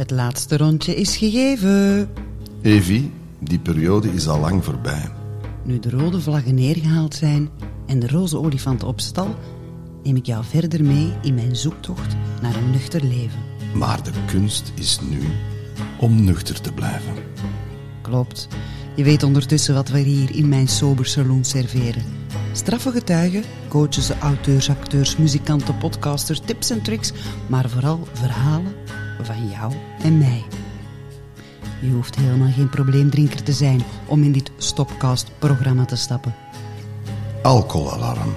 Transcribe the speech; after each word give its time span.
Het 0.00 0.10
laatste 0.10 0.56
rondje 0.56 0.94
is 0.94 1.16
gegeven. 1.16 2.08
Evi, 2.62 3.12
die 3.38 3.58
periode 3.58 4.12
is 4.12 4.28
al 4.28 4.40
lang 4.40 4.64
voorbij. 4.64 5.10
Nu 5.64 5.78
de 5.78 5.90
rode 5.90 6.20
vlaggen 6.20 6.54
neergehaald 6.54 7.14
zijn 7.14 7.50
en 7.86 7.98
de 7.98 8.08
roze 8.08 8.38
olifant 8.38 8.82
op 8.82 9.00
stal, 9.00 9.34
neem 10.02 10.16
ik 10.16 10.26
jou 10.26 10.44
verder 10.44 10.84
mee 10.84 11.12
in 11.22 11.34
mijn 11.34 11.56
zoektocht 11.56 12.16
naar 12.42 12.54
een 12.54 12.70
nuchter 12.70 13.04
leven. 13.04 13.40
Maar 13.74 14.02
de 14.02 14.10
kunst 14.26 14.72
is 14.74 14.98
nu 15.10 15.20
om 15.98 16.24
nuchter 16.24 16.60
te 16.60 16.72
blijven. 16.72 17.14
Klopt. 18.02 18.48
Je 18.96 19.04
weet 19.04 19.22
ondertussen 19.22 19.74
wat 19.74 19.88
we 19.88 19.98
hier 19.98 20.36
in 20.36 20.48
mijn 20.48 20.68
sober 20.68 21.06
saloon 21.06 21.44
serveren. 21.44 22.04
Straffe 22.52 22.90
getuigen, 22.90 23.42
coaches, 23.68 24.10
auteurs, 24.10 24.70
acteurs, 24.70 25.16
muzikanten, 25.16 25.78
podcasters, 25.78 26.40
tips 26.44 26.70
en 26.70 26.82
tricks, 26.82 27.12
maar 27.46 27.68
vooral 27.68 28.08
verhalen 28.12 28.72
van 29.24 29.48
jou 29.48 29.72
en 30.02 30.18
mij. 30.18 30.44
Je 31.80 31.90
hoeft 31.90 32.14
helemaal 32.14 32.52
geen 32.52 32.68
probleemdrinker 32.68 33.42
te 33.42 33.52
zijn 33.52 33.82
om 34.06 34.22
in 34.22 34.32
dit 34.32 34.50
Stopcast-programma 34.56 35.84
te 35.84 35.96
stappen. 35.96 36.34
Alcoholalarm. 37.42 38.34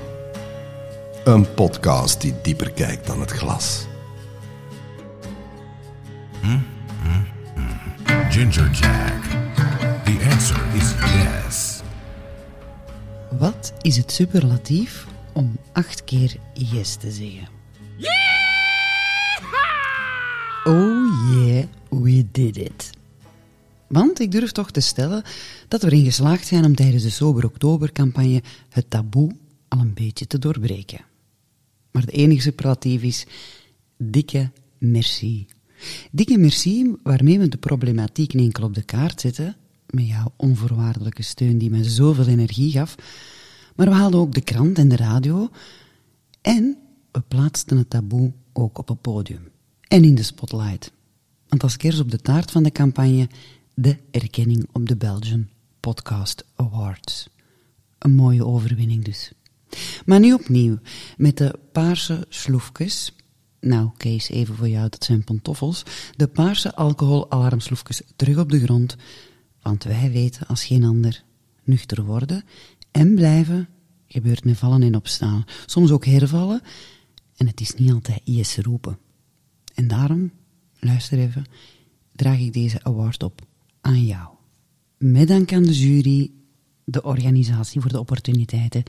Een 1.23 1.53
podcast 1.53 2.21
die 2.21 2.33
dieper 2.41 2.71
kijkt 2.71 3.07
dan 3.07 3.19
het 3.19 3.31
glas. 3.31 3.85
Ginger 8.34 8.71
Jack. 8.71 9.21
The 10.05 10.29
answer 10.31 10.57
is 10.73 10.93
yes. 10.99 11.81
Wat 13.37 13.73
is 13.81 13.97
het 13.97 14.11
superlatief 14.11 15.07
om 15.34 15.57
acht 15.71 16.03
keer 16.03 16.35
yes 16.53 16.95
te 16.95 17.11
zeggen? 17.11 17.52
We 21.90 22.26
did 22.32 22.57
it. 22.57 22.90
Want 23.87 24.20
ik 24.20 24.32
durf 24.32 24.51
toch 24.51 24.71
te 24.71 24.79
stellen 24.79 25.24
dat 25.68 25.82
we 25.82 25.87
erin 25.87 26.05
geslaagd 26.05 26.48
zijn 26.48 26.65
om 26.65 26.76
tijdens 26.76 27.04
de 27.04 27.10
Sober 27.10 27.46
Oktober-campagne 27.46 28.41
het 28.70 28.90
taboe 28.90 29.32
al 29.68 29.79
een 29.79 29.93
beetje 29.93 30.27
te 30.27 30.40
doorbreken. 30.40 31.05
Maar 31.91 32.05
de 32.05 32.12
enige 32.12 32.41
superlatief 32.41 33.02
is 33.02 33.26
dikke 33.98 34.52
merci. 34.77 35.48
Dikke 36.12 36.37
merci 36.37 36.96
waarmee 37.04 37.40
we 37.40 37.48
de 37.48 37.57
problematiek 37.57 38.34
niet 38.34 38.43
enkel 38.43 38.63
op 38.63 38.74
de 38.74 38.84
kaart 38.84 39.21
zetten, 39.21 39.55
met 39.90 40.07
jouw 40.07 40.34
onvoorwaardelijke 40.35 41.24
steun 41.24 41.57
die 41.57 41.70
me 41.70 41.84
zoveel 41.84 42.27
energie 42.27 42.71
gaf, 42.71 42.96
maar 43.76 43.90
we 43.90 43.93
haalden 43.93 44.20
ook 44.20 44.34
de 44.34 44.41
krant 44.41 44.77
en 44.77 44.87
de 44.87 44.96
radio 44.96 45.49
en 46.41 46.77
we 47.12 47.21
plaatsten 47.27 47.77
het 47.77 47.90
taboe 47.90 48.32
ook 48.54 48.77
op 48.77 48.87
het 48.87 49.02
podium 49.02 49.49
en 49.87 50.04
in 50.04 50.15
de 50.15 50.24
spotlight. 50.24 50.91
Als 51.57 51.77
kers 51.77 51.99
op 51.99 52.12
de 52.12 52.18
taart 52.18 52.51
van 52.51 52.63
de 52.63 52.71
campagne 52.71 53.29
de 53.73 53.98
erkenning 54.12 54.68
op 54.71 54.87
de 54.87 54.96
Belgian 54.96 55.49
Podcast 55.79 56.46
Awards. 56.55 57.29
Een 57.99 58.15
mooie 58.15 58.46
overwinning 58.46 59.04
dus. 59.04 59.32
Maar 60.05 60.20
nu 60.20 60.34
opnieuw, 60.34 60.79
met 61.18 61.37
de 61.37 61.59
paarse 61.71 62.26
sloefjes. 62.29 63.15
Nou, 63.59 63.90
Kees, 63.98 64.29
even 64.29 64.56
voor 64.56 64.68
jou, 64.68 64.90
dat 64.90 65.03
zijn 65.03 65.24
pantoffels. 65.24 65.84
De 66.16 66.28
paarse 66.28 66.75
alcoholalarmsloefjes 66.75 68.01
terug 68.16 68.38
op 68.38 68.51
de 68.51 68.59
grond. 68.59 68.96
Want 69.62 69.84
wij 69.84 70.12
weten 70.12 70.47
als 70.47 70.66
geen 70.66 70.84
ander 70.84 71.24
nuchter 71.63 72.03
worden 72.03 72.44
en 72.91 73.16
blijven 73.16 73.69
gebeurt 74.07 74.46
met 74.46 74.57
vallen 74.57 74.84
en 74.84 74.96
opstaan. 74.96 75.46
Soms 75.66 75.91
ook 75.91 76.06
hervallen. 76.06 76.62
En 77.35 77.47
het 77.47 77.62
is 77.62 77.74
niet 77.74 77.91
altijd 77.91 78.22
yes 78.24 78.57
roepen. 78.57 78.97
En 79.74 79.88
daarom, 79.88 80.31
luister 80.84 81.17
even, 81.17 81.45
draag 82.12 82.39
ik 82.39 82.53
deze 82.53 82.84
award 82.84 83.23
op 83.23 83.41
aan 83.81 84.06
jou. 84.06 84.28
Met 84.97 85.28
dank 85.28 85.53
aan 85.53 85.63
de 85.63 85.73
jury, 85.73 86.31
de 86.84 87.03
organisatie 87.03 87.81
voor 87.81 87.91
de 87.91 88.00
opportuniteiten, 88.00 88.84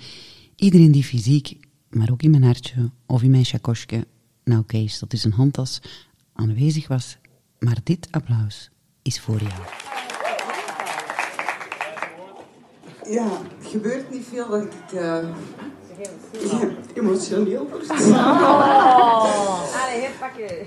iedereen 0.57 0.93
die 0.93 1.05
fysiek, 1.05 1.57
maar 1.91 2.11
ook 2.11 2.23
in 2.23 2.31
mijn 2.31 2.43
hartje 2.43 2.91
of 3.07 3.23
in 3.23 3.31
mijn 3.31 3.45
chakosje, 3.45 4.07
nou 4.45 4.65
Kees, 4.65 4.99
dat 4.99 5.13
is 5.13 5.25
een 5.25 5.33
handtas, 5.33 5.81
aanwezig 6.33 6.89
was. 6.89 7.19
Maar 7.59 7.79
dit 7.85 8.09
applaus 8.11 8.71
is 9.03 9.21
voor 9.21 9.39
jou. 9.39 9.63
Ja, 13.11 13.43
het 13.59 13.67
gebeurt 13.71 14.11
niet 14.11 14.25
veel 14.25 14.49
dat 14.49 14.65
ik 14.65 14.93
uh, 14.93 15.37
ja, 15.99 16.09
emotioneel 17.01 17.69
word. 17.71 17.91
Allee, 17.91 18.11
hier 20.01 20.11
pakken. 20.19 20.51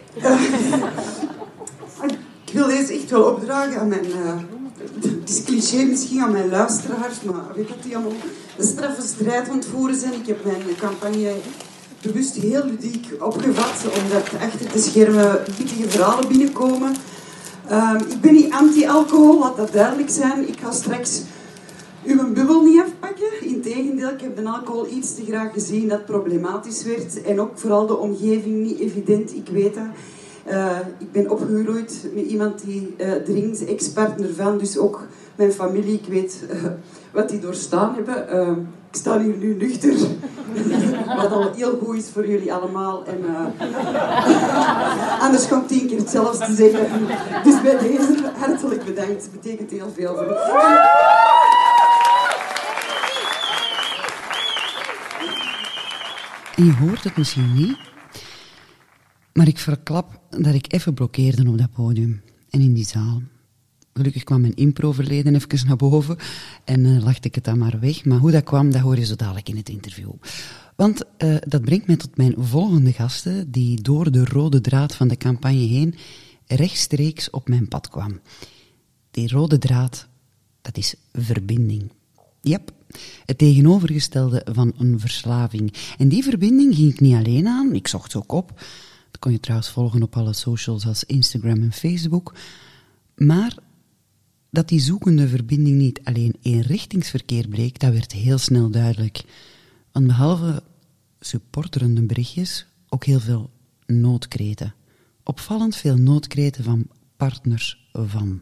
Ik 2.45 2.53
wil 2.53 2.67
deze 2.67 2.93
echt 2.93 3.09
wel 3.09 3.23
opdragen 3.23 3.79
aan 3.79 3.87
mijn... 3.87 4.05
Uh, 4.05 4.33
het 5.19 5.29
is 5.29 5.43
cliché 5.43 5.83
misschien 5.83 6.21
aan 6.21 6.31
mijn 6.31 6.49
luisteraars, 6.49 7.21
maar 7.21 7.43
weet 7.55 7.67
dat 7.67 7.83
die 7.83 7.95
allemaal 7.95 8.13
een 8.57 8.67
straffe 8.67 9.01
strijd 9.01 9.49
aan 9.49 9.57
het 9.57 9.65
voeren 9.65 9.95
zijn. 9.95 10.13
Ik 10.13 10.27
heb 10.27 10.45
mijn 10.45 10.75
campagne 10.79 11.33
bewust 12.01 12.35
heel 12.35 12.65
ludiek 12.65 13.07
opgevat, 13.19 13.85
omdat 14.01 14.29
achter 14.41 14.71
de 14.71 14.79
schermen 14.79 15.43
pittige 15.57 15.89
verhalen 15.89 16.27
binnenkomen. 16.27 16.95
Uh, 17.71 17.93
ik 18.09 18.21
ben 18.21 18.33
niet 18.33 18.53
anti-alcohol, 18.53 19.39
laat 19.39 19.57
dat 19.57 19.71
duidelijk 19.71 20.09
zijn. 20.09 20.47
Ik 20.47 20.59
ga 20.59 20.71
straks 20.71 21.21
uw 22.07 22.33
bubbel 22.33 22.61
niet 22.61 22.81
afpakken. 22.81 23.41
Integendeel, 23.41 24.09
ik 24.09 24.21
heb 24.21 24.35
de 24.35 24.49
alcohol 24.49 24.87
iets 24.87 25.15
te 25.15 25.25
graag 25.25 25.53
gezien 25.53 25.87
dat 25.87 26.05
problematisch 26.05 26.83
werd. 26.83 27.21
En 27.21 27.41
ook 27.41 27.51
vooral 27.57 27.87
de 27.87 27.97
omgeving 27.97 28.63
niet 28.63 28.79
evident, 28.79 29.35
ik 29.35 29.47
weet 29.51 29.73
dat. 29.73 29.83
Uh, 30.49 30.77
ik 30.97 31.11
ben 31.11 31.29
opgegroeid 31.29 32.07
met 32.13 32.25
iemand 32.25 32.65
die 32.65 32.95
uh, 32.97 33.11
drinkt, 33.11 33.65
ex-partner 33.65 34.33
van, 34.33 34.57
dus 34.57 34.77
ook 34.77 35.07
mijn 35.35 35.51
familie, 35.51 35.93
ik 35.93 36.07
weet 36.07 36.43
uh, 36.51 36.63
wat 37.11 37.29
die 37.29 37.39
doorstaan 37.39 37.95
hebben. 37.95 38.29
ik 38.89 38.95
sta 38.95 39.19
hier 39.19 39.37
nu 39.37 39.55
nuchter, 39.55 39.93
wat 41.21 41.31
al 41.31 41.51
heel 41.55 41.79
goed 41.83 41.97
is 41.97 42.09
voor 42.09 42.27
jullie 42.27 42.53
allemaal. 42.53 43.03
En, 43.05 43.25
anders 45.25 45.47
komt 45.47 45.67
tien 45.67 45.87
keer 45.87 45.97
hetzelfde 45.97 46.45
te 46.45 46.53
zeggen. 46.53 46.87
Dus 47.43 47.61
bij 47.61 47.77
deze 47.77 48.31
hartelijk 48.37 48.85
bedankt, 48.85 49.21
het 49.21 49.31
betekent 49.31 49.71
heel 49.71 49.89
veel 49.95 50.15
voor 50.15 50.25
me. 50.25 51.56
En 56.57 56.65
je 56.65 56.73
hoort 56.73 57.03
het 57.03 57.17
misschien 57.17 57.53
niet, 57.53 57.77
maar 59.33 59.47
ik 59.47 59.57
verklap 59.57 60.21
dat 60.29 60.53
ik 60.53 60.73
even 60.73 60.93
blokkeerde 60.93 61.49
op 61.49 61.57
dat 61.57 61.71
podium 61.71 62.21
en 62.49 62.61
in 62.61 62.73
die 62.73 62.85
zaal. 62.85 63.21
Gelukkig 63.93 64.23
kwam 64.23 64.41
mijn 64.41 64.55
impro-verleden 64.55 65.35
even 65.35 65.67
naar 65.67 65.75
boven 65.75 66.17
en 66.63 66.85
uh, 66.85 67.03
lachte 67.03 67.27
ik 67.27 67.35
het 67.35 67.43
dan 67.43 67.57
maar 67.57 67.79
weg. 67.79 68.05
Maar 68.05 68.17
hoe 68.17 68.31
dat 68.31 68.43
kwam, 68.43 68.71
dat 68.71 68.81
hoor 68.81 68.97
je 68.97 69.05
zo 69.05 69.15
dadelijk 69.15 69.49
in 69.49 69.57
het 69.57 69.69
interview. 69.69 70.11
Want 70.75 71.03
uh, 71.17 71.35
dat 71.47 71.61
brengt 71.61 71.87
mij 71.87 71.95
tot 71.95 72.17
mijn 72.17 72.33
volgende 72.37 72.93
gasten, 72.93 73.51
die 73.51 73.81
door 73.81 74.11
de 74.11 74.25
rode 74.25 74.61
draad 74.61 74.95
van 74.95 75.07
de 75.07 75.17
campagne 75.17 75.67
heen 75.67 75.95
rechtstreeks 76.45 77.29
op 77.29 77.47
mijn 77.47 77.67
pad 77.67 77.89
kwam. 77.89 78.19
Die 79.11 79.29
rode 79.29 79.57
draad, 79.57 80.07
dat 80.61 80.77
is 80.77 80.95
verbinding. 81.13 81.91
Yep, 82.41 82.71
het 83.25 83.37
tegenovergestelde 83.37 84.45
van 84.51 84.73
een 84.77 84.99
verslaving. 84.99 85.73
En 85.97 86.07
die 86.07 86.23
verbinding 86.23 86.75
ging 86.75 86.91
ik 86.93 86.99
niet 86.99 87.15
alleen 87.15 87.47
aan, 87.47 87.73
ik 87.73 87.87
zocht 87.87 88.15
ook 88.15 88.31
op. 88.31 88.47
Dat 89.11 89.19
kon 89.19 89.31
je 89.31 89.39
trouwens 89.39 89.69
volgen 89.69 90.03
op 90.03 90.15
alle 90.15 90.33
socials 90.33 90.85
als 90.85 91.03
Instagram 91.03 91.61
en 91.61 91.73
Facebook. 91.73 92.33
Maar 93.15 93.57
dat 94.49 94.67
die 94.67 94.79
zoekende 94.79 95.27
verbinding 95.27 95.77
niet 95.77 95.99
alleen 96.03 96.35
eenrichtingsverkeer 96.41 97.47
bleek, 97.47 97.79
dat 97.79 97.93
werd 97.93 98.11
heel 98.11 98.37
snel 98.37 98.69
duidelijk. 98.69 99.23
Want 99.91 100.07
behalve 100.07 100.63
supporterende 101.19 102.05
berichtjes, 102.05 102.65
ook 102.89 103.05
heel 103.05 103.19
veel 103.19 103.49
noodkreten. 103.85 104.73
Opvallend 105.23 105.75
veel 105.75 105.97
noodkreten 105.97 106.63
van 106.63 106.87
partners 107.17 107.89
van. 107.93 108.41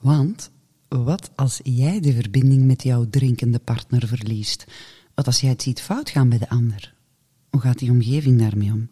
Want 0.00 0.50
wat 0.88 1.30
als 1.34 1.60
jij 1.62 2.00
de 2.00 2.12
verbinding 2.12 2.64
met 2.64 2.82
jouw 2.82 3.06
drinkende 3.10 3.58
partner 3.58 4.06
verliest? 4.06 4.66
Wat 5.14 5.26
als 5.26 5.40
jij 5.40 5.50
het 5.50 5.62
ziet 5.62 5.80
fout 5.80 6.10
gaan 6.10 6.28
bij 6.28 6.38
de 6.38 6.48
ander? 6.48 6.94
Hoe 7.50 7.60
gaat 7.60 7.78
die 7.78 7.90
omgeving 7.90 8.38
daarmee 8.38 8.72
om? 8.72 8.88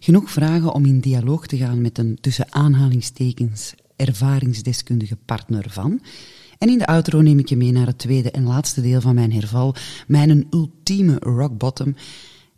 Genoeg 0.00 0.30
vragen 0.30 0.74
om 0.74 0.84
in 0.84 1.00
dialoog 1.00 1.46
te 1.46 1.56
gaan 1.56 1.80
met 1.80 1.98
een 1.98 2.18
tussen 2.20 2.52
aanhalingstekens 2.52 3.74
ervaringsdeskundige 3.96 5.16
partner 5.16 5.70
van. 5.70 6.00
En 6.58 6.68
in 6.68 6.78
de 6.78 6.86
outro 6.86 7.20
neem 7.20 7.38
ik 7.38 7.48
je 7.48 7.56
mee 7.56 7.72
naar 7.72 7.86
het 7.86 7.98
tweede 7.98 8.30
en 8.30 8.44
laatste 8.44 8.80
deel 8.80 9.00
van 9.00 9.14
mijn 9.14 9.32
herval, 9.32 9.74
mijn 10.06 10.46
ultieme 10.50 11.18
rock 11.18 11.58
bottom, 11.58 11.94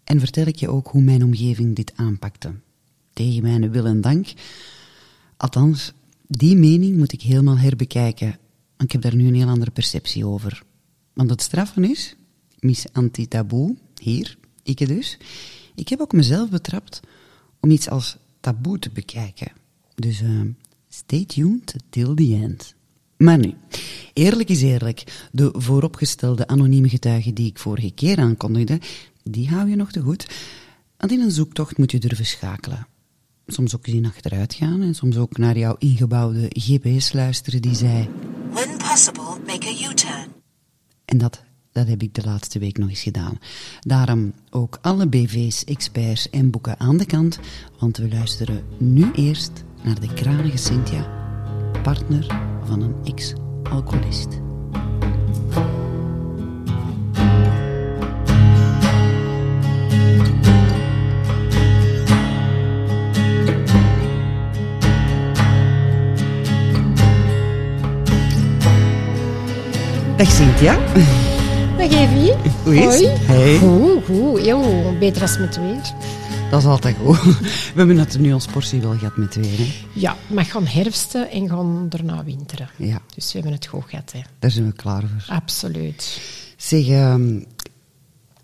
en 0.05 0.21
vertel 0.21 0.47
ik 0.47 0.57
je 0.57 0.69
ook 0.69 0.89
hoe 0.89 1.03
mijn 1.03 1.25
omgeving 1.25 1.77
dit 1.77 1.93
aanpakte. 1.97 2.55
Tegen 3.13 3.43
mijn 3.43 3.71
wil 3.71 3.87
en 3.87 4.01
dank. 4.01 4.33
Althans, 5.37 5.93
die 6.29 6.57
mening 6.57 6.97
moet 6.97 7.13
ik 7.13 7.23
helemaal 7.23 7.59
herbekijken, 7.59 8.39
want 8.77 8.83
ik 8.83 8.93
heb 8.93 9.03
daar 9.03 9.17
nu 9.17 9.27
een 9.27 9.35
heel 9.35 9.49
andere 9.49 9.71
perceptie 9.71 10.27
over. 10.27 10.63
Want 11.13 11.31
het 11.31 11.43
straffen 11.43 11.85
is, 11.85 12.17
mis 12.59 12.87
anti-taboe, 12.93 13.77
hier, 14.03 14.39
ik 14.63 14.87
dus, 14.87 15.19
ik 15.75 15.89
heb 15.89 16.01
ook 16.01 16.13
mezelf 16.13 16.51
betrapt 16.51 17.01
om 17.61 17.71
iets 17.71 17.89
als 17.89 18.17
taboe 18.41 18.79
te 18.79 18.91
bekijken. 18.91 19.53
Dus 19.95 20.21
eh, 20.21 20.41
stay 20.89 21.25
tuned 21.25 21.75
till 21.91 22.15
the 22.15 22.39
end. 22.43 22.75
Maar 23.17 23.39
nu, 23.39 23.55
eerlijk 24.13 24.49
is 24.49 24.63
eerlijk, 24.63 25.29
de 25.33 25.51
vooropgestelde 25.53 26.47
anonieme 26.47 26.89
getuigen 26.89 27.35
die 27.35 27.47
ik 27.47 27.59
vorige 27.59 27.91
keer 27.91 28.19
aankondigde, 28.19 28.81
die 29.23 29.49
hou 29.49 29.69
je 29.69 29.77
nog 29.77 29.93
te 29.93 30.01
goed. 30.01 30.27
Want 30.97 31.13
in 31.13 31.21
een 31.21 31.31
zoektocht 31.31 31.79
moet 31.79 31.91
je 31.91 31.99
durven 31.99 32.27
schakelen. 32.27 32.87
Soms 33.47 33.77
ook 33.77 33.87
zien 33.87 34.07
achteruit 34.07 34.55
gaan 34.55 34.83
en 34.83 34.95
soms 34.95 35.17
ook 35.17 35.39
naar 35.39 35.59
jouw 35.59 35.77
ingebouwde 35.79 36.47
GPS 36.49 37.13
luisteren 37.13 37.63
die 37.63 37.75
zei... 37.75 38.09
When 38.53 38.77
possible, 38.79 39.39
make 39.47 39.67
a 39.67 39.91
U-turn. 39.91 40.27
En 41.05 41.19
dat, 41.19 41.43
dat 41.73 41.87
heb 41.87 42.03
ik 42.03 42.15
de 42.15 42.25
laatste 42.25 42.59
week 42.59 42.79
nog 42.79 42.89
eens 42.89 43.03
gedaan. 43.03 43.39
Daarom 43.81 44.33
ook 44.51 44.79
alle 44.83 45.09
BV's, 45.09 45.65
experts 45.65 46.31
en 46.31 46.51
boeken 46.51 46.81
aan 46.81 46.97
de 46.97 47.07
kant, 47.07 47.39
want 47.79 47.97
we 47.97 48.09
luisteren 48.09 48.65
nu 48.79 49.13
eerst 49.13 49.65
naar 49.83 50.01
de 50.01 50.15
kranige 50.15 50.57
Cynthia, 50.57 51.09
partner 51.83 52.27
van 52.65 52.81
een 52.81 52.95
ex-alcoholist. 53.05 54.46
Dag 70.17 70.31
Cynthia. 70.31 70.79
Dag 71.79 71.91
Evie. 71.91 72.33
Hoe 72.65 72.75
is 72.75 73.01
het? 73.01 73.27
Hey. 73.27 73.59
Goed, 73.59 74.05
goed. 74.05 74.41
Heel. 74.41 74.97
Beter 74.99 75.23
als 75.23 75.39
met 75.39 75.57
weer. 75.57 75.81
Dat 76.51 76.61
is 76.61 76.67
altijd 76.67 76.97
goed. 77.05 77.23
We 77.41 77.73
hebben 77.75 77.99
het 77.99 78.19
nu 78.19 78.33
ons 78.33 78.47
portie 78.47 78.81
wel 78.81 78.97
gehad 78.99 79.17
met 79.17 79.35
weer. 79.35 79.59
Hè? 79.59 79.73
Ja, 79.93 80.17
mag 80.27 80.51
gaan 80.51 80.67
herfsten 80.67 81.31
en 81.31 81.49
gaan 81.49 81.87
daarna 81.89 82.25
winteren. 82.25 82.69
Ja, 82.77 82.99
Dus 83.15 83.27
we 83.27 83.33
hebben 83.33 83.53
het 83.53 83.67
goed 83.67 83.85
gehad, 83.87 84.13
hè. 84.13 84.21
daar 84.39 84.51
zijn 84.51 84.67
we 84.67 84.73
klaar 84.73 85.03
voor. 85.03 85.35
Absoluut. 85.35 86.21
Zeg, 86.57 86.89
ehm, 86.89 87.41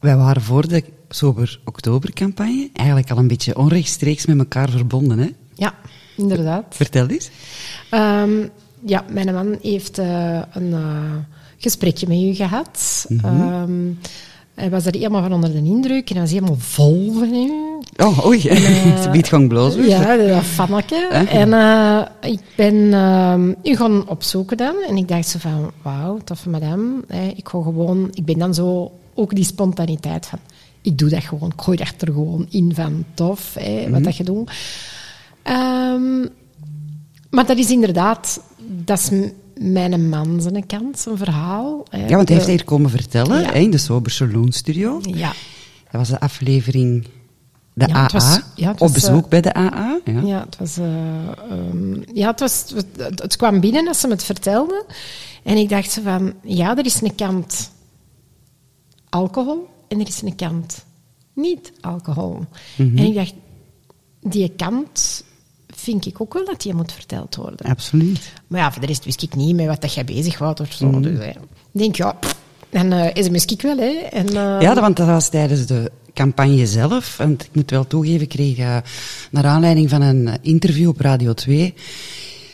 wij 0.01 0.17
waren 0.17 0.43
voor 0.43 0.69
de 0.69 0.85
Sober 1.09 1.61
Oktobercampagne 1.65 2.71
eigenlijk 2.73 3.11
al 3.11 3.19
een 3.19 3.29
beetje 3.29 3.57
onrechtstreeks 3.57 4.27
met 4.27 4.39
elkaar 4.39 4.71
verbonden. 4.71 5.19
Hè? 5.19 5.29
Ja, 5.55 5.75
inderdaad. 6.17 6.65
Vertel 6.71 7.07
eens. 7.07 7.31
Ehm, 7.91 8.47
ja, 8.87 9.05
mijn 9.11 9.35
man 9.35 9.59
heeft 9.63 9.99
eh, 9.99 10.43
een 10.53 10.73
eh, 10.73 11.31
gesprekje 11.62 12.06
met 12.09 12.19
u 12.19 12.35
gehad. 12.35 13.06
Ehm, 13.23 13.91
hij 14.55 14.70
was 14.70 14.87
er 14.87 14.94
helemaal 14.94 15.23
van 15.23 15.32
onder 15.32 15.53
de 15.53 15.62
indruk 15.62 16.09
en 16.09 16.14
hij 16.14 16.23
was 16.23 16.32
helemaal 16.32 16.56
vol 16.59 17.12
van 17.12 17.35
u. 17.35 17.53
Oh, 17.97 18.26
oei. 18.26 18.41
Ze 18.41 19.09
biedt 19.12 19.29
gewoon 19.29 19.49
blozen. 19.49 19.88
Ja, 19.88 20.17
dat 20.17 20.43
fanneke. 20.43 21.09
Eh? 21.11 21.35
En 21.35 21.53
eh, 21.53 22.31
ik 22.31 22.41
ben 22.56 22.93
ehm, 22.93 23.55
u 23.62 23.76
gaan 23.76 24.09
opzoeken 24.09 24.56
dan. 24.56 24.75
En 24.88 24.97
ik 24.97 25.09
dacht 25.09 25.29
zo 25.29 25.38
van, 25.38 25.70
wauw, 25.82 26.19
toffe 26.25 26.49
madame. 26.49 27.03
Ik 27.37 27.49
ga 27.49 27.62
gewoon... 27.62 28.09
Ik 28.12 28.25
ben 28.25 28.38
dan 28.38 28.55
zo... 28.55 28.93
Ook 29.14 29.35
die 29.35 29.44
spontaniteit 29.44 30.26
van... 30.26 30.38
Ik 30.82 30.99
doe 30.99 31.09
dat 31.09 31.25
gewoon. 31.25 31.53
Ik 31.56 31.61
gooi 31.61 31.76
dat 31.76 31.94
er 31.99 32.12
gewoon 32.12 32.47
in 32.50 32.75
van 32.75 33.05
tof, 33.14 33.56
wat 33.91 34.05
dat 34.05 34.17
je 34.17 34.25
doet. 34.25 34.50
Ehm, 35.43 36.20
maar 37.31 37.47
dat 37.47 37.59
is 37.59 37.70
inderdaad... 37.70 38.41
Dat 38.85 38.99
is 38.99 39.11
mijn 39.62 40.09
man 40.09 40.41
zijn 40.41 40.67
kant, 40.67 40.99
zijn 40.99 41.17
verhaal. 41.17 41.87
hè. 41.91 42.06
Ja, 42.06 42.17
want 42.17 42.29
hij 42.29 42.37
heeft 42.37 42.49
hier 42.49 42.64
komen 42.64 42.91
vertellen 42.91 43.41
Ja. 43.43 43.53
hè, 43.53 43.59
in 43.59 43.70
de 43.70 43.79
Sober 43.79 44.11
Saloon 44.11 44.53
Studio. 44.53 44.99
Ja. 45.03 45.32
Dat 45.91 46.00
was 46.00 46.09
de 46.09 46.20
aflevering 46.20 47.06
de 47.75 47.87
Ja, 47.88 47.94
AA. 47.94 48.03
het 48.03 48.12
was- 48.12 48.41
ja, 48.55 48.67
het 48.73 48.81
Op 48.81 48.88
was, 48.88 48.93
bezoek 48.93 49.23
eh, 49.25 49.29
bij 49.29 49.41
de 49.41 49.55
AA. 49.56 50.00
Ja. 50.05 50.20
Ja, 50.20 50.41
het 50.44 50.56
was... 50.59 50.76
eh, 50.76 51.29
ehm, 51.50 52.03
ja, 52.14 52.31
het, 52.31 52.41
was, 52.41 52.64
het, 52.97 53.23
het 53.23 53.37
kwam 53.37 53.61
binnen 53.61 53.88
als 53.88 54.00
ze 54.00 54.06
me 54.06 54.12
het 54.12 54.25
vertelde. 54.25 54.85
En 55.43 55.56
ik 55.56 55.69
dacht 55.69 56.00
van... 56.05 56.32
Ja, 56.43 56.76
er 56.76 56.85
is 56.85 57.00
een 57.00 57.14
kant 57.14 57.70
alcohol 59.09 59.69
en 59.88 60.00
er 60.00 60.06
is 60.09 60.23
een 60.23 60.35
kant 60.37 60.85
niet 61.35 61.73
alcohol. 61.81 62.41
En 62.76 62.99
ik 62.99 63.14
dacht... 63.14 63.35
Die 64.20 64.49
kant 64.56 65.25
vind 65.77 66.07
ik 66.07 66.21
ook 66.21 66.35
wel 66.35 66.45
dat 66.45 66.63
die 66.63 66.75
moet 66.75 66.93
verteld 66.93 67.37
worden. 67.37 67.67
Absoluut. 67.67 68.33
Maar 68.47 68.61
ja, 68.61 68.73
voor 68.73 68.81
de 68.81 68.87
rest 68.87 69.05
wist 69.05 69.23
ik 69.23 69.35
niet 69.35 69.57
met 69.57 69.67
wat 69.67 69.81
dat 69.81 69.95
jij 69.95 70.05
bezig 70.05 70.39
was 70.39 70.61
of 70.61 70.73
zo. 70.73 71.01
Dus, 71.01 71.19
hè. 71.19 71.29
ik 71.29 71.37
denk, 71.73 71.97
ja... 71.97 72.13
pff, 72.13 72.37
Dan 72.71 72.93
eh, 72.93 73.11
is 73.15 73.23
het 73.23 73.33
misschien 73.33 73.59
wel, 73.63 73.77
hè. 73.77 73.93
En, 74.11 74.27
eh, 74.29 74.61
Ja, 74.61 74.75
want 74.75 74.97
dat 74.97 75.07
was 75.07 75.29
tijdens 75.29 75.67
de 75.67 75.91
campagne 76.15 76.67
zelf. 76.67 77.17
Want 77.17 77.43
ik 77.43 77.51
moet 77.53 77.71
wel 77.71 77.87
toegeven, 77.87 78.21
ik 78.21 78.29
kreeg 78.29 78.59
eh, 78.59 78.77
naar 79.31 79.47
aanleiding 79.47 79.91
van 79.91 80.03
een 80.03 80.31
interview 80.43 80.89
op 80.89 81.01
Radio 81.01 81.33
2 81.33 81.75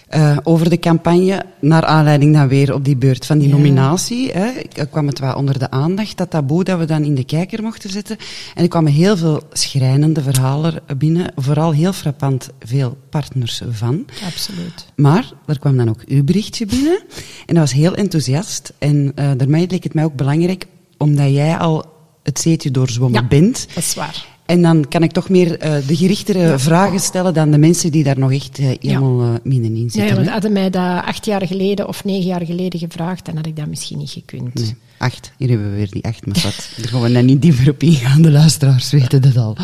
eh, 0.09 0.37
over 0.43 0.71
de 0.71 0.79
campagne, 0.79 1.43
naar 1.61 1.85
aanleiding 1.85 2.35
dan 2.35 2.49
weer 2.49 2.75
op 2.75 2.85
die 2.85 2.97
beurt 2.97 3.27
van 3.27 3.39
die 3.39 3.49
Ja. 3.49 3.55
nominatie, 3.55 4.31
hè, 4.33 4.51
kwam 4.91 5.07
het 5.07 5.19
wel 5.19 5.35
onder 5.35 5.59
de 5.59 5.71
aandacht, 5.71 6.17
dat 6.17 6.31
taboe 6.31 6.65
dat 6.65 6.79
we 6.79 6.85
dan 6.85 7.03
in 7.05 7.15
de 7.15 7.25
kijker 7.25 7.63
mochten 7.63 7.91
zetten. 7.91 8.17
En 8.55 8.63
er 8.63 8.69
kwamen 8.69 8.93
heel 8.93 9.17
veel 9.17 9.43
schrijnende 9.53 10.23
verhalen 10.23 10.75
binnen, 10.99 11.33
vooral 11.37 11.73
heel 11.73 11.93
frappant 11.93 12.49
veel 12.65 12.97
partners 13.11 13.63
van. 13.71 14.05
Absoluut. 14.27 14.87
Maar 14.97 15.33
er 15.47 15.59
kwam 15.59 15.77
dan 15.77 15.89
ook 15.89 16.03
uw 16.07 16.25
berichtje 16.25 16.67
binnen. 16.67 17.01
En 17.47 17.55
dat 17.55 17.57
was 17.57 17.73
heel 17.73 17.95
enthousiast. 17.95 18.73
En 18.79 19.13
eh 19.15 19.31
daarmee 19.37 19.67
leek 19.69 19.83
het 19.85 19.95
mij 19.95 20.05
ook 20.05 20.17
belangrijk, 20.17 20.67
omdat 20.97 21.31
jij 21.33 21.57
al 21.59 21.85
het 22.23 22.39
zeetje 22.41 22.71
doorzwommen 22.71 23.21
Ja. 23.23 23.29
bent. 23.29 23.67
Dat 23.75 23.83
is 23.85 23.95
waar. 23.95 24.27
En 24.49 24.63
dan 24.63 24.89
kan 24.89 25.03
ik 25.03 25.13
toch 25.13 25.29
meer 25.29 25.59
eh, 25.59 25.73
de 25.87 25.97
gerichtere 25.97 26.59
vragen 26.59 27.01
stellen 27.01 27.35
dan 27.35 27.51
de 27.51 27.59
mensen 27.59 27.91
die 27.91 28.05
daar 28.05 28.19
nog 28.19 28.33
echt 28.33 28.59
eh, 28.59 28.67
helemaal 28.81 29.21
eh, 29.23 29.29
middenin 29.43 29.83
Ja, 29.83 29.91
zitten. 29.91 30.07
ja, 30.07 30.15
want 30.15 30.29
hadden 30.29 30.53
mij 30.53 30.71
dat 30.71 31.05
acht 31.05 31.25
jaar 31.25 31.47
geleden 31.47 31.89
of 31.89 32.05
negen 32.05 32.27
jaar 32.27 32.45
geleden 32.45 32.79
gevraagd, 32.81 33.25
dan 33.25 33.37
had 33.37 33.47
ik 33.47 33.57
dat 33.57 33.67
misschien 33.67 33.99
niet 33.99 34.11
gekund. 34.11 34.55
Nee, 34.55 34.75
acht. 34.99 35.33
Hier 35.37 35.49
hebben 35.49 35.71
we 35.71 35.77
weer 35.77 35.91
die 35.91 36.05
acht, 36.05 36.27
maar 36.27 36.41
wat. 36.43 36.69
Daar 36.77 36.89
gaan 36.89 37.01
we 37.03 37.13
dan 37.13 37.25
niet 37.25 37.43
dieper 37.43 37.71
op 37.71 37.83
ingaan. 37.83 38.23
De 38.23 38.31
luisteraars 38.31 38.91
weten 38.91 39.23
dat 39.23 39.37
al. 39.37 39.57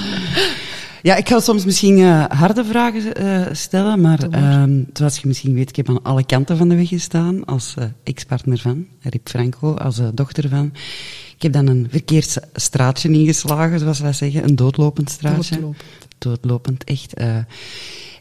Ja, 1.05 1.17
ik 1.17 1.29
ga 1.29 1.41
soms 1.41 1.65
misschien 1.65 1.99
eh, 1.99 2.25
harde 2.29 2.65
vragen 2.65 3.15
eh, 3.15 3.47
stellen, 3.53 4.01
maar 4.01 4.29
ehm, 4.31 4.83
zoals 4.93 5.19
je 5.19 5.27
misschien 5.29 5.55
weet, 5.55 5.69
ik 5.69 5.77
heb 5.77 5.89
aan 5.89 6.03
alle 6.03 6.25
kanten 6.25 6.57
van 6.57 6.69
de 6.69 6.77
weg 6.77 6.89
gestaan 6.89 7.45
als 7.45 7.75
eh, 7.79 7.85
ex-partner 8.03 8.59
van 8.59 8.87
Rip 9.01 9.29
Franco, 9.29 9.75
als 9.75 10.01
dochter 10.15 10.49
van. 10.49 10.73
Ik 11.37 11.43
heb 11.43 11.53
dan 11.53 11.67
een 11.67 11.87
verkeerd 11.91 12.39
straatje 12.55 13.09
ingeslagen, 13.11 13.79
zoals 13.79 14.01
wij 14.01 14.13
zeggen, 14.13 14.45
een 14.45 14.57
doodlopend 14.57 15.11
straatje. 15.11 15.55
Doodlopend. 15.55 15.85
Doodlopend, 16.19 16.85
echt. 16.85 17.13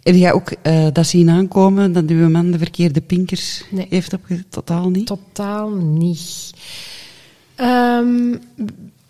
heb 0.03 0.15
jij 0.15 0.33
ook 0.33 0.53
dat 0.93 1.07
zien 1.07 1.29
aankomen, 1.29 1.91
dat 1.91 2.07
uw 2.07 2.29
man 2.29 2.51
de 2.51 2.57
verkeerde 2.57 3.01
pinkers 3.01 3.63
Nee. 3.71 3.87
heeft 3.89 4.13
opgezet? 4.13 4.45
Totaal 4.49 4.89
niet? 4.89 5.05
Totaal 5.05 5.69
niet. 5.69 6.53
Ehm, 7.55 8.35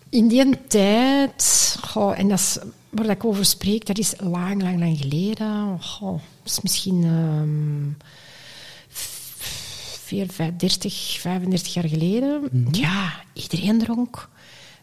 in 0.08 0.28
die 0.28 0.58
tijd, 0.66 1.76
goh, 1.80 2.18
en 2.18 2.28
dat 2.28 2.38
is 2.38 2.58
waar 2.94 3.08
ik 3.08 3.24
over 3.24 3.44
spreek, 3.44 3.86
dat 3.86 3.98
is 3.98 4.14
lang, 4.18 4.62
lang, 4.62 4.78
lang 4.78 4.98
geleden. 4.98 5.78
Dat 6.00 6.20
is 6.44 6.60
misschien 6.60 7.04
ehm 7.04 8.02
4, 10.04 10.56
30, 10.56 11.18
35 11.20 11.74
jaar 11.74 11.88
geleden. 11.88 12.48
Ja, 12.70 13.12
iedereen 13.32 13.78
dronk. 13.78 14.28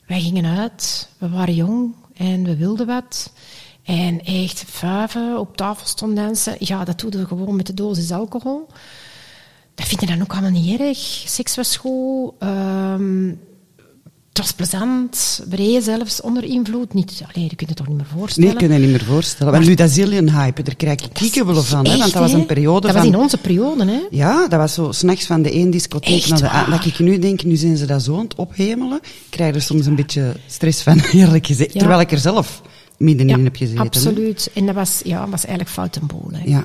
Wij 0.05 0.21
gingen 0.21 0.45
uit, 0.57 1.09
we 1.17 1.29
waren 1.29 1.55
jong 1.55 1.93
en 2.13 2.43
we 2.43 2.55
wilden 2.55 2.87
wat. 2.87 3.33
En 3.83 4.23
echt 4.23 4.63
vuiven 4.67 5.39
op 5.39 5.57
tafel 5.57 5.87
stond 5.87 6.15
dansen. 6.15 6.55
Ja, 6.59 6.83
dat 6.83 6.99
doe 6.99 7.17
je 7.17 7.25
gewoon 7.25 7.55
met 7.55 7.67
de 7.67 7.73
dosis 7.73 8.11
alcohol. 8.11 8.67
Dat 9.75 9.87
vind 9.87 10.01
je 10.01 10.07
dan 10.07 10.21
ook 10.21 10.31
allemaal 10.31 10.51
niet 10.51 10.79
erg. 10.79 10.97
Seks 11.25 11.55
was 11.55 11.77
goed. 11.77 12.33
ehm, 12.39 13.33
het 14.33 14.39
was 14.39 14.51
plezant. 14.51 15.43
Reden 15.49 15.81
zelfs 15.81 16.21
onder 16.21 16.43
invloed. 16.43 16.93
Niet, 16.93 17.23
alleen, 17.33 17.47
je 17.49 17.55
kunt 17.55 17.69
het 17.69 17.77
toch 17.77 17.87
niet 17.87 17.97
meer 17.97 18.05
Nee, 18.05 18.19
voorstellen. 18.19 18.49
ik 18.51 18.57
kan 18.57 18.71
je 18.71 18.77
niet 18.77 18.89
meer 18.89 19.03
voorstellen. 19.03 19.53
Want 19.53 19.65
nu, 19.65 19.73
dat 19.73 19.91
hype, 19.91 20.63
daar 20.63 20.75
krijg 20.75 21.01
ik 21.01 21.13
kiekebellen 21.13 21.63
van. 21.63 21.85
Hè? 21.85 21.97
Want 21.97 22.13
dat 22.13 22.21
was 22.21 22.31
een 22.33 22.45
periode 22.45 22.81
Dat 22.87 22.91
van... 22.91 22.99
was 23.05 23.13
in 23.13 23.19
onze 23.19 23.37
periode, 23.37 23.85
hè? 23.85 23.99
Ja, 24.09 24.47
dat 24.47 24.59
was 24.59 24.73
zo 24.73 24.91
s'nachts 24.91 25.25
van 25.25 25.41
de 25.41 25.51
één 25.51 25.69
discotheek 25.69 26.17
Echt 26.17 26.29
naar 26.29 26.39
de 26.39 26.49
andere. 26.49 26.77
Dat 26.77 26.85
ik 26.85 26.99
nu 26.99 27.19
denk, 27.19 27.43
nu 27.43 27.55
zijn 27.55 27.77
ze 27.77 27.85
dat 27.85 28.03
zo 28.03 28.15
aan 28.17 28.23
het 28.23 28.35
ophemelen. 28.35 28.99
Ik 29.03 29.27
krijg 29.29 29.55
er 29.55 29.61
soms 29.61 29.85
een 29.85 29.95
beetje 29.95 30.35
stress 30.47 30.81
van, 30.81 30.99
eerlijk 31.13 31.47
gezegd. 31.47 31.73
Ja. 31.73 31.79
Terwijl 31.79 32.01
ik 32.01 32.11
er 32.11 32.17
zelf 32.17 32.61
middenin 32.97 33.43
heb 33.43 33.55
gezeten. 33.55 33.77
hè. 33.77 33.85
absoluut. 33.85 34.51
En 34.53 34.65
dat 34.65 34.75
was, 34.75 35.01
ja, 35.03 35.29
was 35.29 35.45
eigenlijk 35.45 35.69
fout 35.69 35.95
en 35.95 36.07
boel. 36.07 36.29
Hè. 36.31 36.43
Ja. 36.45 36.63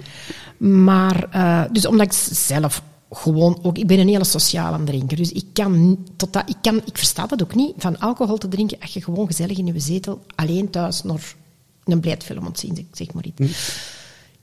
Maar, 0.58 1.26
eh, 1.30 1.62
dus 1.73 1.87
omdat 1.87 2.06
ik 2.06 2.12
zelf 2.32 2.82
gewoon 3.16 3.58
ook... 3.62 3.78
Ik 3.78 3.87
ben 3.87 3.99
een 3.99 4.08
hele 4.08 4.25
sociale 4.25 4.85
drinker. 4.85 5.16
Dus 5.16 5.32
ik 5.32 5.44
kan, 5.52 5.99
tot 6.16 6.32
dat, 6.32 6.49
ik 6.49 6.56
kan... 6.61 6.76
Ik 6.76 6.99
versta 6.99 7.26
dat 7.26 7.42
ook 7.42 7.54
niet, 7.54 7.75
van 7.76 7.99
alcohol 7.99 8.38
te 8.38 8.49
drinken 8.49 8.80
als 8.80 8.92
je 8.92 9.02
gewoon 9.02 9.26
gezellig 9.26 9.58
in 9.58 9.66
je 9.66 9.80
zetel 9.80 10.20
alleen 10.35 10.70
thuis 10.70 11.02
naar 11.02 11.35
een 11.85 12.00
blijtfilm 12.00 12.42
moet 12.42 12.58
zien, 12.58 12.88
zeg- 12.92 13.12
maar 13.12 13.25
iets. 13.25 13.70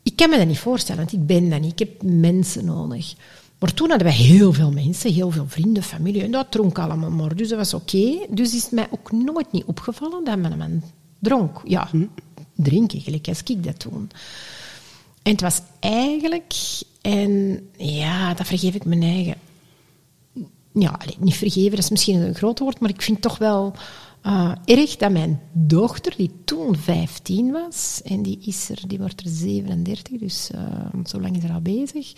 Ik 0.03 0.15
kan 0.15 0.30
me 0.30 0.38
dat 0.38 0.48
niet 0.48 0.60
voorstellen, 0.60 1.01
want 1.01 1.13
ik 1.13 1.25
ben 1.25 1.50
dat 1.50 1.62
niet. 1.62 1.72
Ik 1.72 1.80
heb 1.80 2.03
mensen 2.03 2.65
nodig. 2.65 3.13
Maar 3.60 3.74
toen 3.74 3.89
hadden 3.89 4.08
wij 4.08 4.15
heel 4.15 4.53
veel 4.53 4.72
mensen, 4.72 5.13
heel 5.13 5.32
veel 5.32 5.48
vrienden, 5.48 5.84
familie. 5.84 6.24
En 6.24 6.32
dat 6.32 6.51
dronk 6.51 6.80
allemaal 6.80 7.10
maar. 7.10 7.36
Dus 7.36 7.50
dat 7.50 7.58
was 7.58 7.74
oké. 7.74 8.18
Dus 8.30 8.53
is 8.56 8.63
het 8.63 8.72
mij 8.72 8.88
ook 8.92 9.12
nooit 9.12 9.51
niet 9.51 9.63
opgevallen 9.63 10.24
dat 10.25 10.38
mijn 10.38 10.58
man 10.58 10.84
dronk. 11.20 11.62
Ja, 11.65 11.89
drinken, 12.56 13.01
gelijk 13.01 13.27
als 13.27 13.44
ik 13.44 13.63
dat 13.63 13.80
toen. 13.80 14.10
En 15.22 15.32
het 15.32 15.42
was 15.42 15.62
eigenlijk, 15.80 16.53
en 17.03 17.62
ja, 17.77 18.33
dat 18.33 18.48
vergeef 18.48 18.75
ik 18.75 18.86
mijn 18.86 19.01
eigen. 19.01 19.36
Ja, 20.74 21.00
niet 21.19 21.36
vergeven, 21.36 21.69
dat 21.69 21.79
is 21.79 21.89
misschien 21.89 22.22
een 22.22 22.36
groot 22.36 22.60
woord, 22.60 22.79
maar 22.79 22.89
ik 22.89 23.01
vind 23.01 23.22
toch 23.22 23.38
wel 23.38 23.75
eh, 24.22 24.51
erg 24.65 24.95
dat 24.95 25.12
mijn 25.12 25.41
dochter, 25.51 26.13
die 26.17 26.31
toen 26.45 26.75
15 26.75 27.51
was, 27.51 28.01
en 28.03 28.22
die, 28.22 28.39
is 28.41 28.69
er, 28.69 28.79
die 28.88 28.98
wordt 28.98 29.22
er 29.22 29.29
37, 29.29 30.19
dus 30.19 30.50
eh, 30.51 30.62
zo 31.05 31.22
lang 31.22 31.38
is 31.38 31.43
er 31.43 31.51
al 31.51 31.62
bezig, 31.62 32.13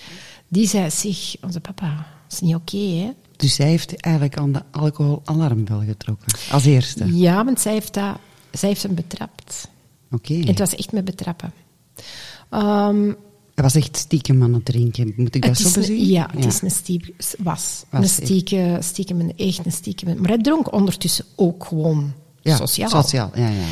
die 0.47 0.67
zei 0.67 0.89
zich, 0.91 1.35
onze 1.41 1.59
papa, 1.59 1.87
dat 2.23 2.33
is 2.33 2.39
niet 2.39 2.55
oké, 2.55 2.77
hè. 2.77 3.11
Dus 3.35 3.55
zij 3.55 3.67
heeft 3.67 4.01
eigenlijk 4.01 4.37
aan 4.37 4.51
de 4.51 4.61
alcoholalarmbel 4.71 5.79
getrokken. 5.79 6.33
Als 6.51 6.65
eerste. 6.65 7.17
Ja, 7.17 7.45
want 7.45 7.59
zij 7.59 7.73
heeft, 7.73 7.93
dat, 7.93 8.17
zij 8.51 8.69
heeft 8.69 8.83
hem 8.83 8.95
betrapt. 8.95 9.69
Oké. 10.11 10.33
Het 10.33 10.59
was 10.59 10.75
echt 10.75 10.91
met 10.91 11.05
betrappen. 11.05 11.53
Ehm, 12.49 13.11
Hij 13.55 13.63
was 13.63 13.75
echt 13.75 13.97
stiekem 13.97 14.43
aan 14.43 14.53
het 14.53 14.65
drinken. 14.65 15.13
Moet 15.15 15.35
ik 15.35 15.45
dat 15.45 15.57
zo 15.57 15.79
bezien? 15.79 16.05
Ja, 16.05 16.29
het 16.35 16.45
is 16.45 16.62
een 16.62 16.71
stiekem, 16.71 17.13
was. 17.38 17.83
Was, 17.89 18.01
een 18.01 18.09
stiekem, 18.09 18.81
stiekem, 18.81 19.31
echt 19.35 19.65
een 19.65 19.71
stiekem. 19.71 20.19
Maar 20.19 20.29
hij 20.29 20.41
dronk 20.41 20.74
ondertussen 20.74 21.25
ook 21.35 21.65
gewoon 21.65 22.13
Ja, 22.41 22.55
sociaal. 22.55 22.89
Sociaal, 22.89 23.31
ja, 23.35 23.50
ja. 23.50 23.65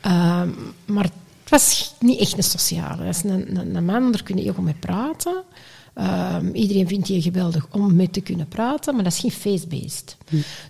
Ehm, 0.00 0.48
maar 0.86 1.04
het 1.04 1.50
was 1.50 1.94
niet 2.00 2.20
echt 2.20 2.36
een 2.36 2.42
sociale. 2.42 3.04
Dat 3.04 3.14
is 3.14 3.22
een, 3.24 3.56
een, 3.58 3.74
een 3.74 3.84
man, 3.84 4.12
daar 4.12 4.22
kun 4.22 4.36
je 4.36 4.42
heel 4.42 4.52
goed 4.52 4.64
mee 4.64 4.74
praten. 4.74 5.42
Ehm, 5.94 6.48
iedereen 6.52 6.88
vindt 6.88 7.06
die 7.06 7.22
geweldig 7.22 7.66
om 7.70 7.94
mee 7.94 8.10
te 8.10 8.20
kunnen 8.20 8.48
praten, 8.48 8.94
maar 8.94 9.04
dat 9.04 9.12
is 9.12 9.18
geen 9.18 9.30
face-based. 9.30 10.16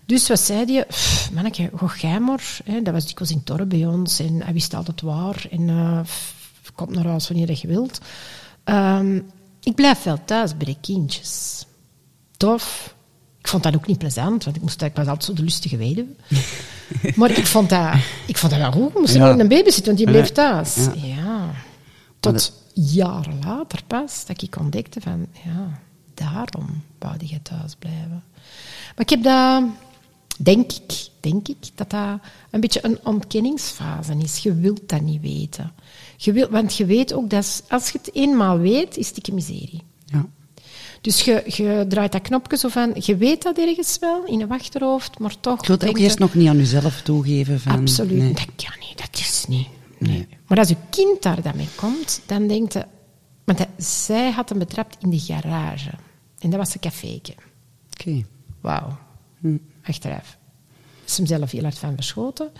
Dus 0.06 0.28
wat 0.28 0.40
zei 0.40 0.73
hij? 0.73 0.85
"Pff, 0.85 1.30
Manneke, 1.33 1.71
ga 1.76 2.09
jij 2.09 2.21
maar. 2.21 2.59
Hè, 2.64 2.83
dat 2.83 2.92
was 2.92 3.06
dikwijls 3.06 3.35
in 3.35 3.42
Torre 3.44 3.66
bij 3.66 3.87
ons 3.87 4.18
en 4.18 4.42
hij 4.42 4.52
wist 4.52 4.75
altijd 4.75 5.00
waar. 5.00 5.47
En 5.50 6.00
pff, 6.02 6.35
kom 6.75 6.92
naar 6.92 7.06
huis 7.06 7.28
wanneer 7.28 7.59
je 7.61 7.68
wilt. 7.68 8.00
Ehm, 8.64 9.21
ik 9.62 9.75
blijf 9.75 10.02
wel 10.02 10.18
thuis 10.25 10.56
bij 10.56 10.66
de 10.66 10.76
kindjes. 10.80 11.64
Tof. 12.37 12.94
Ik 13.38 13.49
vond 13.49 13.62
dat 13.62 13.75
ook 13.75 13.87
niet 13.87 13.99
plezant, 13.99 14.44
want 14.44 14.56
ik, 14.56 14.62
moest, 14.62 14.83
ik 14.83 14.94
was 14.94 15.06
altijd 15.06 15.25
zo 15.25 15.33
de 15.33 15.42
lustige 15.42 15.76
weduwe. 15.76 16.09
Maar 17.16 17.30
ik 17.30 17.47
vond 17.47 17.68
dat, 17.71 17.94
ik 18.26 18.37
vond 18.38 18.52
dat 18.52 18.61
wel 18.61 18.73
goed. 18.73 18.88
Ik 18.88 18.99
moest 18.99 19.14
Ja. 19.14 19.25
nooit 19.25 19.40
een 19.40 19.49
baby 19.49 19.71
zitten, 19.71 19.85
want 19.85 19.99
die 19.99 20.06
bleef 20.06 20.33
thuis. 20.33 20.75
Ja. 20.76 20.92
Ja. 20.94 21.50
Tot 22.21 22.52
jaren 22.75 23.38
later 23.44 23.80
pas, 23.87 24.26
dat 24.26 24.42
ik 24.42 24.56
ontdekte 24.59 25.00
van, 25.00 25.26
ja, 25.44 25.80
daarom 26.14 26.83
wou 26.99 27.14
je 27.18 27.42
thuis 27.42 27.75
blijven. 27.78 28.23
Maar 28.97 29.04
ik 29.06 29.09
heb 29.11 29.23
dat, 29.23 29.62
denk 30.38 30.73
ik, 30.73 31.06
denk 31.21 31.49
ik, 31.49 31.56
dat 31.75 31.90
dat 31.90 32.18
een 32.50 32.61
beetje 32.61 32.85
een 32.85 32.99
ontkenningsfase 33.02 34.16
is. 34.18 34.38
Je 34.38 34.54
wilt 34.54 34.88
dat 34.88 35.00
niet 35.00 35.21
weten. 35.21 35.73
Je 36.16 36.49
want 36.50 36.76
je 36.76 36.85
weet 36.85 37.12
ook 37.14 37.30
dat 37.30 37.64
als 37.68 37.90
je 37.90 37.99
het 37.99 38.14
eenmaal 38.14 38.59
weet, 38.59 38.97
is 38.97 39.06
het 39.06 39.14
dikke 39.14 39.33
miserie. 39.33 39.83
ja. 40.04 40.26
Dus 41.00 41.21
je, 41.21 41.42
je 41.47 41.85
draait 41.88 42.12
dat 42.12 42.23
knopje 42.23 42.56
zo 42.56 42.68
van, 42.68 42.92
je 42.94 43.16
weet 43.16 43.42
dat 43.42 43.59
ergens 43.59 43.99
wel, 43.99 44.25
in 44.25 44.38
je 44.38 44.49
achterhoofd, 44.49 45.18
maar 45.18 45.40
toch... 45.40 45.61
Je 45.61 45.66
wilt 45.66 45.80
het 45.80 45.90
ook 45.90 45.99
eerst 45.99 46.18
nog 46.18 46.35
niet 46.35 46.49
aan 46.49 46.56
jezelf 46.56 47.02
toegeven. 47.02 47.61
Van, 47.61 47.73
Absoluut, 47.73 48.18
nee. 48.18 48.33
dat 48.33 48.49
kan 48.56 48.78
niet, 48.88 48.99
dat 48.99 49.21
is 49.21 49.44
niet. 49.49 49.68
Nee. 49.99 50.28
Maar 50.47 50.59
als 50.59 50.68
je 50.68 50.76
kind 50.90 51.23
daar 51.23 51.42
dan 51.42 51.56
mee 51.56 51.68
komt, 51.76 52.21
dan 52.26 52.47
denkt 52.47 52.73
je... 52.73 52.87
Want 53.44 53.66
zij 53.76 54.30
had 54.30 54.49
hem 54.49 54.59
betrapt 54.59 54.97
in 55.00 55.11
de 55.11 55.18
garage. 55.18 55.90
En 56.38 56.50
dat 56.50 56.59
was 56.59 56.75
een 56.75 56.80
caféke. 56.80 57.35
Oké. 58.00 58.25
Wauw. 58.61 58.99
Achteraf. 59.83 60.38
Is 61.06 61.16
hem 61.16 61.26
zelf 61.26 61.50
heel 61.50 61.62
hard 61.62 61.78
van 61.78 61.94
verschoten. 61.94 62.50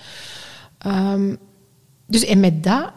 Ehm, 0.79 1.35
dus 2.07 2.25
en 2.25 2.41
met 2.41 2.63
dat, 2.63 2.93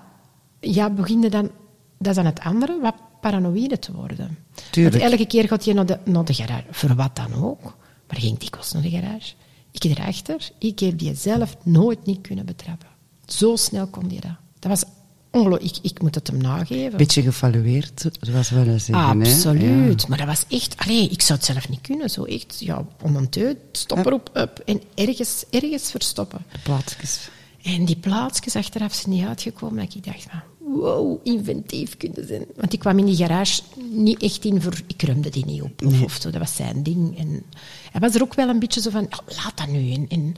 ja, 0.73 0.89
begin 0.89 1.21
je 1.21 1.29
dan... 1.29 1.51
Dat 1.99 2.07
is 2.09 2.15
dan 2.15 2.25
het 2.25 2.39
andere, 2.39 2.79
wat 2.81 2.95
paranoïde 3.21 3.79
te 3.79 3.91
worden. 3.91 4.37
Tuurlijk. 4.71 4.95
Want 4.95 5.11
elke 5.11 5.25
keer 5.25 5.47
gaat 5.47 5.65
je 5.65 5.73
naar 5.73 5.85
de, 5.85 5.99
naar 6.05 6.25
de 6.25 6.33
garage. 6.33 6.65
Voor 6.71 6.95
wat 6.95 7.15
dan 7.15 7.33
ook. 7.33 7.63
Maar 8.07 8.19
ging 8.19 8.37
dikwijls 8.37 8.71
naar 8.71 8.81
de 8.81 8.89
garage. 8.89 9.33
Ik 9.71 9.83
erachter. 9.83 10.49
Ik 10.57 10.79
heb 10.79 10.97
die 10.97 11.15
zelf 11.15 11.57
nooit 11.63 12.05
niet 12.05 12.21
kunnen 12.21 12.45
betrappen. 12.45 12.87
Zo 13.25 13.55
snel 13.55 13.87
kon 13.87 14.07
die 14.07 14.21
dat. 14.21 14.35
Dat 14.59 14.71
was 14.71 14.83
ongelooflijk. 15.31 15.77
Ik, 15.77 15.91
ik 15.91 16.01
moet 16.01 16.15
het 16.15 16.27
hem 16.27 16.37
nageven. 16.37 16.97
Beetje 16.97 17.21
gevalueerd, 17.21 18.09
zoals 18.19 18.49
we 18.49 18.65
dat 18.65 18.81
zeggen. 18.81 19.21
Absoluut. 19.21 20.01
Ja. 20.01 20.07
Maar 20.07 20.17
dat 20.17 20.27
was 20.27 20.45
echt... 20.49 20.77
Allee, 20.77 21.09
ik 21.09 21.21
zou 21.21 21.39
het 21.39 21.47
zelf 21.47 21.69
niet 21.69 21.81
kunnen. 21.81 22.09
Zo 22.09 22.23
echt, 22.23 22.55
ja, 22.59 22.85
om 23.01 23.15
een 23.15 23.29
teut, 23.29 23.57
stop 23.71 24.05
erop, 24.05 24.29
up, 24.33 24.61
en 24.65 24.81
ergens, 24.95 25.45
ergens 25.49 25.91
verstoppen. 25.91 26.45
De 26.51 26.59
plaatsjes. 26.63 27.29
En 27.63 27.85
die 27.85 27.97
plaatsjes 27.97 28.55
achteraf 28.55 28.93
zijn 28.93 29.15
niet 29.15 29.25
uitgekomen. 29.25 29.85
Dat 29.85 29.95
ik 29.95 30.03
dacht 30.03 30.23
van, 30.29 30.41
wow, 30.67 31.19
inventief 31.23 31.97
kunnen 31.97 32.27
zijn. 32.27 32.45
Want 32.55 32.73
ik 32.73 32.79
kwam 32.79 32.99
in 32.99 33.05
die 33.05 33.15
garage 33.15 33.61
niet 33.91 34.21
echt 34.21 34.45
in 34.45 34.61
voor... 34.61 34.81
Ik 34.87 35.01
rumde 35.01 35.29
die 35.29 35.45
niet 35.45 35.61
op 35.61 35.85
of, 35.85 36.03
of 36.03 36.17
zo. 36.21 36.29
Dat 36.29 36.39
was 36.39 36.55
zijn 36.55 36.83
ding. 36.83 37.17
En 37.17 37.43
hij 37.91 38.01
was 38.01 38.15
er 38.15 38.21
ook 38.21 38.33
wel 38.33 38.49
een 38.49 38.59
beetje 38.59 38.81
zo 38.81 38.89
van, 38.89 39.07
"Ja, 39.09 39.19
laat 39.25 39.57
dat 39.57 39.67
nu. 39.67 39.91
En, 39.91 40.05
en, 40.09 40.35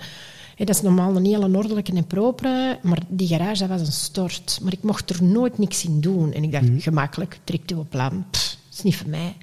hè, 0.55 0.65
dat 0.65 0.75
is 0.75 0.81
normaal 0.81 1.15
een 1.15 1.25
hele 1.25 1.57
ordelijke 1.57 1.93
en 1.93 2.07
propere, 2.07 2.79
maar 2.81 2.99
die 3.07 3.27
garage 3.27 3.67
dat 3.67 3.79
was 3.79 3.87
een 3.87 3.93
stort. 3.93 4.59
Maar 4.61 4.73
ik 4.73 4.83
mocht 4.83 5.09
er 5.09 5.23
nooit 5.23 5.57
niks 5.57 5.85
in 5.85 6.01
doen. 6.01 6.33
En 6.33 6.43
ik 6.43 6.51
dacht, 6.51 6.65
gemakkelijk, 6.77 7.39
trekt 7.43 7.71
uw 7.71 7.85
plan. 7.89 8.25
Pff, 8.31 8.49
dat 8.49 8.77
is 8.77 8.83
niet 8.83 8.95
voor 8.95 9.09
mij. 9.09 9.35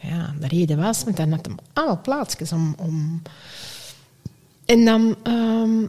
Ja, 0.00 0.34
de 0.40 0.46
reden 0.48 0.78
was, 0.78 1.04
want 1.04 1.16
dan 1.16 1.30
had 1.32 1.46
hem 1.46 1.56
allemaal 1.72 2.00
plaatsjes 2.00 2.52
om... 2.52 2.74
om 2.78 3.22
en 4.64 4.84
dan, 4.84 5.16
ehm, 5.22 5.86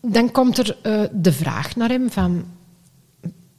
dan 0.00 0.30
komt 0.30 0.58
er 0.58 0.76
eh, 0.82 1.02
de 1.12 1.32
vraag 1.32 1.76
naar 1.76 1.88
hem 1.88 2.10
van... 2.10 2.44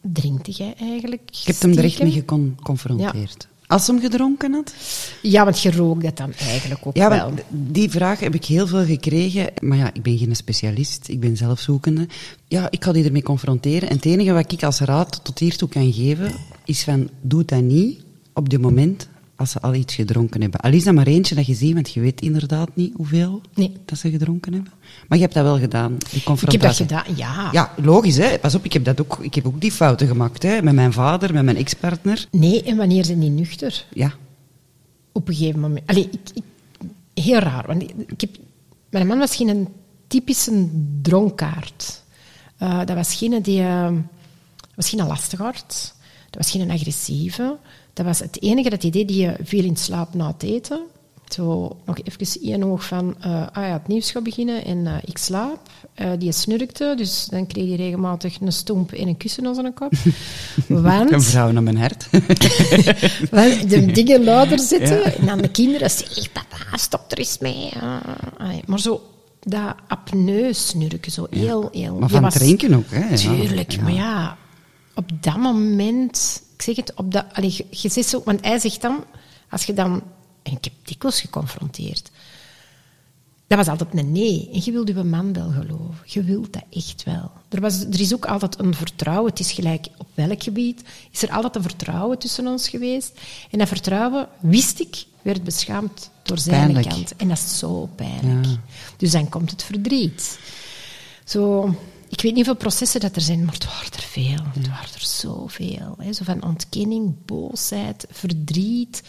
Drinkt 0.02 0.58
jij 0.58 0.74
eigenlijk 0.80 1.22
Ik 1.30 1.48
heb 1.48 1.62
hem 1.62 1.72
er 1.78 1.84
echt 1.84 2.04
mee 2.04 2.12
geconfronteerd. 2.12 3.48
Als 3.68 3.88
hem 3.88 4.00
gedronken 4.00 4.54
had? 4.54 4.74
Ja, 5.22 5.44
want 5.44 5.62
je 5.62 5.72
rook 5.72 6.02
dat 6.04 6.18
dan 6.18 6.34
eigenlijk 6.34 6.88
ook 6.88 6.96
Ja, 6.96 7.10
wel. 7.10 7.34
die 7.50 7.90
vraag 7.90 8.20
heb 8.20 8.36
ik 8.36 8.46
heel 8.46 8.68
veel 8.68 8.86
gekregen. 8.86 9.50
Maar 9.62 9.78
ja, 9.78 9.94
ik 9.94 10.02
ben 10.02 10.18
geen 10.18 10.36
specialist, 10.36 11.08
ik 11.08 11.20
ben 11.20 11.38
zelfzoekende. 11.38 12.08
Ja, 12.48 12.68
ik 12.72 12.84
ga 12.84 12.92
die 12.92 13.06
ermee 13.06 13.24
confronteren. 13.24 13.90
En 13.90 13.96
het 13.96 14.06
enige 14.06 14.32
wat 14.32 14.52
ik 14.52 14.64
als 14.64 14.80
raad 14.80 15.20
tot 15.24 15.40
hiertoe 15.40 15.70
kan 15.70 15.94
geven, 15.94 16.32
is 16.66 16.84
van, 16.84 17.10
doe 17.22 17.46
dat 17.46 17.62
niet 17.62 18.00
op 18.34 18.50
dit 18.50 18.62
moment 18.62 19.10
als 19.42 19.52
ze 19.52 19.60
al 19.62 19.74
iets 19.74 19.96
gedronken 19.96 20.42
hebben. 20.42 20.60
Al 20.60 20.72
is 20.72 20.84
dat 20.84 20.94
maar 20.94 21.08
eentje 21.08 21.36
dat 21.36 21.46
je 21.46 21.54
ziet, 21.54 21.74
want 21.74 21.92
je 21.94 22.00
weet 22.00 22.22
inderdaad 22.22 22.70
niet 22.74 22.94
hoeveel 22.96 23.42
Nee. 23.54 23.72
dat 23.86 23.98
ze 23.98 24.10
gedronken 24.10 24.54
hebben. 24.54 24.72
Maar 25.08 25.18
je 25.18 25.24
hebt 25.24 25.36
dat 25.36 25.44
wel 25.44 25.60
gedaan, 25.60 25.98
die 26.12 26.22
ik 26.22 26.52
heb 26.52 26.62
dat 26.62 26.76
gedaan, 26.76 27.04
ja. 27.16 27.50
Ja, 27.52 27.74
logisch, 27.82 28.18
hè. 28.18 28.40
Pas 28.40 28.56
op, 28.56 28.66
ik 28.66 28.74
heb, 28.74 28.84
dat 28.86 29.02
ook, 29.02 29.18
ik 29.22 29.36
heb 29.36 29.46
ook 29.46 29.62
die 29.62 29.72
fouten 29.72 30.08
gemaakt, 30.08 30.44
hè. 30.44 30.62
Met 30.62 30.74
mijn 30.74 30.94
vader, 30.94 31.34
met 31.34 31.44
mijn 31.44 31.58
ex-partner. 31.58 32.28
Nee, 32.32 32.64
en 32.64 32.78
wanneer 32.78 33.06
zijn 33.06 33.20
die 33.20 33.30
nuchter? 33.30 33.86
Ja. 33.94 34.14
Op 35.12 35.28
een 35.28 35.36
gegeven 35.36 35.60
moment. 35.60 35.88
Allee, 35.88 36.10
ik, 36.12 36.20
ik, 36.34 36.44
heel 37.24 37.40
raar. 37.40 37.64
Want 37.68 37.84
ik 38.08 38.22
heb, 38.22 38.30
mijn 38.90 39.08
man 39.08 39.18
was 39.18 39.36
geen 39.36 39.68
typische 40.08 40.68
dronkaard. 41.02 42.02
Eh, 42.58 42.80
dat 42.86 42.96
was 42.96 43.16
geen 43.16 43.42
die... 43.42 43.62
eh, 43.62 43.92
was 44.76 44.90
geen 44.90 45.08
lastigaard. 45.08 45.94
Dat 46.30 46.42
was 46.44 46.52
geen 46.52 46.72
agressieve. 46.72 47.58
Dat 47.94 48.06
was 48.06 48.20
het 48.20 48.42
enige 48.42 48.70
dat 48.70 48.82
hij 48.82 48.92
deed, 48.92 49.08
die 49.08 49.28
eh, 49.28 49.46
viel 49.46 49.64
in 49.64 49.76
slaap 49.76 50.14
na 50.14 50.28
het 50.28 50.44
eten. 50.44 50.80
Zo 51.28 51.76
nog 51.86 51.98
even 52.04 52.42
één 52.42 52.64
oog 52.64 52.86
van, 52.86 53.16
eh, 53.22 53.32
ah 53.32 53.64
ja, 53.64 53.74
het 53.74 53.88
nieuws 53.88 54.12
gaat 54.12 54.24
beginnen 54.24 54.66
en 54.66 54.88
eh, 54.88 54.94
ik 55.06 55.18
slaap. 55.18 55.60
Eh, 55.94 56.10
die 56.20 56.32
snurkte, 56.32 56.94
dus 56.98 57.26
dan 57.30 57.48
kreeg 57.48 57.68
hij 57.68 57.76
regelmatig 57.76 58.40
een 58.40 58.52
stomp 58.52 58.92
en 58.92 59.08
een 59.08 59.18
kussen 59.18 59.48
op 59.48 59.54
zijn 59.56 59.74
kop. 59.74 59.92
Want... 60.68 61.12
Een 61.12 61.22
vrouw 61.22 61.52
naar 61.52 61.64
mijn 61.64 61.78
hart. 61.78 62.08
Want 63.32 63.70
de 63.70 63.86
dingen 64.02 64.24
luider 64.24 64.60
zitten. 64.60 65.04
En 65.04 65.26
dan 65.26 65.38
de 65.42 65.48
kinderen 65.50 65.90
zeggen, 65.90 66.32
papa, 66.32 66.78
stop 66.78 67.12
er 67.12 67.18
eens 67.18 67.38
mee. 67.38 67.72
Ah, 67.82 68.54
maar 68.66 68.80
zo, 68.80 69.02
dat 69.40 69.76
apneu-snurken, 69.88 71.12
zo 71.12 71.28
heel, 71.30 71.70
heel... 71.72 71.94
Maar 71.96 72.08
je 72.10 72.14
van 72.14 72.24
was- 72.24 72.34
drinken 72.34 72.74
ook, 72.74 72.90
hè. 72.90 73.10
Ja. 73.10 73.16
Tuurlijk, 73.16 73.72
Ja. 73.72 73.82
maar 73.82 73.94
ja, 73.94 74.38
op 74.96 75.10
dat 75.20 75.38
moment... 75.38 76.42
Ik 76.62 76.68
zeg 76.68 76.76
het, 76.76 76.94
op 76.96 77.12
dat... 77.12 77.26
Allee, 77.34 77.66
je, 77.70 78.02
zo... 78.04 78.22
Want 78.26 78.46
hij 78.46 78.60
zegt 78.60 78.82
dan, 78.82 79.04
als 79.50 79.64
je 79.64 79.74
dan... 79.74 80.04
En 80.44 80.52
ik 80.52 80.64
heb 80.64 80.74
dikwijls 80.84 81.22
geconfronteerd. 81.22 82.12
Dat 83.48 83.58
was 83.58 83.68
altijd 83.68 83.94
een 83.94 84.12
nee. 84.12 84.50
En 84.54 84.62
je 84.64 84.72
wilt 84.72 84.88
je 84.88 85.04
man 85.04 85.34
wel 85.34 85.52
geloven. 85.52 86.04
Je 86.06 86.24
wilt 86.24 86.54
dat 86.54 86.64
echt 86.70 87.04
wel. 87.04 87.32
Er, 87.50 87.62
was, 87.62 87.82
er 87.82 88.00
is 88.00 88.14
ook 88.14 88.26
altijd 88.26 88.60
een 88.60 88.74
vertrouwen. 88.74 89.30
Het 89.30 89.40
is 89.40 89.52
gelijk 89.52 89.88
op 89.98 90.08
welk 90.14 90.44
gebied. 90.44 90.84
Is 91.12 91.22
er 91.22 91.32
altijd 91.32 91.56
een 91.56 91.62
vertrouwen 91.62 92.18
tussen 92.20 92.48
ons 92.48 92.70
geweest. 92.70 93.20
En 93.52 93.58
dat 93.58 93.68
vertrouwen, 93.68 94.28
wist 94.40 94.80
ik, 94.80 95.06
werd 95.22 95.44
beschaamd 95.44 96.10
door 96.24 96.40
zijn 96.40 96.74
Pijnlijk. 96.74 96.90
kant. 96.90 97.16
En 97.16 97.28
dat 97.28 97.38
is 97.38 97.58
zo 97.58 97.90
pijnlijk. 97.96 98.46
Ja. 98.46 98.58
Dus 98.98 99.12
dan 99.12 99.30
komt 99.30 99.52
het 99.52 99.64
verdriet. 99.64 100.40
Zo, 101.26 101.76
ik 102.12 102.22
weet 102.22 102.34
niet 102.36 102.46
hoeveel 102.46 102.56
processen 102.56 103.00
dat 103.00 103.16
er 103.16 103.22
zijn, 103.22 103.46
maar 103.46 103.54
het 103.54 103.66
waren 103.66 103.92
er 103.94 104.02
veel. 104.10 104.46
Het 104.54 104.68
waren 104.68 104.94
er 104.94 105.02
zoveel. 105.06 105.96
Hè. 105.98 106.14
Zo 106.14 106.24
van 106.24 106.44
ontkenning, 106.44 107.14
boosheid, 107.26 108.06
verdriet. 108.12 109.04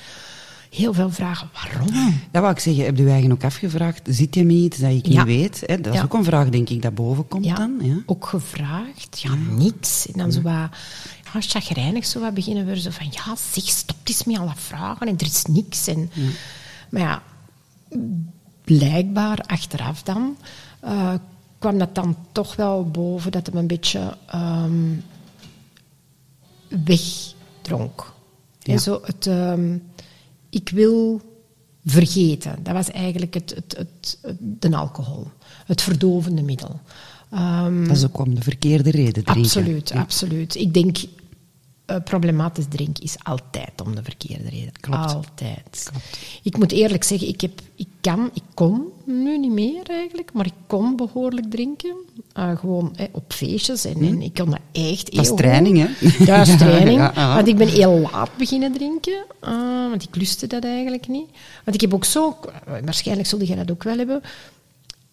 heel 0.71 0.93
veel 0.95 1.11
vragen. 1.11 1.51
Waarom? 1.53 1.87
Dat 2.31 2.43
wou 2.43 2.55
ik 2.55 2.59
zeggen. 2.61 2.85
Heb 2.85 2.97
je 2.97 3.09
eigen 3.09 3.33
ook 3.33 3.45
afgevraagd? 3.45 4.01
Zit 4.05 4.35
je 4.35 4.47
iets 4.47 4.79
dat 4.79 4.91
ik 4.91 5.07
Ja. 5.07 5.25
niet 5.25 5.37
weet? 5.37 5.63
Hè? 5.67 5.81
Dat 5.81 5.93
is 5.93 5.99
Ja. 5.99 6.05
ook 6.05 6.15
een 6.15 6.25
vraag, 6.25 6.49
denk 6.49 6.69
ik, 6.69 6.83
dat 6.83 6.95
boven 6.95 7.29
komt 7.29 7.45
Ja, 7.45 7.55
dan. 7.55 7.79
Ja. 7.83 7.97
ook 8.07 8.27
gevraagd. 8.27 9.21
Ja, 9.21 9.35
niks. 9.35 10.07
En 10.07 10.19
dan 10.19 10.33
zo 10.33 10.43
wat... 10.43 10.53
Ja, 11.33 11.41
chagrijnig 11.41 12.07
zo 12.07 12.21
wat 12.21 12.35
beginnen 12.35 12.67
we 12.67 12.81
zo 12.81 12.91
van... 12.91 13.07
Ja, 13.11 13.37
zeg, 13.53 13.65
stop 13.65 13.97
eens 14.05 14.25
met 14.25 14.39
alle 14.39 14.53
vragen 14.57 15.07
en 15.09 15.15
er 15.19 15.27
is 15.27 15.45
niks. 15.45 15.87
En, 15.87 16.11
Maar 16.91 17.01
ja, 17.03 17.23
blijkbaar 18.65 19.39
achteraf 19.47 20.03
dan... 20.03 20.37
eh, 20.81 21.15
kwam 21.63 21.79
dat 21.79 21.95
dan 21.95 22.17
toch 22.33 22.57
wel 22.57 22.91
boven 22.91 23.33
dat 23.33 23.47
hem 23.47 23.57
een 23.57 23.67
beetje 23.67 24.17
ehm, 24.27 24.95
wegdronk. 26.85 28.13
Ja. 28.61 28.73
En 28.73 28.79
zo 28.81 29.01
het... 29.05 29.27
ehm, 29.27 29.77
ik 30.51 30.69
wil 30.69 31.21
vergeten. 31.85 32.59
Dat 32.63 32.75
was 32.75 32.91
eigenlijk 32.91 33.35
het, 33.35 33.51
het, 33.55 33.75
het, 33.77 34.19
het- 34.23 34.37
de 34.41 34.77
alcohol. 34.77 35.27
Het 35.67 35.83
verdovende 35.83 36.43
middel. 36.43 36.81
Ehm, 37.31 37.85
Dat 37.87 37.97
is 37.97 38.05
ook 38.05 38.19
om 38.19 38.35
de 38.35 38.43
verkeerde 38.43 38.91
reden 38.91 39.13
drinken. 39.25 39.35
Absoluut, 39.43 39.89
Ja. 39.89 40.01
absoluut. 40.01 40.55
Ik 40.55 40.75
denk, 40.75 40.97
eh, 41.93 42.03
problematisch 42.05 42.65
drinken 42.69 43.05
is 43.05 43.17
altijd 43.23 43.81
om 43.85 43.95
de 43.95 44.03
verkeerde 44.03 44.49
reden. 44.49 44.73
Klopt. 44.81 45.15
Altijd. 45.15 45.91
Ik 46.43 46.57
moet 46.57 46.73
eerlijk 46.73 47.05
zeggen, 47.05 47.29
ik, 47.29 47.41
heb, 47.41 47.61
ik 47.77 47.89
kan, 48.01 48.31
ik 48.35 48.43
kon 48.55 48.83
nu 49.05 49.39
niet 49.39 49.53
meer 49.53 49.83
eigenlijk, 49.89 50.33
maar 50.33 50.47
ik 50.47 50.53
kon 50.67 50.97
behoorlijk 50.97 51.51
drinken. 51.51 51.95
Eh, 52.33 52.57
gewoon 52.57 52.97
eh, 52.97 53.07
op 53.13 53.33
feestjes 53.33 53.85
en, 53.85 53.95
en 53.95 54.23
ik 54.23 54.35
kon 54.35 54.51
dat 54.51 54.59
echt 54.73 55.09
Hm. 55.09 55.17
Dat 55.17 55.25
is 55.25 55.35
training, 55.37 55.79
hè? 55.79 56.09
Dat 56.25 56.47
is 56.47 56.57
training. 56.65 56.99
ja, 56.99 57.13
ja. 57.15 57.35
Want 57.35 57.49
ik 57.49 57.57
ben 57.57 57.69
heel 57.69 58.09
laat 58.13 58.37
beginnen 58.37 58.73
drinken, 58.73 59.25
want 59.91 60.03
ik 60.03 60.17
lustte 60.17 60.47
dat 60.47 60.65
eigenlijk 60.65 61.09
niet. 61.09 61.29
Want 61.65 61.77
ik 61.77 61.81
heb 61.81 61.95
ook 61.95 62.05
zo, 62.05 62.37
waarschijnlijk 62.85 63.29
zul 63.29 63.43
jij 63.43 63.57
dat 63.57 63.71
ook 63.71 63.83
wel 63.83 63.97
hebben, 63.97 64.23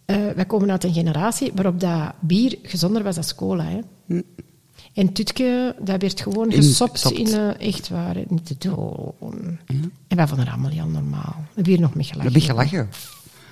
wij 0.05 0.45
komen 0.47 0.71
uit 0.71 0.83
een 0.83 0.93
generatie 0.93 1.51
waarop 1.55 1.79
dat 1.79 2.13
bier 2.19 2.57
gezonder 2.63 3.03
was 3.03 3.15
dan 3.15 3.35
cola. 3.35 3.63
Hè. 3.63 3.79
En 4.93 5.13
Tutke, 5.13 5.75
dat 5.79 6.01
werd 6.01 6.21
gewoon 6.21 6.49
In- 6.49 6.55
gesopt 6.63 6.99
sopt. 6.99 7.17
in 7.17 7.27
eh, 7.27 7.67
echt 7.67 7.89
waar, 7.89 8.15
niet 8.27 8.45
te 8.45 8.55
doen. 8.59 9.59
En 10.07 10.17
wij 10.17 10.27
vonden 10.27 10.45
het 10.45 10.53
allemaal 10.55 10.71
heel 10.71 10.87
normaal. 10.87 11.35
We 11.37 11.45
hebben 11.55 11.73
hier 11.73 11.81
nog 11.81 11.93
mee 11.95 12.05
We 12.05 12.11
gelachen. 12.13 12.31
hebben 12.33 12.41
gelachen. 12.41 12.89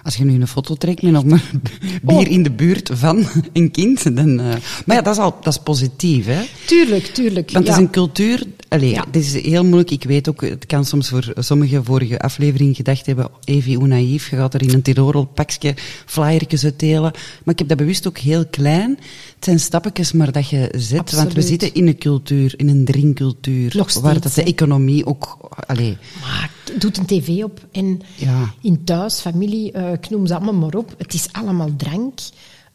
Als 0.03 0.15
je 0.15 0.23
nu 0.25 0.41
een 0.41 0.47
foto 0.47 0.75
trekt 0.75 1.01
met 1.01 1.11
nog 1.11 1.23
maar 1.25 1.51
bier 2.03 2.15
Oh. 2.17 2.31
in 2.31 2.43
de 2.43 2.51
buurt 2.51 2.89
van 2.93 3.25
een 3.53 3.71
kind, 3.71 4.15
dan... 4.15 4.39
eh, 4.39 4.45
Maar 4.85 4.95
ja, 4.95 5.01
dat 5.01 5.13
is, 5.15 5.21
al, 5.21 5.35
dat 5.41 5.53
is 5.53 5.59
positief, 5.63 6.25
hè? 6.25 6.41
Tuurlijk, 6.65 7.05
tuurlijk. 7.05 7.51
Want 7.51 7.65
het 7.67 7.75
ja. 7.75 7.81
is 7.81 7.85
een 7.87 7.91
cultuur... 7.91 8.43
Allee, 8.69 8.89
Ja. 8.89 9.03
het 9.05 9.15
is 9.15 9.33
heel 9.41 9.63
moeilijk. 9.63 9.91
Ik 9.91 10.03
weet 10.03 10.29
ook, 10.29 10.41
het 10.41 10.65
kan 10.65 10.85
soms 10.85 11.09
voor 11.09 11.33
sommige 11.35 11.83
vorige 11.83 12.19
afleveringen 12.19 12.75
gedacht 12.75 13.05
hebben, 13.05 13.29
Evi, 13.43 13.75
hoe 13.75 13.87
naïef, 13.87 14.29
je 14.29 14.35
gaat 14.35 14.53
er 14.53 14.61
in 14.61 14.73
een 14.73 14.81
Tirol 14.81 15.25
pakje 15.25 15.73
flyertjes 16.05 16.63
uitdelen. 16.63 17.11
Maar 17.43 17.53
ik 17.53 17.59
heb 17.59 17.67
dat 17.67 17.77
bewust 17.77 18.07
ook 18.07 18.17
heel 18.17 18.45
klein. 18.45 18.99
Het 19.37 19.45
zijn 19.45 19.59
stappetjes 19.59 20.11
maar 20.11 20.31
dat 20.31 20.49
je 20.49 20.73
zet. 20.75 21.11
Want 21.11 21.33
we 21.33 21.41
zitten 21.41 21.73
in 21.73 21.87
een 21.87 21.97
cultuur, 21.97 22.53
in 22.57 22.67
een 22.69 22.85
drinkcultuur. 22.85 23.85
Waar 24.01 24.21
dat 24.21 24.33
de 24.33 24.43
economie 24.43 25.05
ook... 25.05 25.37
Allee, 25.67 25.97
Maar 26.21 26.51
doet 26.79 26.97
een 26.97 27.05
tv 27.05 27.43
op 27.43 27.67
en 27.71 28.01
Ja. 28.15 28.53
in 28.61 28.83
thuis, 28.83 29.19
familie, 29.19 29.71
eh, 29.71 29.91
ik 29.91 30.09
noem 30.09 30.27
ze 30.27 30.35
allemaal 30.35 30.53
maar 30.53 30.73
op. 30.75 30.95
Het 30.97 31.13
is 31.13 31.27
allemaal 31.31 31.75
drank. 31.77 32.19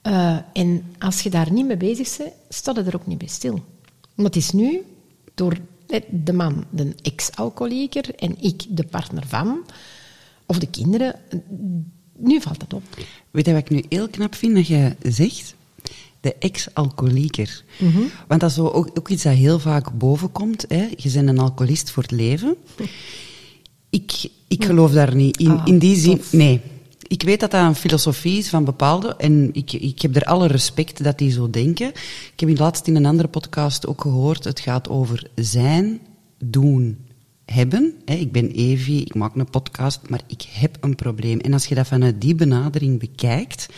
Eh, 0.02 0.36
en 0.52 0.84
als 0.98 1.20
je 1.20 1.30
daar 1.30 1.52
niet 1.52 1.66
mee 1.66 1.76
bezig 1.76 2.16
bent, 2.16 2.30
staat 2.48 2.76
je 2.76 2.82
er 2.82 2.96
ook 2.96 3.06
niet 3.06 3.18
bij 3.18 3.28
stil. 3.28 3.64
Want 4.14 4.34
het 4.34 4.36
is 4.36 4.50
nu 4.50 4.80
door 5.34 5.58
de 6.10 6.32
man, 6.32 6.64
de 6.70 6.94
ex-alcoholieker, 7.02 8.14
en 8.14 8.36
ik, 8.40 8.64
de 8.68 8.84
partner 8.84 9.22
van, 9.26 9.58
of 10.46 10.58
de 10.58 10.66
kinderen, 10.66 11.14
nu 12.16 12.40
valt 12.40 12.62
het 12.62 12.72
op. 12.74 12.82
Weet 13.30 13.46
je 13.46 13.52
wat 13.52 13.60
ik 13.62 13.70
nu 13.70 13.84
heel 13.88 14.08
knap 14.08 14.34
vind 14.34 14.54
dat 14.54 14.66
je 14.66 14.96
zegt? 15.02 15.54
De 16.22 16.34
ex-alcoholieker. 16.34 17.64
Want 18.28 18.40
dat 18.40 18.50
is 18.50 18.58
ook, 18.58 18.90
ook 18.94 19.08
iets 19.08 19.22
dat 19.22 19.32
heel 19.32 19.58
vaak 19.58 19.92
bovenkomt. 19.98 20.64
Hè? 20.68 20.88
Je 20.96 21.10
bent 21.12 21.28
een 21.28 21.38
alcoholist 21.38 21.90
voor 21.90 22.02
het 22.02 22.12
leven. 22.12 22.56
Ik, 23.90 24.30
ik 24.48 24.64
geloof 24.64 24.92
daar 24.92 25.14
niet 25.14 25.36
in. 25.36 25.50
Ah, 25.50 25.66
in 25.66 25.78
die 25.78 25.96
zin, 25.96 26.16
tof. 26.16 26.32
nee. 26.32 26.60
Ik 27.06 27.22
weet 27.22 27.40
dat 27.40 27.50
dat 27.50 27.66
een 27.66 27.74
filosofie 27.74 28.38
is 28.38 28.48
van 28.48 28.64
bepaalde, 28.64 29.16
en 29.16 29.50
ik, 29.52 29.72
ik 29.72 30.02
heb 30.02 30.16
er 30.16 30.24
alle 30.24 30.46
respect 30.46 31.04
dat 31.04 31.18
die 31.18 31.30
zo 31.30 31.50
denken. 31.50 31.88
Ik 32.32 32.40
heb 32.40 32.48
in 32.48 32.56
laatst 32.56 32.86
in 32.86 32.96
een 32.96 33.06
andere 33.06 33.28
podcast 33.28 33.86
ook 33.86 34.00
gehoord, 34.00 34.44
het 34.44 34.60
gaat 34.60 34.88
over 34.88 35.30
zijn, 35.34 36.00
doen, 36.44 36.98
hebben. 37.44 37.94
Hè, 38.04 38.14
ik 38.14 38.32
ben 38.32 38.50
Evi, 38.50 39.00
ik 39.00 39.14
maak 39.14 39.34
een 39.34 39.50
podcast, 39.50 40.00
maar 40.08 40.20
ik 40.26 40.42
heb 40.48 40.76
een 40.80 40.94
probleem. 40.94 41.40
En 41.40 41.52
als 41.52 41.66
je 41.66 41.74
dat 41.74 41.86
vanuit 41.86 42.20
die 42.20 42.34
benadering 42.34 42.98
bekijkt, 42.98 43.68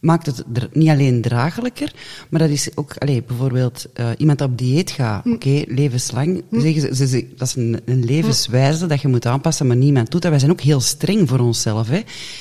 maakt 0.00 0.26
het 0.26 0.44
niet 0.72 0.88
alleen 0.88 1.20
draaglijker, 1.22 1.92
maar 2.30 2.40
dat 2.40 2.50
is 2.50 2.68
ook, 2.74 2.94
allez, 2.98 3.20
bijvoorbeeld, 3.26 3.86
eh, 3.92 4.08
iemand 4.18 4.38
dat 4.38 4.48
op 4.50 4.58
dieet 4.58 4.90
gaat, 4.90 5.26
oké, 5.26 5.62
levenslang, 5.66 6.42
zeggen 6.50 6.80
ze, 6.80 6.94
ze, 6.94 7.06
ze- 7.06 7.28
dat 7.36 7.48
is 7.48 7.54
een, 7.54 7.80
een 7.84 8.04
levenswijze 8.04 8.86
dat 8.86 9.00
je 9.00 9.08
moet 9.08 9.26
aanpassen, 9.26 9.66
maar 9.66 9.76
niemand 9.76 10.10
doet 10.10 10.22
dat. 10.22 10.30
Wij 10.30 10.40
zijn 10.40 10.50
ook 10.52 10.60
heel 10.60 10.80
streng 10.80 11.28
voor 11.28 11.38
onszelf. 11.38 11.88
Hè. 11.88 12.00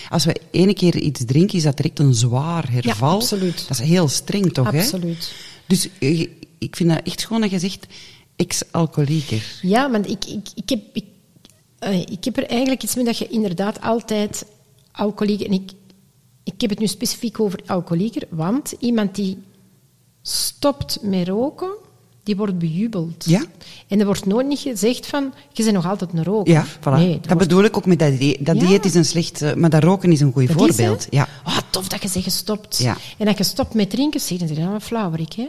Als 0.09 0.25
we 0.25 0.35
ene 0.51 0.73
keer 0.73 0.95
iets 0.97 1.25
drinken, 1.25 1.57
is 1.57 1.63
dat 1.63 1.77
direct 1.77 1.99
een 1.99 2.13
zwaar 2.13 2.71
herval. 2.71 3.15
absoluut. 3.15 3.65
Dat 3.67 3.79
is 3.79 3.87
heel 3.87 4.07
streng, 4.07 4.53
toch? 4.53 4.71
Hè? 4.71 4.79
Absoluut. 4.79 5.33
Dus 5.67 5.89
eh, 5.99 6.19
ik 6.57 6.75
vind 6.75 6.89
dat 6.89 7.01
echt 7.03 7.25
gewoon 7.25 7.41
dat 7.41 7.51
je 7.51 7.59
zegt, 7.59 7.87
ex-alcoholieker. 8.35 9.43
Ja, 9.61 9.91
want 9.91 10.09
ik, 10.09 10.25
ik, 10.25 10.47
ik, 10.55 10.69
heb, 10.69 10.79
ik, 10.93 11.03
eh, 11.79 11.99
ik 11.99 12.23
heb 12.23 12.37
er 12.37 12.45
eigenlijk 12.47 12.83
iets 12.83 12.95
mee 12.95 13.05
dat 13.05 13.17
je 13.17 13.27
inderdaad 13.27 13.81
altijd 13.81 14.45
alcoholieker... 14.91 15.45
En 15.47 15.53
ik, 15.53 15.71
ik 16.53 16.61
heb 16.61 16.69
het 16.69 16.79
nu 16.79 16.87
specifiek 16.87 17.39
over 17.39 17.59
alcoholieker, 17.65 18.23
want 18.29 18.73
iemand 18.79 19.15
die 19.15 19.37
stopt 20.21 20.97
met 21.01 21.27
roken, 21.27 21.69
die 22.23 22.35
wordt 22.35 22.59
bejubeld. 22.59 23.25
Ja. 23.27 23.43
En 23.87 23.99
er 23.99 24.05
wordt 24.05 24.25
nooit 24.25 24.47
niet 24.47 24.59
gezegd 24.59 25.07
van, 25.07 25.33
je 25.51 25.63
bent 25.63 25.75
nog 25.75 25.85
altijd 25.87 26.13
een 26.13 26.23
roker. 26.23 26.53
Ja, 26.53 26.65
voilà. 26.65 26.83
Nee, 26.83 27.13
dat 27.19 27.25
wordt- 27.25 27.37
bedoel 27.47 27.63
ik 27.63 27.77
ook 27.77 27.85
met 27.85 27.99
dat 27.99 28.17
dieet. 28.17 28.45
Dat 28.45 28.55
Ja. 28.61 28.67
dieet 28.67 28.85
is 28.85 28.93
een 28.93 29.05
slecht, 29.05 29.41
eh, 29.41 29.53
maar 29.53 29.69
dat 29.69 29.83
roken 29.83 30.11
is 30.11 30.19
een 30.19 30.31
goed 30.33 30.47
Dat 30.47 30.55
is, 30.69 30.75
voorbeeld. 30.75 31.01
hè? 31.09 31.17
ja. 31.17 31.27
Ah, 31.43 31.57
tof 31.69 31.87
dat 31.87 32.01
je 32.01 32.07
zegt 32.07 32.23
gestopt. 32.25 32.77
Ja. 32.77 32.97
En 33.17 33.25
dat 33.25 33.37
je 33.37 33.43
stopt 33.43 33.73
met 33.73 33.89
drinken, 33.89 34.19
zeg, 34.19 34.37
dan 34.37 34.47
dan 34.55 34.73
een 34.73 34.81
flauwerik, 34.81 35.33
hè? 35.33 35.47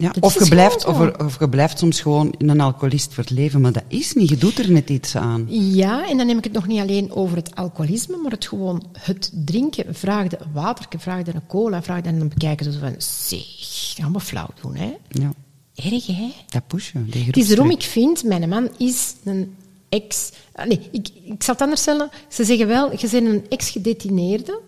Ja, 0.00 0.10
Dat 0.12 0.22
of, 0.22 0.38
je 0.44 0.48
blijft, 0.48 0.84
of, 0.86 1.00
er- 1.00 1.24
of 1.24 1.38
je 1.38 1.48
blijft 1.48 1.78
soms 1.78 2.00
gewoon 2.00 2.34
een 2.38 2.60
alcoholist 2.60 3.14
voor 3.14 3.22
het 3.24 3.32
leven, 3.32 3.60
maar 3.60 3.72
dat 3.72 3.82
is 3.88 4.12
niet. 4.14 4.28
Je 4.28 4.36
doet 4.36 4.58
er 4.58 4.70
net 4.70 4.90
iets 4.90 5.16
aan. 5.16 5.46
Ja, 5.48 6.08
en 6.08 6.16
dan 6.16 6.26
neem 6.26 6.38
ik 6.38 6.44
het 6.44 6.52
nog 6.52 6.66
niet 6.66 6.80
alleen 6.80 7.12
over 7.12 7.36
het 7.36 7.54
alcoholisme, 7.56 8.16
maar 8.16 8.30
het 8.30 8.46
gewoon 8.46 8.84
het 8.98 9.30
drinken. 9.34 9.94
Vraagde 9.94 10.38
een 10.40 10.52
water, 10.52 10.86
vraagde 10.98 11.34
een 11.34 11.46
cola, 11.46 11.82
vraagde 11.82 12.08
en 12.08 12.18
dan 12.18 12.28
bekijken 12.28 12.72
ze 12.72 12.78
van, 12.78 12.94
zeg, 12.98 14.08
maar 14.08 14.20
flauw 14.20 14.48
doen, 14.62 14.74
hè. 14.74 14.92
Ja, 15.08 15.32
Erg, 15.74 16.06
hè? 16.06 16.32
dat 16.48 16.66
pushen. 16.66 17.06
die 17.10 17.24
Het 17.24 17.36
is 17.36 17.48
daarom 17.48 17.66
groepsdruk. 17.66 17.72
ik 17.72 17.82
vind, 18.18 18.24
mijn 18.24 18.48
man 18.48 18.68
is 18.78 19.14
een 19.24 19.54
ex... 19.88 20.30
ah, 20.54 20.66
Nee, 20.66 20.80
ik, 20.90 21.08
ik 21.24 21.42
zal 21.42 21.54
het 21.54 21.62
anders 21.62 21.80
stellen. 21.80 22.10
Ze 22.28 22.44
zeggen 22.44 22.66
wel, 22.66 22.90
je 22.92 23.08
bent 23.10 23.26
een 23.26 23.44
ex-gedetineerde. 23.48 24.60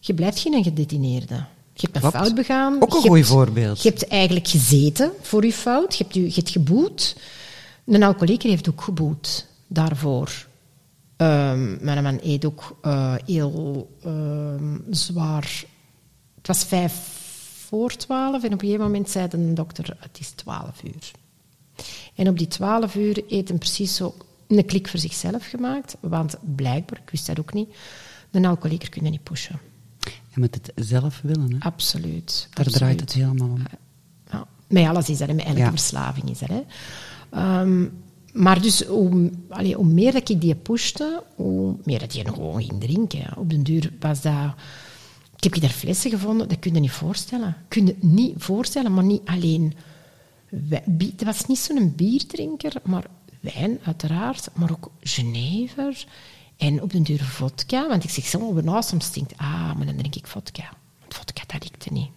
Je 0.00 0.14
blijft 0.14 0.38
geen 0.38 0.62
gedetineerde. 0.62 1.44
Je 1.80 1.88
hebt 1.90 1.94
een 1.94 2.10
Klopt. 2.10 2.16
fout 2.16 2.34
begaan. 2.34 2.82
Ook 2.82 2.94
een 2.94 3.00
goed 3.00 3.26
voorbeeld. 3.26 3.82
Je 3.82 3.88
hebt 3.88 4.08
eigenlijk 4.08 4.48
gezeten 4.48 5.12
voor 5.20 5.44
je 5.44 5.52
fout. 5.52 5.96
Je 5.96 6.02
hebt, 6.02 6.14
je, 6.14 6.24
je 6.24 6.34
hebt 6.34 6.50
geboet. 6.50 7.16
Een 7.86 8.02
alcoholieker 8.02 8.50
heeft 8.50 8.68
ook 8.68 8.82
geboet 8.82 9.46
daarvoor. 9.66 10.46
Ehm, 11.16 11.84
mijn 11.84 12.02
man 12.02 12.18
eet 12.22 12.44
ook 12.44 12.76
eh, 12.82 13.14
heel 13.26 13.90
ehm, 14.02 14.76
zwaar. 14.90 15.64
Het 16.36 16.46
was 16.46 16.64
vijf 16.64 16.92
voor 17.66 17.96
twaalf 17.96 18.42
en 18.42 18.52
op 18.52 18.60
een 18.62 18.66
gegeven 18.66 18.84
moment 18.84 19.10
zei 19.10 19.28
de 19.28 19.52
dokter, 19.52 19.96
het 19.98 20.18
is 20.20 20.30
twaalf 20.30 20.82
uur. 20.84 21.10
En 22.14 22.28
op 22.28 22.38
die 22.38 22.48
twaalf 22.48 22.94
uur 22.94 23.22
eet 23.28 23.48
hij 23.48 23.58
precies 23.58 23.94
zo 23.94 24.14
een 24.48 24.64
klik 24.66 24.88
voor 24.88 25.00
zichzelf 25.00 25.46
gemaakt, 25.46 25.96
want 26.00 26.36
blijkbaar, 26.40 27.00
ik 27.04 27.10
wist 27.10 27.26
dat 27.26 27.40
ook 27.40 27.52
niet, 27.52 27.74
de 28.30 28.48
alcoholieker 28.48 28.88
kunnen 28.88 29.10
niet 29.10 29.22
pushen. 29.22 29.69
Je 30.34 30.40
moet 30.40 30.54
het 30.54 30.72
zelf 30.86 31.20
willen. 31.22 31.52
Hè. 31.52 31.58
Absoluut. 31.58 32.48
Daar 32.50 32.66
absoluut. 32.66 32.72
draait 32.78 33.00
het 33.00 33.12
helemaal 33.12 33.48
om. 33.48 33.62
Ja, 34.30 34.46
met 34.68 34.86
alles 34.86 35.08
is 35.08 35.18
dat, 35.18 35.28
hè, 35.28 35.34
met 35.34 35.44
elke 35.44 35.58
Ja. 35.58 35.70
verslaving 35.70 36.30
is 36.30 36.38
dat. 36.38 36.48
Hè. 36.48 36.60
Ehm, 37.30 37.86
maar 38.32 38.62
dus 38.62 38.84
hoe, 38.84 39.30
allee, 39.48 39.74
hoe 39.74 39.84
meer 39.86 40.12
dat 40.12 40.28
ik 40.28 40.40
die 40.40 40.54
pushte, 40.54 41.22
hoe 41.34 41.76
meer 41.84 41.98
dat 41.98 42.14
je 42.14 42.24
gewoon 42.24 42.62
ging 42.62 42.80
drinken. 42.80 43.36
Op 43.36 43.50
den 43.50 43.62
duur 43.62 43.92
was 44.00 44.20
dat... 44.20 44.54
Ik 45.36 45.52
heb 45.52 45.62
daar 45.62 45.70
flessen 45.70 46.10
gevonden, 46.10 46.48
dat 46.48 46.58
kun 46.58 46.74
je 46.74 46.80
niet 46.80 46.90
voorstellen. 46.90 47.56
Kun 47.68 47.86
je 47.86 47.96
niet 48.00 48.34
voorstellen, 48.36 48.94
maar 48.94 49.04
niet 49.04 49.22
alleen... 49.24 49.74
Het 50.96 51.24
was 51.24 51.46
niet 51.46 51.58
zo'n 51.58 51.92
bierdrinker, 51.96 52.72
maar 52.84 53.04
wijn 53.40 53.78
uiteraard, 53.84 54.48
maar 54.54 54.70
ook 54.70 54.90
Genever 55.00 56.06
en 56.60 56.82
op 56.82 56.92
den 56.92 57.02
duur 57.02 57.22
vodka. 57.24 57.88
Want 57.88 58.04
ik 58.04 58.10
zeg 58.10 58.24
zo, 58.26 58.38
op 58.38 58.56
een 58.56 58.68
awesome 58.68 59.02
stinkt. 59.02 59.32
Ah, 59.36 59.76
maar 59.76 59.86
dan 59.86 59.96
drink 59.96 60.14
ik 60.14 60.26
vodka. 60.26 60.72
Want 61.00 61.14
vodka, 61.14 61.42
dat 61.46 61.62
likte 61.62 61.92
niet. 61.92 62.08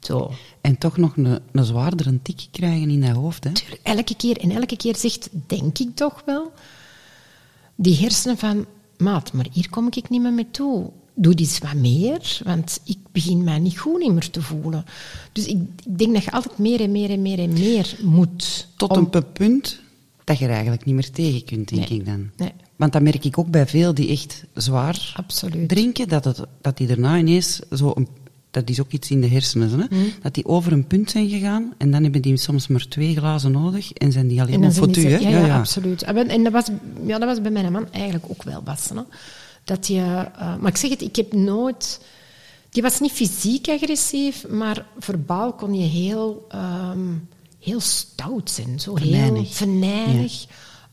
Zo. 0.00 0.32
En 0.60 0.78
toch 0.78 0.96
nog 0.96 1.16
een, 1.16 1.38
een 1.52 1.64
zwaardere 1.64 2.22
tik 2.22 2.46
krijgen 2.50 2.90
in 2.90 3.00
dat 3.00 3.10
hoofd. 3.10 3.44
Hè. 3.44 3.52
Tuurlijk, 3.52 3.80
elke 3.82 4.14
keer 4.16 4.36
en 4.38 4.50
elke 4.50 4.76
keer 4.76 4.96
zegt, 4.96 5.28
denk 5.46 5.78
ik 5.78 5.94
toch 5.96 6.22
wel, 6.26 6.52
die 7.76 7.96
hersenen 7.96 8.38
van, 8.38 8.66
maat, 8.96 9.32
maar 9.32 9.46
hier 9.52 9.70
kom 9.70 9.86
ik 9.90 10.08
niet 10.08 10.22
meer 10.22 10.32
mee 10.32 10.50
toe. 10.50 10.90
Doe 11.14 11.36
iets 11.36 11.58
wat 11.58 11.74
meer, 11.74 12.40
want 12.44 12.80
ik 12.84 12.98
begin 13.12 13.44
mij 13.44 13.58
niet 13.58 13.78
goed 13.78 14.12
meer 14.12 14.30
te 14.30 14.42
voelen. 14.42 14.84
Dus 15.32 15.46
ik, 15.46 15.56
ik 15.84 15.98
denk 15.98 16.12
dat 16.14 16.24
je 16.24 16.30
altijd 16.32 16.58
meer 16.58 16.80
en 16.80 16.92
meer 16.92 17.10
en 17.10 17.22
meer 17.22 17.38
en 17.38 17.52
meer 17.52 17.96
moet. 18.02 18.68
Tot 18.76 18.90
om- 18.96 19.08
een 19.10 19.32
punt 19.32 19.80
dat 20.24 20.38
je 20.38 20.44
er 20.44 20.50
eigenlijk 20.50 20.84
niet 20.84 20.94
meer 20.94 21.10
tegen 21.10 21.44
kunt, 21.44 21.68
denk 21.68 21.88
Nee. 21.88 21.98
ik 21.98 22.06
dan. 22.06 22.30
Nee. 22.36 22.52
Want 22.76 22.92
dat 22.92 23.02
merk 23.02 23.24
ik 23.24 23.38
ook 23.38 23.50
bij 23.50 23.66
veel 23.66 23.94
die 23.94 24.08
echt 24.08 24.44
zwaar 24.54 25.12
Absoluut. 25.16 25.68
drinken, 25.68 26.08
dat, 26.08 26.24
het, 26.24 26.40
dat 26.60 26.76
die 26.76 26.86
daarna 26.86 27.16
ineens 27.16 27.60
zo... 27.70 27.92
Een, 27.94 28.08
dat 28.50 28.70
is 28.70 28.80
ook 28.80 28.92
iets 28.92 29.10
in 29.10 29.20
de 29.20 29.28
hersenen, 29.28 29.80
hè? 29.80 29.86
Hmm. 29.88 30.12
dat 30.22 30.34
die 30.34 30.46
over 30.46 30.72
een 30.72 30.86
punt 30.86 31.10
zijn 31.10 31.28
gegaan 31.28 31.72
en 31.78 31.90
dan 31.90 32.02
hebben 32.02 32.22
die 32.22 32.36
soms 32.36 32.66
maar 32.66 32.88
twee 32.88 33.16
glazen 33.16 33.52
nodig 33.52 33.92
en 33.92 34.12
zijn 34.12 34.28
die 34.28 34.40
alleen 34.40 34.54
En 34.54 34.60
maar 34.60 34.72
voor 34.72 34.96
u, 34.96 35.08
ja, 35.08 35.28
ja, 35.28 35.58
absoluut. 35.58 36.02
En, 36.02 36.28
en 36.28 36.42
dat, 36.42 36.52
was, 36.52 36.66
ja, 37.06 37.18
dat 37.18 37.28
was 37.28 37.40
bij 37.40 37.50
mijn 37.50 37.72
man 37.72 37.92
eigenlijk 37.92 38.24
ook 38.28 38.42
wel 38.42 38.62
best. 38.62 38.88
Hè? 38.88 39.00
Dat 39.64 39.86
je, 39.86 40.00
eh, 40.38 40.56
maar 40.56 40.70
ik 40.70 40.76
zeg 40.76 40.90
het, 40.90 41.02
ik 41.02 41.16
heb 41.16 41.32
nooit... 41.32 42.00
Die 42.70 42.82
was 42.82 43.00
niet 43.00 43.12
fysiek 43.12 43.68
agressief, 43.68 44.48
maar 44.48 44.86
verbaal 44.98 45.52
kon 45.52 45.74
je 45.74 45.86
heel, 45.86 46.46
ehm, 46.48 47.08
heel 47.60 47.80
stout 47.80 48.50
zijn. 48.50 48.80
Zo 48.80 48.96
heel 48.96 49.10
Venijnig. 49.10 49.54
venijnig, 49.54 50.44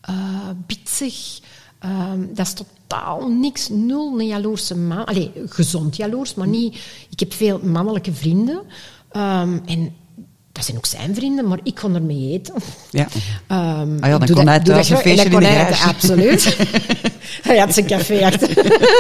eh, 0.02 0.50
bitsig. 0.66 1.40
Ehm, 1.80 2.26
dat 2.34 2.46
is 2.46 2.54
totaal 2.54 3.28
niks, 3.30 3.70
nul 3.70 4.20
een 4.20 4.28
jaloerse 4.28 4.78
man. 4.78 5.06
Allee, 5.06 5.32
gezond 5.46 5.96
jaloers, 5.96 6.34
maar 6.34 6.48
niet... 6.48 6.76
Ik 7.10 7.20
heb 7.20 7.34
veel 7.34 7.60
mannelijke 7.64 8.14
vrienden. 8.14 8.62
ehm, 9.12 9.60
en 9.66 9.94
dat 10.60 10.68
zijn 10.68 10.78
ook 10.78 10.86
zijn 10.86 11.16
vrienden, 11.16 11.48
maar 11.48 11.60
ik 11.64 11.76
kon 11.76 11.96
ermee 11.96 12.32
eten. 12.32 12.56
Ja. 12.90 13.08
Ah 13.48 13.88
ja, 14.02 14.18
dan 14.18 14.28
kon 14.28 14.36
dat- 14.36 14.46
hij 14.46 14.60
thuis 14.60 14.90
een 14.90 14.98
feestje 14.98 15.30
in 15.30 15.40
de. 15.40 15.82
Absoluut. 15.88 16.58
hij 17.48 17.58
had 17.58 17.74
zijn 17.74 17.86
café 17.86 18.26
achter. 18.26 18.48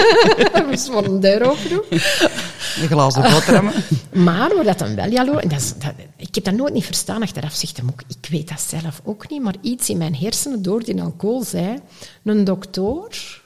We 0.69 0.77
voor 0.91 1.05
een 1.05 1.19
deur 1.19 1.49
open 1.49 1.69
doen. 1.69 1.83
De 1.89 2.87
glazen 2.87 3.21
boterhammen. 3.21 3.73
Maar 4.13 4.51
hoe 4.51 4.63
dat 4.63 4.79
dan 4.79 4.95
wel 4.95 5.09
jaloers... 5.11 5.43
en 5.43 5.49
Dat 5.49 5.59
is, 5.59 5.73
dat, 5.77 5.93
ik 6.15 6.35
heb 6.35 6.43
dat 6.43 6.53
nooit 6.53 6.73
niet 6.73 6.85
verstaan. 6.85 7.21
Achteraf 7.21 7.53
zegt 7.53 7.77
hem 7.77 7.89
ook, 7.89 8.01
ik 8.07 8.29
weet 8.29 8.49
dat 8.49 8.61
zelf 8.61 9.01
ook 9.03 9.29
niet, 9.29 9.41
maar 9.41 9.55
iets 9.61 9.89
in 9.89 9.97
mijn 9.97 10.15
hersenen 10.15 10.61
door 10.61 10.83
die 10.83 11.01
alcohol 11.01 11.43
zei... 11.43 11.79
Een 12.23 12.43
dokter 12.43 13.41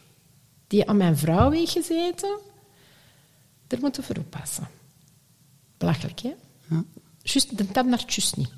die 0.67 0.89
aan 0.89 0.97
mijn 0.97 1.17
vrouw 1.17 1.52
heeft 1.52 1.71
gezeten, 1.71 2.38
daar 3.67 3.80
moeten 3.80 4.02
we 4.02 4.08
voor 4.08 4.17
oppassen. 4.23 4.67
Belachelijk, 5.78 6.19
hè? 6.21 6.34
Ja. 6.69 6.84
Just, 7.24 7.58
dat, 7.58 7.74
dat 7.74 7.86
maar 7.86 8.04
juist 8.08 8.38
niet. 8.38 8.50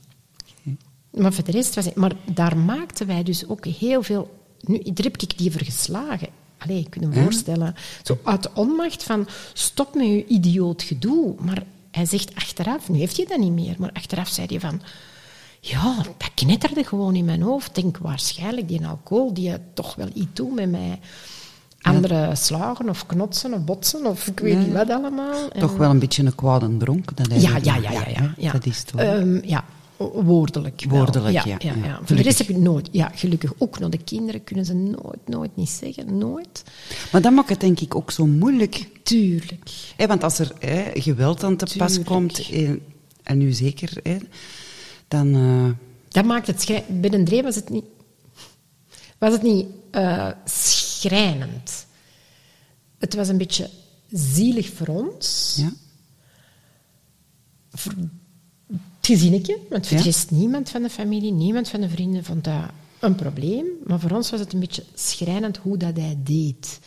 Maar 1.12 1.34
voor 1.34 1.44
de 1.44 1.52
rest 1.52 1.76
was 1.76 1.86
het... 1.86 1.96
Maar 1.96 2.14
daar 2.34 2.58
maakten 2.58 3.08
wij 3.08 3.24
dus 3.24 3.48
ook 3.48 3.66
heel 3.66 4.04
veel... 4.04 4.40
Nu, 4.60 4.78
daar 4.84 5.06
heb 5.06 5.18
ik 5.18 5.38
die 5.38 5.52
voor 5.52 5.64
geslagen. 5.64 6.28
Allee, 6.58 6.78
je 6.78 6.90
kunt 6.90 7.16
je 7.16 7.22
voorstellen. 7.22 7.76
Zo 8.04 8.20
uit 8.24 8.44
de 8.44 8.50
onmacht 8.54 9.04
van... 9.04 9.28
Stop 9.54 9.96
met 9.96 10.06
je 10.06 10.26
idioot 10.26 10.84
gedoe. 10.84 11.36
Maar 11.40 11.64
hij 11.92 12.06
zegt 12.06 12.36
achteraf... 12.36 12.90
Nu 12.90 12.98
heeft 12.98 13.18
hij 13.18 13.26
dat 13.26 13.38
niet 13.38 13.52
meer. 13.52 13.76
Maar 13.78 13.92
achteraf 13.94 14.28
zei 14.28 14.48
hij 14.48 14.60
van... 14.60 14.82
Ja, 15.60 15.96
dat 15.96 16.32
knetterde 16.34 16.84
gewoon 16.84 17.16
in 17.16 17.26
mijn 17.26 17.42
hoofd. 17.42 17.68
Ik 17.68 17.84
denk 17.84 17.98
waarschijnlijk 17.98 18.68
die 18.68 18.88
alcohol 18.88 19.34
die 19.34 19.54
toch 19.74 19.96
wel 19.96 20.10
iets 20.14 20.34
doet 20.34 20.56
met 20.56 20.72
mij. 20.72 21.00
Andere 21.94 22.36
slagen 22.36 22.90
of 22.90 23.06
knotsen 23.06 23.54
of 23.54 23.64
botsen 23.64 24.06
of 24.06 24.28
ik 24.28 24.40
weet 24.40 24.54
Ja. 24.54 24.60
niet 24.60 24.74
wat 24.74 24.90
allemaal. 24.90 25.50
En- 25.52 25.60
Toch 25.60 25.78
wel 25.78 25.90
een 25.90 26.00
beetje 26.00 26.24
een 26.24 26.36
kwade 26.36 26.78
dronk. 26.78 27.18
Dat 27.18 27.28
ja, 27.42 27.54
dat 27.54 27.66
ja, 27.66 27.76
ja, 27.76 27.92
ja, 27.92 28.34
ja. 28.38 28.52
Dat 28.52 28.66
is 28.66 28.84
toch... 28.84 29.02
Ehm, 29.02 29.40
ja, 29.44 29.64
woordelijk. 29.98 30.86
wel. 30.90 30.98
Woordelijk, 30.98 31.34
ja. 31.46 31.56
ja, 31.60 31.74
ja. 31.84 32.00
Voor 32.04 32.16
de 32.16 32.22
rest 32.22 32.38
heb 32.38 32.50
ik 32.50 32.58
nooit, 32.58 32.90
ja, 32.92 33.12
gelukkig 33.16 33.54
ook 33.58 33.80
naar 33.80 33.90
de 33.90 33.98
kinderen 34.04 34.44
kunnen 34.44 34.66
ze 34.66 34.74
nooit, 34.74 35.20
nooit 35.28 35.56
niet 35.56 35.70
zeggen, 35.70 36.18
nooit. 36.18 36.64
Maar 37.12 37.22
dat 37.22 37.32
maakt 37.32 37.50
het 37.50 37.60
denk 37.60 37.80
ik 37.80 37.96
ook 37.96 38.12
zo 38.12 38.26
moeilijk. 38.26 38.88
Tuurlijk. 39.04 39.70
Hè, 39.96 40.08
want 40.08 40.24
als 40.24 40.40
er 40.40 40.52
hè, 40.60 40.84
geweld 40.94 41.44
aan 41.44 41.56
te 41.56 41.78
pas 41.78 42.04
komt, 42.04 42.50
eh, 42.52 42.70
en 43.24 43.38
nu 43.38 43.52
zeker, 43.52 43.98
hè, 44.04 44.18
dan... 45.08 45.36
eh, 45.36 45.72
Dat 46.08 46.26
maakt 46.26 46.48
het 46.48 46.84
Bij 46.88 47.14
een 47.14 47.26
Dree 47.26 47.44
was 47.44 47.56
het 47.56 47.70
niet, 47.70 47.86
was 49.18 49.32
het 49.34 49.42
niet 49.42 49.66
eh, 49.92 50.28
schrijnend. 51.10 51.86
Het 52.98 53.16
was 53.16 53.28
een 53.28 53.38
beetje 53.38 53.70
zielig 54.12 54.70
voor 54.74 54.88
ons. 54.88 55.56
ja. 55.58 55.72
voor 57.72 57.92
het 57.98 58.78
gezinnetje, 59.02 59.58
want 59.70 59.88
voor 59.88 59.98
Ja. 59.98 60.14
niemand 60.30 60.70
van 60.70 60.82
de 60.82 60.90
familie, 60.90 61.32
niemand 61.32 61.70
van 61.70 61.82
de 61.82 61.90
vrienden 61.90 62.24
vond 62.24 62.44
dat 62.44 62.64
een 63.00 63.16
probleem. 63.16 63.66
Maar 63.84 64.00
voor 64.00 64.12
ons 64.12 64.30
was 64.32 64.40
het 64.40 64.54
een 64.54 64.60
beetje 64.60 64.84
schrijnend 64.94 65.58
hoe 65.58 65.78
dat 65.78 65.98
hij 65.98 66.18
deed. 66.24 66.80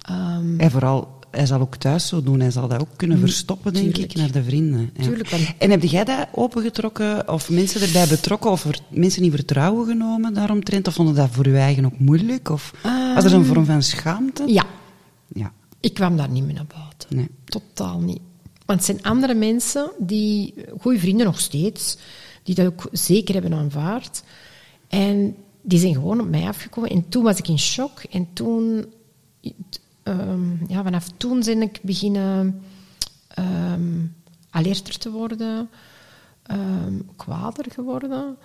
Ehm, 0.00 0.60
En 0.60 0.70
vooral, 0.70 1.18
hij 1.34 1.46
zal 1.46 1.60
ook 1.60 1.76
thuis 1.76 2.06
zo 2.08 2.22
doen. 2.22 2.40
Hij 2.40 2.50
zal 2.50 2.68
dat 2.68 2.80
ook 2.80 2.88
kunnen 2.96 3.18
verstoppen, 3.18 3.72
denk 3.72 3.84
Mm, 3.86 3.92
tuurlijk. 3.92 4.12
ik, 4.12 4.18
naar 4.18 4.32
de 4.32 4.44
vrienden. 4.44 4.90
Ja. 4.96 5.02
Tuurlijk, 5.02 5.28
want- 5.28 5.52
En 5.58 5.70
heb 5.70 5.82
jij 5.82 6.04
dat 6.04 6.26
opengetrokken, 6.32 7.28
of 7.28 7.50
mensen 7.50 7.80
erbij 7.80 8.06
betrokken, 8.06 8.50
of 8.50 8.66
mensen 8.88 9.22
in 9.22 9.30
vertrouwen 9.30 9.86
genomen 9.86 10.34
daaromtrent? 10.34 10.86
Of 10.86 10.94
vonden 10.94 11.14
dat 11.14 11.28
voor 11.30 11.46
u 11.46 11.56
eigen 11.56 11.84
ook 11.84 11.98
moeilijk? 11.98 12.48
Of 12.48 12.72
was 13.14 13.24
er 13.24 13.34
een 13.34 13.44
vorm 13.44 13.64
van 13.64 13.82
schaamte? 13.82 14.42
Ehm, 14.42 14.52
ja, 14.52 14.64
Ja. 15.34 15.52
ik 15.80 15.94
kwam 15.94 16.16
daar 16.16 16.28
niet 16.30 16.44
meer 16.44 16.54
naar 16.54 16.66
buiten. 16.76 17.16
Nee. 17.16 17.28
Totaal 17.44 18.00
niet. 18.00 18.20
Want 18.66 18.78
het 18.78 18.84
zijn 18.88 19.02
andere 19.02 19.34
mensen, 19.34 19.90
die, 19.98 20.54
goede 20.80 20.98
vrienden 20.98 21.26
nog 21.26 21.40
steeds, 21.40 21.96
die 22.42 22.54
dat 22.54 22.66
ook 22.66 22.88
zeker 22.92 23.34
hebben 23.34 23.52
aanvaard. 23.54 24.22
En 24.88 25.36
die 25.62 25.78
zijn 25.78 25.94
gewoon 25.94 26.20
op 26.20 26.28
mij 26.28 26.46
afgekomen. 26.48 26.90
En 26.90 27.08
toen 27.08 27.22
was 27.22 27.38
ik 27.38 27.48
in 27.48 27.58
shock. 27.58 28.02
En 28.10 28.28
toen, 28.32 28.84
ehm, 30.04 30.66
ja, 30.68 30.82
vanaf 30.82 31.08
toen 31.16 31.40
ben 31.40 31.62
ik 31.62 31.80
beginnen 31.82 32.62
ehm, 33.28 34.06
alerter 34.50 34.98
te 34.98 35.10
worden, 35.10 35.68
ehm 36.42 36.98
kwader 37.16 37.64
geworden. 37.68 38.36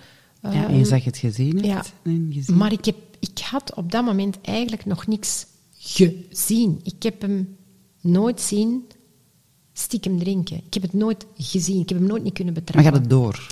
Ja, 0.41 0.67
en 0.67 0.78
je 0.78 0.86
zag 0.86 1.04
het 1.04 1.17
gezien 1.17 1.54
hebt. 1.54 1.65
ja, 1.65 1.84
en 2.12 2.30
gezien. 2.34 2.58
maar 2.58 2.72
ik, 2.72 2.86
heb, 2.86 2.95
ik 3.19 3.39
had 3.39 3.74
op 3.76 3.91
dat 3.91 4.06
moment 4.06 4.41
eigenlijk 4.41 4.86
nog 4.86 5.08
niks 5.08 5.45
gezien. 5.78 6.80
Ik 6.84 7.04
heb 7.04 7.22
hem 7.22 7.58
nooit 8.02 8.41
zien 8.41 8.84
stiekem 9.74 10.19
drinken. 10.19 10.58
Ik 10.65 10.74
heb 10.74 10.84
het 10.84 10.93
nooit 10.93 11.26
gezien. 11.38 11.82
Ik 11.82 11.89
heb 11.89 11.98
hem 11.98 12.08
nooit 12.08 12.24
niet 12.24 12.34
kunnen 12.34 12.54
maar 12.54 12.63
betrappen. 12.63 12.91
gaat 12.91 13.02
het 13.02 13.10
door? 13.10 13.48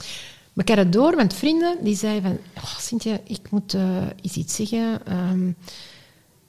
Maar 0.54 0.66
ik 0.66 0.76
had 0.76 0.84
het 0.84 0.94
door, 0.94 1.16
want 1.16 1.34
vrienden 1.34 1.78
die 1.84 1.96
zeiden 1.96 2.22
van... 2.22 2.64
Oh, 2.64 2.78
Cynthia, 2.78 3.20
ik 3.24 3.52
moet 3.52 3.76
eens 4.22 4.36
iets 4.36 4.56
zeggen. 4.56 5.02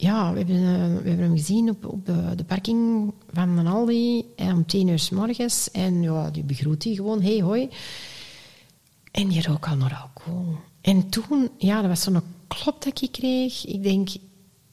Ja, 0.01 0.33
we 0.33 0.39
hebben, 0.39 0.57
eh, 0.57 1.03
we 1.03 1.09
hebben 1.09 1.27
hem 1.27 1.37
gezien 1.37 1.71
op, 1.71 1.87
op 1.87 2.07
de, 2.07 2.35
de 2.37 2.45
parking 2.45 3.13
van 3.33 3.49
een 3.49 3.67
Aldi 3.67 4.25
eh, 4.37 4.55
om 4.55 4.67
tien 4.67 4.89
uur 4.89 4.99
s 4.99 5.11
morgens. 5.11 5.71
En 5.71 6.03
ja, 6.03 6.31
die 6.31 6.43
begroet 6.43 6.85
hij 6.85 6.95
gewoon. 6.95 7.23
Hey, 7.23 7.41
hoi. 7.41 7.69
En 9.11 9.29
die 9.29 9.43
rook 9.43 9.67
al 9.69 9.77
naar 9.77 10.01
alcohol. 10.03 10.57
En 10.81 11.09
toen, 11.09 11.51
ja, 11.59 11.81
dat 11.81 11.91
was 11.91 12.03
zo'n 12.03 12.21
klop 12.49 12.85
dat 12.85 13.03
ik 13.03 13.13
kreeg. 13.13 13.67
Ik 13.67 13.83
denk, 13.83 14.09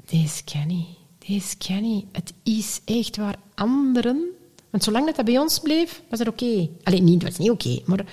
deze 0.05 0.43
niet. 0.67 0.87
Deze 1.27 1.73
niet. 1.73 2.05
Het 2.11 2.33
is 2.43 2.81
echt 2.85 3.17
waar 3.17 3.35
anderen... 3.55 4.23
Want 4.69 4.83
zolang 4.83 5.05
dat, 5.05 5.15
dat 5.15 5.25
bij 5.25 5.39
ons 5.39 5.59
bleef, 5.59 6.01
was 6.09 6.19
het 6.19 6.27
oké. 6.27 6.69
Alleen 6.83 7.03
niet, 7.03 7.21
het 7.21 7.31
was 7.31 7.37
niet 7.37 7.49
oké, 7.49 7.81
maar 7.85 8.05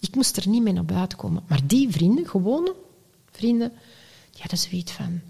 ik 0.00 0.14
moest 0.14 0.36
er 0.36 0.48
niet 0.48 0.62
mee 0.62 0.72
naar 0.72 0.84
buiten 0.84 1.18
komen. 1.18 1.42
Maar 1.48 1.60
die 1.66 1.90
vrienden, 1.90 2.26
gewone 2.26 2.74
vrienden, 3.30 3.72
die 4.30 4.40
hadden 4.40 4.58
zoiets 4.58 4.92
van... 4.92 5.20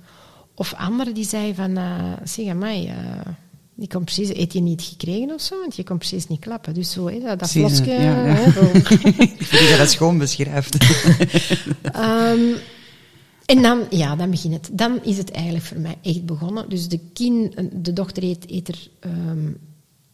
Of 0.59 0.75
anderen 0.75 1.15
die 1.15 1.25
zeiden 1.25 1.55
van... 1.55 1.77
eh 1.77 2.13
zeg, 2.25 2.47
amai, 2.47 2.87
eh 2.87 2.95
die 3.77 3.89
kon 3.89 4.05
precies... 4.05 4.29
Eet 4.29 4.53
je 4.53 4.61
niet 4.61 4.83
gekregen 4.83 5.31
of 5.31 5.41
zo? 5.41 5.61
Want 5.61 5.77
je 5.77 5.85
kon 5.85 5.99
precies 5.99 6.27
niet 6.27 6.41
klappen. 6.41 6.75
Dus 6.75 6.91
zo, 6.91 7.09
hè, 7.09 7.21
dat, 7.21 7.39
dat 7.39 7.53
je, 7.53 7.59
flosje... 7.59 7.91
ja, 7.91 8.27
ja. 8.27 8.37
ik 9.19 9.51
dat 9.51 9.61
je 9.61 9.75
dat 9.79 9.91
schoon 9.91 10.19
beschrijft. 10.19 10.77
Ehm, 11.83 12.55
en 13.47 13.63
dan, 13.63 13.87
ja, 13.91 14.17
dan 14.17 14.31
begint 14.31 14.55
het. 14.55 14.69
Dan 14.73 15.03
is 15.03 15.19
het 15.19 15.31
eigenlijk 15.31 15.65
voor 15.65 15.79
mij 15.79 15.99
echt 16.03 16.25
begonnen. 16.25 16.69
Dus 16.69 16.89
de, 16.89 17.01
kin, 17.13 17.71
de 17.73 17.93
dochter 17.93 18.23
heeft, 18.23 18.45
heeft 18.51 18.69
er, 18.69 18.89
ehm, 19.01 19.51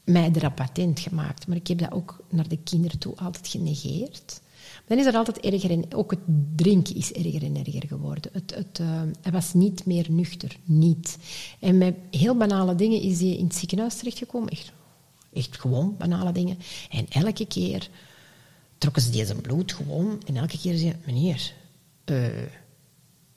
mij 0.05 0.31
erop 0.33 0.55
patent 0.55 1.01
gemaakt. 1.01 1.47
Maar 1.47 1.57
ik 1.57 1.67
heb 1.67 1.79
dat 1.79 1.93
ook 1.93 2.17
naar 2.29 2.49
de 2.49 2.59
kinderen 2.65 2.99
toe 2.99 3.17
altijd 3.17 3.49
genegeerd. 3.49 4.41
Dan 4.87 4.99
is 4.99 5.07
er 5.07 5.15
altijd 5.15 5.41
erger 5.41 5.71
en 5.71 5.95
ook 5.95 6.11
het 6.11 6.21
drinken 6.57 6.95
is 6.97 7.13
erger 7.13 7.43
en 7.43 7.57
erger 7.57 7.87
geworden. 7.87 8.31
Het, 8.33 8.55
het, 8.55 8.79
ehm, 8.79 9.09
hij 9.23 9.33
was 9.33 9.55
niet 9.55 9.87
meer 9.87 10.07
nuchter, 10.11 10.57
niet. 10.65 11.19
En 11.61 11.79
met 11.79 11.95
heel 12.11 12.37
banale 12.37 12.75
dingen 12.75 13.01
is 13.01 13.21
hij 13.21 13.29
in 13.29 13.45
het 13.45 13.55
ziekenhuis 13.55 13.97
terechtgekomen. 13.97 14.49
Echt, 14.49 14.73
echt 15.33 15.61
gewoon 15.61 15.97
banale 15.99 16.33
dingen. 16.33 16.59
En 16.91 17.07
elke 17.09 17.47
keer 17.47 17.89
trokken 18.79 19.03
ze 19.03 19.11
die 19.11 19.27
zijn 19.27 19.41
bloed 19.41 19.73
gewoon. 19.73 20.23
En 20.27 20.37
elke 20.37 20.59
keer 20.59 20.77
zei 20.77 20.95
meneer, 21.07 21.53
eh, 22.05 22.27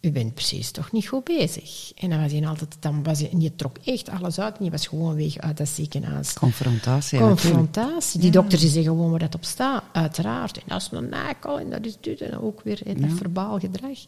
u 0.05 0.11
bent 0.11 0.33
precies 0.33 0.71
toch 0.71 0.91
niet 0.91 1.07
goed 1.07 1.23
bezig. 1.23 1.91
En 1.95 2.09
dan 2.09 2.21
was 2.21 2.31
hij 2.31 2.47
altijd, 2.47 2.77
dan 2.79 3.03
was 3.03 3.19
hij, 3.19 3.29
en 3.31 3.37
die 3.37 3.55
trok 3.55 3.77
echt 3.85 4.09
alles 4.09 4.39
uit. 4.39 4.53
En 4.53 4.61
die 4.61 4.71
was 4.71 4.87
gewoon 4.87 5.15
weg 5.15 5.37
uit 5.37 5.57
dat 5.57 5.67
ziekenhuis. 5.67 6.33
Confrontatie. 6.33 7.19
Confrontatie. 7.19 8.19
Die 8.19 8.31
dokters 8.31 8.61
die 8.61 8.69
zeggen 8.69 8.91
gewoon 8.91 9.09
waar 9.09 9.19
dat 9.19 9.35
op 9.35 9.45
staat, 9.45 9.83
uiteraard. 9.91 10.57
En 10.57 10.63
dat 10.67 10.81
is 10.81 10.89
een 10.91 11.09
nakel 11.09 11.59
en 11.59 11.69
dat 11.69 11.85
is 11.85 11.97
dit 12.01 12.21
en 12.21 12.39
ook 12.39 12.61
weer 12.63 12.81
dat 12.83 13.11
verbaal 13.17 13.59
gedrag. 13.59 13.99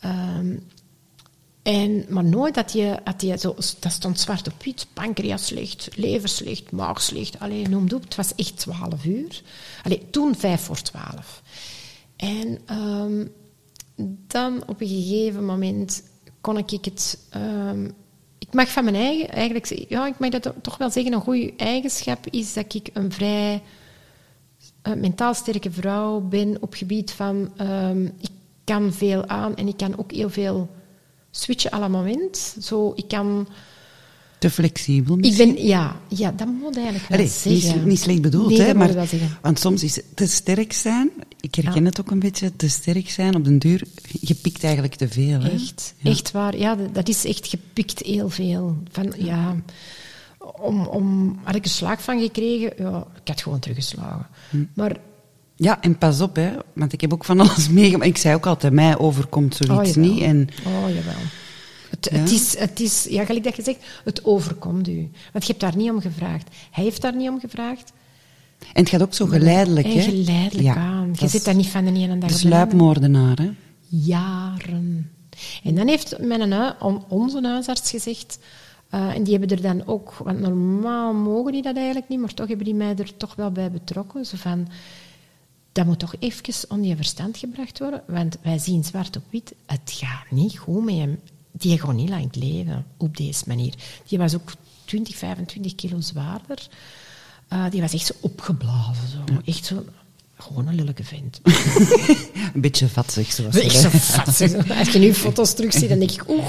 Ehm, 0.00 0.56
En, 1.62 2.04
maar 2.08 2.24
nooit 2.24 2.54
dat 2.54 2.72
je, 2.72 2.98
dat 3.04 3.22
je 3.22 3.38
zo, 3.38 3.54
dat 3.80 3.92
stond 3.92 4.20
zwart 4.20 4.46
op 4.46 4.62
wit, 4.62 4.86
pancreas 4.92 5.46
slecht, 5.46 5.88
lever 5.94 6.28
slecht, 6.28 6.70
maag 6.72 7.02
slecht, 7.02 7.40
allee, 7.40 7.68
noem 7.68 7.84
het 7.84 7.92
op. 7.92 8.02
Het 8.02 8.14
was 8.14 8.34
echt 8.34 8.56
12 8.56 9.04
uur. 9.04 9.42
Allee, 9.82 10.02
toen 10.10 10.34
5 10.36 10.60
voor 10.60 10.82
12. 10.82 11.42
En 12.16 12.58
ehm, 12.66 13.26
dan 14.26 14.62
op 14.66 14.80
een 14.80 14.88
gegeven 14.88 15.44
moment 15.44 16.02
kon 16.40 16.56
ik 16.58 16.84
het. 16.84 17.26
ehm, 17.30 17.90
ik 18.38 18.52
mag 18.52 18.68
van 18.68 18.84
mijn 18.84 18.96
eigen, 18.96 19.28
eigenlijk, 19.28 19.88
ja, 19.88 20.06
ik 20.06 20.18
mag 20.18 20.30
dat 20.30 20.52
toch 20.60 20.76
wel 20.76 20.90
zeggen, 20.90 21.12
een 21.12 21.20
goede 21.20 21.52
eigenschap 21.56 22.26
is 22.30 22.52
dat 22.52 22.74
ik 22.74 22.90
een 22.92 23.12
vrij 23.12 23.62
eh, 24.82 24.94
mentaal 24.94 25.34
sterke 25.34 25.70
vrouw 25.70 26.20
ben 26.20 26.56
op 26.60 26.74
gebied 26.74 27.10
van 27.10 27.52
ehm, 27.56 28.04
ik 28.04 28.30
kan 28.64 28.92
veel 28.92 29.26
aan 29.26 29.56
en 29.56 29.68
ik 29.68 29.76
kan 29.76 29.98
ook 29.98 30.12
heel 30.12 30.30
veel 30.30 30.68
switchen 31.30 31.72
à 31.72 31.78
la 31.78 31.88
moment. 31.88 32.56
Zo, 32.60 32.92
ik 32.94 33.08
kan... 33.08 33.48
Te 34.44 34.50
flexibel 34.50 35.18
Ik 35.20 35.36
ben, 35.36 35.64
ja, 35.66 35.96
ja, 36.08 36.32
dat 36.36 36.46
moet 36.46 36.76
eigenlijk 36.76 37.08
wel 37.08 37.18
Allee, 37.18 37.30
zeggen. 37.30 37.76
niet, 37.78 37.84
niet 37.86 38.00
slecht 38.00 38.22
bedoeld, 38.22 38.48
Nee, 38.48 38.60
hè, 38.60 38.74
maar, 38.74 38.90
want 39.42 39.58
soms 39.58 39.82
is 39.84 39.96
het 39.96 40.04
te 40.14 40.26
sterk 40.26 40.72
zijn, 40.72 41.10
ik 41.40 41.54
herken 41.54 41.80
Ja. 41.82 41.88
het 41.88 42.00
ook 42.00 42.10
een 42.10 42.18
beetje, 42.18 42.56
te 42.56 42.68
sterk 42.68 43.10
zijn 43.10 43.34
op 43.34 43.44
den 43.44 43.58
duur, 43.58 43.82
je 44.20 44.34
pikt 44.34 44.64
eigenlijk 44.64 44.94
te 44.94 45.08
veel. 45.08 45.40
Hè? 45.40 45.48
Echt, 45.50 45.94
Ja. 45.98 46.10
echt 46.10 46.30
waar. 46.30 46.56
Ja, 46.58 46.76
dat- 46.92 47.08
is 47.08 47.24
echt 47.24 47.46
gepikt 47.46 47.98
heel 48.02 48.30
veel. 48.30 48.76
Van, 48.90 49.12
ja, 49.18 49.56
om, 50.60 50.86
om, 50.86 51.38
had 51.42 51.54
ik 51.54 51.64
een 51.64 51.70
slag 51.70 52.02
van 52.02 52.20
gekregen, 52.20 52.72
ja, 52.78 53.06
ik 53.22 53.28
had 53.28 53.42
gewoon 53.42 53.58
teruggeslagen. 53.58 54.26
Hm. 54.50 54.64
Maar 54.74 54.96
Ja, 55.56 55.80
en 55.82 55.98
pas 55.98 56.20
op, 56.20 56.36
hè, 56.36 56.50
want 56.72 56.92
ik 56.92 57.00
heb 57.00 57.12
ook 57.12 57.24
van 57.24 57.40
alles 57.40 57.68
meegemaakt. 57.80 58.10
Ik 58.10 58.16
zei 58.16 58.34
ook 58.34 58.46
altijd, 58.46 58.72
mij 58.72 58.98
overkomt 58.98 59.54
zoiets 59.56 59.94
jawel. 59.94 60.10
niet. 60.12 60.22
En 60.22 60.48
Oh, 60.66 60.88
jawel. 60.88 61.22
Het, 62.04 62.12
Ja? 62.12 62.18
het, 62.20 62.30
is, 62.30 62.58
het 62.58 62.80
is, 62.80 63.06
ja, 63.10 63.24
gelijk 63.24 63.44
dat 63.44 63.56
je 63.56 63.62
zegt, 63.62 63.84
het 64.04 64.24
overkomt 64.24 64.88
u. 64.88 65.10
Want 65.32 65.44
je 65.44 65.50
hebt 65.52 65.60
daar 65.60 65.76
niet 65.76 65.90
om 65.90 66.00
gevraagd. 66.00 66.48
Hij 66.70 66.84
heeft 66.84 67.00
daar 67.00 67.16
niet 67.16 67.28
om 67.28 67.40
gevraagd. 67.40 67.92
En 68.58 68.80
het 68.82 68.88
gaat 68.88 69.02
ook 69.02 69.14
zo 69.14 69.26
geleidelijk, 69.26 69.86
hè? 69.86 70.00
geleidelijk 70.00 70.66
Ja, 70.66 70.74
aan. 70.74 71.14
Je 71.18 71.28
zit 71.28 71.44
daar 71.44 71.54
niet 71.54 71.66
van 71.66 71.84
de 71.84 71.92
ene 71.92 72.18
dag 72.18 72.30
De 72.30 72.62
op 72.62 73.38
hè? 73.38 73.50
Jaren. 73.88 75.10
En 75.64 75.74
dan 75.74 75.88
heeft 75.88 76.18
mijn, 76.18 76.74
onze 77.08 77.40
huisarts 77.42 77.90
gezegd... 77.90 78.38
eh, 78.88 79.14
en 79.14 79.22
die 79.22 79.38
hebben 79.38 79.56
er 79.56 79.62
dan 79.62 79.86
ook... 79.86 80.14
Want 80.14 80.40
normaal 80.40 81.14
mogen 81.14 81.52
die 81.52 81.62
dat 81.62 81.76
eigenlijk 81.76 82.08
niet, 82.08 82.20
maar 82.20 82.34
toch 82.34 82.48
hebben 82.48 82.64
die 82.66 82.74
mij 82.74 82.94
er 82.96 83.16
toch 83.16 83.34
wel 83.34 83.50
bij 83.50 83.70
betrokken. 83.70 84.26
Zo 84.26 84.36
van... 84.36 84.68
Dat 85.72 85.86
moet 85.86 85.98
toch 85.98 86.14
even 86.18 86.70
onder 86.70 86.88
je 86.88 86.96
verstand 86.96 87.36
gebracht 87.36 87.78
worden. 87.78 88.02
Want 88.06 88.38
wij 88.42 88.58
zien 88.58 88.84
zwart 88.84 89.16
op 89.16 89.22
wit, 89.30 89.54
het 89.66 89.92
gaat 89.94 90.30
niet 90.30 90.58
goed 90.58 90.84
met 90.84 90.94
hem. 90.94 91.18
Die 91.56 91.78
gaat 91.78 91.92
niet 91.92 92.08
lang 92.08 92.34
leven 92.36 92.86
op 92.96 93.16
deze 93.16 93.44
manier. 93.46 93.74
Die 94.06 94.18
was 94.18 94.34
ook 94.34 94.52
20, 94.84 95.16
25 95.16 95.74
kilo 95.74 96.00
zwaarder. 96.00 96.68
Eh, 97.48 97.70
die 97.70 97.80
was 97.80 97.92
echt 97.92 98.06
zo 98.06 98.12
opgeblazen. 98.20 99.08
Zo. 99.08 99.40
Echt 99.44 99.64
zo... 99.64 99.84
Gewoon 100.38 100.68
een 100.68 100.74
lullige 100.74 101.04
vent. 101.04 101.40
Een 102.54 102.60
beetje 102.60 102.88
vatzig, 102.88 103.32
zoals 103.32 103.54
ze 103.54 103.70
zo 103.70 103.88
zeg. 104.32 104.68
Als 104.78 104.88
je 104.88 104.98
nu 104.98 105.14
foto's 105.14 105.54
terugziet, 105.54 105.88
dan 105.88 105.98
denk 105.98 106.10
ik, 106.10 106.28
oeh. 106.28 106.44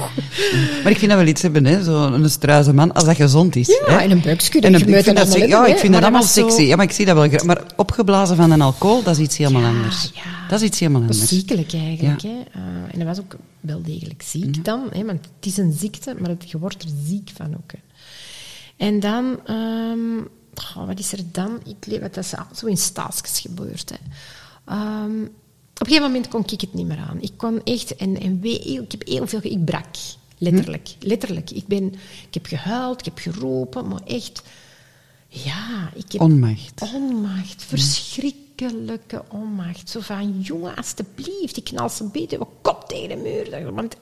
Maar 0.84 0.92
ik 0.92 0.98
vind 0.98 1.12
dat 1.12 1.20
wel 1.20 1.28
iets 1.28 1.42
hebben, 1.42 1.66
hè? 1.66 1.84
Zo'n 1.84 2.30
struise 2.30 2.74
man, 2.74 2.94
als 2.94 3.04
dat 3.06 3.16
gezond 3.16 3.56
is. 3.56 3.68
Ja, 3.68 3.94
hè? 3.94 3.98
en 3.98 4.12
een 4.12 4.22
buiksje, 4.22 4.52
dat 4.52 4.64
En 4.64 4.74
een- 4.74 4.88
ik 4.96 5.04
vind 5.04 5.18
dat, 5.18 5.34
ja, 5.34 5.66
ik 5.66 5.78
vind 5.78 5.82
dat 5.82 5.92
Maar 5.92 5.92
dat 5.92 6.02
allemaal 6.02 6.24
zo- 6.24 6.48
sexy. 6.50 6.62
Ja, 6.62 6.76
maar 6.76 6.86
ik 6.86 6.92
zie 6.92 7.06
dat 7.06 7.16
wel. 7.16 7.46
Maar 7.46 7.62
opgeblazen 7.76 8.36
van 8.36 8.52
een 8.52 8.62
alcohol, 8.62 9.04
dat 9.04 9.16
is 9.18 9.24
iets 9.24 9.38
helemaal 9.38 9.62
Ja, 9.62 9.68
anders. 9.68 10.10
ja. 10.14 10.22
Dat 10.50 10.62
is 10.62 10.68
iets 10.68 10.80
helemaal 10.80 11.02
anders. 11.02 11.28
ziekelijk 11.28 11.74
eigenlijk. 11.74 12.22
Ja. 12.22 12.30
Hè? 12.30 12.36
Eh, 12.36 12.62
en 12.92 12.98
dat 13.00 13.08
was 13.08 13.20
ook 13.20 13.36
wel 13.60 13.82
degelijk 13.82 14.22
ziek 14.26 14.66
dan. 14.66 14.88
Hè? 14.92 15.06
Want 15.06 15.20
het 15.36 15.46
is 15.52 15.58
een 15.58 15.74
ziekte, 15.80 16.16
maar 16.20 16.30
het, 16.30 16.50
je 16.52 16.58
wordt 16.60 16.84
er 16.84 16.90
ziek 17.08 17.30
van 17.36 17.48
ook. 17.56 17.72
Hè? 17.72 17.78
En 18.86 19.00
dan... 19.00 19.40
ehm, 19.46 20.24
goh, 20.64 20.86
wat 20.88 21.00
is 21.00 21.12
er 21.12 21.32
dan? 21.32 21.60
Ik 21.66 21.86
leef, 21.86 22.00
dat 22.00 22.18
is 22.18 22.34
zo 22.54 22.66
in 22.68 22.78
staatsjes 22.78 23.40
gebeurd. 23.40 23.90
Hè? 23.90 23.96
Ehm, 24.66 25.22
op 25.24 25.82
een 25.82 25.88
gegeven 25.88 26.04
moment 26.12 26.28
kon 26.28 26.44
ik 26.50 26.62
het 26.62 26.74
niet 26.74 26.86
meer 26.88 26.98
aan. 27.10 27.22
Ik 27.22 27.32
kon 27.38 27.64
echt... 27.64 27.96
En, 27.96 28.20
en 28.22 28.40
we- 28.42 28.60
ik 28.60 28.92
heb 28.92 29.08
heel 29.08 29.28
veel... 29.28 29.40
Ik 29.44 29.66
brak. 29.66 29.86
Letterlijk. 30.38 30.96
Letterlijk. 31.00 31.52
Ik, 31.52 31.68
ben, 31.68 31.94
ik 32.28 32.34
heb 32.34 32.46
gehuild, 32.46 33.00
ik 33.00 33.06
heb 33.06 33.18
geroepen, 33.18 33.88
maar 33.88 34.02
echt... 34.06 34.42
Ja, 35.28 35.92
ik 35.96 36.12
heb... 36.12 36.22
Onmacht. 36.22 36.82
Onmacht, 36.94 37.64
verschrikkelijke 37.64 39.24
onmacht. 39.30 39.90
Zo 39.90 40.00
van, 40.00 40.42
jongen, 40.42 40.76
alstublieft, 40.76 41.58
ik 41.58 41.64
knal 41.64 41.90
ze 41.90 42.04
beter 42.04 42.42
op 42.42 42.50
kop 42.62 42.88
tegen 42.88 43.10
de 43.10 43.16
muur. 43.16 43.74
Want 43.74 43.96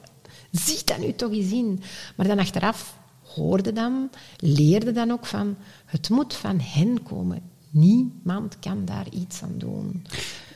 zie 0.50 0.78
dat 0.84 0.98
nu 0.98 1.14
toch 1.14 1.32
eens 1.32 1.52
in. 1.52 1.82
Maar 2.16 2.26
dan 2.26 2.38
achteraf 2.38 2.96
hoorde 3.34 3.72
dan, 3.72 4.10
leerde 4.36 4.92
dan 4.92 5.10
ook 5.10 5.26
van, 5.26 5.56
het 5.86 6.10
moet 6.10 6.34
van 6.34 6.60
hen 6.60 7.02
komen. 7.02 7.42
Niemand 7.70 8.56
kan 8.60 8.84
daar 8.84 9.06
iets 9.10 9.42
aan 9.42 9.54
doen. 9.56 10.04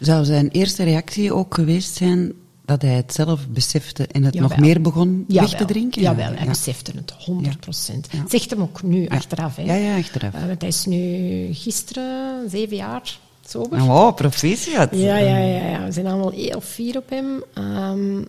Zou 0.00 0.24
zijn 0.24 0.48
eerste 0.48 0.82
reactie 0.82 1.32
ook 1.32 1.54
geweest 1.54 1.94
zijn 1.94 2.32
dat 2.68 2.82
hij 2.82 2.94
het 2.94 3.14
zelf 3.14 3.48
besefte 3.48 4.06
en 4.06 4.22
het 4.22 4.34
nog 4.34 4.56
meer 4.56 4.80
begon 4.80 5.24
weg 5.28 5.54
te 5.54 5.64
drinken? 5.64 6.02
Jawel, 6.02 6.32
hij 6.32 6.44
ja. 6.44 6.48
besefte 6.48 6.92
het 6.94 7.10
100 7.10 7.60
procent. 7.60 8.08
Ja. 8.10 8.24
Zegt 8.28 8.50
hem 8.50 8.60
ook 8.60 8.82
nu, 8.82 9.08
achteraf. 9.08 9.56
Hè. 9.56 9.62
Ja, 9.62 9.74
ja, 9.74 9.96
achteraf. 9.96 10.34
Eh, 10.34 10.46
want 10.46 10.60
hij 10.60 10.70
is 10.70 10.84
nu 10.84 11.48
gisteren 11.52 12.50
zeven 12.50 12.76
jaar 12.76 13.18
sober. 13.44 13.78
Nou, 13.78 13.90
wow, 13.90 14.14
proficiat. 14.14 14.88
Ja, 14.92 15.16
ja, 15.16 15.36
ja, 15.36 15.68
ja. 15.68 15.84
We 15.84 15.92
zijn 15.92 16.06
allemaal 16.06 16.30
heel 16.30 16.60
fier 16.60 16.96
op 16.96 17.10
hem. 17.10 17.42
Ehm, 17.54 18.24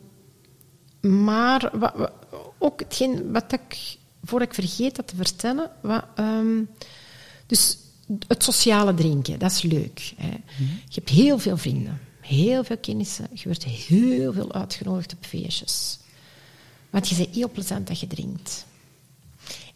maar 1.23 1.71
ook 2.57 2.79
hetgeen 2.79 3.31
wat 3.31 3.53
ik, 3.53 3.97
voor 4.23 4.41
ik 4.41 4.53
vergeet 4.53 4.95
dat 4.95 5.07
te 5.07 5.15
vertellen, 5.15 5.71
wat, 5.81 6.05
ehm, 6.15 6.63
dus 7.45 7.77
het 8.27 8.43
sociale 8.43 8.93
drinken, 8.93 9.39
dat 9.39 9.51
is 9.51 9.61
leuk. 9.61 10.13
Hè. 10.17 10.31
Je 10.87 10.95
hebt 10.95 11.09
heel 11.09 11.39
veel 11.39 11.57
vrienden, 11.57 11.99
heel 12.21 12.63
veel 12.63 12.77
kennissen, 12.77 13.27
je 13.33 13.43
wordt 13.43 13.63
heel 13.63 14.33
veel 14.33 14.53
uitgenodigd 14.53 15.13
op 15.13 15.25
feestjes. 15.25 15.99
Want 16.89 17.09
je 17.09 17.15
bent 17.15 17.35
heel 17.35 17.49
plezant 17.49 17.87
dat 17.87 17.99
je 17.99 18.07
drinkt. 18.07 18.65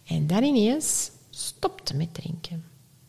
En 0.06 0.28
dan 0.28 0.44
ineens 0.44 1.12
stopte 1.30 1.96
met 1.96 2.14
drinken. 2.14 2.64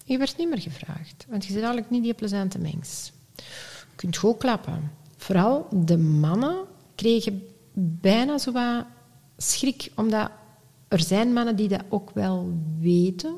Je 0.05 0.19
werd 0.19 0.37
niet 0.37 0.49
meer 0.49 0.61
gevraagd, 0.61 1.27
want 1.29 1.45
je 1.45 1.53
bent 1.53 1.65
eigenlijk 1.65 1.91
niet 1.91 2.03
die 2.03 2.15
plezante 2.15 2.59
mens. 2.59 3.13
Je 3.37 3.97
kunt 3.97 4.17
goed 4.17 4.39
klappen. 4.39 4.93
Vooral 5.17 5.69
de 5.71 5.99
mannen 5.99 6.65
kregen 6.95 7.43
bijna 7.75 8.39
zo 8.39 8.53
wat 8.53 8.85
schrik, 9.37 9.91
omdat 9.95 10.31
er 10.89 11.01
zijn 11.01 11.33
mannen 11.33 11.57
die 11.57 11.69
dat 11.69 11.83
ook 11.89 12.11
wel 12.15 12.53
weten. 12.81 13.35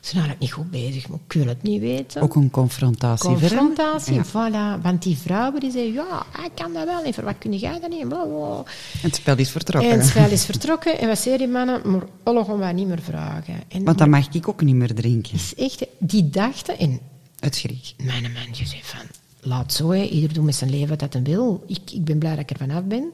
Ze 0.00 0.08
zijn 0.10 0.22
eigenlijk 0.24 0.40
niet 0.40 0.52
goed 0.52 0.70
bezig, 0.70 1.08
maar 1.08 1.18
kunnen 1.26 1.48
het 1.48 1.62
niet 1.62 1.80
weten. 1.80 2.22
Ook 2.22 2.34
een 2.34 2.50
confrontatie. 2.50 3.28
Confrontatie, 3.30 4.14
Ja. 4.14 4.24
voilà. 4.26 4.82
Want 4.82 5.02
die 5.02 5.16
vrouwen 5.16 5.60
die 5.60 5.70
zeggen, 5.70 5.92
ja, 5.92 6.26
hij 6.32 6.48
kan 6.54 6.72
dat 6.72 6.84
wel. 6.84 7.02
En 7.02 7.14
voor 7.14 7.24
wat 7.24 7.38
kun 7.38 7.56
jij 7.56 7.80
dat 7.80 7.90
niet? 7.90 8.08
Bla, 8.08 8.24
bla. 8.24 8.62
Het 9.00 9.14
spel 9.14 9.36
is 9.36 9.50
vertrokken. 9.50 9.90
En 9.90 9.98
het 9.98 10.08
spel 10.08 10.30
is 10.30 10.44
vertrokken. 10.44 10.98
En 10.98 11.08
wat 11.08 11.18
zei 11.18 11.36
die 11.38 11.48
mannen? 11.48 11.90
Maar 11.90 12.02
alle 12.22 12.44
gaan 12.44 12.58
wij 12.58 12.72
niet 12.72 12.86
meer 12.86 13.02
vragen. 13.02 13.54
En 13.68 13.84
Want 13.84 13.98
dan 13.98 14.10
mag 14.10 14.28
ik 14.34 14.48
ook 14.48 14.62
niet 14.62 14.74
meer 14.74 14.94
drinken. 14.94 15.34
is 15.34 15.54
echt, 15.54 15.86
die 15.98 16.30
dachten, 16.30 16.78
en 16.78 17.00
Het 17.38 17.54
schrik. 17.54 17.94
mijn 17.96 18.22
man 18.22 18.54
zei 18.54 18.80
van, 18.82 19.00
laat 19.40 19.72
zo, 19.72 19.90
hè. 19.90 20.02
ieder 20.02 20.32
doet 20.32 20.44
met 20.44 20.54
zijn 20.54 20.70
leven 20.70 20.98
wat 20.98 21.12
hij 21.12 21.22
wil. 21.22 21.64
Ik, 21.66 21.90
ik 21.92 22.04
ben 22.04 22.18
blij 22.18 22.30
dat 22.30 22.40
ik 22.40 22.50
er 22.50 22.56
vanaf 22.56 22.84
ben. 22.84 23.12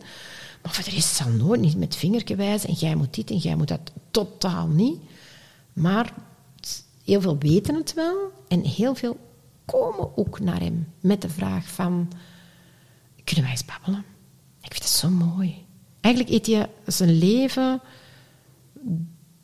Maar 0.68 0.76
voor 0.76 0.92
de 0.92 0.96
rest 0.98 1.14
zal 1.14 1.28
nooit 1.28 1.60
niet 1.60 1.76
met 1.76 1.96
vingertje 1.96 2.36
wijzen 2.36 2.68
en 2.68 2.74
jij 2.74 2.94
moet 2.94 3.14
dit 3.14 3.30
en 3.30 3.36
jij 3.36 3.56
moet 3.56 3.68
dat 3.68 3.92
totaal 4.10 4.66
niet. 4.66 5.00
Maar 5.72 6.12
heel 7.04 7.20
veel 7.20 7.38
weten 7.38 7.74
het 7.74 7.94
wel 7.94 8.32
en 8.48 8.64
heel 8.64 8.94
veel 8.94 9.16
komen 9.64 10.16
ook 10.16 10.40
naar 10.40 10.60
hem 10.60 10.92
met 11.00 11.22
de 11.22 11.28
vraag 11.28 11.68
van, 11.68 12.12
kunnen 13.24 13.44
wij 13.44 13.52
eens 13.52 13.64
babbelen? 13.64 14.04
Ik 14.60 14.72
vind 14.72 14.82
het 14.82 14.92
zo 14.92 15.08
mooi. 15.08 15.66
Eigenlijk 16.00 16.34
eet 16.34 16.46
je 16.46 16.68
zijn 16.86 17.18
leven 17.18 17.80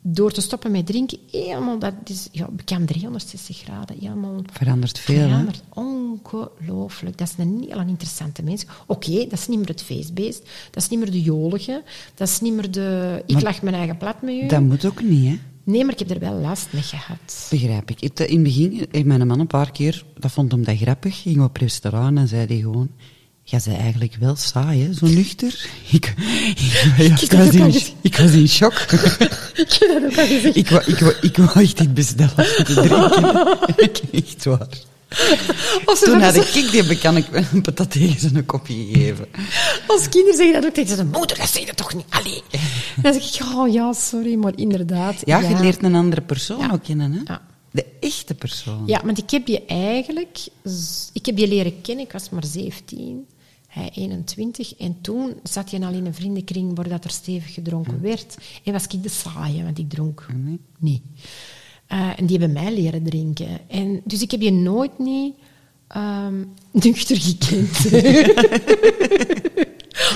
door 0.07 0.31
te 0.31 0.41
stoppen 0.41 0.71
met 0.71 0.85
drinken, 0.85 1.17
helemaal, 1.31 1.79
dat 1.79 1.93
is 2.05 2.27
ja, 2.31 2.47
bekend 2.51 2.87
360 2.87 3.57
graden, 3.57 3.97
helemaal 3.99 4.41
Verandert 4.51 4.99
veel, 4.99 5.17
hè? 5.19 5.27
veranderd. 5.27 5.61
Ongelooflijk. 5.73 7.17
Dat 7.17 7.27
is 7.27 7.33
een 7.45 7.65
heel 7.69 7.79
interessante 7.79 8.43
mens. 8.43 8.65
Oké, 8.85 9.11
dat 9.23 9.31
is 9.39 9.47
niet 9.47 9.57
meer 9.59 9.67
het 9.67 9.83
feestbeest, 9.83 10.41
dat 10.71 10.83
is 10.83 10.89
niet 10.89 10.99
meer 10.99 11.11
de 11.11 11.21
jolige, 11.21 11.83
dat 12.15 12.27
is 12.27 12.39
niet 12.41 12.53
meer 12.53 12.71
de 12.71 13.21
ik 13.25 13.33
Maar- 13.33 13.43
lach 13.43 13.61
mijn 13.61 13.75
eigen 13.75 13.97
plat 13.97 14.21
met 14.21 14.33
u. 14.33 14.47
Dat 14.47 14.61
moet 14.61 14.85
ook 14.85 15.03
niet, 15.03 15.25
hè? 15.27 15.39
Nee, 15.63 15.83
maar 15.83 15.93
ik 15.93 15.99
heb 15.99 16.09
er 16.11 16.19
wel 16.19 16.33
last 16.33 16.67
mee 16.73 16.81
gehad. 16.81 17.47
Begrijp 17.49 17.89
ik. 17.91 18.01
In 18.01 18.11
het 18.35 18.43
begin 18.43 18.87
heeft 18.91 19.05
mijn 19.05 19.27
man 19.27 19.39
een 19.39 19.47
paar 19.47 19.71
keer, 19.71 20.05
dat 20.19 20.31
vond 20.31 20.51
hem 20.51 20.63
dat 20.63 20.77
grappig, 20.77 21.21
ging 21.21 21.43
op 21.43 21.57
restaurant 21.57 22.17
en 22.17 22.27
zei 22.27 22.45
hij 22.47 22.57
gewoon... 22.57 22.89
Ja, 23.47 23.59
ze 23.59 23.71
eigenlijk 23.75 24.15
wel 24.19 24.35
saai, 24.35 24.83
hè? 24.83 24.93
Zo 24.93 25.05
nuchter. 25.07 25.67
Ik, 25.91 26.13
ik, 26.97 27.21
ik, 27.21 27.29
dat 27.29 27.39
was 27.39 27.75
in, 27.75 27.81
ik 28.01 28.17
was 28.17 28.31
in 28.31 28.47
shock. 28.49 28.73
Ik 29.55 29.73
heb 29.79 30.01
dat 30.01 30.11
ook 30.11 30.17
al 30.17 30.25
gezegd. 30.27 30.55
ik, 30.55 30.69
wou, 30.69 30.83
ik, 30.85 30.99
wou, 30.99 31.13
ik 31.21 31.37
wou 31.37 31.49
echt 31.61 31.79
niet 31.79 31.93
bestellen 31.93 32.35
te 32.35 32.73
drinken. 32.73 34.11
Echt 34.23 34.45
waar. 34.45 34.67
Toen 36.03 36.21
had 36.21 36.33
zeggen 36.33 36.63
ik 36.65 36.71
die 36.71 36.85
bekan 36.85 37.17
ik 37.17 37.25
een 37.51 37.61
patat 37.61 37.91
tegen 37.91 38.19
zijn 38.19 38.45
kopje 38.45 38.73
gegeven. 38.73 39.27
zo- 39.35 39.93
Als 39.93 40.09
kinderen 40.09 40.35
zeggen 40.35 40.53
dat 40.53 40.65
ook 40.65 40.73
tegen 40.73 40.95
zijn 40.95 41.09
moeder, 41.11 41.37
dat 41.37 41.49
zeg 41.49 41.65
je 41.65 41.73
toch 41.73 41.93
niet. 41.93 42.05
Allee. 42.09 42.41
Dan 43.01 43.13
zeg 43.13 43.35
ik, 43.39 43.45
oh 43.55 43.71
ja, 43.73 43.93
sorry, 43.93 44.35
maar 44.35 44.53
inderdaad. 44.55 45.15
Ja, 45.25 45.39
je 45.39 45.59
leert 45.59 45.83
een 45.83 45.95
andere 45.95 46.21
persoon 46.21 46.59
Ja. 46.59 46.69
ook 46.73 46.83
kennen, 46.83 47.11
hè? 47.11 47.19
Ja. 47.33 47.41
De 47.71 47.85
echte 47.99 48.33
persoon. 48.33 48.83
Ja, 48.85 49.01
want 49.05 49.17
ik 49.17 49.29
heb 49.29 49.47
je 49.47 49.65
eigenlijk... 49.65 50.37
Ik 51.13 51.25
heb 51.25 51.37
je 51.37 51.47
leren 51.47 51.81
kennen, 51.81 52.05
ik 52.05 52.11
was 52.11 52.29
maar 52.29 52.45
17, 52.45 53.25
hij 53.75 53.89
21. 53.93 54.75
En 54.75 55.01
toen 55.01 55.33
zat 55.43 55.71
je 55.71 55.85
al 55.85 55.93
in 55.93 56.05
een 56.05 56.13
vriendenkring 56.13 56.75
waar 56.75 56.89
dat 56.89 57.03
er 57.03 57.09
stevig 57.09 57.53
gedronken 57.53 58.01
werd. 58.01 58.37
En 58.63 58.71
was 58.71 58.87
ik 58.87 59.03
de 59.03 59.09
saaie, 59.09 59.63
want 59.63 59.77
ik 59.77 59.89
dronk 59.89 60.27
Nee. 60.33 60.59
niet. 60.79 61.01
Eh, 61.87 62.19
en 62.19 62.25
die 62.25 62.37
hebben 62.37 62.63
mij 62.63 62.73
leren 62.73 63.03
drinken. 63.03 63.69
En, 63.69 64.01
dus 64.03 64.21
ik 64.21 64.31
heb 64.31 64.41
je 64.41 64.51
nooit 64.51 64.99
niet 64.99 65.35
ehm 65.87 66.43
nuchter 66.71 67.17
gekend. 67.19 67.85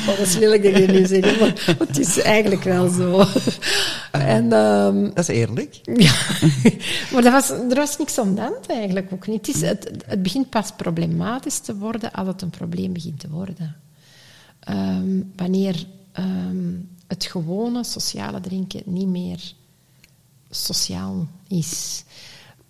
oh, 0.08 0.17
dat 0.17 0.19
is 0.19 0.36
lelijk 0.38 0.63
dat 0.63 0.77
je 0.77 0.88
nu 0.88 1.05
zegt, 1.05 1.39
maar 1.39 1.75
het 1.79 1.99
is 1.99 2.19
eigenlijk 2.19 2.63
wel 2.63 2.89
zo. 2.89 3.25
en... 4.12 4.51
ehm, 4.53 5.03
Dat 5.03 5.17
is 5.17 5.27
eerlijk. 5.27 5.79
ja, 5.84 6.13
maar 7.12 7.21
dat 7.21 7.32
was, 7.32 7.49
er 7.49 7.75
was 7.75 7.97
niks 7.97 8.17
aan 8.17 8.36
de 8.36 8.41
hand 8.41 8.67
eigenlijk 8.67 9.13
ook 9.13 9.27
niet. 9.27 9.47
Het, 9.47 9.55
is, 9.55 9.62
het, 9.62 9.91
het 10.05 10.23
begint 10.23 10.49
pas 10.49 10.71
problematisch 10.77 11.60
te 11.60 11.75
worden 11.75 12.12
als 12.12 12.27
het 12.27 12.41
een 12.41 12.49
probleem 12.49 12.93
begint 12.93 13.19
te 13.19 13.29
worden. 13.29 13.75
Ehm, 14.60 15.21
wanneer 15.36 15.86
het 17.08 17.25
gewone 17.25 17.84
sociale 17.84 18.39
drinken 18.39 18.82
niet 18.86 19.08
meer 19.08 19.53
sociaal 20.49 21.27
is. 21.47 22.03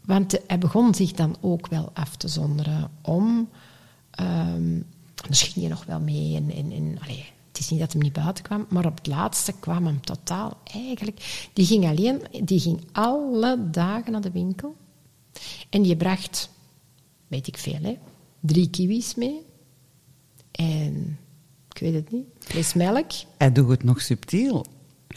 Want 0.09 0.39
hij 0.47 0.57
begon 0.57 0.95
zich 0.95 1.11
dan 1.11 1.35
ook 1.41 1.67
wel 1.67 1.89
af 1.93 2.15
te 2.15 2.27
zonderen 2.27 2.91
om... 3.01 3.49
anders 5.15 5.41
ging 5.41 5.65
je 5.65 5.67
nog 5.67 5.85
wel 5.85 5.99
mee 5.99 6.35
en... 6.35 6.99
allee, 7.01 7.25
het 7.47 7.59
is 7.59 7.69
niet 7.69 7.79
dat 7.79 7.91
hij 7.93 8.01
niet 8.01 8.13
buiten 8.13 8.43
kwam, 8.43 8.65
maar 8.69 8.85
op 8.85 8.97
het 8.97 9.07
laatste 9.07 9.53
kwam 9.59 9.85
hem 9.85 10.01
totaal 10.01 10.57
eigenlijk... 10.63 11.49
Die 11.53 11.65
ging 11.65 11.85
alleen... 11.85 12.21
Die 12.43 12.59
ging 12.59 12.81
alle 12.91 13.69
dagen 13.71 14.11
naar 14.11 14.21
de 14.21 14.31
winkel. 14.31 14.75
En 15.69 15.81
die 15.81 15.95
bracht, 15.95 16.49
weet 17.27 17.47
ik 17.47 17.57
veel, 17.57 17.97
drie 18.39 18.69
kiwis 18.69 19.15
mee. 19.15 19.41
En... 20.51 21.19
Ik 21.71 21.79
weet 21.79 21.93
het 21.93 22.11
niet. 22.11 22.25
Fles 22.39 22.73
melk. 22.73 23.11
Hij 23.37 23.51
doet 23.51 23.69
het 23.69 23.83
nog 23.83 24.01
subtiel. 24.01 24.65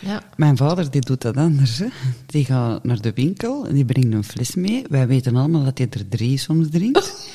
Ja. 0.00 0.22
Mijn 0.36 0.56
vader 0.56 0.90
die 0.90 1.00
doet 1.00 1.20
dat 1.22 1.36
anders. 1.36 1.78
Hè. 1.78 1.86
Die 2.26 2.44
gaat 2.44 2.84
naar 2.84 3.00
de 3.00 3.12
winkel 3.14 3.66
en 3.66 3.74
die 3.74 3.84
brengt 3.84 4.12
een 4.12 4.24
fles 4.24 4.54
mee. 4.54 4.84
Wij 4.88 5.06
weten 5.06 5.36
allemaal 5.36 5.64
dat 5.64 5.78
hij 5.78 5.86
er 5.90 6.08
drie 6.08 6.38
soms 6.38 6.66
drinkt. 6.70 7.28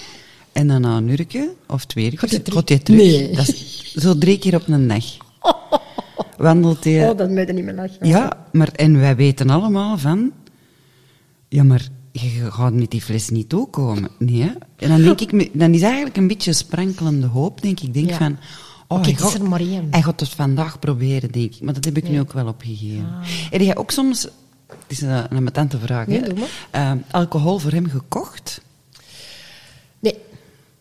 En 0.51 0.67
dan 0.67 0.81
na 0.81 0.97
een 0.97 1.07
uurtje 1.09 1.49
of 1.67 1.85
twee 1.85 2.11
uur 2.11 2.17
Gaat 2.19 2.29
hij 2.29 2.39
terug? 2.39 2.83
Nee. 2.87 3.31
Dat 3.35 3.47
is 3.47 3.93
zo 3.95 4.17
drie 4.17 4.39
keer 4.39 4.55
op 4.55 4.67
een 4.67 4.87
dag. 4.87 5.03
Wandelt 6.37 6.83
hij... 6.83 7.09
Oh, 7.09 7.17
dat 7.17 7.29
moet 7.29 7.47
je 7.47 7.53
niet 7.53 7.63
meer 7.63 7.73
lachen. 7.73 8.07
Ja, 8.07 8.45
maar 8.51 8.71
en 8.71 8.99
wij 8.99 9.15
weten 9.15 9.49
allemaal 9.49 9.97
van... 9.97 10.31
Ja, 11.49 11.63
maar 11.63 11.87
je 12.11 12.51
gaat 12.51 12.73
met 12.73 12.91
die 12.91 13.01
fles 13.01 13.29
niet 13.29 13.49
toekomen. 13.49 14.09
Nee, 14.19 14.41
hè? 14.41 14.51
En 14.77 14.89
dan 14.89 15.01
denk 15.01 15.21
ik... 15.21 15.59
Dan 15.59 15.73
is 15.73 15.81
eigenlijk 15.81 16.17
een 16.17 16.27
beetje 16.27 16.53
sprankelende 16.53 17.27
hoop, 17.27 17.61
denk 17.61 17.79
ik. 17.79 17.87
Ik 17.87 17.93
denk 17.93 18.09
Ja. 18.09 18.17
van... 18.17 18.37
Oh, 18.87 19.07
is 19.07 19.33
er 19.33 19.43
maar 19.43 19.59
één. 19.59 19.87
Hij 19.91 20.01
gaat 20.01 20.19
het 20.19 20.29
vandaag 20.29 20.79
proberen, 20.79 21.31
denk 21.31 21.55
ik. 21.55 21.61
Maar 21.61 21.73
dat 21.73 21.85
heb 21.85 21.97
ik 21.97 22.09
nu 22.09 22.19
ook 22.19 22.33
wel 22.33 22.47
opgegeven. 22.47 23.07
Heb 23.49 23.61
jij 23.61 23.75
ook 23.75 23.91
soms... 23.91 24.21
Het 24.67 24.77
is 24.87 25.01
een, 25.01 25.09
een 25.09 25.37
ambetante 25.37 25.79
vraag, 25.79 26.07
Nee, 26.07 26.19
hè? 26.21 26.27
doe 26.33 26.37
maar. 26.39 26.49
Eh, 26.71 26.91
alcohol 27.11 27.57
voor 27.59 27.71
hem 27.71 27.89
gekocht? 27.89 28.61
Nee. 29.99 30.15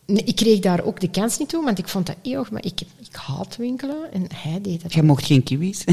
nee, 0.07 0.23
ik 0.25 0.37
kreeg 0.37 0.59
daar 0.61 0.83
ook 0.85 1.01
de 1.01 1.11
kans 1.11 1.39
niet 1.39 1.49
toe, 1.49 1.65
want 1.65 1.79
ik 1.79 1.89
vond 1.89 2.07
dat 2.07 2.17
eeuwig, 2.23 2.51
maar 2.51 2.65
ik, 2.65 2.81
ik 2.81 3.17
haat 3.17 3.57
winkelen 3.57 4.13
en 4.13 4.27
hij 4.35 4.61
deed 4.61 4.83
dat. 4.83 4.95
Jij 4.95 5.03
mocht 5.03 5.25
geen 5.27 5.43
kiwis. 5.43 5.85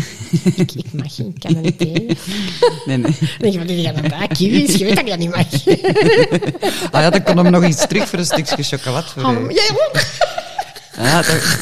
Ik, 0.55 0.71
ik 0.71 0.93
mag 0.93 1.15
geen, 1.15 1.35
er 1.63 1.75
tegen. 1.75 2.17
nee, 2.85 2.97
nee. 2.97 3.51
Je, 3.51 3.57
wat 3.57 3.67
doe 3.67 3.81
je 3.81 3.91
dan 4.09 4.27
kiwis? 4.27 4.75
Je 4.75 4.83
weet 4.85 4.95
dat 4.95 5.03
ik 5.03 5.09
dat 5.09 5.19
niet 5.19 5.29
mag. 5.35 6.91
Ah 6.91 7.01
ja, 7.01 7.09
dan 7.09 7.23
kon 7.23 7.37
hem 7.37 7.51
nog 7.51 7.65
iets 7.65 7.87
terug 7.87 8.07
voor 8.09 8.19
een 8.19 8.25
stukje 8.25 8.63
chocolade. 8.63 9.07
Voor, 9.07 9.23
Oh, 9.23 9.51
jij 9.51 9.69
ook? 9.71 10.01
Ja, 10.97 11.21
dat, 11.21 11.41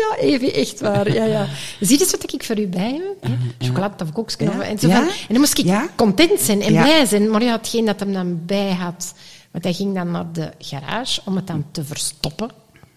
Ja, 0.00 0.16
even, 0.18 0.54
echt 0.54 0.80
waar. 0.80 1.12
Ja, 1.12 1.24
ja. 1.24 1.46
Zie 1.80 1.98
je 1.98 2.08
wat 2.10 2.32
ik 2.32 2.44
voor 2.44 2.58
u 2.58 2.66
bij 2.66 3.00
heb? 3.20 3.30
Chocolade 3.58 4.04
of 4.04 4.12
koekjes. 4.12 4.48
Ja. 4.48 4.60
En, 4.62 4.78
zo 4.78 4.88
Ja. 4.88 5.00
en 5.02 5.08
dan 5.28 5.38
moest 5.38 5.58
ik 5.58 5.64
Ja. 5.64 5.88
content 5.96 6.40
zijn 6.40 6.62
en 6.62 6.72
blij 6.72 7.04
zijn. 7.06 7.30
Maar 7.30 7.42
ja, 7.42 7.52
hetgeen 7.52 7.84
dat 7.84 8.00
hem 8.00 8.12
dan 8.12 8.40
bij 8.46 8.72
had... 8.72 9.14
Want 9.50 9.64
hij 9.64 9.72
ging 9.72 9.94
dan 9.94 10.10
naar 10.10 10.32
de 10.32 10.50
garage 10.58 11.20
om 11.24 11.36
het 11.36 11.46
dan 11.46 11.64
te 11.70 11.84
verstoppen. 11.84 12.50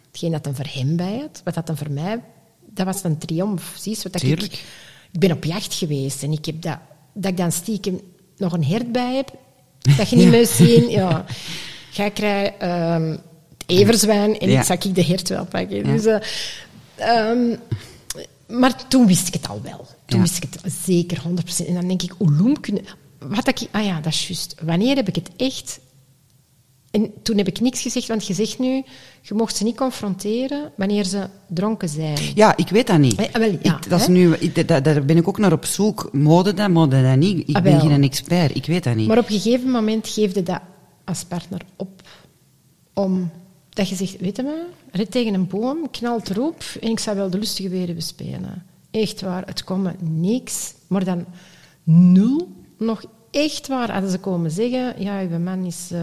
Hetgeen 0.08 0.32
dat 0.32 0.46
hem 0.46 0.56
voor 0.56 0.68
hem 0.70 0.96
bij 0.96 1.18
had. 1.22 1.42
Wat 1.44 1.54
dat 1.54 1.68
dan 1.68 1.78
voor 1.78 1.92
mij... 1.92 2.22
Dat 2.70 2.86
was 2.86 3.04
een 3.04 3.18
triomf. 3.18 3.74
Zie 3.78 3.96
je 4.02 4.10
wat 4.12 4.22
ik... 4.22 4.42
Ik 5.12 5.20
ben 5.20 5.32
op 5.32 5.44
jacht 5.44 5.74
geweest 5.74 6.24
en 6.24 6.32
ik 6.32 6.46
heb 6.46 6.62
dat... 6.62 6.78
Dat 7.14 7.32
ik 7.32 7.38
dan 7.38 7.52
stiekem 7.52 8.02
nog 8.38 8.54
een 8.54 8.66
hert 8.66 8.92
bij 8.92 9.16
heb. 9.16 9.34
Dat 9.98 10.10
je 10.10 10.16
niet 10.16 10.26
Ja. 10.26 10.32
meer 10.32 10.48
zien. 10.48 10.90
Ja. 11.00 11.26
Jij 11.92 12.12
krijgt 12.12 12.54
ehm, 12.60 13.10
het 13.10 13.20
everzwijn 13.66 14.40
en 14.40 14.50
Ja. 14.50 14.60
ik 14.60 14.66
zag 14.66 14.84
ik 14.84 14.96
de 14.96 15.04
hert 15.04 15.30
wel 15.30 15.46
pakken. 15.46 15.76
Ja. 15.78 15.84
Dus... 15.84 16.06
eh, 16.06 16.18
Ehm, 16.96 17.56
maar 18.48 18.88
toen 18.88 19.08
wist 19.08 19.28
ik 19.28 19.34
het 19.34 19.48
al 19.48 19.62
wel. 19.64 19.86
Toen 20.06 20.22
wist 20.22 20.44
ik 20.44 20.54
het 20.62 20.74
zeker 20.86 21.22
100%. 21.28 21.68
En 21.68 21.74
dan 21.74 21.88
denk 21.88 22.02
ik, 22.02 22.14
loem 22.18 22.60
kunnen... 22.60 22.84
Wat 23.20 23.48
ik... 23.48 23.60
Ah 23.72 23.86
ja, 23.86 24.00
dat 24.02 24.14
is 24.14 24.28
juist. 24.28 24.56
Wanneer 24.62 24.96
heb 24.96 25.08
ik 25.08 25.16
het 25.16 25.30
echt... 25.38 25.80
En 26.92 27.12
toen 27.24 27.38
heb 27.38 27.48
ik 27.48 27.60
niks 27.60 27.82
gezegd, 27.82 28.08
want 28.08 28.28
je 28.28 28.34
zegt 28.34 28.60
nu... 28.60 28.84
Je 29.22 29.34
mocht 29.34 29.56
ze 29.56 29.64
niet 29.64 29.76
confronteren 29.78 30.72
wanneer 30.78 31.04
ze 31.04 31.28
dronken 31.48 31.90
zijn. 31.90 32.18
Ja, 32.36 32.58
ik 32.58 32.70
weet 32.70 32.88
dat 32.88 32.98
niet. 33.00 33.16
Eh, 33.16 33.32
wel, 33.34 33.58
ja, 33.62 33.76
ik, 33.78 33.90
dat 33.90 34.00
is 34.02 34.08
nu, 34.08 34.34
ik, 34.36 34.68
da- 34.68 34.80
daar 34.80 35.06
ben 35.06 35.18
ik 35.18 35.28
ook 35.28 35.38
naar 35.38 35.52
op 35.52 35.66
zoek. 35.66 36.10
Mode 36.12 36.54
dat, 36.54 36.70
mode 36.70 37.04
dat 37.04 37.16
niet. 37.18 37.50
Ik 37.50 37.56
Ah, 37.56 37.64
ben 37.64 37.72
wel. 37.78 37.82
geen 37.90 38.04
expert, 38.04 38.56
ik 38.56 38.66
weet 38.66 38.84
dat 38.84 38.96
niet. 38.96 39.08
Maar 39.08 39.18
op 39.18 39.30
een 39.30 39.40
gegeven 39.42 39.72
moment 39.72 40.08
geef 40.08 40.36
je 40.36 40.44
dat 40.44 40.60
als 41.04 41.24
partner 41.24 41.62
op. 41.76 42.02
Om 42.94 43.32
dat 43.74 43.90
je 43.90 43.96
zegt, 43.96 44.20
weet 44.20 44.36
je 44.36 44.44
maar, 44.44 44.66
rit 44.92 45.12
tegen 45.12 45.34
een 45.34 45.48
boom, 45.48 45.90
knalt 45.92 46.30
erop 46.30 46.64
en 46.82 46.90
ik 46.90 47.00
zou 47.00 47.18
wel 47.18 47.30
de 47.30 47.38
lustige 47.38 47.70
weer 47.70 47.96
bespelen. 47.96 48.66
Echt 48.92 49.22
waar, 49.22 49.46
het 49.46 49.64
kwam 49.64 49.82
me 49.82 49.92
niks, 50.00 50.74
maar 50.88 51.04
dan 51.04 51.26
nul. 51.84 52.52
Nog 52.78 53.04
echt 53.32 53.68
waar 53.68 53.92
hadden 53.92 54.12
ze 54.12 54.20
komen 54.20 54.52
zeggen, 54.52 55.02
ja, 55.02 55.22
uw 55.22 55.40
man 55.40 55.66
is 55.66 55.92
eh, 55.92 56.00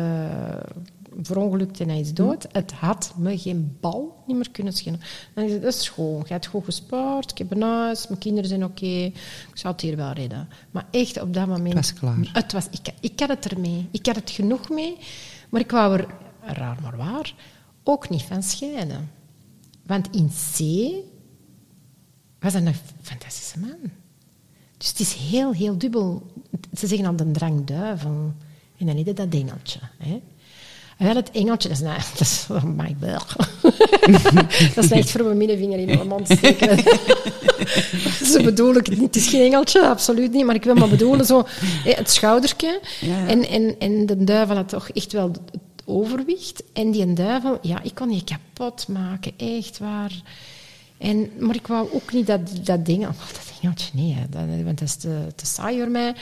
verongelukt 1.22 1.80
en 1.80 1.88
hij 1.88 2.00
is 2.00 2.14
dood. 2.14 2.46
Het 2.52 2.72
had 2.72 3.12
me 3.16 3.38
geen 3.38 3.76
bal 3.80 4.22
niet 4.26 4.36
meer 4.36 4.50
kunnen 4.50 4.72
schelen. 4.72 5.00
Dan 5.34 5.44
is 5.44 5.52
het, 5.52 5.62
dat 5.62 5.74
is 5.74 5.88
gewoon, 5.88 6.22
je 6.26 6.32
hebt 6.32 6.46
goed 6.46 6.64
gespaard, 6.64 7.30
ik 7.30 7.38
heb 7.38 7.50
een 7.50 7.62
huis, 7.62 8.08
mijn 8.08 8.20
kinderen 8.20 8.48
zijn 8.48 8.64
oké, 8.64 8.86
ik 8.86 9.50
zou 9.54 9.72
het 9.72 9.82
hier 9.82 9.96
wel 9.96 10.12
redden. 10.12 10.48
Maar 10.70 10.86
echt 10.90 11.20
op 11.20 11.34
dat 11.34 11.46
moment... 11.46 11.74
Het 11.74 11.74
was 11.74 11.94
klaar. 11.94 12.30
Het 12.32 12.52
was, 12.52 12.66
ik, 12.70 12.94
ik 13.00 13.20
had 13.20 13.28
het 13.28 13.52
ermee. 13.52 13.88
Ik 13.90 14.06
had 14.06 14.16
het 14.16 14.30
genoeg 14.30 14.68
mee. 14.68 14.96
Maar 15.48 15.60
ik 15.60 15.70
wou 15.70 15.98
er, 15.98 16.06
raar 16.44 16.78
maar 16.82 16.96
waar, 16.96 17.34
ook 17.90 18.08
niet 18.08 18.22
van 18.22 18.42
scheiden. 18.42 19.10
Want 19.86 20.08
in 20.10 20.28
C 20.28 20.58
was 22.40 22.52
dat 22.52 22.62
een 22.62 22.74
fantastische 23.02 23.58
man. 23.58 23.90
Dus 24.76 24.88
het 24.88 25.00
is 25.00 25.12
heel, 25.12 25.52
heel 25.52 25.78
dubbel. 25.78 26.22
Ze 26.78 26.86
zeggen 26.86 27.06
al 27.06 27.16
de 27.16 27.30
drang 27.30 27.66
duivel. 27.66 28.32
En 28.78 28.86
dan 28.86 28.96
is 28.96 29.06
het 29.06 29.16
dat 29.16 29.34
engeltje. 29.34 29.80
Hè? 29.98 30.20
En 31.00 31.06
wel 31.06 31.14
het 31.14 31.30
engeltje, 31.30 31.68
dat 31.68 31.78
is, 31.78 31.84
nou, 31.84 31.98
dat 32.18 32.20
is 32.20 32.46
oh 32.50 32.64
my 32.64 32.96
god. 33.00 33.36
dat 34.74 34.84
is 34.84 34.90
echt 34.90 35.10
voor 35.10 35.24
mijn 35.24 35.36
middenvinger 35.36 35.78
in 35.78 35.86
mijn 35.86 36.08
mond 36.08 36.28
steken. 36.28 36.78
Zo 38.32 38.42
bedoel 38.42 38.74
ik 38.74 38.86
het 38.86 38.98
niet. 38.98 39.14
Het 39.14 39.16
is 39.16 39.28
geen 39.28 39.44
engeltje, 39.44 39.86
absoluut 39.86 40.32
niet. 40.32 40.44
Maar 40.44 40.54
ik 40.54 40.64
wil 40.64 40.74
maar 40.74 40.88
bedoelen, 40.88 41.26
zo, 41.26 41.44
hè, 41.84 41.90
het 41.90 42.10
schoudertje. 42.10 42.80
Ja. 43.00 43.26
En, 43.26 43.48
en, 43.48 43.74
en 43.78 44.06
de 44.06 44.24
duivel 44.24 44.56
had 44.56 44.68
toch 44.68 44.88
echt 44.88 45.12
wel 45.12 45.28
het 45.28 45.60
overwicht. 45.90 46.62
En 46.72 46.90
die 46.90 47.12
duivel, 47.12 47.58
ja, 47.62 47.82
ik 47.82 47.94
kon 47.94 48.08
die 48.08 48.24
kapot 48.24 48.88
maken, 48.88 49.32
echt 49.36 49.78
waar. 49.78 50.22
En, 50.98 51.30
maar 51.38 51.54
ik 51.54 51.66
wou 51.66 51.92
ook 51.92 52.12
niet 52.12 52.26
dat, 52.26 52.40
dat 52.62 52.86
ding... 52.86 53.02
Oh, 53.02 53.18
dat 53.32 53.52
engeltje, 53.62 53.90
nee, 53.92 54.14
hè, 54.14 54.22
dat, 54.30 54.64
want 54.64 54.78
dat 54.78 54.88
is 54.88 54.94
te, 54.94 55.26
te 55.34 55.46
saai 55.46 55.78
voor 55.78 55.90
mij. 55.90 56.14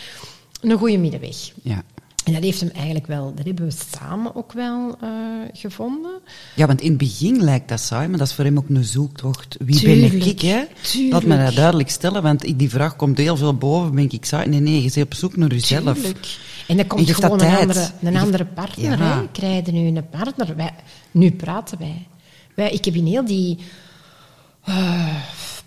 Een 0.61 0.79
goede 0.79 0.99
middenweg. 0.99 1.53
Ja. 1.63 1.85
En 2.25 2.35
dat 2.35 2.43
heeft 2.43 2.61
hem 2.61 2.71
eigenlijk 2.71 3.07
wel... 3.07 3.35
Dat 3.35 3.45
hebben 3.47 3.65
we 3.65 3.75
samen 3.99 4.35
ook 4.35 4.53
wel 4.53 4.97
eh, 5.01 5.09
gevonden. 5.53 6.21
ja, 6.55 6.67
want 6.67 6.81
in 6.81 6.89
het 6.89 6.99
begin 6.99 7.43
lijkt 7.43 7.69
dat 7.69 7.81
saai, 7.81 8.09
maar 8.09 8.19
dat 8.19 8.27
is 8.27 8.35
voor 8.35 8.45
hem 8.45 8.59
ook 8.59 8.69
een 8.69 8.85
zoektocht. 8.85 9.57
Wie 9.61 9.83
ben 9.83 10.27
ik, 10.27 10.41
hè? 10.41 10.65
tuurlijk. 10.83 11.13
Laat 11.13 11.25
me 11.25 11.45
dat 11.45 11.55
duidelijk 11.55 11.91
stellen, 11.91 12.23
want 12.23 12.59
die 12.59 12.71
vraag 12.71 12.97
komt 12.97 13.19
heel 13.19 13.37
veel 13.37 13.55
boven. 13.55 13.95
Ben 13.95 14.11
ik 14.11 14.25
saai? 14.25 14.49
Nee, 14.49 14.61
nee, 14.61 14.83
je 14.83 14.91
bent 14.95 15.07
op 15.07 15.15
zoek 15.15 15.37
naar 15.37 15.49
jezelf. 15.49 15.95
Tuurlijk. 15.99 16.39
En 16.69 16.77
dan 16.77 16.87
komt 16.87 17.11
gewoon 17.11 17.41
een 17.43 17.57
andere, 17.57 17.89
een 18.01 18.17
andere 18.17 18.45
partner. 18.45 18.99
Ja. 18.99 19.21
Hè? 19.21 19.29
Krijg 19.33 19.67
je 19.67 19.73
nu 19.73 19.87
een 19.87 20.09
partner? 20.09 20.57
Wij, 20.57 20.75
nu 21.11 21.31
praten 21.31 21.79
wij. 21.79 22.07
wij. 22.55 22.71
Ik 22.71 22.85
heb 22.85 22.95
in 22.95 23.07
heel 23.07 23.25
die... 23.25 23.59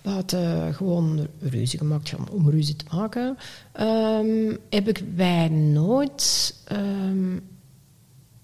buiten 0.01 0.73
gewoon 0.73 1.27
ruzie 1.39 1.79
gemaakt 1.79 2.15
om, 2.15 2.25
om 2.31 2.49
ruzie 2.49 2.75
te 2.75 2.85
maken. 2.91 3.37
ehm, 3.73 4.55
heb 4.69 4.87
ik 4.87 5.03
wij 5.15 5.49
nooit... 5.49 6.55
ehm, 6.67 7.37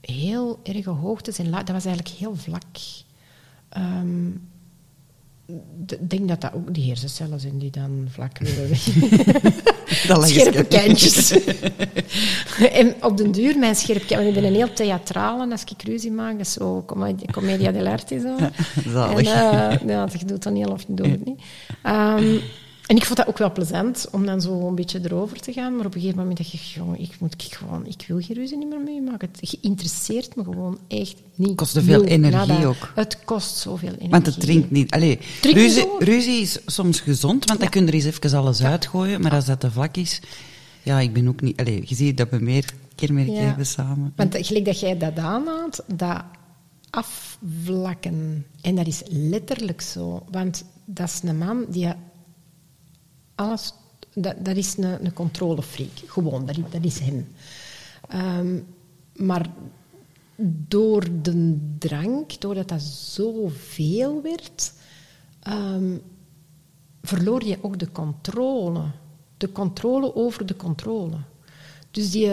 heel 0.02 0.60
erge 0.64 0.90
hoogtes 0.90 1.38
en 1.40 1.52
dat 1.52 1.70
was 1.70 1.86
eigenlijk 1.86 2.16
heel 2.18 2.36
vlak. 2.36 2.64
Ehm, 3.70 4.30
ik 5.88 6.10
denk 6.10 6.28
dat 6.28 6.42
dat 6.42 6.54
ook 6.54 6.74
die 6.74 6.88
hersencellen 6.88 7.40
zijn 7.40 7.58
die 7.58 7.72
dan 7.72 8.08
vlak 8.10 8.38
willen 8.44 8.70
weg. 8.70 8.80
Scherpe 10.28 10.64
kantjes. 10.64 11.32
en 12.82 12.96
op 13.02 13.18
den 13.18 13.32
duur, 13.32 13.58
mijn 13.58 13.76
scherpe 13.76 14.06
kantjes... 14.06 14.18
Want 14.18 14.36
ik 14.36 14.42
ben 14.42 14.44
een 14.44 14.56
heel 14.56 14.74
theatrale 14.74 15.52
als 15.52 15.64
ik 15.64 15.84
ruzie 15.84 16.12
maak. 16.12 16.32
Dat 16.32 16.46
is 16.46 16.54
zo 16.54 16.86
commedia 17.32 17.72
dell'arte. 17.72 18.20
Zo. 18.20 18.36
Zalig. 18.90 19.28
En, 19.28 19.80
uh, 19.84 19.90
ja, 19.90 20.08
je 20.20 20.26
doet 20.26 20.42
toneel 20.42 20.72
of 20.72 20.82
je 20.88 20.94
doet 20.94 21.08
het 21.08 21.26
niet. 21.26 21.42
Um, 21.84 22.42
en 22.88 22.96
ik 22.96 23.06
vond 23.06 23.18
dat 23.18 23.28
ook 23.28 23.38
wel 23.38 23.52
plezant, 23.52 24.08
om 24.12 24.26
dan 24.26 24.42
zo 24.42 24.68
een 24.68 24.76
beetje 24.76 25.00
erover 25.04 25.40
te 25.40 25.54
gaan. 25.54 25.76
Maar 25.76 25.86
op 25.86 25.94
een 25.96 26.00
gegeven 26.02 26.20
moment 26.20 26.38
dacht 26.38 26.54
ik, 26.54 26.60
jongen, 26.60 27.00
ik, 27.00 27.20
moet, 27.20 27.34
ik, 27.46 27.54
gewoon, 27.54 27.86
ik 27.86 28.04
wil 28.08 28.20
geen 28.22 28.36
ruzie 28.36 28.58
niet 28.58 28.70
meer 28.70 28.80
meemaken. 28.80 29.30
Het 29.40 29.58
interesseert 29.62 30.36
me 30.36 30.44
gewoon 30.44 30.78
echt 30.88 31.16
niet. 31.36 31.48
Het 31.48 31.58
kost 31.58 31.74
te 31.74 31.82
veel 31.82 32.04
energie 32.04 32.54
nada. 32.54 32.66
ook. 32.66 32.92
Het 32.96 33.18
kost 33.26 33.56
zoveel 33.58 33.88
energie. 33.90 34.10
Want 34.10 34.26
het 34.26 34.40
drinkt 34.40 34.72
niet. 34.72 34.92
Allee, 34.92 35.20
Drink 35.42 35.88
ruzie 36.00 36.42
is 36.42 36.60
soms 36.66 37.00
gezond, 37.00 37.46
want 37.46 37.60
dan 37.60 37.70
kun 37.70 37.82
je 37.82 37.88
er 37.88 37.94
eens 37.94 38.06
even 38.06 38.38
alles 38.38 38.64
uitgooien. 38.64 39.22
Maar 39.22 39.32
als 39.32 39.46
dat 39.46 39.60
te 39.60 39.72
vlak 39.72 39.98
is, 39.98 40.22
ja, 40.84 41.00
ik 41.00 41.14
ben 41.14 41.28
ook 41.28 41.42
niet. 41.42 41.60
Allee, 41.60 41.84
je 41.86 41.96
ziet 41.96 42.18
dat 42.18 42.30
we 42.30 42.38
meer 42.40 42.66
kenmerken 42.96 43.34
Ja. 43.34 43.40
hebben 43.42 43.66
samen. 43.66 44.14
Want 44.16 44.38
gelijk 44.40 44.66
dat 44.66 44.80
jij 44.80 44.98
dat 44.98 45.18
aanhaalt, 45.18 45.84
dat 45.96 46.24
afvlakken. 46.90 48.46
En 48.62 48.76
dat 48.76 48.88
is 48.88 49.02
letterlijk 49.10 49.82
zo. 49.82 50.24
Want 50.32 50.64
dat 50.86 51.08
is 51.10 51.30
een 51.30 51.38
man 51.38 51.66
die 51.70 51.88
alles... 53.38 53.74
Dat, 54.14 54.36
dat 54.46 54.56
is 54.56 54.78
een, 54.78 55.06
een 55.06 55.14
controlefreak. 55.14 55.92
Gewoon, 56.06 56.46
dat, 56.46 56.56
dat 56.72 56.84
is 56.84 57.00
hem. 57.00 57.28
Ehm, 58.10 58.60
maar 59.16 59.50
door 60.68 61.22
de 61.22 61.58
drank, 61.78 62.42
doordat 62.42 62.68
dat 62.68 62.82
zoveel 62.82 64.22
werd, 64.22 64.74
ehm, 65.40 65.98
verloor 67.02 67.46
je 67.46 67.58
ook 67.62 67.80
de 67.80 67.92
controle. 67.92 68.84
De 69.38 69.52
controle 69.52 70.16
over 70.16 70.46
de 70.46 70.56
controle. 70.56 71.18
Dus 71.92 72.12
die 72.12 72.32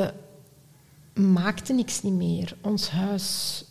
maakte 1.15 1.73
niks 1.73 2.03
niet 2.03 2.13
meer. 2.13 2.57
Ons 2.61 2.91
huis, 2.91 3.65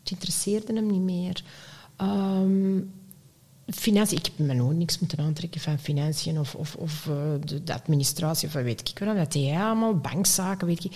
het 0.00 0.10
interesseerde 0.10 0.74
hem 0.74 0.86
niet 0.86 1.00
meer. 1.00 1.42
Ehm, 1.96 2.80
financiën, 3.74 4.16
ik 4.18 4.24
heb 4.24 4.38
me 4.46 4.54
nooit 4.54 4.76
niks 4.76 4.98
moeten 4.98 5.18
aantrekken 5.18 5.60
van 5.60 5.78
financiën 5.78 6.38
of, 6.38 6.54
eh, 7.06 7.14
de, 7.44 7.64
de 7.64 7.74
administratie 7.74 8.48
of 8.48 8.54
weet 8.54 8.88
ik 8.90 8.98
wel. 8.98 9.14
Dat 9.14 9.32
deed 9.32 9.52
allemaal, 9.54 9.96
bankzaken, 9.96 10.66
weet 10.66 10.84
ik. 10.84 10.92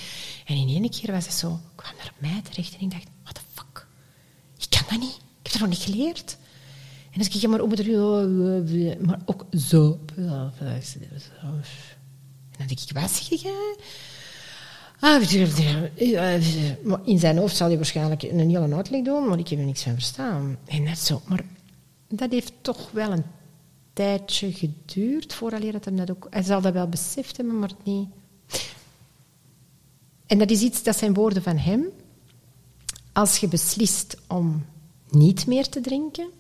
En 0.47 0.57
in 0.57 0.69
één 0.69 0.91
keer 0.91 1.13
was 1.13 1.25
het 1.25 1.35
zo, 1.35 1.59
kwam 1.75 1.93
naar 1.97 2.13
mij 2.19 2.41
terecht 2.51 2.75
en 2.75 2.81
ik 2.81 2.91
dacht, 2.91 3.07
what 3.23 3.35
the 3.35 3.41
fuck? 3.53 3.87
Ik 4.59 4.67
kan 4.71 4.83
dat 4.91 4.99
niet. 5.01 5.17
Ik 5.17 5.21
heb 5.43 5.53
dat 5.53 5.61
nog 5.61 5.69
niet 5.71 5.79
geleerd. 5.97 6.37
En 7.11 7.25
zeg 7.25 7.35
ik, 7.35 7.41
ja, 7.41 7.49
maar 7.49 7.61
ook 7.61 7.69
met 7.69 7.77
de- 7.77 8.97
maar 9.01 9.21
ook 9.25 9.47
zo. 9.59 9.99
En 10.17 10.27
dan 12.59 12.67
denk 12.67 12.81
ik, 12.81 12.93
wat 12.93 13.11
zeg? 13.11 13.43
Ah, 15.01 15.23
in 17.05 17.19
zijn 17.19 17.39
hoofd 17.39 17.57
zal 17.57 17.67
hij 17.69 17.77
waarschijnlijk 17.77 18.23
een 18.23 18.39
hele 18.39 18.75
uitleg 18.75 19.03
doen, 19.05 19.29
maar 19.29 19.39
ik 19.39 19.49
heb 19.49 19.59
er 19.59 19.65
niks 19.65 19.83
van 19.83 19.93
verstaan. 19.93 20.57
En 20.65 20.83
net 20.83 20.99
zo. 20.99 21.23
Maar 21.27 21.45
dat 22.17 22.31
heeft 22.31 22.53
toch 22.61 22.91
wel 22.91 23.13
een 23.13 23.25
tijdje 23.93 24.53
geduurd 24.53 25.35
voordat 25.35 25.63
hij 25.63 25.71
dat 25.71 25.85
hem 25.85 25.97
dat 25.97 26.11
ook... 26.11 26.27
Hij 26.31 26.43
zal 26.43 26.61
dat 26.61 26.73
wel 26.73 26.89
beseft 26.89 27.37
hebben, 27.37 27.59
maar 27.59 27.73
niet... 27.85 28.09
En 30.27 30.39
dat 30.39 30.51
is 30.51 30.61
iets, 30.61 30.83
dat 30.83 30.97
zijn 30.97 31.15
woorden 31.15 31.43
van 31.43 31.57
hem. 31.57 31.87
Als 33.13 33.39
je 33.39 33.49
beslist 33.49 34.17
om 34.29 34.65
niet 35.09 35.47
meer 35.47 35.69
te 35.69 35.81
drinken, 35.81 36.31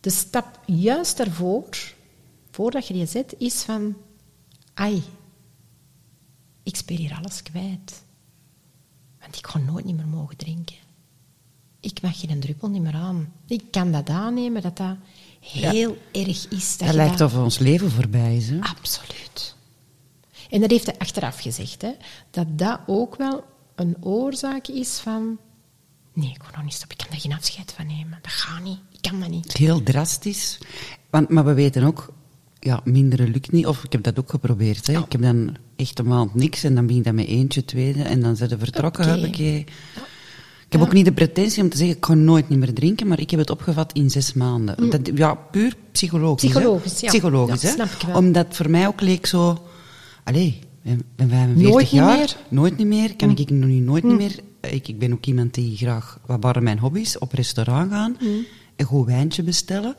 de 0.00 0.10
stap 0.10 0.60
juist 0.66 1.16
daarvoor, 1.16 1.94
voordat 2.50 2.86
je 2.86 2.94
die 2.94 3.06
zet, 3.06 3.34
is 3.38 3.62
van... 3.62 3.96
Ai, 4.74 5.02
ik 6.62 6.76
speel 6.76 6.96
hier 6.96 7.14
alles 7.14 7.42
kwijt. 7.42 8.02
Want 9.20 9.36
ik 9.36 9.46
ga 9.46 9.58
nooit 9.58 9.84
niet 9.84 9.96
meer 9.96 10.06
mogen 10.06 10.36
drinken. 10.36 10.87
Ik 11.80 12.02
mag 12.02 12.20
geen 12.20 12.40
druppel 12.40 12.68
niet 12.68 12.82
meer 12.82 12.94
aan. 12.94 13.32
Ik 13.46 13.62
kan 13.70 13.92
dat 13.92 14.08
aannemen 14.10 14.62
dat 14.62 14.76
dat 14.76 14.96
heel 15.40 15.96
erg 16.12 16.48
is. 16.48 16.76
Dat 16.76 16.94
lijkt 16.94 17.18
dat- 17.18 17.32
of 17.32 17.38
ons 17.42 17.58
leven 17.58 17.90
voorbij 17.90 18.36
is. 18.36 18.48
Hè? 18.48 18.58
Absoluut. 18.60 19.54
En 20.50 20.60
dat 20.60 20.70
heeft 20.70 20.86
hij 20.86 20.98
achteraf 20.98 21.40
gezegd, 21.40 21.82
hè, 21.82 21.90
dat 22.30 22.46
dat 22.58 22.80
ook 22.86 23.16
wel 23.16 23.44
een 23.74 23.96
oorzaak 24.00 24.66
is 24.68 24.98
van... 24.98 25.38
Nee, 26.12 26.30
ik 26.30 26.42
wil 26.42 26.50
nog 26.54 26.64
niet 26.64 26.72
stoppen, 26.72 26.96
ik 26.98 27.02
kan 27.04 27.10
daar 27.12 27.20
geen 27.20 27.32
afscheid 27.38 27.72
van 27.76 27.86
nemen. 27.86 28.18
Dat 28.22 28.32
gaat 28.32 28.62
niet, 28.62 28.78
ik 28.92 29.00
kan 29.10 29.20
dat 29.20 29.28
niet. 29.30 29.52
Heel 29.52 29.82
drastisch. 29.82 30.58
Want, 31.10 31.28
maar 31.28 31.44
we 31.44 31.52
weten 31.54 31.82
ook, 31.82 32.12
ja, 32.60 32.80
minderen 32.84 33.30
lukt 33.30 33.52
niet. 33.52 33.66
Of 33.66 33.84
ik 33.84 33.92
heb 33.92 34.02
dat 34.02 34.18
ook 34.18 34.30
geprobeerd. 34.30 34.86
Hè. 34.86 34.98
Ik 34.98 35.12
heb 35.12 35.22
dan 35.22 35.56
echt 35.76 35.98
een 35.98 36.06
maand 36.06 36.34
niks 36.34 36.64
en 36.64 36.74
dan 36.74 36.86
ben 36.86 36.96
ik 36.96 37.04
dat 37.04 37.14
met 37.14 37.26
eentje, 37.26 37.64
tweede. 37.64 38.02
En 38.02 38.20
dan 38.20 38.36
zijn 38.36 38.48
ze 38.48 38.58
vertrokken. 38.58 39.04
Oké. 39.04 39.20
Heb 39.20 39.34
ik, 39.34 39.38
eh, 39.38 39.74
ik 40.68 40.72
heb 40.78 40.80
ook 40.82 40.92
niet 40.92 41.04
de 41.04 41.12
pretentie 41.12 41.62
om 41.62 41.68
te 41.68 41.76
zeggen, 41.76 41.96
ik 41.96 42.04
ga 42.06 42.14
nooit 42.14 42.48
niet 42.48 42.58
meer 42.58 42.72
drinken, 42.74 43.06
maar 43.06 43.20
ik 43.20 43.30
heb 43.30 43.40
het 43.40 43.50
opgevat 43.50 43.92
in 43.92 44.10
zes 44.10 44.32
maanden. 44.32 44.90
Dat, 44.90 45.10
ja, 45.14 45.34
puur 45.34 45.74
psychologisch. 45.92 46.42
hè. 46.42 46.48
Mm. 46.48 46.54
Psychologisch, 46.54 47.00
ja. 47.00 47.08
Psychologisch, 47.08 47.62
hè. 47.62 47.68
snap 47.68 47.86
ik 47.88 48.06
wel. 48.06 48.16
Omdat 48.16 48.46
voor 48.50 48.70
mij 48.70 48.86
ook 48.86 49.00
leek 49.00 49.26
zo... 49.26 49.62
Allee, 50.24 50.58
ik 50.82 50.96
ben 51.16 51.28
45 51.28 51.70
Nooit 51.70 51.84
niet 51.84 51.90
jaar. 52.00 52.16
meer? 52.16 52.36
Nooit 52.48 52.76
niet 52.76 52.86
meer. 52.86 53.16
Kan 53.16 53.30
ik 53.36 53.50
nog 53.50 53.68
niet, 53.68 53.82
nooit 53.84 54.04
niet 54.04 54.16
meer. 54.16 54.38
Ik, 54.60 54.88
ik 54.88 54.98
ben 54.98 55.12
ook 55.12 55.26
iemand 55.26 55.54
die 55.54 55.76
graag, 55.76 56.18
wat 56.26 56.38
waren 56.40 56.62
mijn 56.62 56.78
hobby's, 56.78 57.18
op 57.18 57.32
restaurant 57.32 57.90
gaan, 57.92 58.16
een 58.76 58.86
goed 58.86 59.06
wijntje 59.06 59.42
bestellen. 59.42 59.94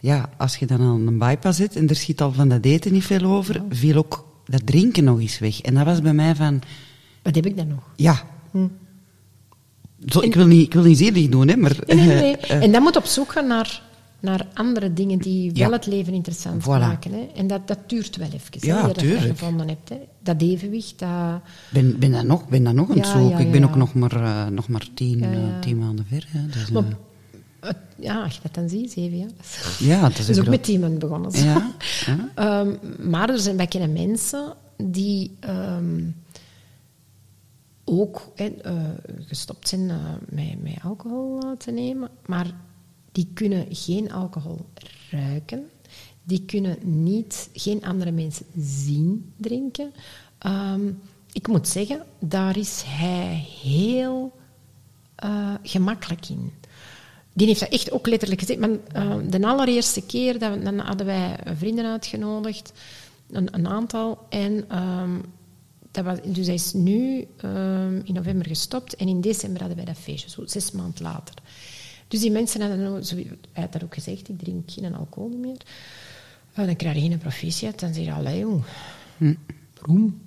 Ja, 0.00 0.30
als 0.38 0.56
je 0.56 0.66
dan 0.66 0.80
aan 0.80 1.06
een 1.06 1.18
bypass 1.18 1.58
zit 1.58 1.76
en 1.76 1.88
er 1.88 1.96
schiet 1.96 2.20
al 2.20 2.32
van 2.32 2.48
dat 2.48 2.64
eten 2.64 2.92
niet 2.92 3.04
veel 3.04 3.24
over, 3.24 3.62
viel 3.70 3.96
ook 3.96 4.26
dat 4.46 4.66
drinken 4.66 5.04
nog 5.04 5.20
eens 5.20 5.38
weg. 5.38 5.60
En 5.60 5.74
dat 5.74 5.84
was 5.84 6.00
bij 6.00 6.12
mij 6.14 6.34
van, 6.34 6.62
Wat 7.22 7.34
heb 7.34 7.46
ik 7.46 7.56
dan 7.56 7.68
nog? 7.68 7.82
ja. 7.96 8.22
Zo, 10.06 10.20
ik, 10.20 10.34
wil 10.34 10.46
niet, 10.46 10.66
ik 10.66 10.72
wil 10.72 10.82
niet 10.82 11.32
doen, 11.32 11.48
hè, 11.48 11.56
maar... 11.56 11.76
Nee, 11.86 11.96
nee, 11.96 12.06
nee. 12.06 12.36
eh, 12.36 12.56
eh, 12.56 12.62
En 12.62 12.72
dan 12.72 12.82
moet 12.82 12.96
op 12.96 13.04
zoek 13.04 13.32
gaan 13.32 13.46
naar, 13.46 13.82
naar 14.20 14.46
andere 14.54 14.92
dingen 14.92 15.18
die 15.18 15.50
Ja. 15.54 15.60
wel 15.64 15.72
het 15.72 15.86
leven 15.86 16.12
interessant 16.12 16.62
Voilà. 16.62 16.66
maken. 16.66 17.12
Hè. 17.12 17.28
En 17.34 17.46
dat, 17.46 17.68
dat 17.68 17.78
duurt 17.86 18.16
wel 18.16 18.26
even, 18.26 18.60
hè, 18.60 18.66
Ja, 18.66 18.86
dat 18.86 19.00
je 19.00 19.08
dat 19.12 19.22
gevonden 19.22 19.68
hebt. 19.68 19.88
Hè. 19.88 19.96
Dat 20.22 20.42
evenwicht, 20.42 20.98
dat... 20.98 21.08
ben, 21.70 21.98
ben 21.98 22.12
dat 22.12 22.24
nog, 22.24 22.48
ben 22.48 22.64
dat 22.64 22.74
nog 22.74 22.90
aan 22.90 22.96
het 22.96 23.06
Ja, 23.06 23.12
zoeken. 23.12 23.38
ja, 23.38 23.44
ik 23.44 23.50
ben 23.52 23.64
ook 23.64 23.76
nog 23.76 23.94
maar, 23.94 24.22
eh, 24.22 24.46
nog 24.46 24.68
maar 24.68 24.86
tien, 24.94 25.24
tien 25.60 25.78
maanden 25.78 26.06
ver. 26.08 26.26
Hè, 26.28 26.46
dus, 26.46 26.70
Maar, 26.70 26.84
ja, 27.98 28.22
als 28.22 28.34
je 28.34 28.40
dat 28.42 28.54
dan 28.54 28.68
ziet, 28.68 28.92
zeven 28.92 29.18
jaar. 29.18 29.28
Ja, 29.78 30.08
is 30.08 30.16
Dat 30.16 30.28
is 30.28 30.38
ook 30.40 30.46
met 30.48 30.64
teamen 30.64 30.98
begonnen. 30.98 31.30
Ja. 31.44 31.70
Ehm, 32.34 32.68
maar 33.10 33.30
er 33.30 33.38
zijn, 33.38 33.56
wij 33.56 33.66
kennen 33.66 33.92
mensen 33.92 34.52
die 34.76 35.36
ehm, 35.40 36.00
ook 37.92 38.32
eh, 38.34 38.46
gestopt 39.26 39.68
zijn 39.68 39.90
eh, 39.90 39.96
met, 40.28 40.62
met 40.62 40.76
alcohol 40.82 41.40
eh, 41.40 41.50
te 41.58 41.70
nemen, 41.70 42.10
maar 42.26 42.54
die 43.12 43.28
kunnen 43.34 43.66
geen 43.68 44.12
alcohol 44.12 44.66
ruiken. 45.10 45.70
Die 46.22 46.44
kunnen 46.44 46.76
niet, 46.82 47.50
geen 47.52 47.84
andere 47.84 48.10
mensen 48.10 48.46
zien 48.56 49.32
drinken. 49.36 49.92
Ehm, 50.38 50.92
ik 51.32 51.48
moet 51.48 51.68
zeggen, 51.68 52.04
daar 52.18 52.56
is 52.56 52.82
hij 52.86 53.46
heel 53.62 54.32
gemakkelijk 55.62 56.28
in. 56.28 56.52
Die 57.32 57.46
heeft 57.46 57.60
dat 57.60 57.68
echt 57.68 57.92
ook 57.92 58.06
letterlijk 58.06 58.40
gezegd. 58.40 58.60
Maar, 58.60 58.70
eh, 58.92 59.16
de 59.28 59.46
allereerste 59.46 60.06
keer 60.06 60.38
dat 60.38 60.64
dan 60.64 60.78
hadden 60.78 61.06
wij 61.06 61.38
vrienden 61.56 61.86
uitgenodigd, 61.86 62.72
een, 63.30 63.48
een 63.54 63.68
aantal. 63.68 64.18
En 64.28 64.64
ehm, 64.68 65.18
dat 65.92 66.04
was, 66.04 66.18
dus 66.24 66.46
hij 66.46 66.54
is 66.54 66.72
nu 66.72 67.26
ehm, 67.36 68.00
in 68.04 68.14
november 68.14 68.46
gestopt 68.46 68.96
en 68.96 69.08
in 69.08 69.20
december 69.20 69.58
hadden 69.60 69.76
wij 69.76 69.86
dat 69.86 69.96
feestje, 70.02 70.30
zo 70.30 70.42
zes 70.46 70.70
maanden 70.70 71.02
later. 71.02 71.34
Dus 72.08 72.20
die 72.20 72.30
mensen 72.30 72.60
hadden, 72.60 73.04
zo- 73.04 73.16
hij 73.52 73.62
had 73.62 73.72
dat 73.72 73.84
ook 73.84 73.94
gezegd, 73.94 74.28
ik 74.28 74.38
drink 74.38 74.70
geen 74.70 74.94
alcohol 74.94 75.28
meer. 75.28 75.56
Eh, 76.52 76.64
dan 76.66 76.76
krijg 76.76 76.94
je 76.94 77.00
geen 77.00 77.18
proficiat, 77.18 77.80
dan 77.80 77.94
zeg 77.94 78.04
je, 78.04 78.12
allee 78.12 78.38
jong, 78.38 78.62
waarom? 79.80 80.20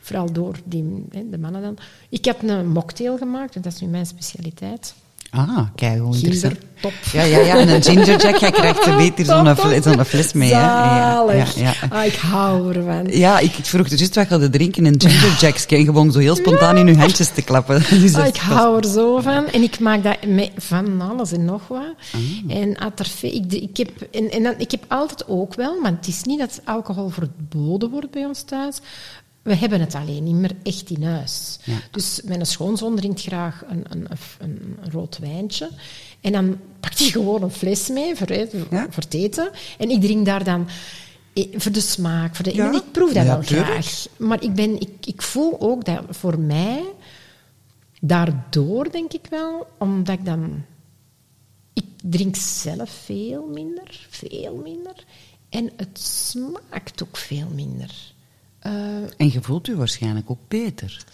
Vooral 0.00 0.32
door 0.32 0.58
die, 0.64 1.04
de 1.30 1.38
mannen 1.38 1.62
dan. 1.62 1.78
Ik 2.08 2.24
heb 2.24 2.42
een 2.42 2.68
mocktail 2.68 3.18
gemaakt, 3.18 3.52
want 3.54 3.64
dat 3.64 3.74
is 3.74 3.80
nu 3.80 3.86
mijn 3.88 4.06
specialiteit. 4.06 4.94
Ah, 5.30 5.58
kijk, 5.74 5.98
hoe 5.98 6.14
interessant. 6.14 6.56
Top. 6.80 6.92
Ja, 7.12 7.22
ja, 7.22 7.38
ja, 7.38 7.58
en 7.58 7.68
een 7.68 7.82
gingerjack, 7.82 8.36
jij 8.36 8.50
krijgt 8.50 8.86
er 8.86 8.96
beter 8.96 9.24
zo'n 9.34 9.56
fles, 9.56 9.82
zo'n 9.84 10.04
fles 10.04 10.32
mee. 10.32 10.54
Hè? 10.54 10.60
Ja, 10.60 11.24
ja, 11.32 11.46
ja. 11.56 11.74
Ah, 11.88 12.04
ik 12.04 12.14
hou 12.14 12.74
ervan. 12.74 13.06
Ja, 13.06 13.38
ik, 13.38 13.58
ik 13.58 13.64
vroeg 13.64 13.88
dus 13.88 13.98
juist 13.98 14.14
wat 14.30 14.40
je 14.40 14.50
drinken 14.50 14.86
en 14.86 15.00
gingerjacks 15.00 15.66
en 15.66 15.84
gewoon 15.84 16.12
zo 16.12 16.18
heel 16.18 16.36
spontaan 16.36 16.76
in 16.76 16.86
je 16.86 16.96
handjes 16.96 17.28
te 17.28 17.42
klappen. 17.42 17.82
Dus 18.00 18.14
Ah, 18.14 18.26
ik 18.26 18.36
hou 18.36 18.78
er 18.78 18.88
zo 18.88 19.20
van. 19.20 19.46
En 19.46 19.62
ik 19.62 19.78
maak 19.80 20.02
dat 20.02 20.16
met 20.26 20.50
van 20.56 21.00
alles 21.00 21.32
en 21.32 21.44
nog 21.44 21.68
wat. 21.68 21.94
Ah. 22.12 22.56
En 22.56 22.78
atarfe, 22.80 23.34
ik, 23.34 23.52
ik, 23.52 23.76
heb, 23.76 23.90
en, 24.12 24.30
en 24.30 24.42
dan, 24.42 24.54
ik 24.58 24.70
heb 24.70 24.84
altijd 24.88 25.28
ook 25.28 25.54
wel, 25.54 25.80
maar 25.80 25.90
het 25.90 26.06
is 26.06 26.22
niet 26.22 26.38
dat 26.38 26.60
alcohol 26.64 27.08
verboden 27.08 27.90
wordt 27.90 28.10
bij 28.10 28.24
ons 28.24 28.42
thuis. 28.42 28.78
We 29.46 29.54
hebben 29.54 29.80
het 29.80 29.94
alleen 29.94 30.24
niet 30.24 30.34
meer 30.34 30.56
echt 30.62 30.90
in 30.90 31.02
huis. 31.02 31.58
Ja. 31.64 31.78
Dus 31.90 32.20
mijn 32.24 32.46
schoonzoon 32.46 32.96
drinkt 32.96 33.20
graag 33.20 33.64
een, 33.68 33.84
een, 33.88 34.06
een, 34.38 34.76
een 34.80 34.90
rood 34.90 35.18
wijntje. 35.18 35.70
En 36.20 36.32
dan 36.32 36.58
pakt 36.80 36.98
hij 36.98 37.08
gewoon 37.08 37.42
een 37.42 37.50
fles 37.50 37.88
mee 37.88 38.16
voor, 38.16 38.32
Ja. 38.70 38.86
voor 38.90 39.02
het 39.02 39.14
eten. 39.14 39.50
En 39.78 39.90
ik 39.90 40.00
drink 40.00 40.26
daar 40.26 40.44
dan 40.44 40.68
eh, 41.34 41.44
voor 41.56 41.72
de 41.72 41.80
smaak. 41.80 42.34
Voor 42.36 42.44
de, 42.44 42.54
Ja. 42.54 42.72
Ik 42.72 42.82
proef 42.92 43.12
dat 43.12 43.24
wel 43.26 43.40
tuurlijk. 43.40 43.68
graag. 43.70 44.06
Maar 44.16 44.42
ik, 44.42 44.54
ben, 44.54 44.80
ik, 44.80 45.06
ik 45.06 45.22
voel 45.22 45.60
ook 45.60 45.84
dat 45.84 46.02
voor 46.10 46.38
mij, 46.38 46.82
daardoor 48.00 48.90
denk 48.90 49.12
ik 49.12 49.26
wel, 49.30 49.66
omdat 49.78 50.18
ik 50.18 50.24
dan... 50.24 50.64
Ik 51.72 51.84
drink 52.02 52.36
zelf 52.36 52.90
veel 53.04 53.46
minder, 53.52 54.06
veel 54.10 54.60
minder. 54.64 55.04
En 55.48 55.70
het 55.76 55.98
smaakt 56.00 57.02
ook 57.02 57.16
veel 57.16 57.48
minder. 57.54 58.14
Eh, 58.66 58.72
En 59.16 59.30
je 59.32 59.38
voelt 59.42 59.68
u 59.68 59.76
waarschijnlijk 59.76 60.30
ook 60.30 60.38
beter. 60.48 61.04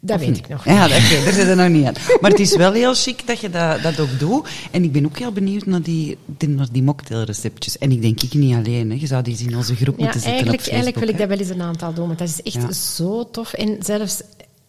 dat 0.00 0.20
weet 0.20 0.36
ik 0.36 0.48
nog 0.48 0.64
Ja, 0.64 0.86
niet. 0.86 0.92
dat- 0.94 1.02
oké, 1.12 1.24
daar 1.24 1.32
zit 1.32 1.46
er 1.46 1.56
nog 1.56 1.68
niet 1.68 1.86
aan. 1.86 1.94
Maar 2.20 2.30
het 2.30 2.40
is 2.40 2.56
wel 2.56 2.72
heel 2.72 2.94
chic 2.94 3.26
dat 3.26 3.40
je 3.40 3.50
dat, 3.50 3.82
dat 3.82 4.00
ook 4.00 4.18
doet. 4.18 4.48
En 4.70 4.84
ik 4.84 4.92
ben 4.92 5.04
ook 5.04 5.18
heel 5.18 5.32
benieuwd 5.32 5.66
naar 5.66 5.82
die, 5.82 6.18
naar 6.46 6.66
die 6.72 6.82
mocktailreceptjes. 6.82 7.78
En 7.78 7.90
ik 7.92 8.02
denk 8.02 8.22
ik 8.22 8.34
niet 8.34 8.54
alleen. 8.54 8.90
Hè. 8.90 8.96
Je 9.00 9.06
zou 9.06 9.22
die 9.22 9.32
eens 9.32 9.42
in 9.42 9.56
onze 9.56 9.74
groep 9.76 9.96
Ja, 9.98 10.02
moeten 10.04 10.20
zetten 10.20 10.30
eigenlijk, 10.30 10.60
op 10.62 10.66
eigenlijk 10.72 10.98
wil 10.98 11.08
ik 11.08 11.18
dat 11.18 11.28
wel 11.28 11.38
eens 11.38 11.48
een 11.48 11.62
aantal 11.62 11.94
doen, 11.94 12.06
want 12.06 12.18
dat 12.18 12.28
is 12.28 12.42
echt 12.42 12.54
Ja. 12.66 12.72
zo 12.72 13.30
tof. 13.30 13.52
En 13.52 13.76
zelfs 13.80 14.20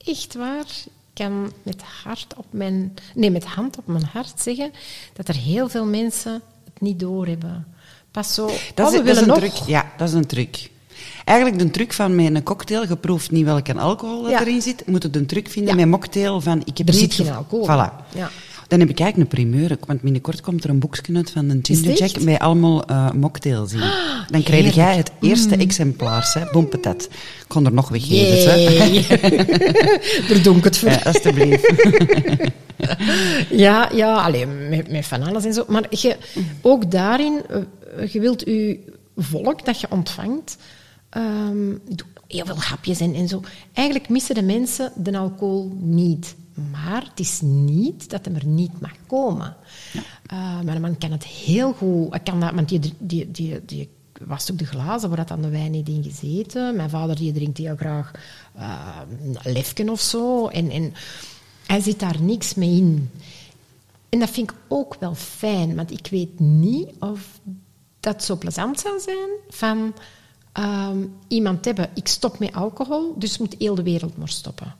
echt 0.05 0.33
waar, 0.35 0.65
ik 0.85 0.91
kan 1.13 1.51
met, 1.63 1.81
hart 2.03 2.33
op 2.37 2.45
mijn, 2.49 2.93
nee, 3.15 3.31
met 3.31 3.43
hand 3.45 3.77
op 3.77 3.87
mijn 3.87 4.09
hart 4.13 4.33
zeggen 4.41 4.71
dat 5.13 5.27
er 5.27 5.35
heel 5.35 5.69
veel 5.69 5.85
mensen 5.85 6.41
het 6.73 6.81
niet 6.81 6.99
doorhebben. 6.99 7.67
Pas 8.11 8.33
zo, 8.33 8.45
oh, 8.45 8.51
Dat 8.75 8.91
we 8.91 8.97
is, 8.97 9.05
dat 9.05 9.15
is 9.15 9.21
een 9.21 9.27
nog. 9.27 9.37
truc. 9.37 9.53
Ja, 9.67 9.91
dat 9.97 10.07
is 10.07 10.13
een 10.13 10.25
truc. 10.25 10.69
Eigenlijk 11.25 11.59
de 11.59 11.69
truc 11.69 11.93
van 11.93 12.15
een 12.35 12.43
cocktail, 12.43 12.87
je 12.87 12.95
proeft 12.95 13.31
niet 13.31 13.45
welke 13.45 13.73
alcohol 13.73 14.21
dat 14.21 14.31
Ja. 14.31 14.41
erin 14.41 14.61
zit, 14.61 14.83
moet 14.87 15.03
je 15.03 15.09
een 15.11 15.25
truc 15.25 15.47
vinden 15.49 15.75
met 15.75 15.87
mocktail 15.87 16.41
van 16.41 16.61
ik 16.65 16.77
heb 16.77 16.87
Er 16.87 16.93
niet 16.95 17.13
zit 17.13 17.25
geen 17.25 17.35
alcohol. 17.35 17.65
Voilà. 17.65 18.15
Ja. 18.15 18.29
Dan 18.67 18.79
heb 18.79 18.89
ik 18.89 18.99
eigenlijk 18.99 19.31
een 19.33 19.37
primeur, 19.49 19.77
want 19.85 20.01
binnenkort 20.01 20.41
komt 20.41 20.63
er 20.63 20.69
een 20.69 20.79
boekje 20.79 21.15
uit 21.15 21.31
van 21.31 21.49
een 21.49 21.59
Is 21.61 21.67
het 21.77 21.85
Ginger 21.85 21.99
Jack 21.99 22.15
echt? 22.15 22.23
met 22.25 22.39
allemaal 22.39 22.85
eh, 22.85 23.11
mocktails 23.11 23.73
in. 23.73 23.79
Dan 23.79 24.43
krijg 24.43 24.47
heerlijk. 24.47 24.73
jij 24.75 24.95
het 24.95 25.11
eerste 25.21 25.55
Mm. 25.55 25.61
exemplaar, 25.61 26.31
hè, 26.33 26.51
bompetet. 26.51 27.03
Ik 27.11 27.45
kon 27.47 27.65
er 27.65 27.73
nog 27.73 27.89
weggeven, 27.89 28.51
hè. 28.51 28.83
Ik 30.23 30.27
het 30.63 30.77
voor. 30.77 30.89
Ja, 30.89 30.99
alstublieft. 31.03 31.71
Ja, 33.49 33.89
ja 33.93 34.13
alleen 34.23 34.69
met, 34.69 34.91
met 34.91 35.05
van 35.05 35.23
alles 35.23 35.45
en 35.45 35.53
zo. 35.53 35.63
Maar 35.67 35.83
je, 35.89 36.15
ook 36.61 36.91
daarin, 36.91 37.41
eh, 37.49 38.07
je 38.07 38.19
wilt 38.19 38.41
je 38.45 38.79
volk 39.17 39.65
dat 39.65 39.81
je 39.81 39.87
ontvangt, 39.89 40.57
doe 41.09 42.07
heel 42.27 42.45
veel 42.45 42.61
hapjes 42.61 42.99
en, 42.99 43.13
en 43.13 43.27
zo. 43.27 43.41
Eigenlijk 43.73 44.09
missen 44.09 44.35
de 44.35 44.43
mensen 44.43 44.91
de 44.95 45.17
alcohol 45.17 45.71
niet. 45.79 46.35
Maar 46.71 47.03
het 47.09 47.19
is 47.19 47.41
niet 47.41 48.09
dat 48.09 48.25
hem 48.25 48.35
er 48.35 48.45
niet 48.45 48.79
mag 48.79 48.93
komen. 49.07 49.55
Eh, 50.25 50.59
mijn 50.59 50.81
man 50.81 50.97
kan 50.97 51.11
het 51.11 51.23
heel 51.23 51.73
goed. 51.73 52.23
Kan 52.23 52.39
dat, 52.39 52.51
want 52.53 52.69
die, 52.69 52.79
die, 52.97 53.31
die, 53.31 53.65
die 53.65 53.89
wast 54.25 54.51
ook 54.51 54.57
de 54.57 54.65
glazen 54.65 55.09
waar 55.09 55.17
dat 55.17 55.27
dan 55.27 55.41
de 55.41 55.49
wijn 55.49 55.71
niet 55.71 55.89
in 55.89 56.03
gezeten. 56.03 56.75
Mijn 56.75 56.89
vader 56.89 57.15
die 57.15 57.33
drinkt 57.33 57.57
heel 57.57 57.75
graag 57.75 58.11
een 59.23 59.37
lefken 59.43 59.89
of 59.89 60.01
zo. 60.01 60.47
En, 60.47 60.69
en 60.69 60.93
hij 61.65 61.81
zit 61.81 61.99
daar 61.99 62.21
niks 62.21 62.53
mee 62.53 62.75
in. 62.75 63.09
En 64.09 64.19
dat 64.19 64.29
vind 64.29 64.51
ik 64.51 64.57
ook 64.67 64.95
wel 64.99 65.15
fijn, 65.15 65.75
want 65.75 65.91
ik 65.91 66.07
weet 66.11 66.39
niet 66.39 66.89
of 66.99 67.39
dat 67.99 68.23
zo 68.23 68.35
plezant 68.35 68.79
zou 68.79 68.99
zijn 68.99 69.29
van 69.49 69.93
ehm, 70.57 70.97
iemand 71.27 71.65
hebben, 71.65 71.89
ik 71.93 72.07
stop 72.07 72.39
met 72.39 72.53
alcohol, 72.53 73.15
dus 73.17 73.37
moet 73.37 73.55
heel 73.59 73.75
de 73.75 73.83
wereld 73.83 74.17
maar 74.17 74.29
stoppen. 74.29 74.75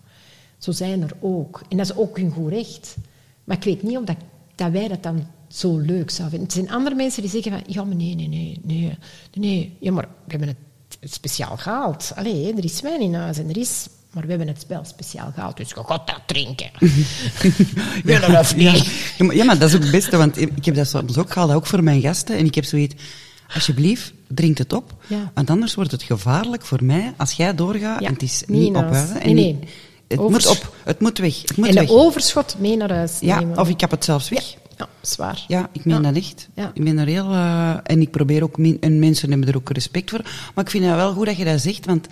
Zo 0.57 0.71
zijn 0.71 1.01
er 1.01 1.11
ook. 1.19 1.61
En 1.69 1.77
dat 1.77 1.85
is 1.85 1.95
ook 1.95 2.17
hun 2.17 2.31
goed 2.31 2.51
recht. 2.51 2.95
Maar 3.43 3.57
ik 3.57 3.63
weet 3.63 3.83
niet 3.83 3.97
of 3.97 4.03
dat, 4.03 4.15
dat 4.55 4.71
wij 4.71 4.87
dat 4.87 5.03
dan 5.03 5.27
zo 5.47 5.77
leuk 5.77 6.09
zouden 6.09 6.39
vinden. 6.39 6.47
Er 6.47 6.63
zijn 6.63 6.69
andere 6.77 6.95
mensen 6.95 7.21
die 7.21 7.31
zeggen 7.31 7.51
van, 7.51 7.61
ja, 7.67 7.83
maar 7.83 7.95
nee, 7.95 8.15
nee, 8.15 8.27
nee, 8.27 8.59
nee, 8.63 8.97
nee. 9.33 9.77
Ja, 9.79 9.91
maar 9.91 10.03
we 10.23 10.31
hebben 10.31 10.47
het 10.99 11.13
speciaal 11.13 11.57
gehaald. 11.57 12.11
Allee, 12.15 12.53
er 12.53 12.63
is 12.63 12.81
wijn 12.81 13.01
in 13.01 13.13
huis 13.13 13.37
en 13.37 13.49
er 13.49 13.57
is... 13.57 13.87
Maar 14.11 14.23
we 14.25 14.29
hebben 14.29 14.47
het 14.47 14.65
wel 14.67 14.85
speciaal 14.85 15.31
gehaald, 15.33 15.57
dus 15.57 15.69
je 15.69 15.83
gaat 15.85 16.07
dat 16.07 16.21
drinken. 16.25 16.69
Willen 18.03 18.39
of 18.39 18.55
Ja. 18.55 18.71
niet? 18.71 18.85
Ja, 19.17 19.25
maar, 19.25 19.35
ja, 19.35 19.43
maar 19.43 19.59
dat 19.59 19.69
is 19.69 19.75
ook 19.75 19.81
het 19.81 19.91
beste, 19.91 20.17
want 20.17 20.41
ik 20.41 20.65
heb 20.65 20.75
dat 20.75 20.87
soms 20.87 21.17
ook 21.17 21.31
gehaald, 21.31 21.51
ook 21.51 21.65
voor 21.65 21.83
mijn 21.83 22.01
gasten. 22.01 22.37
En 22.37 22.45
ik 22.45 22.55
heb 22.55 22.65
zoiets, 22.65 22.95
alsjeblieft, 23.53 24.13
drink 24.27 24.57
het 24.57 24.73
op. 24.73 24.93
Ja. 25.07 25.31
Want 25.33 25.49
anders 25.49 25.75
wordt 25.75 25.91
het 25.91 26.03
gevaarlijk 26.03 26.65
voor 26.65 26.83
mij 26.83 27.13
als 27.17 27.31
jij 27.33 27.55
doorgaat 27.55 27.99
Ja, 28.01 28.07
en 28.07 28.13
het 28.13 28.21
is 28.21 28.43
niet 28.47 28.75
huis. 28.75 28.87
ophouden. 28.87 29.21
En 29.21 29.33
Nee, 29.35 29.43
nee. 29.43 29.59
Het 30.07 30.19
Overs- 30.19 30.45
moet 30.47 30.55
op, 30.57 30.75
het 30.83 30.99
moet 30.99 31.17
weg. 31.17 31.41
Het 31.41 31.57
moet 31.57 31.67
En 31.67 31.73
weg. 31.75 31.87
de 31.87 31.93
overschot 31.93 32.55
mee 32.59 32.77
naar 32.77 32.93
huis 32.93 33.17
ja, 33.21 33.39
nemen. 33.39 33.59
of 33.59 33.69
ik 33.69 33.79
heb 33.81 33.91
het 33.91 34.03
zelfs 34.05 34.29
weg. 34.29 34.55
Ja, 34.77 34.87
zwaar. 35.01 35.43
Ja, 35.47 35.69
ik 35.71 35.85
meen 35.85 35.95
Ja. 35.95 36.01
dat 36.11 36.15
echt. 36.23 36.47
Ja. 36.53 36.71
Ik 36.73 36.83
ben 36.83 36.97
er 36.97 37.07
heel... 37.07 37.31
eh, 37.31 37.73
en 37.83 38.01
ik 38.01 38.11
probeer 38.11 38.43
ook... 38.43 38.57
min- 38.57 38.77
en 38.79 38.99
mensen 38.99 39.29
hebben 39.29 39.47
er 39.47 39.55
ook 39.55 39.69
respect 39.69 40.09
voor. 40.09 40.21
Maar 40.55 40.63
ik 40.63 40.69
vind 40.69 40.85
het 40.85 40.95
wel 40.95 41.13
goed 41.13 41.25
dat 41.25 41.37
je 41.37 41.45
dat 41.45 41.61
zegt, 41.61 41.85
want... 41.85 42.07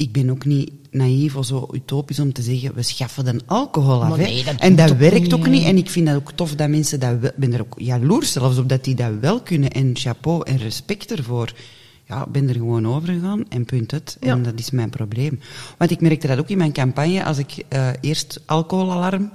Ik 0.00 0.12
ben 0.12 0.30
ook 0.30 0.44
niet 0.44 0.70
naïef 0.90 1.36
of 1.36 1.46
zo 1.46 1.68
utopisch 1.72 2.18
om 2.18 2.32
te 2.32 2.42
zeggen, 2.42 2.74
we 2.74 2.82
schaffen 2.82 3.24
de 3.24 3.40
alcohol 3.46 4.04
af. 4.04 4.16
Nee, 4.16 4.44
dat 4.44 4.54
en 4.58 4.76
dat 4.76 4.96
werkt 4.96 5.20
niet, 5.20 5.34
ook 5.34 5.46
niet. 5.46 5.64
En 5.64 5.76
ik 5.76 5.90
vind 5.90 6.06
dat 6.06 6.16
ook 6.16 6.32
tof 6.32 6.54
dat 6.54 6.68
mensen 6.68 7.00
dat 7.00 7.18
wel... 7.18 7.30
Ben 7.36 7.52
er 7.52 7.60
ook 7.60 7.74
jaloers 7.76 8.32
zelfs 8.32 8.58
op 8.58 8.68
dat 8.68 8.84
die 8.84 8.94
dat 8.94 9.10
wel 9.20 9.40
kunnen. 9.40 9.70
En 9.70 9.90
chapeau 9.94 10.42
en 10.44 10.56
respect 10.56 11.12
ervoor. 11.12 11.52
Ja, 12.08 12.24
ik 12.24 12.32
ben 12.32 12.48
er 12.48 12.54
gewoon 12.54 12.88
over 12.88 13.08
gegaan 13.08 13.44
en 13.48 13.64
punt 13.64 13.90
het. 13.90 14.16
Ja. 14.20 14.30
En 14.30 14.42
dat 14.42 14.58
is 14.58 14.70
mijn 14.70 14.90
probleem. 14.90 15.40
Want 15.78 15.90
ik 15.90 16.00
merkte 16.00 16.26
dat 16.26 16.38
ook 16.38 16.48
in 16.48 16.58
mijn 16.58 16.72
campagne. 16.72 17.24
Als 17.24 17.38
ik 17.38 17.64
eh, 17.68 17.88
eerst 18.00 18.40
alcoholalarm... 18.46 19.30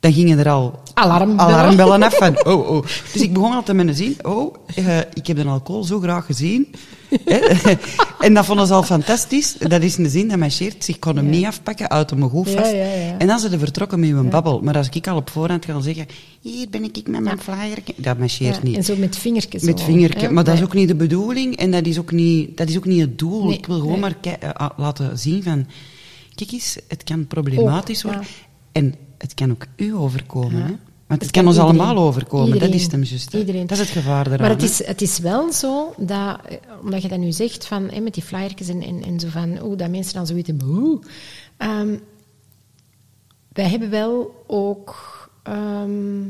Dan 0.00 0.12
gingen 0.12 0.38
er 0.38 0.48
al 0.48 0.82
Alarmbellen. 0.94 1.54
alarmbellen 1.54 2.02
af 2.02 2.16
van, 2.16 2.44
oh, 2.52 2.70
oh. 2.70 2.82
Dus 3.12 3.22
ik 3.22 3.32
begon 3.32 3.52
altijd 3.52 3.76
met 3.76 3.88
een 3.88 3.94
zin, 3.94 4.16
oh, 4.22 4.54
eh, 4.74 4.98
ik 4.98 5.26
heb 5.26 5.36
de 5.36 5.44
alcohol 5.44 5.84
zo 5.84 6.00
graag 6.00 6.26
gezien. 6.26 6.68
En 8.18 8.34
dat 8.34 8.44
vonden 8.44 8.66
ze 8.66 8.72
al 8.72 8.82
fantastisch. 8.82 9.56
Dat 9.58 9.82
is 9.82 9.96
een 9.96 10.10
zin 10.10 10.28
dat 10.28 10.38
marcheert. 10.38 10.88
Ik 10.88 11.00
kon 11.00 11.16
hem 11.16 11.28
niet 11.30 11.44
afpakken, 11.44 11.90
uit 11.90 12.10
hem 12.10 12.28
goed 12.28 12.48
Ja, 12.50 12.56
vast. 12.58 12.70
ja, 12.72 12.76
ja. 12.78 13.18
En 13.18 13.26
dan 13.26 13.38
zijn 13.38 13.52
ze 13.52 13.58
vertrokken 13.58 14.00
met 14.00 14.10
een 14.10 14.28
babbel. 14.30 14.60
Maar 14.60 14.76
als 14.76 14.88
ik 14.88 15.06
al 15.06 15.16
op 15.16 15.30
voorhand 15.30 15.64
ga 15.64 15.80
zeggen, 15.80 16.06
hier 16.40 16.66
ben 16.70 16.84
ik 16.84 17.08
met 17.08 17.20
mijn 17.20 17.40
flyer. 17.40 17.78
Dat 17.96 18.18
marcheert 18.18 18.56
Ja, 18.56 18.62
niet. 18.62 18.76
En 18.76 18.84
zo 18.84 18.96
met 18.96 19.16
vingertjes. 19.16 19.62
Met 19.62 19.78
zo, 19.80 19.84
vingertje. 19.84 20.26
hè. 20.26 20.32
Maar 20.32 20.44
dat 20.44 20.54
is 20.54 20.62
ook 20.62 20.74
niet 20.74 20.88
de 20.88 20.94
bedoeling 20.94 21.56
en 21.56 21.70
dat 21.70 21.86
is 21.86 21.98
ook 21.98 22.12
niet, 22.12 22.56
dat 22.56 22.68
is 22.68 22.76
ook 22.76 22.84
niet 22.84 23.00
het 23.00 23.18
doel. 23.18 23.44
Nee, 23.44 23.58
ik 23.58 23.66
wil 23.66 23.76
gewoon 23.78 24.00
nee. 24.00 24.14
maar 24.22 24.38
eh, 24.40 24.50
ah, 24.52 24.78
laten 24.78 25.18
zien 25.18 25.42
van... 25.42 25.66
Kijk 26.34 26.52
eens, 26.52 26.78
het 26.88 27.04
kan 27.04 27.26
problematisch 27.26 28.04
Ook, 28.04 28.12
worden. 28.12 28.30
ja. 28.30 28.46
En 28.72 28.94
het 29.18 29.34
kan 29.34 29.50
ook 29.50 29.66
u 29.76 29.94
overkomen. 29.94 30.80
Want 31.08 31.22
Het 31.22 31.30
kan 31.30 31.42
kan 31.44 31.52
ons 31.52 31.60
iedereen. 31.62 31.80
allemaal 31.86 32.04
overkomen. 32.06 32.46
Iedereen. 32.46 32.66
Dat 32.70 32.76
is 32.78 32.82
het 32.82 32.92
hem 32.92 33.02
juist. 33.02 33.34
Iedereen. 33.34 33.66
Dat 33.66 33.78
is 33.78 33.84
het 33.84 33.88
gevaar 33.92 34.26
eraan. 34.26 34.40
Maar 34.40 34.50
het 34.50 34.62
is, 34.62 34.86
het 34.86 35.02
is 35.02 35.18
wel 35.18 35.52
zo 35.52 35.94
dat, 35.96 36.40
eh, 36.46 36.56
omdat 36.82 37.02
je 37.02 37.08
dat 37.08 37.18
nu 37.18 37.32
zegt, 37.32 37.66
van, 37.66 37.88
hè, 37.90 38.00
met 38.00 38.14
die 38.14 38.22
flyertjes 38.22 38.68
en, 38.68 38.82
en, 38.82 39.02
en 39.02 39.20
zo 39.20 39.28
van, 39.28 39.62
oeh, 39.62 39.78
dat 39.78 39.90
mensen 39.90 40.14
dan 40.14 40.26
zoiets 40.26 40.48
hebben, 40.48 40.68
oeh. 40.68 41.02
Ehm, 41.56 41.96
wij 43.52 43.68
hebben 43.68 43.90
wel 43.90 44.44
ook 44.46 44.96
ehm, 45.42 46.22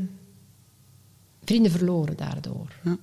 vrienden 1.43 1.71
verloren 1.71 2.17
daardoor. 2.17 2.67
Ja. 2.83 2.97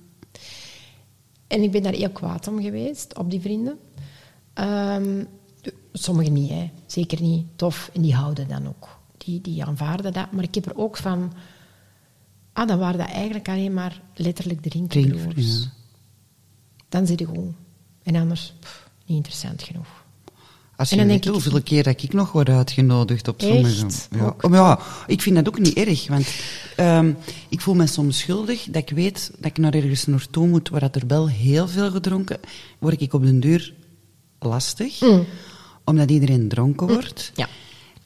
En 1.47 1.61
ik 1.63 1.71
ben 1.71 1.83
daar 1.83 1.93
heel 1.93 2.09
kwaad 2.09 2.47
om 2.47 2.61
geweest, 2.61 3.17
op 3.17 3.29
die 3.31 3.41
vrienden. 3.41 3.77
Ehm, 4.53 5.23
sommigen 5.93 6.33
niet, 6.33 6.49
hè. 6.49 6.69
zeker 6.85 7.21
niet 7.21 7.45
tof. 7.55 7.89
En 7.93 8.01
die 8.01 8.15
houden 8.15 8.47
dan 8.47 8.67
ook. 8.67 8.87
Die, 9.17 9.41
die 9.41 9.63
aanvaarden 9.65 10.13
dat. 10.13 10.31
Maar 10.31 10.43
ik 10.43 10.55
heb 10.55 10.65
er 10.65 10.77
ook 10.77 10.97
van... 10.97 11.31
Ah, 12.57 12.67
dan 12.67 12.79
waren 12.79 12.97
dat 12.97 13.07
eigenlijk 13.09 13.49
alleen 13.49 13.73
maar 13.73 14.01
letterlijk 14.15 14.61
drinkbroers. 14.61 15.59
Ja. 15.59 15.71
Dan 16.89 17.07
zit 17.07 17.19
je 17.19 17.25
goed. 17.25 17.53
En 18.03 18.15
anders, 18.15 18.53
pff, 18.59 18.89
niet 19.05 19.17
interessant 19.17 19.63
genoeg. 19.63 19.87
Als 20.75 20.91
En 20.91 20.95
je 20.97 21.01
dan 21.03 21.11
weet 21.13 21.23
denk 21.23 21.35
ik- 21.35 21.41
hoeveel 21.43 21.61
keer 21.63 21.83
dat 21.83 22.03
ik 22.03 22.13
nog 22.13 22.31
word 22.31 22.49
uitgenodigd 22.49 23.27
op 23.27 23.41
sommige... 23.41 23.85
Ja. 24.15 24.35
Oh, 24.41 24.51
ja, 24.53 24.79
ik 25.07 25.21
vind 25.21 25.35
dat 25.35 25.47
ook 25.47 25.59
niet 25.59 25.73
erg, 25.73 26.07
want 26.07 26.27
ehm, 26.75 27.13
ik 27.49 27.61
voel 27.61 27.73
me 27.75 27.87
soms 27.87 28.17
schuldig 28.19 28.63
dat 28.63 28.89
ik 28.89 28.95
weet 28.95 29.31
dat 29.37 29.45
ik 29.45 29.57
naar 29.57 29.73
ergens 29.73 30.05
naartoe 30.05 30.47
moet 30.47 30.69
waar 30.69 30.79
dat 30.79 30.95
er 30.95 31.07
wel 31.07 31.29
heel 31.29 31.67
veel 31.67 31.91
gedronken, 31.91 32.39
word 32.79 33.01
ik 33.01 33.13
op 33.13 33.23
den 33.23 33.39
duur 33.39 33.73
lastig, 34.39 35.01
omdat 35.83 36.11
iedereen 36.11 36.47
dronken 36.47 36.87
wordt. 36.87 37.31
Mm. 37.35 37.43
Ja. 37.43 37.49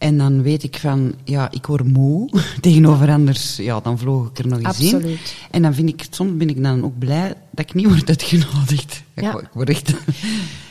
En 0.01 0.17
dan 0.17 0.41
weet 0.41 0.63
ik 0.63 0.77
van, 0.79 1.13
ja, 1.23 1.51
ik 1.51 1.65
word 1.65 1.87
moe. 1.87 2.29
Tegenover 2.61 3.09
anders, 3.09 3.55
ja, 3.55 3.79
dan 3.79 3.97
vloog 3.97 4.27
ik 4.29 4.39
er 4.39 4.47
nog 4.47 4.59
eens 4.61 4.79
in. 4.79 4.95
Absoluut. 4.95 5.35
En 5.51 5.61
dan 5.61 5.73
vind 5.73 5.89
ik, 5.89 6.05
soms 6.09 6.37
ben 6.37 6.49
ik 6.49 6.63
dan 6.63 6.83
ook 6.83 6.97
blij 6.99 7.33
dat 7.51 7.65
ik 7.65 7.73
niet 7.73 7.85
word 7.87 8.09
uitgenodigd. 8.09 9.03
Ik 9.13 9.23
Ja. 9.23 9.31
word- 9.31 9.43
Ik 9.43 9.49
word 9.53 9.69
echt... 9.69 9.93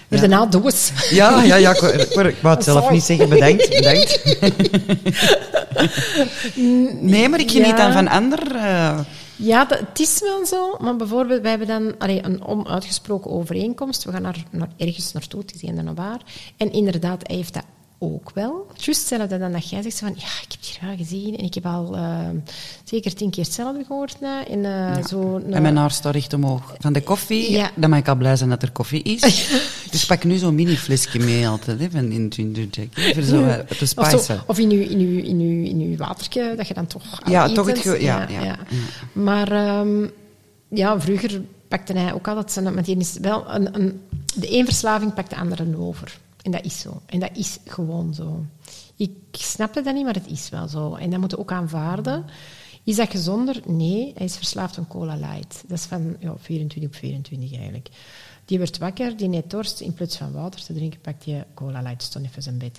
Ja. 0.08 0.18
daarna 0.18 0.46
doos. 0.46 0.92
Ja, 1.10 1.42
ja, 1.42 1.54
ja. 1.56 1.70
Ik, 1.74 1.80
wou- 1.80 2.28
ik 2.28 2.36
wou- 2.42 2.54
het 2.54 2.64
zelf 2.64 2.78
Sorry. 2.78 2.94
niet 2.94 3.02
zeggen. 3.04 3.28
Bedankt, 3.28 3.68
bedankt. 3.68 4.22
Nee, 7.00 7.28
maar 7.28 7.40
ik 7.40 7.50
geniet 7.50 7.66
Ja. 7.66 7.76
dan 7.76 7.92
van 7.92 8.08
ander. 8.08 8.54
eh, 8.56 8.98
Ja, 9.36 9.64
dat, 9.64 9.78
het 9.78 10.00
is 10.00 10.20
wel 10.20 10.46
zo. 10.46 10.76
Maar 10.80 10.96
bijvoorbeeld, 10.96 11.40
wij 11.40 11.50
hebben 11.50 11.68
dan 11.68 11.94
allee, 11.98 12.24
een 12.24 12.44
onuitgesproken 12.44 13.30
overeenkomst. 13.30 14.04
We 14.04 14.12
gaan 14.12 14.22
naar, 14.22 14.44
naar 14.50 14.68
ergens 14.76 15.12
naartoe, 15.12 15.40
het 15.40 15.54
is 15.54 15.62
een 15.62 15.78
en 15.78 15.94
waar. 15.94 16.20
En 16.56 16.72
inderdaad, 16.72 17.22
hij 17.26 17.36
heeft 17.36 17.54
dat 17.54 17.64
ook 18.02 18.30
wel. 18.34 18.66
Juist 18.76 19.00
hetzelfde 19.00 19.38
dan 19.38 19.52
dat 19.52 19.70
jij 19.70 19.82
zegt 19.82 19.98
van, 19.98 20.08
ja, 20.08 20.26
ik 20.42 20.46
heb 20.50 20.60
het 20.60 20.66
hier 20.68 20.88
wel 20.88 20.96
gezien 20.96 21.36
en 21.36 21.44
ik 21.44 21.54
heb 21.54 21.66
al 21.66 21.96
eh, 21.96 22.18
zeker 22.84 23.14
tien 23.14 23.30
keer 23.30 23.44
hetzelfde 23.44 23.84
gehoord. 23.84 24.16
En, 24.48 24.64
eh, 24.64 25.04
zo, 25.06 25.36
En 25.36 25.48
nou, 25.48 25.60
mijn 25.62 25.76
haar 25.76 25.90
staat 25.90 26.12
recht 26.14 26.32
omhoog. 26.32 26.74
Van 26.78 26.92
de 26.92 27.02
koffie, 27.02 27.50
Ja. 27.50 27.70
dan 27.76 27.90
mag 27.90 27.98
ik 27.98 28.08
al 28.08 28.14
blij 28.14 28.36
zijn 28.36 28.50
dat 28.50 28.62
er 28.62 28.70
koffie 28.72 29.02
is. 29.02 29.20
dus 29.90 30.02
ik 30.02 30.06
pak 30.08 30.24
nu 30.24 30.36
zo'n 30.36 30.54
mini-flesje 30.54 31.18
mee 31.18 31.48
altijd, 31.48 31.80
hè, 31.80 31.90
van 31.90 32.10
in 32.10 32.32
Ginger 32.34 32.66
Jack. 32.70 33.14
Voor 33.14 33.22
zo 33.22 33.46
te 33.78 33.84
of, 33.96 34.56
zo, 34.56 34.62
in 34.62 34.70
je, 34.70 34.84
in, 34.88 34.98
uw, 34.98 35.18
in, 35.18 35.38
uw, 35.40 35.64
in 35.64 35.80
uw 35.80 35.96
watertje, 35.96 36.54
dat 36.56 36.68
je 36.68 36.74
dan 36.74 36.86
toch 36.86 37.20
Ja, 37.26 37.48
toch 37.48 37.66
het 37.66 37.78
ge- 37.78 38.02
ja, 38.02 38.26
ja. 38.28 38.56
Maar 39.12 39.52
ehm, 39.52 40.06
ja, 40.68 41.00
vroeger 41.00 41.42
pakte 41.68 41.92
hij 41.92 42.14
ook 42.14 42.28
altijd 42.28 42.52
zijn... 42.52 42.82
Die 42.82 42.96
is 42.96 43.16
wel 43.20 43.44
een, 43.54 43.74
een, 43.74 44.00
de 44.34 44.56
een 44.58 44.64
verslaving 44.64 45.14
pakt 45.14 45.30
de 45.30 45.36
andere 45.36 45.76
over. 45.78 46.18
En 46.42 46.50
dat 46.50 46.64
is 46.64 46.80
zo. 46.80 47.02
En 47.06 47.20
dat 47.20 47.36
is 47.36 47.58
gewoon 47.64 48.14
zo. 48.14 48.44
Ik 48.96 49.12
snapte 49.30 49.82
dat 49.82 49.94
niet, 49.94 50.04
maar 50.04 50.14
het 50.14 50.26
is 50.26 50.48
wel 50.48 50.68
zo. 50.68 50.94
En 50.94 51.10
dat 51.10 51.18
moeten 51.20 51.38
we 51.38 51.44
ook 51.44 51.52
aanvaarden. 51.52 52.24
Is 52.84 52.96
dat 52.96 53.10
gezonder? 53.10 53.60
Nee, 53.66 54.12
hij 54.16 54.26
is 54.26 54.36
verslaafd 54.36 54.78
aan 54.78 54.86
cola 54.86 55.16
light. 55.16 55.64
Dat 55.66 55.78
is 55.78 55.84
van 55.84 56.16
ja, 56.18 56.34
24 56.38 56.90
op 56.90 56.96
24 56.96 57.52
eigenlijk. 57.52 57.88
Die 58.44 58.58
werd 58.58 58.78
wakker, 58.78 59.16
die 59.16 59.28
net 59.28 59.50
dorst. 59.50 59.80
In 59.80 59.94
plaats 59.94 60.16
van 60.16 60.32
water 60.32 60.64
te 60.64 60.72
drinken, 60.72 61.00
pakt 61.00 61.24
hij 61.24 61.46
cola 61.54 61.82
light. 61.82 62.02
Stond 62.02 62.26
even 62.26 62.42
zijn 62.42 62.58
bed. 62.58 62.78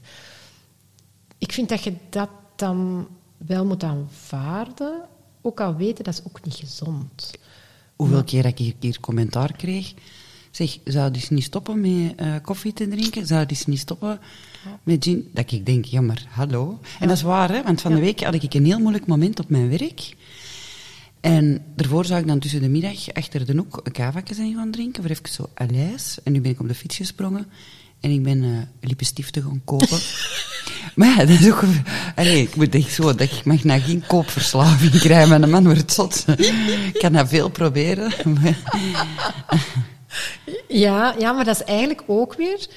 Ik 1.38 1.52
vind 1.52 1.70
dat 1.70 1.84
je 1.84 1.94
dat 2.10 2.30
dan 2.56 3.08
wel 3.38 3.66
moet 3.66 3.84
aanvaarden. 3.84 5.02
Ook 5.42 5.62
al 5.62 5.76
weten, 5.76 6.04
dat 6.04 6.14
is 6.14 6.22
ook 6.28 6.46
niet 6.46 6.56
gezond. 6.56 7.32
Hoeveel 7.96 8.24
keer 8.24 8.44
dat 8.44 8.60
ik 8.60 8.76
hier 8.80 9.00
commentaar 9.00 9.56
kreeg. 9.56 9.94
Zeg, 10.52 10.78
zou 10.86 11.12
dus 11.12 11.30
niet 11.30 11.44
stoppen 11.44 11.82
met 11.82 12.16
eh, 12.16 12.34
koffie 12.42 12.74
te 12.74 12.88
drinken? 12.88 13.28
Zou 13.28 13.46
dus 13.46 13.66
niet 13.66 13.80
stoppen 13.80 14.20
met 14.84 15.04
gin? 15.04 15.30
Dat 15.34 15.52
ik 15.52 15.66
denk, 15.66 15.86
ja 15.86 16.02
maar, 16.02 16.26
hallo. 16.30 16.80
En 17.00 17.08
dat 17.08 17.18
is 17.18 17.24
waar, 17.24 17.50
hè? 17.52 17.64
want 17.64 17.82
van 17.82 17.94
de 17.96 18.00
week 18.00 18.24
had 18.24 18.34
ik 18.34 18.54
een 18.54 18.66
heel 18.66 18.80
moeilijk 18.80 19.06
moment 19.08 19.40
op 19.40 19.50
mijn 19.50 19.70
werk. 19.70 20.16
En 21.22 21.64
daarvoor 21.76 22.06
zou 22.06 22.20
ik 22.22 22.28
dan 22.28 22.40
tussen 22.40 22.62
de 22.62 22.70
middag 22.70 23.14
achter 23.14 23.46
de 23.46 23.54
hoek 23.58 23.80
een 23.84 23.92
kavaatje 23.92 24.34
zijn 24.36 24.54
gaan 24.56 24.72
drinken, 24.72 25.02
voor 25.04 25.12
even 25.12 25.30
zo 25.30 25.50
lijs. 25.72 26.18
En 26.24 26.32
nu 26.32 26.42
ben 26.42 26.52
ik 26.52 26.60
op 26.60 26.68
de 26.68 26.76
fiets 26.76 26.96
gesprongen 26.96 27.48
en 28.00 28.12
ik 28.12 28.24
ben 28.24 28.44
eh 28.44 28.50
lippenstiften 28.90 29.42
gaan 29.44 29.62
kopen. 29.66 30.00
maar 30.96 31.08
ja, 31.08 31.18
dat 31.18 31.30
is 31.40 31.52
ook... 31.52 31.62
een- 31.62 31.84
Allee, 32.16 32.42
ik 32.42 32.56
moet 32.56 32.76
echt 32.76 32.94
zo, 32.94 33.04
dat 33.04 33.22
ik 33.22 33.44
mag 33.46 33.64
nou 33.64 33.80
geen 33.82 34.04
koopverslaving 34.08 34.92
krijgen, 35.00 35.30
mijn 35.40 35.50
man 35.52 35.64
wordt 35.64 35.94
zot. 35.94 36.26
ik 36.94 36.98
kan 37.00 37.14
dat 37.14 37.28
veel 37.30 37.50
proberen. 37.50 38.12
Ja, 40.68 41.16
ja, 41.20 41.32
maar 41.32 41.46
dat 41.46 41.56
is 41.56 41.64
eigenlijk 41.64 42.02
ook 42.06 42.34
weer... 42.34 42.68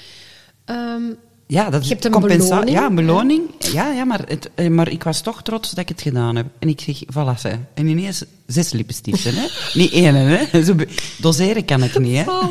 ehm, 0.65 1.01
Ja, 1.47 1.69
dat 1.69 1.81
is 1.81 1.87
Je 1.87 1.93
hebt 1.93 2.05
een 2.05 2.21
beloning, 2.21 2.69
Ja, 2.69 2.85
een 2.85 2.95
beloning. 2.95 3.41
Ja, 3.59 3.91
ja 3.91 4.03
maar, 4.03 4.21
het, 4.27 4.49
eh, 4.55 4.67
maar 4.67 4.89
ik 4.89 5.03
was 5.03 5.21
toch 5.21 5.43
trots 5.43 5.69
dat 5.69 5.79
ik 5.79 5.89
het 5.89 6.01
gedaan 6.01 6.35
heb. 6.35 6.45
En 6.59 6.67
ik 6.69 6.81
zeg, 6.81 7.03
voilà, 7.03 7.39
ze. 7.39 7.55
En 7.73 7.87
ineens 7.87 8.23
zes 8.47 8.71
lippenstiften, 8.71 9.33
hè. 9.35 9.45
Niet 9.79 9.91
één, 9.91 10.15
hè. 10.15 10.63
Zo 10.63 10.75
doseren 11.17 11.65
kan 11.65 11.83
ik 11.83 11.99
niet, 11.99 12.25
hè. 12.25 12.25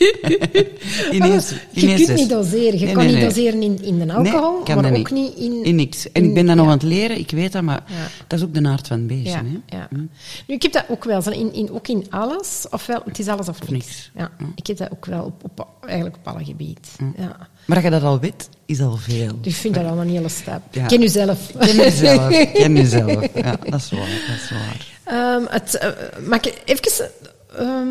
ineens, 1.12 1.52
je 1.70 1.94
kunt 1.94 2.14
niet 2.14 2.28
doseren. 2.28 2.78
Je 2.78 2.84
Nee, 2.84 2.94
kan 2.94 3.04
nee, 3.04 3.14
niet 3.14 3.24
doseren 3.24 3.62
in, 3.62 3.82
in 3.82 3.98
de 3.98 4.12
alcohol, 4.12 4.62
Nee, 4.66 4.76
maar 4.76 4.98
ook 4.98 5.10
niet 5.10 5.34
in... 5.36 5.64
In 5.64 5.74
niks. 5.74 6.12
En 6.12 6.22
in- 6.22 6.28
ik 6.28 6.34
ben 6.34 6.46
dat 6.46 6.56
nog 6.56 6.66
aan 6.66 6.72
het 6.72 6.82
leren, 6.82 7.18
ik 7.18 7.30
weet 7.30 7.52
dat, 7.52 7.62
maar 7.62 7.82
Ja. 7.86 7.94
dat 8.26 8.38
is 8.38 8.44
ook 8.44 8.54
de 8.54 8.68
aard 8.68 8.86
van 8.86 8.98
het 8.98 9.06
beestje, 9.06 9.30
Ja, 9.30 9.42
hè. 9.66 9.76
ja. 9.76 9.88
Nu, 9.90 10.54
ik 10.54 10.62
heb 10.62 10.72
dat 10.72 10.84
ook 10.88 11.04
wel, 11.04 11.32
in, 11.32 11.52
in, 11.52 11.70
ook 11.70 11.88
in 11.88 12.06
alles, 12.10 12.66
ofwel, 12.70 13.02
het 13.04 13.18
is 13.18 13.28
alles 13.28 13.48
of 13.48 13.60
niks. 13.60 13.72
niks. 13.72 14.10
Ja, 14.16 14.30
ik 14.54 14.66
heb 14.66 14.76
dat 14.76 14.90
ook 14.92 15.06
wel 15.06 15.22
op, 15.24 15.44
op, 15.44 15.66
eigenlijk 15.86 16.16
op 16.16 16.28
alle 16.34 16.44
gebieden. 16.44 16.82
Ja. 17.16 17.36
Maar 17.66 17.76
dat 17.82 17.84
je 17.84 17.90
dat 17.90 18.02
al 18.02 18.20
weet, 18.20 18.48
is 18.66 18.80
al 18.80 18.96
veel. 18.96 19.38
Dus 19.40 19.52
ik 19.52 19.58
vind 19.58 19.74
dat 19.74 19.84
al 19.84 19.98
een 19.98 20.08
hele 20.08 20.28
stap. 20.28 20.62
Ken 20.86 21.00
jezelf. 21.00 21.52
Ken 21.58 21.76
jezelf, 21.76 22.28
ken 22.52 22.74
jezelf. 22.76 23.26
Ja, 23.34 23.56
dat 23.70 23.74
is 23.80 23.90
waar, 23.90 24.00
dat 24.26 24.36
is 24.36 24.50
waar. 24.50 24.98
Ehm, 25.04 25.42
het, 25.48 25.74
eh, 25.78 25.88
mag 26.26 26.40
ik 26.40 26.62
even... 26.64 27.10
ehm, 27.58 27.88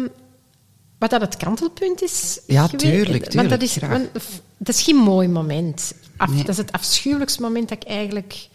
wat 0.99 1.09
dat 1.09 1.21
het 1.21 1.37
kantelpunt 1.37 2.01
is 2.01 2.39
Ja, 2.47 2.67
geweest? 2.67 2.85
tuurlijk, 2.85 3.09
Want 3.23 3.29
tuurlijk, 3.31 3.49
dat 3.49 3.61
is, 3.61 3.73
graag. 3.75 3.89
want 3.89 4.09
dat 4.57 4.75
is 4.75 4.81
geen 4.83 4.95
mooi 4.95 5.27
moment. 5.27 5.93
Af, 6.17 6.29
Nee. 6.29 6.37
Dat 6.39 6.49
is 6.49 6.57
het 6.57 6.71
afschuwelijkste 6.71 7.41
moment 7.41 7.69
dat 7.69 7.81
ik 7.83 7.87
eigenlijk 7.87 8.47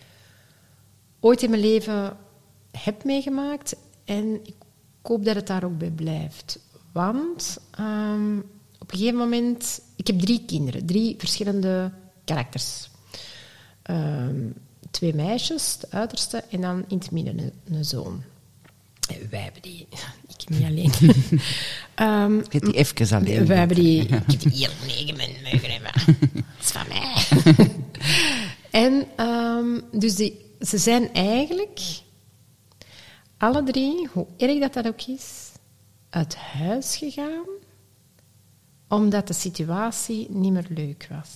ooit 1.21 1.43
in 1.43 1.51
mijn 1.51 1.63
leven 1.63 2.17
heb 2.79 3.05
meegemaakt. 3.05 3.77
En 4.05 4.41
ik 4.47 4.55
hoop 5.03 5.25
dat 5.25 5.35
het 5.35 5.47
daar 5.47 5.65
ook 5.65 5.79
bij 5.79 5.91
blijft. 5.91 6.59
Want 6.93 7.59
ehm, 7.71 8.39
op 8.79 8.93
een 8.93 8.99
gegeven 8.99 9.19
moment... 9.19 9.81
Ik 9.97 10.07
heb 10.07 10.19
drie 10.19 10.43
kinderen, 10.47 10.87
drie 10.87 11.15
verschillende 11.19 11.91
karakters. 12.25 12.91
Ehm, 13.83 14.41
twee 14.91 15.15
meisjes, 15.15 15.77
de 15.81 15.87
uiterste, 15.91 16.45
en 16.51 16.61
dan 16.61 16.85
in 16.89 16.99
het 16.99 17.11
midden 17.11 17.39
een, 17.39 17.53
een 17.77 17.85
zoon. 17.85 18.23
Wij 19.31 19.41
hebben 19.41 19.63
die... 19.63 19.87
Ik 20.37 20.49
niet 20.49 20.65
alleen. 20.65 20.93
Ehm, 21.95 22.39
Ik 22.39 22.53
heb 22.53 22.65
die 22.65 22.75
even 22.75 23.17
alleen. 23.17 23.47
wij 23.47 23.57
hebben 23.57 23.77
die... 23.77 24.03
Ik 24.03 24.11
heb 24.11 24.29
die 24.29 24.51
hier 24.51 24.71
negen 24.87 25.17
mogen 25.43 25.71
hebben. 25.71 25.93
Dat 26.59 26.65
is 26.65 26.71
van 26.71 26.87
mij. 26.89 27.25
en 28.71 29.07
ehm, 29.17 29.81
dus 29.93 30.15
die, 30.15 30.41
ze 30.61 30.79
zijn 30.79 31.13
eigenlijk... 31.13 31.81
Alle 33.37 33.63
drie, 33.63 34.09
hoe 34.13 34.27
erg 34.37 34.61
dat 34.61 34.73
dat 34.73 34.87
ook 34.87 35.03
is, 35.03 35.51
uit 36.11 36.37
huis 36.37 36.97
gegaan 36.97 37.45
omdat 38.89 39.27
de 39.27 39.35
situatie 39.35 40.27
niet 40.31 40.53
meer 40.53 40.67
leuk 40.69 41.09
was. 41.11 41.31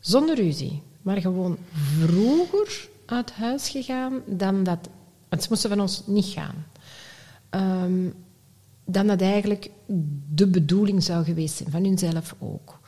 Zonder 0.00 0.36
ruzie, 0.36 0.82
maar 1.02 1.20
gewoon 1.20 1.58
vroeger 1.98 2.88
uit 3.06 3.32
huis 3.32 3.68
gegaan 3.68 4.20
dan 4.26 4.64
dat... 4.64 4.88
Want 5.28 5.42
ze 5.42 5.48
moesten 5.50 5.70
van 5.70 5.80
ons 5.80 6.02
niet 6.06 6.26
gaan. 6.26 6.66
Ehm, 7.50 8.10
dan 8.84 9.06
dat 9.06 9.20
eigenlijk 9.20 9.70
de 10.34 10.46
bedoeling 10.46 11.02
zou 11.02 11.24
geweest 11.24 11.56
zijn, 11.56 11.70
van 11.70 11.84
hunzelf 11.84 12.34
ook. 12.38 12.80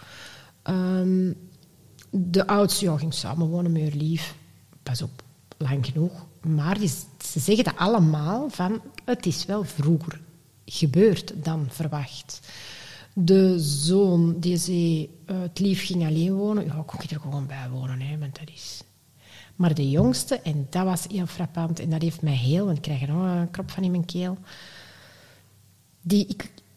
Ehm, 0.62 1.32
de 2.10 2.46
oudste 2.46 2.98
ging 2.98 3.14
samenwonen 3.14 3.72
met 3.72 3.82
haar 3.82 3.92
lief. 3.92 4.34
Pas 4.82 5.02
op, 5.02 5.22
lang 5.56 5.86
genoeg. 5.86 6.26
Maar 6.40 6.78
ze 7.24 7.40
zeggen 7.40 7.64
dat 7.64 7.76
allemaal 7.76 8.50
van... 8.50 8.80
Het 9.04 9.26
is 9.26 9.44
wel 9.44 9.64
vroeger 9.64 10.20
gebeurd 10.64 11.32
dan 11.44 11.66
verwacht. 11.68 12.40
De 13.14 13.54
zoon, 13.58 14.40
die 14.40 14.56
zei, 14.56 15.10
eh, 15.26 15.40
het 15.40 15.58
lief 15.58 15.86
ging 15.86 16.06
alleen 16.06 16.34
wonen. 16.34 16.64
Ja, 16.64 16.82
kon 16.86 17.00
ik 17.02 17.10
er 17.10 17.20
gewoon 17.20 17.46
bij 17.46 17.68
wonen, 17.70 18.00
hè, 18.00 18.18
want 18.18 18.38
dat 18.38 18.48
is... 18.54 18.82
Maar 19.60 19.74
de 19.74 19.90
jongste, 19.90 20.40
en 20.40 20.66
dat 20.70 20.84
was 20.84 21.06
heel 21.10 21.26
frappant, 21.26 21.80
en 21.80 21.90
dat 21.90 22.02
heeft 22.02 22.22
mij 22.22 22.34
heel... 22.34 22.64
Want 22.64 22.76
ik 22.76 22.82
krijg 22.82 23.02
er 23.02 23.08
nog 23.08 23.24
een 23.24 23.50
krop 23.50 23.70
van 23.70 23.82
in 23.82 23.90
mijn 23.90 24.04
keel. 24.04 24.38
Die, 26.02 26.26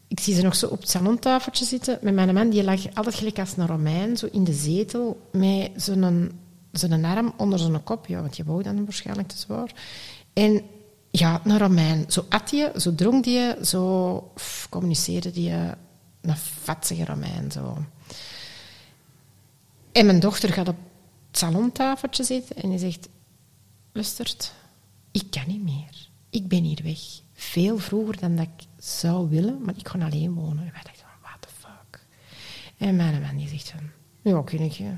ik, 0.08 0.20
zie 0.20 0.34
ze 0.34 0.42
nog 0.42 0.54
zo 0.54 0.66
op 0.66 0.80
het 0.80 0.90
salontafeltje 0.90 1.64
zitten 1.64 1.98
met 2.02 2.14
mijn 2.14 2.34
man. 2.34 2.50
Die 2.50 2.64
lag 2.64 2.94
altijd 2.94 3.14
gelijk 3.14 3.38
als 3.38 3.56
een 3.56 3.66
Romein, 3.66 4.16
zo 4.16 4.28
in 4.32 4.44
de 4.44 4.52
zetel, 4.52 5.20
met 5.32 5.70
zo'n 5.76 6.30
zijn 6.72 7.04
arm 7.04 7.32
onder 7.36 7.58
zijn 7.58 7.82
kop. 7.82 8.06
Ja, 8.06 8.20
want 8.20 8.36
je 8.36 8.44
wou 8.44 8.62
dan 8.62 8.84
waarschijnlijk 8.84 9.28
te 9.28 9.38
zwaar. 9.38 9.72
En 10.32 10.62
ja, 11.10 11.40
een 11.44 11.58
Romein. 11.58 12.04
Zo 12.08 12.26
at 12.28 12.50
je, 12.50 12.72
zo 12.76 12.94
dronk 12.94 13.24
die, 13.24 13.64
zo 13.64 14.32
communiceerde 14.70 15.30
die 15.30 15.50
een 16.20 16.36
vatsige 16.62 17.04
Romein. 17.04 17.52
Zo. 17.52 17.78
En 19.92 20.06
mijn 20.06 20.20
dochter 20.20 20.52
gaat 20.52 20.68
op 20.68 20.76
het 21.34 21.42
salontafeltje 21.42 22.24
zitten 22.24 22.56
en 22.56 22.68
die 22.70 22.78
zegt... 22.78 23.08
Lustert, 23.92 24.52
ik 25.10 25.30
kan 25.30 25.42
niet 25.46 25.62
meer. 25.62 26.08
Ik 26.30 26.48
ben 26.48 26.62
hier 26.62 26.80
weg. 26.82 26.98
Veel 27.32 27.78
vroeger 27.78 28.20
dan 28.20 28.36
dat 28.36 28.46
ik 28.46 28.66
zou 28.78 29.28
willen, 29.28 29.62
maar 29.62 29.74
ik 29.76 29.88
ga 29.88 29.98
alleen 29.98 30.34
wonen. 30.34 30.66
En 30.66 30.72
wij 30.72 30.82
dachten 30.82 31.06
van, 31.06 31.20
what 31.22 31.40
the 31.40 31.48
fuck? 31.48 32.06
En 32.76 32.96
mijn 32.96 33.20
man 33.20 33.36
die 33.36 33.48
zegt 33.48 33.70
van... 33.70 33.80
Ja, 34.22 34.42
kun 34.42 34.58
ik 34.58 34.72
je. 34.72 34.94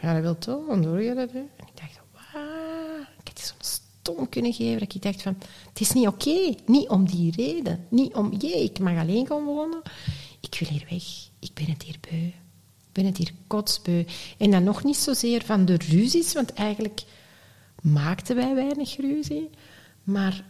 Ja, 0.00 0.12
dat 0.12 0.22
wil 0.22 0.38
toch? 0.38 0.66
Dan 0.66 0.82
doe 0.82 1.02
je 1.02 1.14
dat. 1.14 1.30
En 1.30 1.48
ik 1.66 1.76
dacht, 1.80 2.00
wauw. 2.12 3.00
Ik 3.24 3.36
die 3.36 3.44
zo'n 3.44 3.56
stom 3.60 4.28
kunnen 4.28 4.52
geven 4.52 4.78
dat 4.78 4.94
ik 4.94 5.02
dacht 5.02 5.22
van... 5.22 5.36
Het 5.68 5.80
is 5.80 5.92
niet 5.92 6.06
oké. 6.06 6.54
Niet 6.66 6.88
om 6.88 7.06
die 7.06 7.32
reden. 7.36 7.86
Niet 7.88 8.14
om... 8.14 8.32
Jee, 8.32 8.64
ik 8.64 8.78
mag 8.78 8.98
alleen 8.98 9.26
gaan 9.26 9.44
wonen. 9.44 9.82
Ik 10.40 10.58
wil 10.58 10.68
hier 10.68 10.86
weg. 10.90 11.04
Ik 11.38 11.54
ben 11.54 11.66
het 11.70 11.82
hier 11.82 11.98
beu. 12.10 12.30
Ik 12.90 12.96
ben 12.96 13.04
het 13.06 13.16
hier 13.16 13.32
kotsbeu. 13.46 14.04
En 14.38 14.50
dan 14.50 14.64
nog 14.64 14.84
niet 14.84 14.96
zozeer 14.96 15.44
van 15.44 15.64
de 15.64 15.76
ruzies, 15.88 16.32
want 16.32 16.52
eigenlijk 16.52 17.02
maakten 17.82 18.36
wij 18.36 18.54
weinig 18.54 18.96
ruzie. 18.96 19.50
Maar 20.04 20.44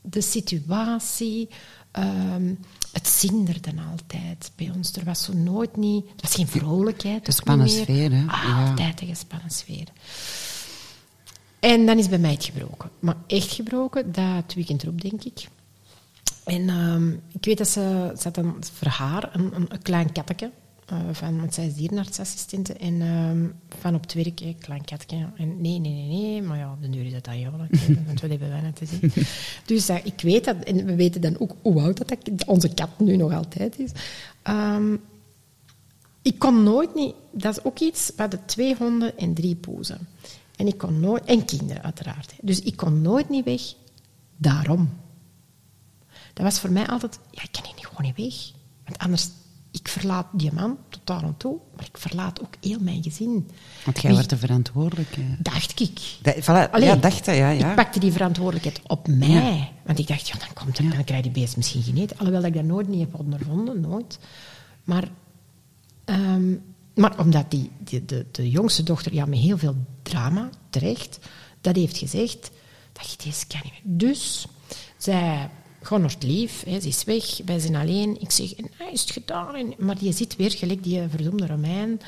de 0.00 0.20
situatie, 0.20 1.48
ehm, 1.90 2.54
het 2.92 3.08
zinderde 3.08 3.70
altijd 3.90 4.50
bij 4.56 4.70
ons. 4.76 4.92
Er 4.92 5.04
was 5.04 5.24
zo 5.24 5.32
nooit 5.32 5.76
niet... 5.76 6.04
Het 6.10 6.22
was 6.22 6.34
geen 6.34 6.48
vrolijkheid. 6.48 7.24
gespannen 7.24 7.68
sfeer, 7.68 8.12
hè? 8.12 8.24
Ah, 8.26 8.42
Ja. 8.44 8.68
Altijd 8.68 9.00
een 9.00 9.06
gespannen 9.06 9.50
sfeer. 9.50 9.86
En 11.60 11.86
dan 11.86 11.98
is 11.98 12.08
bij 12.08 12.18
mij 12.18 12.32
het 12.32 12.44
gebroken. 12.44 12.90
Maar 12.98 13.16
echt 13.26 13.52
gebroken, 13.52 14.12
dat 14.12 14.54
weekend 14.54 14.82
erop, 14.82 15.00
denk 15.00 15.24
ik. 15.24 15.48
En 16.44 16.68
ehm, 16.68 17.10
ik 17.12 17.44
weet 17.44 17.58
dat 17.58 17.68
ze, 17.68 18.12
ze 18.18 18.22
had 18.22 18.36
een, 18.36 18.54
voor 18.72 18.88
haar 18.88 19.34
een, 19.34 19.54
een, 19.54 19.66
een 19.68 19.82
klein 19.82 20.12
kattetje. 20.12 20.50
Eh, 20.86 20.98
van, 21.12 21.40
want 21.40 21.54
zij 21.54 21.66
is 21.66 21.74
dierenartsassistente. 21.74 22.72
En 22.72 23.02
ehm, 23.02 23.46
van 23.80 23.94
op 23.94 24.02
het 24.02 24.14
werk, 24.14 24.56
klein 24.58 24.84
katje. 24.84 25.28
En 25.36 25.60
nee, 25.60 25.78
nee, 25.78 25.92
nee, 25.92 26.06
nee. 26.06 26.42
Maar 26.42 26.58
ja, 26.58 26.72
op 26.72 26.82
de 26.82 26.90
duur 26.90 27.04
is 27.04 27.12
dat 27.12 27.24
dan 27.24 27.40
jammer. 27.40 27.68
want 28.06 28.20
wat 28.20 28.30
hebben 28.30 28.48
wij 28.48 28.60
net 28.60 28.76
te 28.76 28.86
zien? 28.86 29.12
Dus 29.66 29.88
eh, 29.88 29.96
ik 30.04 30.20
weet 30.20 30.44
dat. 30.44 30.56
En 30.56 30.84
we 30.84 30.94
weten 30.94 31.20
dan 31.20 31.38
ook 31.38 31.54
hoe 31.62 31.80
oud 31.80 31.96
dat, 31.96 32.08
dat 32.08 32.44
onze 32.46 32.74
kat 32.74 32.98
nu 32.98 33.16
nog 33.16 33.32
altijd 33.32 33.78
is. 33.78 33.90
Ehm, 34.42 34.96
ik 36.22 36.38
kon 36.38 36.62
nooit 36.62 36.94
niet... 36.94 37.14
Dat 37.30 37.56
is 37.56 37.64
ook 37.64 37.78
iets... 37.78 38.06
We 38.16 38.22
hadden 38.22 38.44
twee 38.46 38.76
honden 38.76 39.18
en 39.18 39.34
drie 39.34 39.54
poezen. 39.54 40.08
En 40.56 40.66
ik 40.66 40.78
kon 40.78 41.00
nooit... 41.00 41.24
En 41.24 41.44
kinderen, 41.44 41.82
uiteraard. 41.82 42.34
Dus 42.42 42.60
ik 42.60 42.76
kon 42.76 43.02
nooit 43.02 43.28
niet 43.28 43.44
weg. 43.44 43.62
Daarom. 44.36 44.90
Dat 46.32 46.44
was 46.44 46.60
voor 46.60 46.72
mij 46.72 46.86
altijd... 46.86 47.18
Ja, 47.30 47.42
ik 47.42 47.52
kan 47.52 47.64
hier 47.64 47.74
niet 47.74 47.86
gewoon 47.86 48.06
niet 48.06 48.16
weg. 48.16 48.52
Want 48.84 48.98
anders... 48.98 49.28
Ik 49.76 49.88
verlaat 49.88 50.26
die 50.32 50.52
man 50.52 50.78
totaal 50.88 51.22
en 51.22 51.34
toe, 51.36 51.58
maar 51.76 51.84
ik 51.84 51.98
verlaat 51.98 52.42
ook 52.42 52.54
heel 52.60 52.78
mijn 52.80 53.02
gezin. 53.02 53.50
Want 53.84 54.00
jij 54.00 54.14
werd 54.14 54.30
de 54.30 54.36
verantwoordelijke. 54.36 55.20
Dacht 55.38 55.80
ik. 55.80 56.00
Da- 56.22 56.34
voilà, 56.40 56.70
Allee, 56.70 56.88
ja, 56.88 56.96
dacht 56.96 57.26
ja, 57.26 57.32
ja. 57.32 57.70
Ik 57.70 57.74
pakte 57.74 57.98
die 58.00 58.12
verantwoordelijkheid 58.12 58.80
op 58.86 59.08
mij. 59.08 59.72
Want 59.84 59.98
ik 59.98 60.06
dacht, 60.06 60.28
ja, 60.28 60.38
dan, 60.38 60.48
komt 60.54 60.78
er, 60.78 60.90
dan 60.90 61.04
krijg 61.04 61.24
je 61.24 61.30
die 61.32 61.42
beest 61.42 61.56
misschien 61.56 61.82
geen 61.82 61.96
eten. 61.96 62.16
Alhoewel 62.18 62.40
dat 62.42 62.50
ik 62.50 62.56
dat 62.56 62.64
nooit 62.64 62.88
niet 62.88 63.00
heb 63.00 63.18
ondervonden, 63.18 63.80
nooit. 63.80 64.18
Maar, 64.84 65.08
ehm, 66.04 66.54
maar 66.94 67.18
omdat 67.18 67.50
die, 67.50 67.70
die, 67.78 68.04
de, 68.04 68.26
de 68.32 68.50
jongste 68.50 68.82
dochter 68.82 69.14
ja, 69.14 69.24
met 69.26 69.38
heel 69.38 69.58
veel 69.58 69.76
drama, 70.02 70.50
terecht, 70.70 71.18
dat 71.60 71.76
heeft 71.76 71.96
gezegd, 71.96 72.50
dat 72.92 73.10
je 73.10 73.16
deze 73.24 73.46
kan 73.46 73.60
niet 73.64 73.72
meer. 73.72 73.96
Dus, 73.96 74.46
zij 74.96 75.50
gewoon 75.86 76.04
het 76.04 76.22
lief, 76.22 76.64
hè, 76.64 76.80
ze 76.80 76.88
is 76.88 77.04
weg, 77.04 77.40
wij 77.44 77.58
zijn 77.58 77.76
alleen. 77.76 78.20
Ik 78.20 78.30
zeg, 78.30 78.52
hij 78.70 78.92
is 78.92 79.00
het 79.00 79.10
gedaan. 79.10 79.74
Maar 79.78 79.98
die 79.98 80.12
zit 80.12 80.36
weer 80.36 80.50
gelijk 80.50 80.82
die 80.82 81.08
verdomde 81.08 81.46
Romein. 81.46 82.00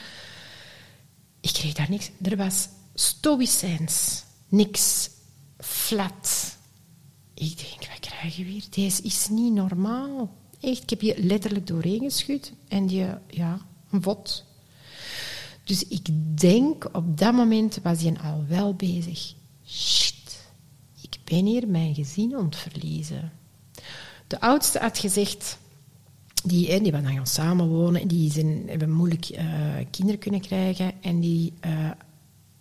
Ik 1.41 1.53
kreeg 1.53 1.73
daar 1.73 1.91
niks. 1.91 2.11
Er 2.23 2.37
was 2.37 2.69
stoïcijns. 2.95 4.23
Niks. 4.49 5.11
Flat. 5.59 6.57
Ik 7.35 7.57
denk, 7.57 7.91
wat 7.91 8.01
krijg 8.01 8.37
je 8.37 8.45
weer? 8.45 8.65
Deze 8.71 9.03
is 9.03 9.29
niet 9.29 9.53
normaal. 9.53 10.37
Echt, 10.61 10.83
ik 10.83 10.91
heb 10.91 11.01
je 11.01 11.25
letterlijk 11.25 11.67
doorheen 11.67 12.01
geschud. 12.01 12.53
En 12.69 12.87
die, 12.87 13.07
ja, 13.29 13.61
een 13.91 14.03
vod. 14.03 14.45
Dus 15.65 15.87
ik 15.89 16.09
denk, 16.39 16.89
op 16.93 17.19
dat 17.19 17.33
moment 17.33 17.79
was 17.83 18.03
hij 18.03 18.17
al 18.23 18.45
wel 18.49 18.75
bezig. 18.75 19.35
Shit, 19.67 20.41
ik 21.01 21.19
ben 21.25 21.45
hier 21.45 21.69
mijn 21.69 21.95
gezin 21.95 22.35
het 22.35 22.57
verliezen. 22.57 23.33
De 24.29 24.41
oudste 24.41 24.79
had 24.79 24.99
gezegd... 24.99 25.59
Die, 26.45 26.71
hè, 26.71 26.79
die 26.79 26.93
waren 26.93 27.07
dan 27.07 27.17
gaan 27.17 27.27
samenwonen. 27.27 28.09
Die 28.09 28.31
zijn, 28.33 28.63
hebben 28.67 28.91
moeilijk 28.91 29.25
eh, 29.25 29.47
kinderen 29.91 30.21
kunnen 30.21 30.41
krijgen. 30.41 30.93
En 31.01 31.21
die 31.21 31.53
eh, 31.61 31.91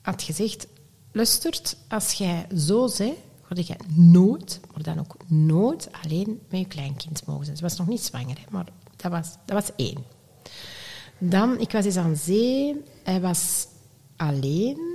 had 0.01 0.21
gezegd... 0.21 0.67
Lustert, 1.11 1.77
als 1.87 2.11
jij 2.13 2.47
zo 2.57 2.87
zei, 2.87 3.13
ga 3.41 3.55
jij 3.55 3.79
nooit, 3.93 4.59
maar 4.73 4.83
dan 4.83 4.99
ook 4.99 5.15
nooit 5.27 5.89
alleen 6.03 6.39
met 6.49 6.59
je 6.59 6.65
kleinkind 6.65 7.25
mogen 7.25 7.45
zijn. 7.45 7.57
Ze 7.57 7.63
was 7.63 7.77
nog 7.77 7.87
niet 7.87 8.01
zwanger, 8.01 8.37
maar 8.49 8.65
dat 8.95 9.11
was, 9.11 9.27
dat 9.45 9.63
was 9.63 9.75
één. 9.75 10.03
Dan, 11.17 11.59
ik 11.59 11.71
was 11.71 11.85
eens 11.85 11.97
aan 11.97 12.15
zee. 12.15 12.83
Hij 13.03 13.21
was 13.21 13.67
alleen 14.15 14.86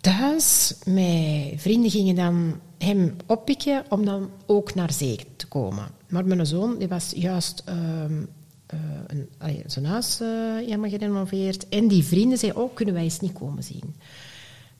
thuis. 0.00 0.74
Mijn 0.84 1.58
vrienden 1.58 1.90
gingen 1.90 2.14
dan 2.14 2.60
hem 2.78 3.16
oppikken 3.26 3.84
om 3.88 4.04
dan 4.04 4.30
ook 4.46 4.74
naar 4.74 4.92
zee 4.92 5.26
te 5.36 5.46
komen. 5.46 5.88
Maar 6.08 6.26
mijn 6.26 6.46
zoon 6.46 6.78
die 6.78 6.88
was 6.88 7.12
juist 7.16 7.62
ehm, 7.64 8.24
eh, 8.66 8.78
een, 9.06 9.62
zijn 9.66 9.84
huis 9.84 10.20
eh, 10.20 10.28
helemaal 10.56 10.90
gerenoveerd. 10.90 11.68
En 11.68 11.88
die 11.88 12.04
vrienden 12.04 12.38
zeiden, 12.38 12.62
oh, 12.62 12.74
kunnen 12.74 12.94
wij 12.94 13.02
eens 13.02 13.20
niet 13.20 13.32
komen 13.32 13.62
zien? 13.62 13.96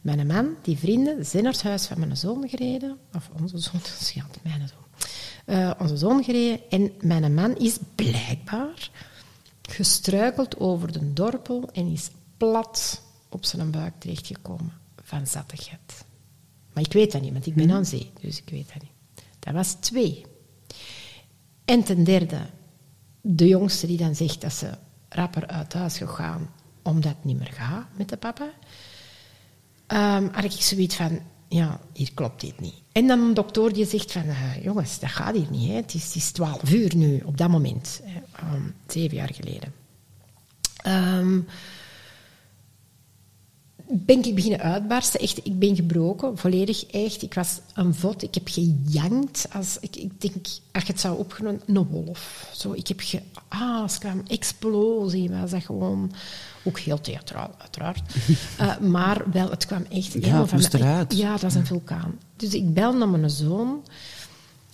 Mijn 0.01 0.27
man, 0.27 0.55
die 0.63 0.79
vrienden, 0.79 1.27
zijn 1.27 1.43
naar 1.43 1.53
het 1.53 1.63
huis 1.63 1.87
van 1.87 1.99
mijn 1.99 2.17
zoon 2.17 2.49
gereden. 2.49 2.99
Of 3.15 3.31
onze 3.41 3.59
zoon, 3.59 3.81
ja, 4.15 4.27
mijn 4.43 4.69
zoon. 4.69 5.07
Eh, 5.45 5.71
onze 5.79 5.97
zoon 5.97 6.25
gereden. 6.25 6.61
En 6.71 6.93
mijn 7.01 7.35
man 7.35 7.57
is 7.57 7.79
blijkbaar 7.95 8.91
gestruikeld 9.63 10.59
over 10.59 10.93
de 10.93 11.13
dorpel 11.13 11.69
en 11.73 11.93
is 11.93 12.11
plat 12.37 13.03
op 13.29 13.45
zijn 13.45 13.71
buik 13.71 13.95
terechtgekomen 13.99 14.80
van 15.11 15.27
zattigheid. 15.27 16.05
Maar 16.73 16.85
ik 16.85 16.93
weet 16.93 17.13
dat 17.13 17.23
niet, 17.23 17.33
want 17.33 17.47
ik 17.47 17.55
ben 17.55 17.71
aan 17.71 17.87
zee, 17.87 18.11
dus 18.21 18.39
ik 18.39 18.49
weet 18.51 18.69
dat 18.73 18.83
niet. 18.83 19.25
Dat 19.39 19.55
was 19.55 19.77
twee. 19.81 20.25
En 21.65 21.83
ten 21.83 22.05
derde, 22.05 22.41
de 23.21 23.49
jongste 23.49 23.87
die 23.87 23.97
dan 23.97 24.15
zegt 24.15 24.41
dat 24.41 24.53
ze 24.53 24.71
rapper 25.09 25.47
uit 25.47 25.73
huis 25.73 25.97
gegaan 25.97 26.51
omdat 26.83 27.15
het 27.15 27.25
niet 27.25 27.39
meer 27.39 27.53
gaat 27.53 27.87
met 27.97 28.09
de 28.09 28.17
papa. 28.17 28.51
Ehm 29.87 30.29
had 30.33 30.45
ik 30.45 30.51
zoiets 30.51 30.97
van, 30.97 31.21
ja, 31.49 31.81
hier 31.93 32.11
klopt 32.15 32.41
dit 32.41 32.61
niet. 32.61 32.75
En 32.93 33.07
dan 33.07 33.21
een 33.21 33.35
dokter 33.35 33.73
die 33.73 33.87
zegt 33.87 34.13
van, 34.13 34.23
eh, 34.23 34.65
jongens, 34.65 34.99
dat 34.99 35.11
gaat 35.11 35.35
hier 35.35 35.51
niet. 35.51 35.69
Hè. 35.69 35.75
Het, 35.75 35.95
is, 35.95 36.05
het 36.05 36.15
is 36.15 36.31
12 36.31 36.71
uur 36.71 36.97
nu, 36.97 37.21
op 37.25 37.37
dat 37.37 37.49
moment. 37.49 38.01
Hè. 38.05 38.21
Ehm, 38.33 38.63
zeven 38.87 39.17
jaar 39.17 39.35
geleden. 39.35 39.73
Ehm, 40.77 41.41
ben 43.93 44.25
ik 44.25 44.35
beginnen 44.35 44.61
uitbarsten. 44.61 45.21
Echt, 45.21 45.47
ik 45.47 45.59
ben 45.59 45.77
gebroken, 45.77 46.39
volledig 46.39 46.87
echt. 46.87 47.23
Ik 47.23 47.35
was 47.35 47.61
een 47.75 47.95
vod. 47.95 48.23
Ik 48.23 48.35
heb 48.35 48.49
gejankt. 48.49 49.47
Als, 49.53 49.77
ik, 49.81 49.97
ik 49.97 50.21
denk, 50.21 50.35
als 50.73 50.83
je 50.85 50.93
het 50.93 51.01
zou 51.01 51.19
opgenomen, 51.19 51.61
een 51.67 51.87
wolf. 51.87 52.51
Zo, 52.55 52.73
ik 52.73 52.89
heb 52.89 53.01
ge... 53.01 53.21
Ah, 53.49 53.89
kwam 53.99 54.23
explosie. 54.29 55.31
Was 55.31 55.51
dat 55.51 55.65
gewoon... 55.65 56.13
Ook 56.65 56.79
heel 56.79 57.01
theatraal, 57.01 57.51
uiteraard. 57.59 58.01
Eh, 58.59 58.79
maar 58.79 59.23
wel, 59.33 59.51
het 59.51 59.67
kwam 59.67 59.85
echt... 59.91 60.13
helemaal 60.13 60.43
het 60.43 60.53
moest 60.53 60.73
mij- 60.73 60.81
eruit. 60.83 61.17
Ja, 61.17 61.31
dat 61.33 61.41
was 61.41 61.55
een 61.55 61.67
vulkaan. 61.67 62.19
Dus 62.37 62.55
ik 62.55 62.75
bel 62.75 62.93
naar 62.93 63.09
mijn 63.09 63.31
zoon. 63.31 63.83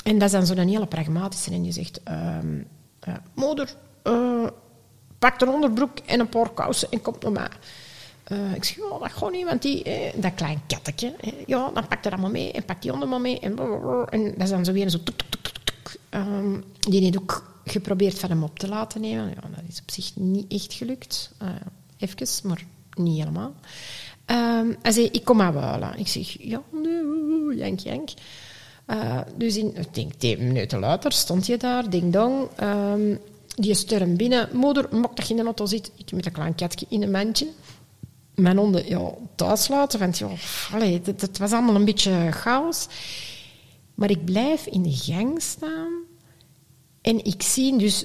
En 0.05 0.19
dat 0.19 0.23
is 0.23 0.31
dan 0.33 0.47
zo'n 0.47 0.69
hele 0.69 0.87
pragmatische. 0.87 1.51
En 1.51 1.63
die 1.63 1.73
zegt... 1.73 2.01
ehm, 2.03 2.59
eh, 3.01 3.15
moeder, 3.35 3.75
eh, 4.03 4.47
pak 5.19 5.41
een 5.41 5.49
onderbroek 5.49 5.99
en 6.07 6.21
een 6.21 6.29
paar 6.29 6.51
kousen 6.51 6.91
en 6.91 7.01
kom 7.03 7.15
naar 7.21 7.33
mij. 7.33 7.49
Eh, 8.27 8.55
ik 8.55 8.65
zeg, 8.65 8.79
oh, 8.79 9.01
dat 9.01 9.13
gewoon 9.13 9.33
niet, 9.33 9.45
want 9.45 9.63
die, 9.63 9.83
eh, 9.83 10.23
dat 10.23 10.35
klein 10.35 10.61
kattetje, 10.67 11.15
ja, 11.47 11.71
dan 11.71 11.89
pak 11.89 12.05
er 12.05 12.13
allemaal 12.13 12.31
mee 12.31 12.53
en 12.53 12.65
pak 12.65 12.83
die 12.83 12.93
onder 12.93 13.09
maar 13.09 13.21
mee. 13.21 13.41
En, 13.41 13.59
en 14.11 14.25
dat 14.25 14.43
is 14.43 14.51
dan 14.51 14.65
zo 14.65 14.73
weer 14.73 14.89
zo. 14.89 14.99
Ehm, 16.09 16.61
die 16.81 17.03
heeft 17.03 17.19
ook 17.19 17.55
geprobeerd 17.65 18.19
van 18.19 18.31
hem 18.31 18.43
op 18.43 18.59
te 18.59 18.69
laten 18.69 19.01
nemen. 19.01 19.29
Ja, 19.29 19.41
dat 19.41 19.65
is 19.69 19.81
op 19.81 19.91
zich 19.91 20.11
niet 20.15 20.53
echt 20.53 20.73
gelukt. 20.73 21.33
Uh, 21.43 21.49
even, 21.99 22.49
maar 22.49 22.65
niet 22.95 23.19
helemaal. 23.19 23.55
Ehm, 24.25 24.73
hij 24.83 24.93
zei, 24.93 25.07
ik 25.07 25.25
kom 25.25 25.37
maar 25.37 25.55
huilen. 25.55 25.99
Ik 25.99 26.09
zeg, 26.09 26.43
ja, 26.43 26.63
nee, 26.73 27.57
jank, 27.57 27.79
jank. 27.79 28.09
Eh, 28.87 29.21
dus 29.37 29.57
in, 29.57 29.77
ik 29.77 29.95
denk, 29.95 30.13
tien 30.13 30.39
minuten 30.39 30.79
later 30.79 31.13
stond 31.13 31.47
je 31.47 31.57
daar, 31.57 31.91
ding 31.91 32.13
dong. 32.13 32.49
Ehm, 32.57 33.17
die 33.57 33.75
storm 33.75 34.17
binnen. 34.17 34.49
Moeder, 34.53 34.97
mag 34.97 35.11
dat 35.11 35.27
je 35.27 35.31
in 35.31 35.41
de 35.41 35.45
auto 35.45 35.67
zit? 35.67 35.91
Ik 35.97 36.13
met 36.13 36.27
een 36.27 36.33
klein 36.33 36.55
katje 36.55 36.87
in 36.89 37.03
een 37.03 37.11
mandje. 37.11 37.49
Mijn 38.37 38.57
honden 38.57 38.89
ja, 38.89 39.11
thuis 39.35 39.69
laten. 39.69 39.99
Want 39.99 40.19
ja, 40.19 40.29
het, 41.03 41.39
was 41.39 41.53
allemaal 41.53 41.75
een 41.75 41.85
beetje 41.85 42.33
chaos. 42.33 42.87
Maar 43.95 44.11
ik 44.11 44.25
blijf 44.25 44.67
in 44.67 44.83
de 44.83 44.93
gang 44.93 45.43
staan. 45.43 45.93
En 47.01 47.25
ik 47.25 47.43
zie 47.43 47.79
dus 47.79 48.05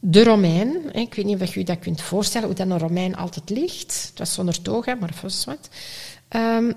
de 0.00 0.24
Romein. 0.24 0.82
hè, 0.92 1.00
Ik 1.00 1.14
weet 1.14 1.24
niet 1.24 1.40
of 1.40 1.54
je 1.54 1.64
dat 1.64 1.78
kunt 1.78 2.00
voorstellen, 2.00 2.46
hoe 2.46 2.56
dat 2.56 2.66
een 2.70 2.78
Romein 2.78 3.16
altijd 3.16 3.50
ligt. 3.50 4.06
Het 4.08 4.18
was 4.18 4.34
zonder 4.34 4.62
toga, 4.62 4.94
maar 4.94 5.14
vast 5.14 5.44
wat. 5.44 5.68
Ehm, 6.28 6.72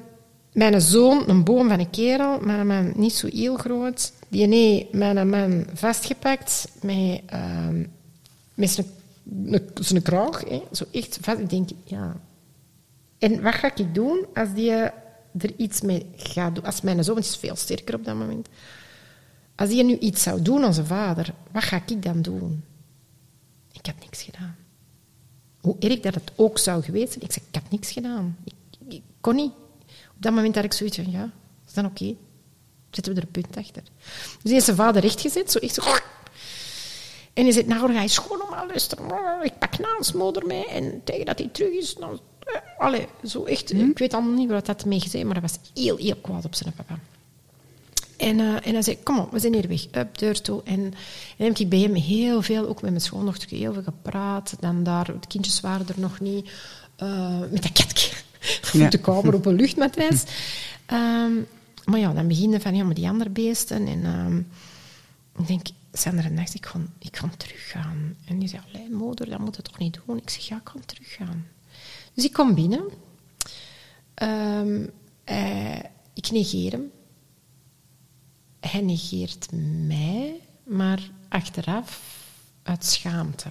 mijn 0.54 0.82
zoon, 0.82 1.30
een 1.30 1.44
boom 1.44 1.70
van 1.70 1.80
een 1.80 1.90
kerel, 1.90 2.40
mijn 2.40 2.94
niet 2.96 3.14
zo 3.14 3.28
heel 3.28 3.56
groot. 3.56 4.12
Die 4.28 4.48
nee, 4.48 4.88
mijn 4.92 5.30
man 5.30 5.66
vastgepakt 5.74 6.68
met, 6.82 7.22
ehm, 7.26 7.86
met 8.54 8.70
zijn, 8.70 8.88
zijn 9.74 10.02
kraag. 10.02 10.44
Zo 10.72 10.84
echt 10.92 11.18
vast. 11.22 11.40
Ik 11.40 11.50
denk, 11.50 11.70
ja. 11.84 12.16
En 13.20 13.41
wat 13.41 13.55
ga 13.55 13.76
ik 13.76 13.95
doen 13.95 14.26
als 14.34 14.53
die 14.53 14.72
er 14.72 14.93
iets 15.57 15.82
mee 15.82 16.09
gaat 16.15 16.55
doen? 16.55 16.63
Als 16.63 16.82
mijn 16.82 17.03
zoon 17.03 17.17
is 17.17 17.38
veel 17.38 17.55
sterker 17.55 17.95
op 17.95 18.05
dat 18.05 18.15
moment. 18.15 18.47
Als 19.55 19.70
die 19.70 19.84
nu 19.84 19.97
iets 19.97 20.24
zou 20.24 20.41
doen 20.41 20.74
zijn 20.74 20.86
vader, 20.86 21.34
wat 21.51 21.63
ga 21.63 21.82
ik 21.86 22.03
dan 22.03 22.22
doen? 22.22 22.63
Ik 23.72 23.86
heb 23.86 23.99
niks 23.99 24.22
gedaan. 24.22 24.55
Hoe 25.61 25.76
erg 25.80 25.99
dat 25.99 26.13
het 26.13 26.32
ook 26.36 26.57
zou 26.57 26.84
geweest 26.84 27.11
zijn, 27.11 27.26
ik 27.26 27.32
zeg, 27.32 27.43
ik 27.43 27.55
heb 27.55 27.72
niks 27.72 27.91
gedaan. 27.91 28.38
Ik, 28.88 29.01
kon 29.22 29.36
niet. 29.36 29.51
Op 30.15 30.22
dat 30.26 30.34
moment 30.34 30.55
had 30.55 30.63
ik 30.63 30.74
zoiets 30.74 30.95
van, 30.95 31.11
ja, 31.11 31.32
is 31.67 31.74
dan 31.74 31.86
oké? 31.86 32.15
Zetten 32.91 33.13
we 33.13 33.20
er 33.20 33.26
een 33.26 33.32
punt 33.32 33.57
achter. 33.57 33.84
Dus 33.84 34.39
hij 34.43 34.51
heeft 34.51 34.65
zijn 34.65 34.78
vader 34.78 35.01
rechtgezet, 35.01 35.51
zo 35.51 35.59
echt. 35.59 35.80
En 37.34 37.43
hij 37.43 37.51
zegt, 37.51 37.67
nou, 37.67 37.93
ga 37.93 38.01
je 38.01 38.07
schoon 38.07 38.41
om 38.41 38.49
luisteren. 38.67 39.43
Ik 39.43 39.59
pak 39.59 39.80
naast 39.80 40.13
moeder 40.13 40.45
mee 40.45 40.67
en 40.67 41.01
tegen 41.03 41.26
dat 41.26 41.39
hij 41.39 41.47
terug 41.47 41.74
is. 41.74 41.95
Allee, 42.78 43.08
zo 43.26 43.43
echt, 43.43 43.74
ik 43.74 43.97
weet 43.97 44.14
allemaal 44.14 44.34
niet 44.34 44.50
wat 44.50 44.66
dat 44.66 44.86
mee 44.86 45.00
gezegd, 45.00 45.24
maar 45.26 45.34
dat 45.41 45.43
was 45.43 45.60
heel, 45.84 45.97
heel 45.97 46.16
kwaad 46.22 46.45
op 46.45 46.56
zijn 46.56 46.74
papa. 46.74 47.00
En, 48.18 48.39
eh, 48.39 48.68
en 48.68 48.74
hij 48.74 48.82
zei, 48.82 48.97
kom 49.04 49.20
op, 49.20 49.32
we 49.32 49.39
zijn 49.39 49.54
hier 49.54 49.68
weg, 49.68 49.86
up, 49.91 50.18
deur 50.18 50.41
toe. 50.41 50.62
En, 50.64 50.80
en 50.84 50.93
dan 51.38 51.47
heb 51.47 51.58
ik 51.58 51.70
bij 51.70 51.80
hem 51.80 51.93
heel 51.93 52.41
veel, 52.41 52.68
ook 52.68 52.82
met 52.82 52.89
mijn 52.91 53.02
schoondochter, 53.04 53.50
heel 53.50 53.74
veel 53.74 53.84
gepraat. 53.84 54.56
Dan 54.60 54.84
daar, 54.84 55.06
de 55.06 55.28
kindjes 55.28 55.60
waren 55.60 55.88
er 55.88 56.00
nog 56.00 56.20
niet. 56.20 56.50
eh, 56.95 57.39
met 57.39 57.64
dat 57.64 57.72
katje 57.72 58.12
Ja. 58.80 58.89
de 58.89 58.97
kamer 58.97 59.34
op 59.34 59.45
een 59.45 59.56
luchtmatras. 59.56 60.24
Ehm, 60.86 61.32
maar 61.86 62.00
ja, 62.00 62.14
dan 62.14 62.28
beginnen 62.28 62.62
van, 62.62 62.76
ja, 62.76 62.84
maar 62.84 62.93
die 62.93 63.08
andere 63.10 63.30
beesten. 63.30 63.88
En 63.88 64.04
ehm, 64.06 64.38
ik 65.41 65.47
denk, 65.47 65.68
Sander 65.93 66.26
en 66.26 66.36
dacht, 66.36 66.54
ik 66.54 66.66
ga, 66.66 66.80
ik 67.00 67.18
ga 67.18 67.30
teruggaan. 67.38 68.16
En 68.26 68.39
die 68.39 68.47
zei, 68.50 68.62
moeder, 68.91 69.30
dat 69.30 69.39
moet 69.39 69.56
je 69.56 69.62
toch 69.62 69.78
niet 69.78 70.00
doen? 70.06 70.18
Ik 70.18 70.30
zeg, 70.30 70.47
ja, 70.47 70.56
ik 70.56 70.64
kan 70.64 70.82
teruggaan. 70.86 71.45
Dus 72.14 72.26
ik 72.26 72.34
kom 72.34 72.55
binnen. 72.55 72.89
Ehm, 74.14 74.88
eh, 75.24 75.80
ik 76.14 76.32
negeer 76.32 76.72
hem. 76.72 76.91
Hij 78.60 78.82
negeert 78.82 79.47
mij, 79.88 80.39
maar 80.64 81.12
achteraf 81.30 82.01
uit 82.64 82.86
schaamte. 82.86 83.49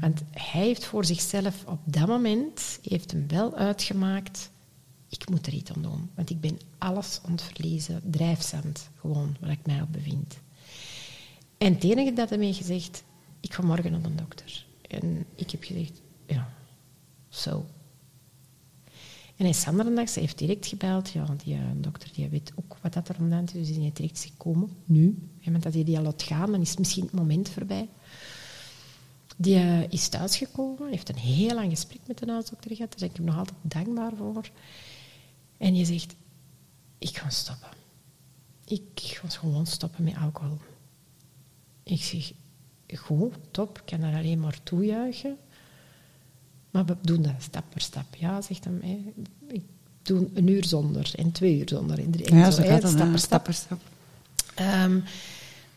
Want 0.00 0.22
hij 0.30 0.62
heeft 0.62 0.84
voor 0.84 1.04
zichzelf 1.04 1.64
op 1.66 1.80
dat 1.84 2.06
moment 2.06 2.78
heeft 2.82 3.10
hem 3.10 3.28
wel 3.28 3.54
uitgemaakt. 3.56 4.50
Ik 5.08 5.30
moet 5.30 5.46
er 5.46 5.52
iets 5.52 5.72
aan 5.72 5.82
doen, 5.82 6.10
want 6.14 6.30
ik 6.30 6.40
ben 6.40 6.58
alles 6.78 7.20
aan 7.24 7.32
het. 7.32 8.00
Drijfzand, 8.02 8.88
gewoon, 9.00 9.36
waar 9.40 9.50
ik 9.50 9.66
mij 9.66 9.80
op 9.80 9.92
bevind. 9.92 10.38
En 11.58 11.72
het 11.74 11.84
enige 11.84 12.12
dat 12.12 12.28
hij 12.28 12.38
mij 12.38 12.52
gezegd, 12.52 13.04
ik 13.40 13.54
ga 13.54 13.62
morgen 13.62 13.90
naar 13.90 14.02
de 14.02 14.14
dokter. 14.14 14.66
En 14.88 15.26
ik 15.34 15.50
heb 15.50 15.64
gezegd, 15.64 16.00
ja, 16.26 16.52
zo. 17.34 17.66
En 19.36 19.44
hij 19.44 19.48
is 19.48 19.60
Sanderdag, 19.60 20.08
ze 20.08 20.20
heeft 20.20 20.38
direct 20.38 20.66
gebeld. 20.66 21.10
Ja, 21.10 21.26
die 21.44 21.54
eh, 21.54 21.60
dokter 21.76 22.12
die 22.12 22.28
weet 22.28 22.52
ook 22.54 22.76
wat 22.80 22.92
dat 22.92 23.08
er 23.08 23.16
aan 23.18 23.28
de 23.28 23.34
hand 23.34 23.54
is. 23.54 23.66
Dus 23.66 23.74
die 23.74 23.82
heeft 23.82 23.96
direct 23.96 24.28
gekomen, 24.30 24.70
nu. 24.84 25.28
En 25.42 25.52
met 25.52 25.62
dat 25.62 25.74
hij 25.74 25.84
die 25.84 25.96
al 25.96 26.02
laat 26.02 26.22
gaan, 26.22 26.50
dan 26.50 26.60
is 26.60 26.76
misschien 26.76 27.04
het 27.04 27.12
moment 27.12 27.48
voorbij. 27.48 27.88
Die 29.36 29.56
eh, 29.56 29.90
is 29.90 30.08
thuisgekomen, 30.08 30.90
heeft 30.90 31.08
een 31.08 31.16
heel 31.16 31.54
lang 31.54 31.70
gesprek 31.70 32.00
met 32.06 32.18
de 32.18 32.30
huisdokter 32.30 32.76
gehad. 32.76 32.90
Daar 32.90 33.00
ben 33.00 33.10
ik 33.10 33.16
hem 33.16 33.26
nog 33.26 33.36
altijd 33.36 33.56
dankbaar 33.62 34.12
voor. 34.16 34.50
En 35.56 35.72
die 35.72 35.84
zegt, 35.84 36.14
ik 36.98 37.16
ga 37.16 37.30
stoppen. 37.30 37.68
Ik 38.64 38.82
ga 38.94 39.28
gewoon 39.28 39.66
stoppen 39.66 40.04
met 40.04 40.16
alcohol. 40.16 40.58
Ik 41.82 42.02
zeg, 42.02 42.32
goed, 42.94 43.34
top, 43.50 43.78
ik 43.78 43.84
kan 43.86 44.00
daar 44.00 44.14
alleen 44.14 44.40
maar 44.40 44.62
toejuichen. 44.62 45.36
Maar 46.74 46.84
we 46.84 46.96
doen 47.02 47.22
dat 47.22 47.32
stap 47.38 47.64
per 47.68 47.80
stap. 47.80 48.14
Ja, 48.18 48.40
zegt 48.42 48.64
hem, 48.64 48.80
hè. 48.82 49.12
ik 49.48 49.62
doe 50.02 50.28
een 50.34 50.48
uur 50.48 50.64
zonder 50.64 51.12
en 51.16 51.32
twee 51.32 51.58
uur 51.58 51.68
zonder. 51.68 51.98
En 51.98 52.12
en 52.24 52.36
Ja, 52.36 52.50
zo, 52.50 52.56
zo 52.56 52.62
hè, 52.68 52.80
gaat 52.80 52.98
dat, 52.98 53.20
stap 53.20 53.44
per 53.44 53.54
stap. 53.54 53.80
Ehm, 54.54 55.00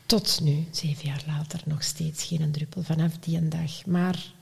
tot 0.05 0.39
nu, 0.43 0.65
zeven 0.71 1.07
jaar 1.07 1.23
later, 1.27 1.61
nog 1.65 1.83
steeds 1.83 2.23
geen 2.23 2.51
druppel 2.51 2.83
vanaf 2.83 3.17
die 3.19 3.37
een 3.37 3.49
dag. 3.49 3.85
Maar 3.85 4.33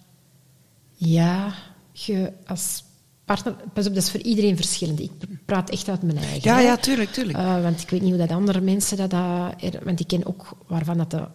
ja, 0.93 1.53
je 1.91 2.31
als 2.45 2.83
partner... 3.25 3.55
Pas 3.73 3.87
op, 3.87 3.93
dat 3.93 4.03
is 4.03 4.11
voor 4.11 4.21
iedereen 4.21 4.55
verschillend. 4.55 4.99
Ik 4.99 5.11
praat 5.45 5.69
echt 5.69 5.89
uit 5.89 6.01
mijn 6.01 6.17
eigen. 6.17 6.41
Ja, 6.51 6.55
hè. 6.55 6.61
ja, 6.61 6.77
tuurlijk, 6.77 7.11
tuurlijk. 7.11 7.37
Eh, 7.37 7.61
want 7.61 7.81
ik 7.81 7.89
weet 7.89 8.01
niet 8.01 8.09
hoe 8.09 8.19
dat 8.27 8.37
andere 8.37 8.61
mensen 8.61 8.97
dat... 8.97 9.09
dat 9.09 9.53
er- 9.63 9.83
want 9.83 9.99
ik 9.99 10.07
ken 10.07 10.25
ook 10.25 10.57
waarvan 10.67 10.97
dat 10.97 11.11
de 11.11 11.27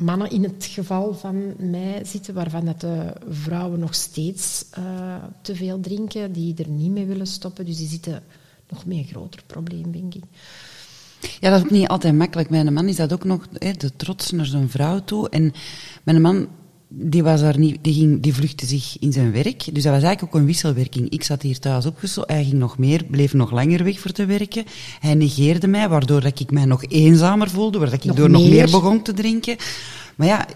mannen 0.00 0.30
in 0.30 0.42
het 0.42 0.64
geval 0.70 1.14
van 1.14 1.54
mij 1.70 2.04
zitten, 2.04 2.34
waarvan 2.34 2.64
dat 2.64 2.80
de 2.80 3.12
vrouwen 3.28 3.78
nog 3.78 3.94
steeds 3.94 4.64
eh, 4.70 5.14
te 5.42 5.54
veel 5.54 5.80
drinken, 5.80 6.32
die 6.32 6.54
er 6.56 6.68
niet 6.68 6.90
mee 6.90 7.06
willen 7.06 7.26
stoppen. 7.26 7.64
Dus 7.64 7.76
die 7.76 7.88
zitten 7.88 8.22
nog 8.68 8.86
met 8.86 8.96
een 8.96 9.04
groter 9.04 9.42
probleem, 9.46 9.92
denk 9.92 10.14
ik. 10.14 10.24
Ja, 11.40 11.50
dat 11.50 11.64
is 11.64 11.70
niet 11.70 11.88
altijd 11.88 12.14
makkelijk. 12.14 12.50
Mijn 12.50 12.72
man 12.72 12.88
is 12.88 12.96
dat 12.96 13.12
ook 13.12 13.24
nog, 13.24 13.46
hè, 13.52 13.72
de 13.72 13.96
trots 13.96 14.30
naar 14.30 14.46
zijn 14.46 14.68
vrouw 14.68 15.04
toe. 15.04 15.28
En 15.28 15.52
mijn 16.02 16.20
man, 16.20 16.48
die, 16.92 17.22
was 17.22 17.40
daar 17.40 17.58
niet, 17.58 17.78
die, 17.82 17.94
ging, 17.94 18.20
die 18.22 18.34
vluchtte 18.34 18.66
zich 18.66 18.96
in 18.98 19.12
zijn 19.12 19.32
werk. 19.32 19.64
Dus 19.74 19.82
dat 19.82 19.92
was 19.92 20.02
eigenlijk 20.02 20.22
ook 20.22 20.34
een 20.40 20.46
wisselwerking. 20.46 21.10
Ik 21.10 21.22
zat 21.24 21.42
hier 21.42 21.58
thuis 21.58 21.86
opgesloten. 21.86 22.34
Hij 22.34 22.44
ging 22.44 22.58
nog 22.58 22.78
meer, 22.78 23.04
bleef 23.04 23.34
nog 23.34 23.50
langer 23.50 23.84
weg 23.84 24.00
voor 24.00 24.10
te 24.10 24.24
werken. 24.26 24.64
Hij 25.00 25.14
negeerde 25.14 25.66
mij, 25.66 25.88
waardoor 25.88 26.20
dat 26.20 26.40
ik 26.40 26.50
mij 26.50 26.64
nog 26.64 26.84
eenzamer 26.84 27.50
voelde. 27.50 27.78
Waardoor 27.78 27.98
ik 27.98 28.04
Nog 28.04 28.16
door 28.16 28.30
nog 28.30 28.48
meer. 28.48 28.70
begon 28.70 29.02
te 29.02 29.12
drinken. 29.12 29.56
Maar 30.16 30.26
ja, 30.26 30.46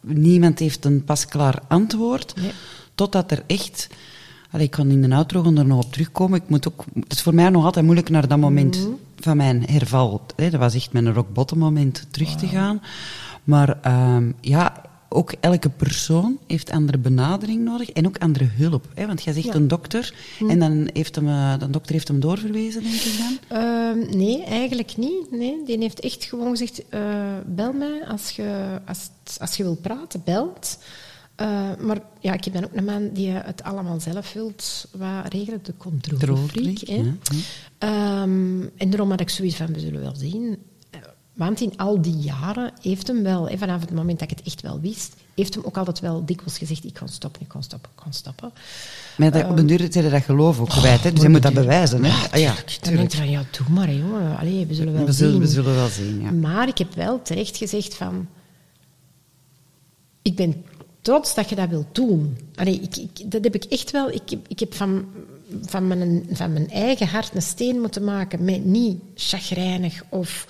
niemand 0.00 0.58
heeft 0.58 0.84
een 0.84 1.04
pasklaar 1.04 1.58
antwoord. 1.68 2.34
Nee. 2.40 2.50
Totdat 2.94 3.30
er 3.30 3.42
echt... 3.46 3.88
Allee, 4.50 4.64
ik 4.66 4.70
kan 4.70 4.90
in 4.90 5.02
de 5.02 5.14
outro 5.14 5.44
er 5.44 5.64
nog 5.66 5.84
op 5.84 5.92
terugkomen. 5.92 6.40
Ik 6.42 6.48
moet 6.48 6.68
ook, 6.68 6.84
het 6.94 7.12
is 7.12 7.22
voor 7.22 7.34
mij 7.34 7.48
nog 7.50 7.64
altijd 7.64 7.84
moeilijk 7.84 8.10
naar 8.10 8.28
dat 8.28 8.38
moment 8.38 8.78
Mhm. 8.78 8.90
van 9.20 9.36
mijn 9.36 9.62
herval. 9.70 10.20
Hè, 10.36 10.50
dat 10.50 10.60
was 10.60 10.74
echt 10.74 10.92
mijn 10.92 11.12
rock 11.12 11.32
bottom 11.32 11.58
moment 11.58 12.06
terug 12.10 12.34
te 12.36 12.46
gaan. 12.46 12.82
Maar 13.44 13.78
ehm, 13.82 14.32
ja, 14.40 14.90
ook 15.14 15.32
elke 15.40 15.68
persoon 15.70 16.38
heeft 16.46 16.70
andere 16.70 16.98
benadering 16.98 17.64
nodig 17.64 17.90
en 17.90 18.06
ook 18.06 18.18
andere 18.18 18.44
hulp. 18.44 18.86
Hè, 18.94 19.06
want 19.06 19.22
jij 19.22 19.32
zegt 19.32 19.46
Ja. 19.46 19.54
een 19.54 19.68
dokter 19.68 20.14
en 20.48 20.58
dan 20.58 20.88
heeft 20.92 21.14
hem, 21.14 21.28
eh, 21.28 21.58
de 21.58 21.70
dokter 21.70 21.92
heeft 21.92 22.08
hem 22.08 22.20
doorverwezen, 22.20 22.82
denk 22.82 22.94
ik 22.94 23.18
dan. 23.18 23.58
Ehm, 23.58 24.16
nee, 24.16 24.44
eigenlijk 24.44 24.96
niet. 24.96 25.30
Nee, 25.30 25.62
die 25.66 25.78
heeft 25.78 26.00
echt 26.00 26.24
gewoon 26.24 26.50
gezegd, 26.50 26.88
eh, 26.88 27.36
bel 27.46 27.72
mij 27.72 28.06
als 28.06 28.30
je, 28.30 28.78
als, 28.86 29.10
als 29.40 29.56
je 29.56 29.62
wilt 29.62 29.80
praten, 29.80 30.22
belt. 30.24 30.78
Eh, 31.34 31.70
maar 31.80 32.00
ja, 32.20 32.32
ik 32.32 32.44
heb 32.44 32.54
dan 32.54 32.64
ook 32.64 32.74
een 32.74 32.84
man 32.84 33.10
die 33.12 33.28
het 33.30 33.62
allemaal 33.62 34.00
zelf 34.00 34.32
wilt 34.32 34.88
wat 34.96 35.32
regelen, 35.32 35.60
de 35.62 35.74
controlefreak. 35.76 36.76
Ja, 36.78 37.02
Ehm, 37.78 38.60
en 38.76 38.90
daarom 38.90 39.10
had 39.10 39.20
ik 39.20 39.28
zoiets 39.28 39.56
van, 39.56 39.72
we 39.72 39.80
zullen 39.80 40.00
wel 40.00 40.14
zien. 40.16 40.58
Want 41.32 41.60
in 41.60 41.72
al 41.76 42.02
die 42.02 42.16
jaren 42.16 42.72
heeft 42.80 43.06
hem 43.06 43.22
wel, 43.22 43.48
hè, 43.48 43.58
vanaf 43.58 43.80
het 43.80 43.90
moment 43.92 44.18
dat 44.18 44.30
ik 44.30 44.36
het 44.38 44.46
echt 44.46 44.60
wel 44.62 44.80
wist, 44.80 45.14
heeft 45.34 45.54
hem 45.54 45.64
ook 45.64 45.76
altijd 45.76 46.00
wel 46.00 46.24
dikwijls 46.24 46.58
gezegd, 46.58 46.84
ik 46.84 46.94
kan 46.94 47.08
stoppen, 47.08 47.40
ik 47.42 47.48
kan 47.48 47.62
stoppen, 47.62 47.90
ik 47.96 48.02
kan 48.02 48.12
stoppen. 48.12 48.52
Maar 49.16 49.30
dat, 49.30 49.44
op 49.50 49.56
den 49.56 49.66
duur 49.66 49.86
zijn 49.90 50.10
dat 50.10 50.22
geloof 50.22 50.60
ook 50.60 50.68
kwijt. 50.68 51.02
Hè, 51.02 51.02
dus 51.02 51.12
maar 51.12 51.20
hij 51.20 51.30
moet 51.30 51.42
dat 51.42 51.54
bewijzen. 51.54 52.04
Hè. 52.04 52.10
Ah, 52.10 52.40
ja, 52.40 52.54
Dan 52.54 52.64
denk 52.64 52.80
tuurlijk. 52.82 53.10
je 53.12 53.16
van, 53.16 53.30
ja, 53.30 53.44
doe 53.50 53.66
maar, 53.68 53.86
hè, 53.86 53.92
jongen. 53.92 54.36
Allee, 54.38 54.66
we 54.66 54.74
zullen 54.74 54.92
wel 54.92 55.04
We 55.04 55.12
zullen, 55.12 55.32
zien. 55.32 55.40
we 55.40 55.48
zullen 55.48 55.74
wel 55.74 55.88
zien, 55.88 56.20
ja. 56.20 56.30
Maar 56.30 56.68
ik 56.68 56.78
heb 56.78 56.94
wel 56.94 57.22
terecht 57.22 57.56
gezegd 57.56 57.94
van... 57.94 58.28
Ik 60.22 60.36
ben 60.36 60.64
trots 61.00 61.34
dat 61.34 61.48
je 61.48 61.54
dat 61.54 61.68
wilt 61.68 61.94
doen. 61.94 62.38
Allee, 62.54 62.80
ik, 62.80 62.96
ik, 62.96 63.30
dat 63.30 63.44
heb 63.44 63.54
ik 63.54 63.64
echt 63.64 63.90
wel... 63.90 64.10
Ik 64.10 64.30
heb, 64.30 64.48
ik 64.48 64.58
heb 64.58 64.74
van, 64.74 65.04
van, 65.64 65.86
mijn, 65.86 66.26
van 66.32 66.52
mijn 66.52 66.70
eigen 66.70 67.06
hart 67.06 67.34
een 67.34 67.42
steen 67.42 67.80
moeten 67.80 68.04
maken 68.04 68.44
met 68.44 68.64
niet 68.64 69.00
chagrijnig 69.14 70.02
of, 70.08 70.46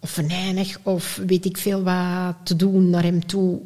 of 0.00 0.10
venijnig 0.10 0.78
of 0.82 1.20
weet 1.26 1.44
ik 1.44 1.56
veel 1.56 1.82
wat 1.82 2.34
te 2.42 2.56
doen 2.56 2.90
naar 2.90 3.02
hem 3.02 3.26
toe 3.26 3.60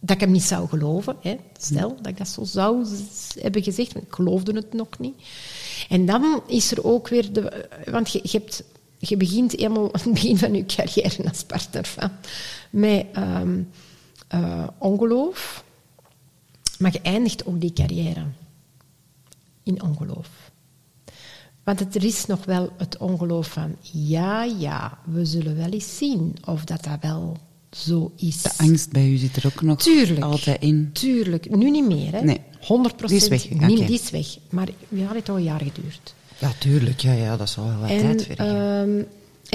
dat 0.00 0.10
ik 0.10 0.20
hem 0.20 0.30
niet 0.30 0.42
zou 0.42 0.68
geloven. 0.68 1.16
Hè. 1.20 1.36
Stel 1.58 1.96
dat 1.96 2.06
ik 2.06 2.18
dat 2.18 2.28
zo 2.28 2.44
zou 2.44 2.86
hebben 3.38 3.62
gezegd, 3.62 3.96
ik 3.96 4.02
geloofde 4.08 4.52
het 4.52 4.72
nog 4.72 4.98
niet. 4.98 5.14
En 5.88 6.06
dan 6.06 6.42
is 6.46 6.70
er 6.70 6.84
ook 6.84 7.08
weer... 7.08 7.32
De, 7.32 7.68
want 7.90 8.10
je, 8.12 8.20
je, 8.22 8.38
hebt, 8.38 8.64
je 8.98 9.16
begint 9.16 9.52
helemaal 9.52 9.94
aan 9.94 10.00
het 10.02 10.12
begin 10.12 10.38
van 10.38 10.54
je 10.54 10.66
carrière 10.66 11.28
als 11.28 11.44
partner 11.44 11.94
met 12.70 13.06
ehm, 13.12 13.62
eh, 14.28 14.66
ongeloof, 14.78 15.64
maar 16.78 16.92
je 16.92 17.00
eindigt 17.00 17.46
ook 17.46 17.60
die 17.60 17.72
carrière 17.72 18.24
in 19.62 19.82
ongeloof. 19.82 20.28
Want 21.68 21.80
het, 21.80 21.94
er 21.94 22.04
is 22.04 22.26
nog 22.26 22.44
wel 22.44 22.72
het 22.76 22.96
ongeloof 22.96 23.46
van, 23.48 23.76
ja, 23.92 24.42
ja, 24.44 24.98
we 25.04 25.24
zullen 25.24 25.56
wel 25.56 25.68
eens 25.70 25.96
zien 25.96 26.36
of 26.44 26.64
dat 26.64 26.84
dat 26.84 26.98
wel 27.00 27.36
zo 27.70 28.12
is. 28.16 28.42
De 28.42 28.50
angst 28.56 28.90
bij 28.90 29.08
u 29.08 29.16
zit 29.16 29.36
er 29.36 29.46
ook 29.46 29.62
nog 29.62 29.82
Tuurlijk. 29.82 30.20
altijd 30.24 30.62
in. 30.62 30.90
Tuurlijk, 30.92 31.56
nu 31.56 31.70
niet 31.70 31.86
meer. 31.86 32.12
Hè. 32.12 32.20
Nee. 32.20 32.40
100 32.60 32.98
Die 33.08 33.16
is 33.16 33.28
weg, 33.28 33.44
oké. 33.52 33.66
die 33.66 33.84
is 33.92 34.10
weg. 34.10 34.26
Maar 34.50 34.68
ja, 34.88 35.02
het 35.02 35.12
heeft 35.12 35.24
toch 35.24 35.36
een 35.36 35.42
jaar 35.42 35.58
geduurd. 35.58 36.14
Ja, 36.38 36.52
tuurlijk. 36.58 37.00
Ja, 37.00 37.12
ja, 37.12 37.36
dat 37.36 37.48
zal 37.48 37.64
wel 37.64 37.78
wat 37.78 37.90
En, 37.90 38.00
tijd 38.00 38.24
vergen. 38.24 38.46
ehm, 38.46 39.02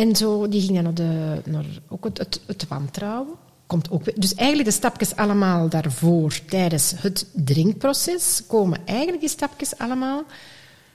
en 0.07 0.15
zo, 0.15 0.47
die 0.49 0.61
ging 0.61 0.73
dan 0.73 0.83
naar, 0.83 0.93
de, 0.93 1.41
naar 1.51 1.65
ook 1.87 2.03
het, 2.03 2.17
het, 2.17 2.41
het 2.45 2.65
wantrouwen. 2.67 3.33
Komt 3.67 3.91
ook, 3.91 4.03
weer- 4.05 4.19
dus 4.19 4.35
eigenlijk 4.35 4.69
de 4.69 4.75
stapjes 4.75 5.15
allemaal 5.15 5.69
daarvoor, 5.69 6.39
tijdens 6.49 6.93
het 6.97 7.25
drinkproces, 7.33 8.41
komen 8.47 8.79
eigenlijk 8.85 9.19
die 9.19 9.29
stapjes 9.29 9.77
allemaal, 9.77 10.23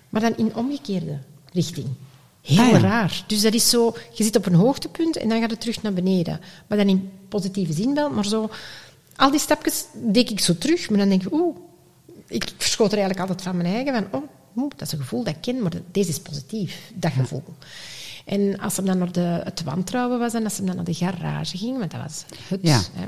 maar 0.09 0.21
dan 0.21 0.37
in 0.37 0.55
omgekeerde 0.55 1.19
richting. 1.53 1.87
Heel 2.43 2.59
Ah, 2.65 2.71
ja. 2.71 2.79
raar. 2.79 3.25
Dus 3.27 3.41
dat 3.41 3.55
is 3.55 3.69
zo, 3.71 3.95
je 4.15 4.25
zit 4.25 4.37
op 4.37 4.47
een 4.47 4.55
hoogtepunt 4.55 5.17
en 5.17 5.29
dan 5.29 5.41
gaat 5.41 5.51
het 5.51 5.61
terug 5.61 5.83
naar 5.83 5.93
beneden. 5.93 6.41
Maar 6.67 6.79
dan 6.79 6.89
in 6.89 7.11
positieve 7.29 7.73
zin 7.73 7.95
wel, 7.95 8.11
maar 8.11 8.25
zo... 8.27 8.51
Al 9.17 9.31
die 9.31 9.41
stapjes 9.41 9.85
deed 9.95 10.31
ik 10.31 10.41
zo 10.41 10.55
terug, 10.59 10.89
maar 10.91 10.99
dan 10.99 11.09
denk 11.09 11.23
ik, 11.23 11.33
oeh, 11.33 11.57
ik 12.27 12.53
verschoot 12.57 12.93
er 12.93 12.99
eigenlijk 12.99 13.29
altijd 13.29 13.43
van 13.49 13.57
mijn 13.57 13.75
eigen, 13.75 13.93
van, 13.95 14.21
oh, 14.21 14.29
oeh, 14.57 14.71
dat 14.77 14.87
is 14.87 14.93
een 14.93 14.99
gevoel 14.99 15.25
dat 15.25 15.35
ik 15.35 15.41
ken, 15.41 15.63
maar 15.63 15.73
deze 15.93 16.11
is 16.11 16.21
positief, 16.21 16.91
dat 16.95 17.13
gevoel. 17.13 17.43
En 18.25 18.59
als 18.61 18.77
hem 18.77 18.87
dan 18.87 18.99
naar 18.99 19.13
de, 19.13 19.41
het 19.45 19.63
wantrouwen 19.63 20.19
was 20.19 20.35
en 20.35 20.45
als 20.45 20.57
hem 20.57 20.67
dan 20.67 20.77
naar 20.77 20.85
de 20.85 20.95
garage 20.95 21.57
ging, 21.59 21.79
want 21.79 21.91
dat 21.91 22.01
was 22.01 22.25
het, 22.49 22.61
Ja. 22.63 22.81
hè, 22.93 23.07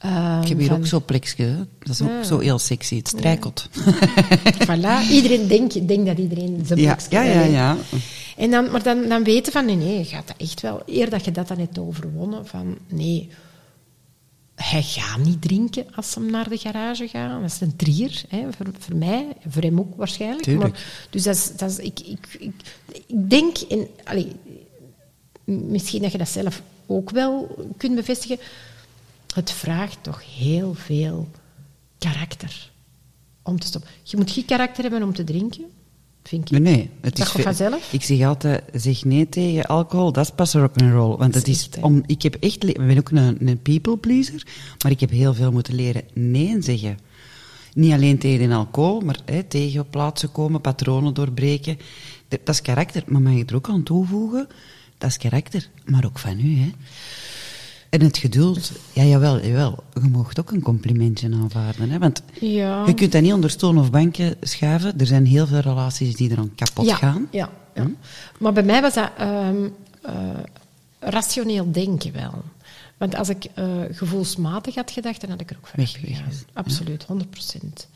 Ehm, 0.00 0.42
Ik 0.42 0.48
heb 0.48 0.58
hier 0.58 0.68
van- 0.68 0.76
ook 0.76 0.86
zo'n 0.86 1.04
plekje. 1.04 1.66
Dat 1.78 1.88
is 1.88 2.02
ook 2.02 2.24
zo 2.24 2.38
heel 2.38 2.58
sexy. 2.58 2.96
Het 2.96 3.08
strijkelt. 3.08 3.68
Voilà. 4.68 5.10
Iedereen 5.10 5.46
denkt 5.46 5.88
denk 5.88 6.06
dat 6.06 6.18
iedereen 6.18 6.62
zijn 6.66 6.80
Ja, 6.80 6.94
plekje 6.94 7.16
ja, 7.18 7.22
ja, 7.22 7.42
ja. 7.42 7.76
En 8.36 8.50
dan, 8.50 8.70
maar 8.70 8.82
dan, 8.82 9.08
dan 9.08 9.24
weten 9.24 9.52
van, 9.52 9.64
nee, 9.64 9.76
nee, 9.76 9.98
je 9.98 10.04
gaat 10.04 10.26
dat 10.26 10.36
echt 10.36 10.60
wel... 10.60 10.82
Eer 10.86 11.10
dat 11.10 11.24
je 11.24 11.30
dat 11.30 11.48
dan 11.48 11.58
hebt 11.58 11.78
overwonnen, 11.78 12.46
van, 12.46 12.78
nee, 12.88 13.28
hij 14.54 14.82
gaat 14.82 15.18
niet 15.24 15.42
drinken 15.42 15.86
als 15.94 16.10
ze 16.10 16.20
naar 16.20 16.48
de 16.48 16.56
garage 16.56 17.08
gaan. 17.08 17.40
Dat 17.42 17.50
is 17.50 17.60
een 17.60 17.76
trier, 17.76 18.22
hè, 18.28 18.38
voor, 18.56 18.66
voor 18.78 18.96
mij, 18.96 19.26
voor 19.48 19.62
hem 19.62 19.78
ook 19.78 19.96
waarschijnlijk. 19.96 20.42
Tuurlijk. 20.42 20.72
Maar, 20.72 21.06
dus 21.10 21.22
dat 21.22 21.34
is, 21.34 21.52
dat 21.56 21.70
is, 21.70 21.78
ik, 21.78 22.00
ik, 22.00 22.26
ik, 22.38 22.52
ik 23.06 23.30
denk, 23.30 23.56
en, 23.58 23.86
allee, 24.04 24.32
misschien 25.44 26.02
dat 26.02 26.12
je 26.12 26.18
dat 26.18 26.28
zelf 26.28 26.62
ook 26.86 27.10
wel 27.10 27.56
kunt 27.76 27.94
bevestigen, 27.94 28.38
het 29.34 29.50
vraagt 29.52 29.98
toch 30.00 30.22
heel 30.38 30.74
veel 30.74 31.28
karakter 31.98 32.70
om 33.42 33.58
te 33.58 33.66
stoppen. 33.66 33.90
Je 34.02 34.16
moet 34.16 34.30
geen 34.30 34.44
karakter 34.44 34.82
hebben 34.82 35.02
om 35.02 35.14
te 35.14 35.24
drinken, 35.24 35.64
vind 36.24 36.50
ik. 36.52 36.58
Nee, 36.60 36.74
nee. 36.74 36.90
Het 37.00 37.16
Dat 37.16 37.26
is 37.36 37.42
vanzelf? 37.42 37.92
Ik 37.92 38.02
zeg 38.02 38.22
altijd, 38.26 38.62
zeg 38.72 39.04
nee 39.04 39.28
tegen 39.28 39.66
alcohol, 39.66 40.12
dat 40.12 40.24
is 40.24 40.32
pas 40.34 40.52
rock'n'roll. 40.52 41.16
Want 41.16 41.34
het 41.34 41.48
is 41.48 41.58
is, 41.58 41.68
echt, 41.68 41.84
om, 41.84 42.02
ik 42.06 42.22
heb 42.22 42.34
echt, 42.34 42.64
ik 42.68 42.76
ben 42.76 42.98
ook 42.98 43.10
een, 43.10 43.48
een 43.48 43.62
people 43.62 43.96
pleaser, 43.96 44.46
maar 44.82 44.92
ik 44.92 45.00
heb 45.00 45.10
heel 45.10 45.34
veel 45.34 45.52
moeten 45.52 45.74
leren 45.74 46.02
nee 46.14 46.62
zeggen. 46.62 46.98
Niet 47.74 47.92
alleen 47.92 48.18
tegen 48.18 48.52
alcohol, 48.52 49.00
maar 49.00 49.18
hè, 49.24 49.42
tegen 49.42 49.80
op 49.80 49.90
plaatsen 49.90 50.32
komen, 50.32 50.60
patronen 50.60 51.14
doorbreken. 51.14 51.78
De- 52.28 52.40
Dat 52.44 52.54
is 52.54 52.62
karakter, 52.62 53.02
maar 53.06 53.20
mag 53.22 53.32
je 53.34 53.44
er 53.44 53.54
ook 53.54 53.68
aan 53.68 53.82
toevoegen, 53.82 54.48
dat 54.98 55.10
is 55.10 55.16
karakter, 55.16 55.68
maar 55.84 56.04
ook 56.04 56.18
van 56.18 56.40
u, 56.40 56.56
hè. 56.58 56.70
En 57.90 58.00
het 58.00 58.18
geduld, 58.18 58.72
ja, 58.92 59.02
jawel, 59.02 59.40
jawel. 59.46 59.84
Je 60.02 60.08
mag 60.08 60.36
ook 60.36 60.50
een 60.50 60.62
complimentje 60.62 61.30
aanvaarden, 61.32 61.90
hè. 61.90 61.98
Want 61.98 62.22
Ja. 62.40 62.86
je 62.86 62.94
kunt 62.94 63.12
dat 63.12 63.22
niet 63.22 63.32
onder 63.32 63.50
stoel 63.50 63.76
of 63.76 63.90
banken 63.90 64.36
schuiven. 64.40 64.98
Er 64.98 65.06
zijn 65.06 65.26
heel 65.26 65.46
veel 65.46 65.58
relaties 65.58 66.16
die 66.16 66.30
er 66.30 66.38
aan 66.38 66.54
kapot 66.54 66.86
ja, 66.86 66.94
gaan. 66.94 67.28
Ja, 67.30 67.50
ja. 67.74 67.90
Maar 68.38 68.52
bij 68.52 68.62
mij 68.62 68.82
was 68.82 68.94
dat 68.94 69.10
ehm, 69.18 69.68
eh, 70.02 70.14
rationeel 71.00 71.72
denken 71.72 72.12
wel. 72.12 72.44
Want 72.96 73.14
als 73.14 73.28
ik 73.28 73.44
eh, 73.54 73.66
gevoelsmatig 73.90 74.74
had 74.74 74.90
gedacht, 74.90 75.20
dan 75.20 75.30
had 75.30 75.40
ik 75.40 75.50
er 75.50 75.56
ook 75.56 75.66
van 75.66 75.86
ja. 76.02 76.16
Absoluut, 76.52 77.04
100 77.04 77.30
procent. 77.30 77.88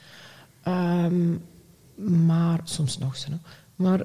Ehm, 0.62 1.30
maar 2.26 2.60
soms 2.64 2.98
nog 2.98 3.16
zo. 3.16 3.28
Maar 3.76 4.00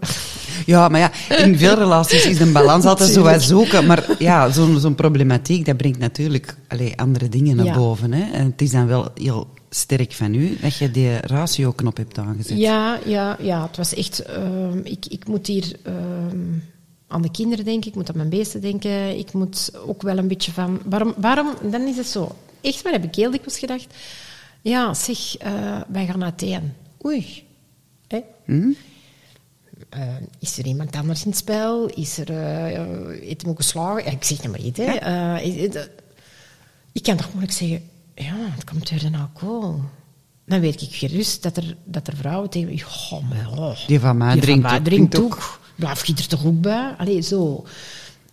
Ja, 0.65 0.87
maar 0.87 0.99
ja, 0.99 1.11
in 1.37 1.57
veel 1.57 1.75
relaties 1.75 2.25
is 2.25 2.39
een 2.39 2.51
balans 2.53 2.85
altijd 2.85 3.09
zo 3.09 3.23
wat 3.23 3.41
zoeken. 3.43 3.85
Maar 3.85 4.15
ja, 4.19 4.51
zo'n 4.51 4.79
zo'n 4.79 4.95
problematiek, 4.95 5.65
dat 5.65 5.77
brengt 5.77 5.99
natuurlijk 5.99 6.57
allee, 6.67 6.99
andere 6.99 7.29
dingen 7.29 7.55
naar 7.55 7.65
Ja. 7.65 7.73
boven. 7.75 8.11
Hè. 8.13 8.31
En 8.31 8.45
het 8.45 8.61
is 8.61 8.71
dan 8.71 8.87
wel 8.87 9.07
heel 9.15 9.47
sterk 9.69 10.13
van 10.13 10.33
u 10.33 10.57
dat 10.61 10.75
je 10.77 10.91
die 10.91 11.17
ratio-knop 11.17 11.97
hebt 11.97 12.17
aangezet. 12.17 12.57
ja, 12.57 12.99
ja, 13.05 13.37
ja, 13.41 13.61
het 13.67 13.77
was 13.77 13.93
echt... 13.93 14.19
ehm, 14.19 14.77
ik, 14.83 15.05
ik 15.05 15.27
moet 15.27 15.47
hier 15.47 15.75
ehm, 15.83 16.37
aan 17.07 17.21
de 17.21 17.31
kinderen 17.31 17.65
denken, 17.65 17.89
ik 17.89 17.95
moet 17.95 18.09
aan 18.09 18.17
mijn 18.17 18.29
beesten 18.29 18.61
denken. 18.61 19.17
Ik 19.17 19.33
moet 19.33 19.71
ook 19.87 20.01
wel 20.01 20.17
een 20.17 20.27
beetje 20.27 20.51
van... 20.51 20.79
Waarom, 20.85 21.13
waarom 21.17 21.47
dan 21.71 21.81
is 21.87 21.97
het 21.97 22.07
zo. 22.07 22.35
Echt 22.61 22.81
waar 22.81 22.93
heb 22.93 23.03
ik 23.03 23.15
heel 23.15 23.31
dikwijls 23.31 23.59
gedacht... 23.59 23.87
Ja, 24.61 24.93
zeg, 24.93 25.37
eh, 25.37 25.51
wij 25.87 26.05
gaan 26.05 26.19
naar 26.19 26.27
Athene. 26.31 26.61
Oei. 27.05 27.43
Hm? 28.45 28.71
Eh, 29.89 30.01
is 30.39 30.57
er 30.57 30.65
iemand 30.65 30.95
anders 30.95 31.23
in 31.23 31.29
het 31.29 31.39
spel? 31.39 31.85
Is 31.85 32.17
er... 32.17 32.29
eh 32.29 32.75
eh, 32.75 32.87
heeft 33.21 33.41
hem 33.41 33.51
ook 33.51 33.57
geslagen? 33.57 34.03
Ja, 34.05 34.11
ik 34.11 34.23
zeg 34.23 34.41
het 34.41 34.51
maar 34.51 34.61
niet, 34.61 34.77
hè. 34.77 34.83
Eh, 34.83 35.45
ik 36.91 37.03
kan 37.03 37.15
toch 37.17 37.29
moeilijk 37.31 37.53
zeggen... 37.53 37.81
Ja, 38.15 38.35
het 38.37 38.63
komt 38.63 38.89
door 38.89 39.11
de 39.11 39.17
alcohol. 39.17 39.81
Dan 40.45 40.59
weet 40.59 40.81
ik 40.81 40.89
gerust 40.95 41.43
dat 41.43 41.57
er, 41.57 41.75
dat 41.85 42.07
er 42.07 42.15
vrouwen 42.15 42.49
tegen 42.49 42.67
me... 42.69 42.83
Oh, 43.11 43.29
maar, 43.29 43.59
oh, 43.59 43.77
Die 43.87 43.99
van 43.99 44.17
mij 44.17 44.33
die 44.33 44.41
drinkt 44.41 44.63
mij 44.63 44.77
ook- 44.77 44.83
drinkt 44.83 45.11
drinkt 45.11 45.33
ook. 45.35 45.59
Blijf 45.75 46.05
je 46.05 46.13
er 46.13 46.27
toch 46.27 46.45
ook 46.45 46.61
bij? 46.61 46.95
Allee, 46.97 47.21
zo. 47.21 47.65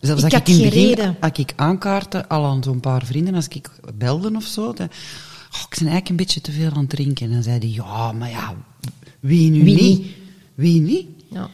Zelfs 0.00 0.22
ik 0.22 0.24
als 0.24 0.32
had 0.32 0.48
ik 0.48 0.48
in 0.48 0.54
geen 0.54 0.64
het 0.64 0.74
begin, 0.74 0.88
reden. 0.88 1.16
als 1.20 1.32
ik 1.38 1.52
aankaartte, 1.56 2.28
al 2.28 2.44
aan 2.44 2.62
zo'n 2.62 2.80
paar 2.80 3.04
vrienden, 3.06 3.34
als 3.34 3.48
ik 3.48 3.70
belde 3.94 4.30
of 4.36 4.44
zo, 4.44 4.72
dan, 4.72 4.86
oh, 4.86 5.60
ik 5.70 5.78
ben 5.78 5.88
eigenlijk 5.88 6.08
een 6.08 6.16
beetje 6.16 6.40
te 6.40 6.52
veel 6.52 6.70
aan 6.70 6.78
het 6.80 6.90
drinken. 6.90 7.26
En 7.26 7.32
dan 7.32 7.42
zei 7.42 7.58
die, 7.58 7.72
ja, 7.74 8.12
maar 8.12 8.30
ja, 8.30 8.54
wie 9.20 9.50
nu 9.50 9.64
Wie 9.64 9.82
niet? 9.82 10.06
Wie 10.54 10.80
niet? 10.80 11.06
Ja. 11.30 11.50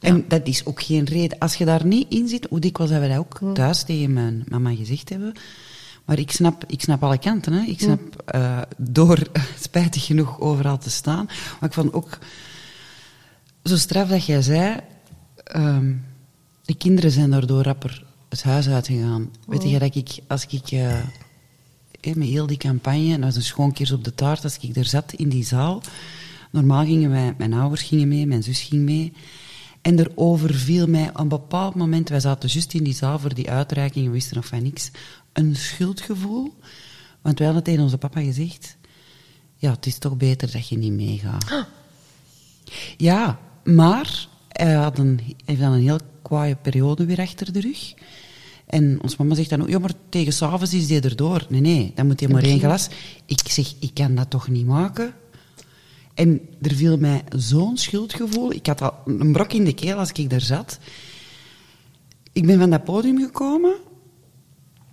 En 0.00 0.24
dat 0.28 0.46
is 0.46 0.64
ook 0.64 0.82
geen 0.82 1.04
reden. 1.04 1.38
Als 1.38 1.54
je 1.54 1.64
daar 1.64 1.86
niet 1.86 2.06
in 2.08 2.28
zit, 2.28 2.46
hoe 2.50 2.60
dikwijls 2.60 2.92
hebben 2.92 3.08
we 3.10 3.14
dat 3.16 3.24
ook 3.24 3.54
thuis 3.54 3.82
tegen 3.82 4.12
mijn 4.12 4.44
mama 4.48 4.74
gezegd 4.74 5.08
hebben. 5.08 5.32
Maar 6.04 6.18
ik 6.18 6.30
snap, 6.30 6.64
ik 6.66 6.80
snap 6.80 7.02
alle 7.02 7.18
kanten. 7.18 7.52
Hè. 7.52 7.64
Ik 7.66 7.80
snap 7.80 8.22
eh, 8.26 8.60
door 8.76 9.18
spijtig 9.60 10.04
genoeg 10.04 10.40
overal 10.40 10.78
te 10.78 10.90
staan. 10.90 11.24
Maar 11.24 11.68
ik 11.68 11.72
vond 11.72 11.92
ook 11.92 12.18
zo 13.64 13.76
straf 13.76 14.08
dat 14.08 14.26
jij 14.26 14.42
zei. 14.42 14.76
ehm, 15.44 15.94
de 16.64 16.74
kinderen 16.74 17.10
zijn 17.10 17.30
daardoor 17.30 17.62
rapper 17.62 18.04
het 18.28 18.42
huis 18.42 18.68
uitgegaan. 18.68 19.30
Weet 19.46 19.62
je 19.62 19.78
dat 19.78 19.94
ik, 19.94 20.18
als 20.26 20.46
ik. 20.46 20.68
hè, 20.68 21.00
met 22.14 22.28
heel 22.28 22.46
die 22.46 22.56
campagne, 22.56 23.12
en 23.12 23.20
dat 23.20 23.24
was 23.24 23.36
een 23.36 23.42
schoonkeers 23.42 23.92
op 23.92 24.04
de 24.04 24.14
taart, 24.14 24.44
als 24.44 24.58
ik 24.60 24.76
er 24.76 24.84
zat 24.84 25.12
in 25.12 25.28
die 25.28 25.44
zaal. 25.44 25.82
Normaal 26.50 26.84
gingen 26.84 27.10
wij, 27.10 27.34
mijn 27.38 27.52
ouders 27.52 27.82
gingen 27.82 28.08
mee, 28.08 28.26
mijn 28.26 28.42
zus 28.42 28.60
ging 28.60 28.82
mee. 28.82 29.12
En 29.82 29.98
er 29.98 30.10
overviel 30.14 30.86
mij 30.86 31.08
op 31.08 31.18
een 31.18 31.28
bepaald 31.28 31.74
moment, 31.74 32.08
wij 32.08 32.20
zaten 32.20 32.48
juist 32.48 32.74
in 32.74 32.84
die 32.84 32.94
zaal 32.94 33.18
voor 33.18 33.34
die 33.34 33.50
uitreiking, 33.50 34.06
we 34.06 34.12
wisten 34.12 34.36
nog 34.36 34.46
van 34.46 34.62
niks, 34.62 34.90
een 35.32 35.56
schuldgevoel. 35.56 36.54
Want 37.22 37.38
wij 37.38 37.46
hadden 37.46 37.64
tegen 37.64 37.82
onze 37.82 37.98
papa 37.98 38.20
gezegd, 38.20 38.76
ja, 39.56 39.70
het 39.70 39.86
is 39.86 39.98
toch 39.98 40.16
beter 40.16 40.52
dat 40.52 40.68
je 40.68 40.78
niet 40.78 40.92
meegaat. 40.92 41.66
Ja, 42.96 43.38
maar 43.64 44.28
hij 44.48 44.72
had 44.74 44.98
een, 44.98 45.20
heeft 45.44 45.60
dan 45.60 45.72
een 45.72 45.82
heel 45.82 46.00
kwaaie 46.22 46.56
periode 46.56 47.04
weer 47.04 47.20
achter 47.20 47.52
de 47.52 47.60
rug. 47.60 47.94
En 48.66 49.02
ons 49.02 49.16
mama 49.16 49.34
zegt 49.34 49.50
dan 49.50 49.62
ook, 49.62 49.68
ja, 49.68 49.78
maar 49.78 49.92
tegen 50.08 50.32
s'avonds 50.32 50.74
is 50.74 50.86
die 50.86 51.00
erdoor. 51.00 51.46
Nee, 51.48 51.60
nee, 51.60 51.92
dan 51.94 52.06
moet 52.06 52.20
je 52.20 52.28
maar 52.28 52.42
één 52.42 52.58
glas. 52.58 52.88
Ik 53.26 53.48
zeg, 53.48 53.74
ik 53.78 53.94
kan 53.94 54.14
dat 54.14 54.30
toch 54.30 54.48
niet 54.48 54.66
maken? 54.66 55.14
En 56.18 56.40
er 56.62 56.74
viel 56.74 56.96
mij 56.96 57.22
zo'n 57.36 57.76
schuldgevoel. 57.76 58.52
Ik 58.52 58.66
had 58.66 58.82
al 58.82 58.94
een 59.04 59.32
brok 59.32 59.52
in 59.52 59.64
de 59.64 59.74
keel 59.74 59.96
als 59.96 60.12
ik 60.12 60.30
daar 60.30 60.40
zat. 60.40 60.78
Ik 62.32 62.46
ben 62.46 62.58
van 62.58 62.70
dat 62.70 62.84
podium 62.84 63.18
gekomen. 63.18 63.74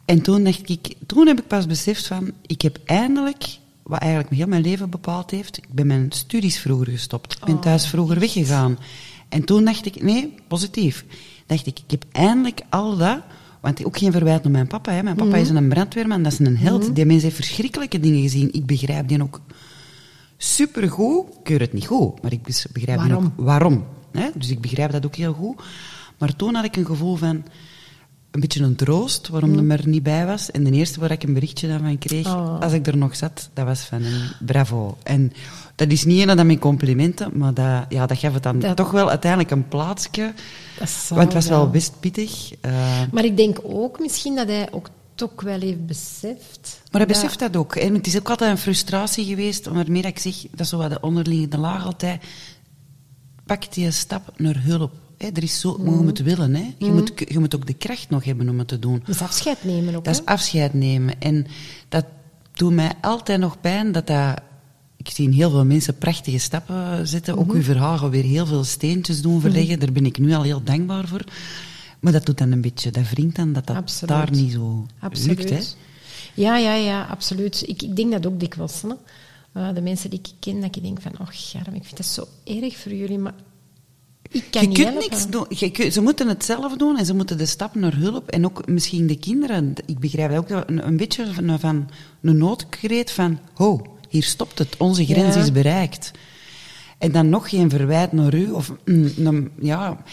En 0.05 0.21
toen 0.21 0.43
dacht 0.43 0.69
ik, 0.69 0.95
toen 1.05 1.27
heb 1.27 1.39
ik 1.39 1.47
pas 1.47 1.65
beseft 1.65 2.07
van, 2.07 2.31
ik 2.41 2.61
heb 2.61 2.79
eindelijk, 2.85 3.45
wat 3.83 3.99
eigenlijk 3.99 4.33
heel 4.33 4.47
mijn 4.47 4.61
leven 4.61 4.89
bepaald 4.89 5.31
heeft, 5.31 5.57
ik 5.57 5.67
ben 5.69 5.87
mijn 5.87 6.11
studies 6.11 6.59
vroeger 6.59 6.87
gestopt. 6.89 7.33
Ik 7.33 7.45
ben 7.45 7.59
thuis 7.59 7.87
vroeger 7.87 8.19
weggegaan. 8.19 8.77
En 9.29 9.43
toen 9.43 9.65
dacht 9.65 9.85
ik, 9.85 10.01
nee, 10.03 10.33
positief. 10.47 11.05
Dacht 11.45 11.67
ik, 11.67 11.79
ik 11.79 11.91
heb 11.91 12.05
eindelijk 12.11 12.61
al 12.69 12.97
dat, 12.97 13.19
want 13.61 13.85
ook 13.85 13.97
geen 13.97 14.11
verwijt 14.11 14.43
naar 14.43 14.51
mijn 14.51 14.67
papa. 14.67 14.91
Hè. 14.91 15.03
Mijn 15.03 15.15
papa 15.15 15.37
is 15.37 15.49
een 15.49 15.69
brandweerman, 15.69 16.23
dat 16.23 16.31
is 16.31 16.39
een 16.39 16.57
held. 16.57 16.95
Die 16.95 17.05
mens 17.05 17.23
heeft 17.23 17.35
verschrikkelijke 17.35 17.99
dingen 17.99 18.21
gezien. 18.21 18.53
Ik 18.53 18.65
begrijp 18.65 19.07
die 19.07 19.21
ook 19.21 19.41
supergoed. 20.37 21.27
Ik 21.27 21.33
keur 21.43 21.59
het 21.59 21.73
niet 21.73 21.85
goed, 21.87 22.21
maar 22.21 22.31
ik 22.31 22.43
begrijp 22.73 22.97
Waarom? 22.97 23.25
ook 23.25 23.31
waarom. 23.35 23.85
Hè? 24.11 24.29
Dus 24.35 24.49
ik 24.49 24.61
begrijp 24.61 24.91
dat 24.91 25.05
ook 25.05 25.15
heel 25.15 25.33
goed. 25.33 25.61
Maar 26.17 26.35
toen 26.35 26.55
had 26.55 26.65
ik 26.65 26.75
een 26.75 26.85
gevoel 26.85 27.15
van 27.15 27.43
een 28.31 28.39
beetje 28.41 28.63
een 28.63 28.75
troost, 28.75 29.27
waarom 29.27 29.49
Mm. 29.51 29.71
er 29.71 29.87
niet 29.87 30.03
bij 30.03 30.25
was. 30.25 30.51
En 30.51 30.63
de 30.63 30.71
eerste 30.71 30.99
waar 30.99 31.11
ik 31.11 31.23
een 31.23 31.33
berichtje 31.33 31.67
daarvan 31.67 31.97
kreeg, 31.97 32.27
Oh. 32.27 32.59
als 32.61 32.73
ik 32.73 32.87
er 32.87 32.97
nog 32.97 33.15
zat, 33.15 33.49
dat 33.53 33.65
was 33.65 33.81
van 33.81 34.03
een 34.03 34.21
bravo. 34.45 34.97
En 35.03 35.33
dat 35.75 35.91
is 35.91 36.05
niet 36.05 36.27
een 36.27 36.35
dat 36.35 36.45
mijn 36.45 36.59
complimenten, 36.59 37.31
maar 37.37 37.53
dat, 37.53 37.85
ja, 37.89 38.05
dat 38.05 38.17
gaf 38.17 38.33
het 38.33 38.43
dan 38.43 38.59
Dat- 38.59 38.75
toch 38.77 38.91
wel 38.91 39.09
uiteindelijk 39.09 39.51
een 39.51 39.67
plaatsje. 39.67 40.33
Want 41.09 41.21
het 41.23 41.33
was 41.33 41.47
wel 41.47 41.59
wel. 41.59 41.69
best 41.69 41.99
pittig. 41.99 42.51
eh, 42.61 42.71
Maar 43.11 43.25
ik 43.25 43.37
denk 43.37 43.57
ook 43.63 43.99
misschien 43.99 44.35
dat 44.35 44.47
hij 44.47 44.67
ook 44.71 44.89
toch 45.15 45.41
wel 45.41 45.59
heeft 45.59 45.85
beseft... 45.85 46.81
Maar 46.91 47.01
hij 47.01 47.05
dat- 47.05 47.07
beseft 47.21 47.39
dat 47.39 47.55
ook. 47.55 47.75
En 47.75 47.93
het 47.93 48.07
is 48.07 48.17
ook 48.17 48.29
altijd 48.29 48.51
een 48.51 48.57
frustratie 48.57 49.25
geweest, 49.25 49.65
waarmee 49.65 50.01
dat 50.01 50.11
ik 50.11 50.19
zeg, 50.19 50.35
dat 50.51 50.59
is 50.59 50.69
zo 50.69 50.77
wat 50.77 50.89
de 50.89 50.99
onderliggende 51.01 51.57
laag 51.57 51.85
altijd, 51.85 52.23
pak 53.45 53.73
die 53.73 53.91
stap 53.91 54.33
naar 54.37 54.63
hulp. 54.63 54.93
Hè, 55.17 55.27
er 55.27 55.43
is 55.43 55.59
zo, 55.59 55.79
je 55.83 55.89
moet 55.89 56.19
willen. 56.19 56.55
Hè. 56.55 56.73
Je, 56.77 56.91
moet, 56.91 57.11
je 57.15 57.39
moet 57.39 57.55
ook 57.55 57.65
de 57.67 57.73
kracht 57.73 58.09
nog 58.09 58.23
hebben 58.23 58.49
om 58.49 58.59
het 58.59 58.67
te 58.67 58.79
doen. 58.79 59.03
Dus 59.05 59.21
afscheid 59.21 59.63
nemen 59.63 59.95
ook, 59.95 60.03
Dat 60.05 60.15
hè? 60.15 60.21
is 60.21 60.27
afscheid 60.27 60.73
nemen. 60.73 61.19
En 61.21 61.47
dat 61.89 62.05
doet 62.53 62.73
mij 62.73 62.91
altijd 63.01 63.39
nog 63.39 63.61
pijn 63.61 63.91
dat 63.91 64.07
dat... 64.07 64.41
Ik 64.97 65.09
zie 65.11 65.33
heel 65.33 65.49
veel 65.49 65.65
mensen 65.65 65.97
prachtige 65.97 66.37
stappen 66.37 67.07
zetten. 67.07 67.37
Ook 67.37 67.53
uw 67.53 67.61
verhaal 67.61 68.09
weer 68.09 68.23
heel 68.23 68.45
veel 68.45 68.63
steentjes 68.63 69.21
doen 69.21 69.41
verleggen. 69.41 69.79
Daar 69.79 69.91
ben 69.91 70.05
ik 70.05 70.17
nu 70.17 70.33
al 70.33 70.41
heel 70.43 70.63
dankbaar 70.63 71.07
voor. 71.07 71.23
Maar 72.05 72.13
dat 72.13 72.25
doet 72.25 72.37
dan 72.37 72.51
een 72.51 72.61
beetje... 72.61 72.91
Dat 72.91 73.09
wringt 73.09 73.35
dan 73.35 73.53
dat 73.53 73.67
dat 73.67 73.75
Absoluut. 73.75 74.15
daar 74.15 74.31
niet 74.31 74.51
zo 74.51 74.85
Absoluut. 74.99 75.37
lukt. 75.37 75.49
Hè. 75.49 75.59
Ja, 76.33 76.57
ja, 76.57 76.73
ja, 76.73 77.03
absoluut. 77.05 77.63
Ik, 77.67 77.81
ik 77.81 77.95
denk 77.95 78.11
dat 78.11 78.25
ook 78.27 78.39
dikwijls. 78.39 78.81
Hè. 78.81 78.89
Eh, 79.53 79.73
de 79.73 79.81
mensen 79.81 80.09
die 80.09 80.19
ik 80.19 80.31
ken, 80.39 80.61
dat 80.61 80.75
ik 80.75 80.83
denk 80.83 81.01
van, 81.01 81.11
oh, 81.19 81.27
Germ, 81.29 81.73
ik 81.75 81.83
vind 81.83 81.97
dat 81.97 82.05
zo 82.05 82.27
erg 82.43 82.77
voor 82.77 82.93
jullie, 82.93 83.17
maar 83.17 83.33
ik 84.31 84.43
kan 84.51 84.61
je 84.61 84.67
niet 84.67 84.77
kunt 84.77 84.89
helpen. 84.89 85.09
niks 85.09 85.27
doen. 85.29 85.45
Je 85.49 85.71
kun- 85.71 85.91
ze 85.91 86.01
moeten 86.01 86.27
het 86.27 86.45
zelf 86.45 86.77
doen 86.77 86.97
en 86.97 87.05
ze 87.05 87.13
moeten 87.15 87.37
de 87.37 87.45
stap 87.45 87.75
naar 87.75 87.95
hulp. 87.95 88.29
En 88.29 88.45
ook 88.45 88.67
misschien 88.67 89.07
de 89.07 89.17
kinderen. 89.17 89.73
Ik 89.85 89.99
begrijp 89.99 90.29
dat 90.31 90.39
ook 90.39 90.69
een, 90.69 90.87
een 90.87 90.97
beetje 90.97 91.33
van, 91.33 91.59
van 91.59 91.89
een 92.21 92.37
noodkreet 92.37 93.11
van... 93.11 93.39
Ho, 93.53 93.81
hier 94.09 94.23
stopt 94.23 94.59
het. 94.59 94.77
Onze 94.77 95.05
grens 95.05 95.35
Ja. 95.35 95.41
is 95.41 95.51
bereikt. 95.51 96.11
En 96.97 97.11
dan 97.11 97.29
nog 97.29 97.49
geen 97.49 97.69
verwijt 97.69 98.11
naar 98.11 98.33
u. 98.33 98.51
Of, 98.51 98.71
mm, 98.85 99.51
ja, 99.61 100.03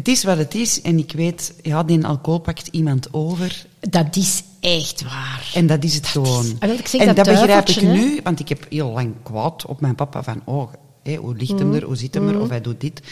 het 0.00 0.08
is 0.08 0.24
wat 0.24 0.38
het 0.38 0.54
is. 0.54 0.80
En 0.82 0.98
ik 0.98 1.12
weet, 1.12 1.54
ja, 1.62 1.82
die 1.82 2.06
alcohol 2.06 2.40
pakt 2.40 2.66
iemand 2.66 3.12
over. 3.12 3.66
Dat 3.80 4.16
is 4.16 4.42
echt 4.60 5.02
waar. 5.02 5.50
En 5.54 5.66
dat 5.66 5.84
is 5.84 5.94
het 5.94 6.06
gewoon. 6.06 6.46
Ah, 6.58 6.68
wel, 6.68 6.78
ik 6.78 6.86
zeg 6.86 7.00
en 7.00 7.06
dat 7.06 7.16
dat, 7.16 7.24
begrijp 7.24 7.68
ik 7.68 7.74
hè. 7.74 7.92
nu, 7.92 8.20
want 8.22 8.40
ik 8.40 8.48
heb 8.48 8.66
heel 8.68 8.90
lang 8.90 9.14
kwaad 9.22 9.66
op 9.66 9.80
mijn 9.80 9.94
papa 9.94 10.22
van, 10.22 10.42
oh, 10.44 10.72
hé, 11.02 11.16
hoe 11.16 11.36
ligt 11.36 11.52
Mm. 11.52 11.58
hem 11.58 11.74
er, 11.74 11.84
hoe 11.84 11.96
zit 11.96 12.14
hem 12.14 12.28
er, 12.28 12.40
of 12.40 12.48
hij 12.48 12.60
doet 12.60 12.80
dit. 12.80 13.02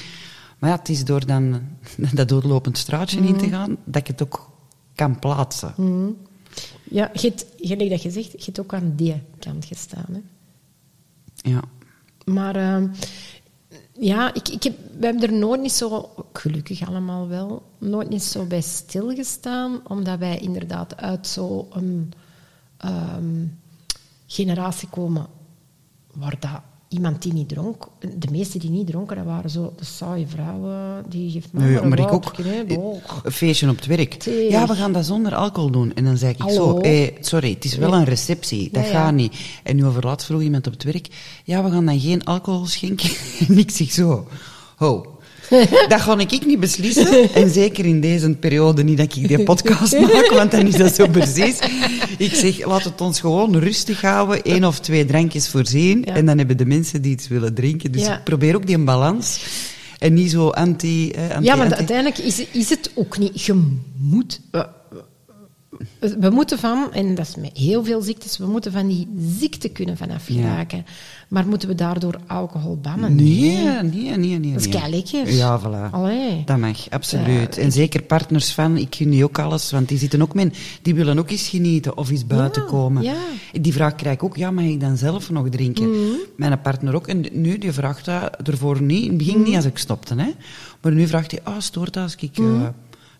Maar 0.59 0.70
ja, 0.70 0.76
het 0.76 0.89
is 0.89 1.05
door 1.05 1.26
dan 1.26 1.61
dat 2.14 2.28
doorlopend 2.28 2.78
straatje 2.78 3.18
in 3.18 3.24
Mm. 3.32 3.39
te 3.39 3.49
gaan, 3.49 3.76
dat 3.84 4.01
ik 4.03 4.07
het 4.07 4.22
ook 4.22 4.51
kan 4.95 5.18
plaatsen. 5.18 5.74
Ja, 6.91 7.11
gelijk 7.14 7.91
dat 7.91 8.03
je 8.03 8.11
zegt, 8.11 8.30
je 8.32 8.45
hebt 8.45 8.61
ook 8.61 8.74
aan 8.74 8.93
die 8.97 9.22
kant 9.39 9.64
gestaan. 9.64 10.07
Hè. 10.12 10.20
Ja. 11.51 11.61
Maar 12.24 12.57
ehm, 12.57 12.86
ja, 13.92 14.34
ik, 14.34 14.48
ik 14.48 14.62
heb, 14.62 14.76
we 14.98 15.04
hebben 15.04 15.22
er 15.22 15.32
nooit 15.32 15.60
niet 15.60 15.72
zo, 15.72 16.10
gelukkig 16.32 16.86
allemaal 16.88 17.28
wel, 17.28 17.62
nooit 17.78 18.08
niet 18.08 18.22
zo 18.22 18.44
bij 18.44 18.60
stilgestaan, 18.60 19.80
omdat 19.86 20.18
wij 20.18 20.38
inderdaad 20.38 20.96
uit 20.96 21.26
zo'n 21.26 22.12
ehm 22.76 23.46
generatie 24.28 24.88
komen 24.88 25.26
waar 26.12 26.40
dat 26.40 26.60
iemand 26.89 27.22
die 27.22 27.32
niet 27.32 27.49
dronk, 27.49 27.89
de 28.16 28.28
meesten 28.30 28.61
die 28.61 28.70
niet 28.70 28.86
dronken, 28.86 29.16
dat 29.16 29.24
waren 29.24 29.51
zo 29.51 29.72
de 29.76 29.84
saaie 29.84 30.26
vrouwen, 30.26 31.05
die 31.09 31.30
geeft 31.30 31.53
me 31.53 31.61
Nee, 31.61 31.80
maar 31.82 31.99
ik 31.99 32.12
ook. 32.12 32.32
boh. 32.68 32.97
Een 33.22 33.32
feestje 33.32 33.68
op 33.68 33.76
het 33.76 33.86
werk. 33.86 34.22
Ja, 34.49 34.66
we 34.66 34.74
gaan 34.74 34.93
dat 34.93 35.07
zonder 35.07 35.34
alcohol 35.34 35.70
doen. 35.70 35.95
En 35.95 36.05
dan 36.05 36.16
zei 36.16 36.32
ik 36.32 36.39
Hallo? 36.41 36.55
zo, 36.55 36.80
hé, 36.80 37.11
sorry, 37.20 37.51
het 37.51 37.64
is 37.64 37.76
wel 37.76 37.91
Nee. 37.91 37.99
een 37.99 38.05
receptie. 38.05 38.68
Dat 38.72 38.84
Ja, 38.84 38.91
ja. 38.91 38.95
gaat 39.05 39.14
niet. 39.14 39.34
En 39.62 39.76
nu 39.76 39.84
overlaatst 39.86 40.26
vroeg 40.26 40.41
iemand 40.43 40.66
op 40.66 40.72
het 40.72 40.82
werk, 40.84 41.09
ja, 41.45 41.64
we 41.64 41.70
gaan 41.70 41.86
dan 41.86 42.01
geen 42.01 42.24
alcohol 42.24 42.66
schenken. 42.66 43.11
En 43.49 43.59
ik 43.59 43.70
zeg 43.70 43.91
zo, 43.91 44.26
ho. 44.76 45.17
Dat 45.88 46.01
ga 46.01 46.18
ik 46.18 46.46
niet 46.46 46.61
beslissen. 46.61 47.32
En 47.34 47.51
zeker 47.51 47.84
in 47.84 48.01
deze 48.01 48.30
periode 48.30 48.82
niet 48.84 48.96
dat 48.99 49.16
ik 49.16 49.28
die 49.28 49.42
podcast 49.42 49.99
maak, 50.01 50.30
want 50.34 50.51
dan 50.51 50.66
is 50.66 50.76
dat 50.76 50.94
zo 50.94 51.07
precies. 51.09 51.59
Ik 52.18 52.34
zeg, 52.34 52.64
laat 52.66 52.84
het 52.84 53.01
ons 53.01 53.20
gewoon 53.20 53.57
rustig 53.59 54.01
houden. 54.01 54.42
één 54.42 54.64
of 54.64 54.80
twee 54.80 55.05
drankjes 55.05 55.49
voorzien. 55.49 56.03
Ja. 56.07 56.14
En 56.14 56.26
dan 56.26 56.38
hebben 56.38 56.57
de 56.57 56.66
mensen 56.66 57.03
die 57.03 57.12
iets 57.12 57.28
willen 57.28 57.55
drinken. 57.55 57.92
Dus 57.92 58.03
Ja. 58.03 58.16
ik 58.18 58.24
probeer 58.24 58.55
ook 58.57 58.66
die 58.66 58.78
balans. 58.78 59.40
En 59.99 60.14
niet 60.14 60.30
zo 60.30 60.49
anti... 60.49 61.11
eh, 61.11 61.22
anti 61.30 61.44
Ja, 61.46 61.55
maar 61.55 61.64
anti- 61.64 61.76
uiteindelijk 61.76 62.18
is, 62.18 62.42
is 62.53 62.70
het 62.70 62.90
ook 62.94 63.18
niet. 63.18 63.44
Je 63.44 63.64
moet. 63.96 64.40
We, 66.18 66.30
moeten 66.30 66.58
van, 66.58 66.92
en 66.92 67.14
dat 67.14 67.26
is 67.28 67.36
met 67.36 67.56
heel 67.56 67.84
veel 67.84 68.02
ziektes, 68.02 68.38
we 68.38 68.46
moeten 68.46 68.72
van 68.72 68.88
die 68.88 69.08
ziekte 69.38 69.68
kunnen 69.68 69.96
vanaf 69.96 70.24
geraken. 70.26 70.84
Maar 71.28 71.46
moeten 71.46 71.68
we 71.68 71.74
daardoor 71.74 72.20
alcohol 72.26 72.76
bannen? 72.76 73.14
Nee, 73.14 73.56
nee, 73.82 74.16
nee, 74.16 74.38
nee. 74.38 74.52
Dat 74.52 74.66
is 74.66 75.12
nee. 75.12 75.36
Ja, 75.36 75.60
voilà. 75.60 75.90
Allee. 75.90 76.42
Dat 76.44 76.58
mag, 76.58 76.90
absoluut. 76.90 77.54
Ja, 77.54 77.62
en 77.62 77.72
zeker 77.72 78.02
partners 78.02 78.52
van, 78.52 78.76
ik 78.76 78.94
gun 78.94 79.10
die 79.10 79.24
ook 79.24 79.38
alles, 79.38 79.70
want 79.70 79.88
die 79.88 79.98
zitten 79.98 80.22
ook 80.22 80.34
men, 80.34 80.52
die 80.82 80.94
willen 80.94 81.18
ook 81.18 81.30
eens 81.30 81.48
genieten 81.48 81.96
of 81.96 82.10
eens 82.10 82.26
buiten 82.26 82.62
Ja, 82.62 82.68
komen. 82.68 83.14
Die 83.60 83.72
vraag 83.72 83.94
krijg 83.94 84.14
ik 84.14 84.22
ook, 84.22 84.36
ja, 84.36 84.50
mag 84.50 84.64
ik 84.64 84.80
dan 84.80 84.96
zelf 84.96 85.30
nog 85.30 85.48
drinken? 85.48 85.90
Mhm. 85.90 85.98
Mijn 86.36 86.60
partner 86.60 86.94
ook, 86.94 87.06
en 87.06 87.24
nu, 87.32 87.58
die 87.58 87.72
vraagt 87.72 88.04
dat 88.04 88.48
ervoor 88.48 88.82
niet, 88.82 89.02
in 89.02 89.08
het 89.08 89.18
begin 89.18 89.34
Mhm. 89.38 89.46
niet 89.46 89.56
als 89.56 89.64
ik 89.64 89.78
stopte, 89.78 90.14
hè. 90.14 90.30
Maar 90.80 90.92
nu 90.92 91.06
vraagt 91.06 91.30
hij, 91.30 91.40
ah, 91.42 91.54
stoort 91.58 91.92
dat 91.92 92.02
als 92.02 92.14
ik 92.18 92.38
Mhm. 92.38 92.54
eh, 92.54 92.68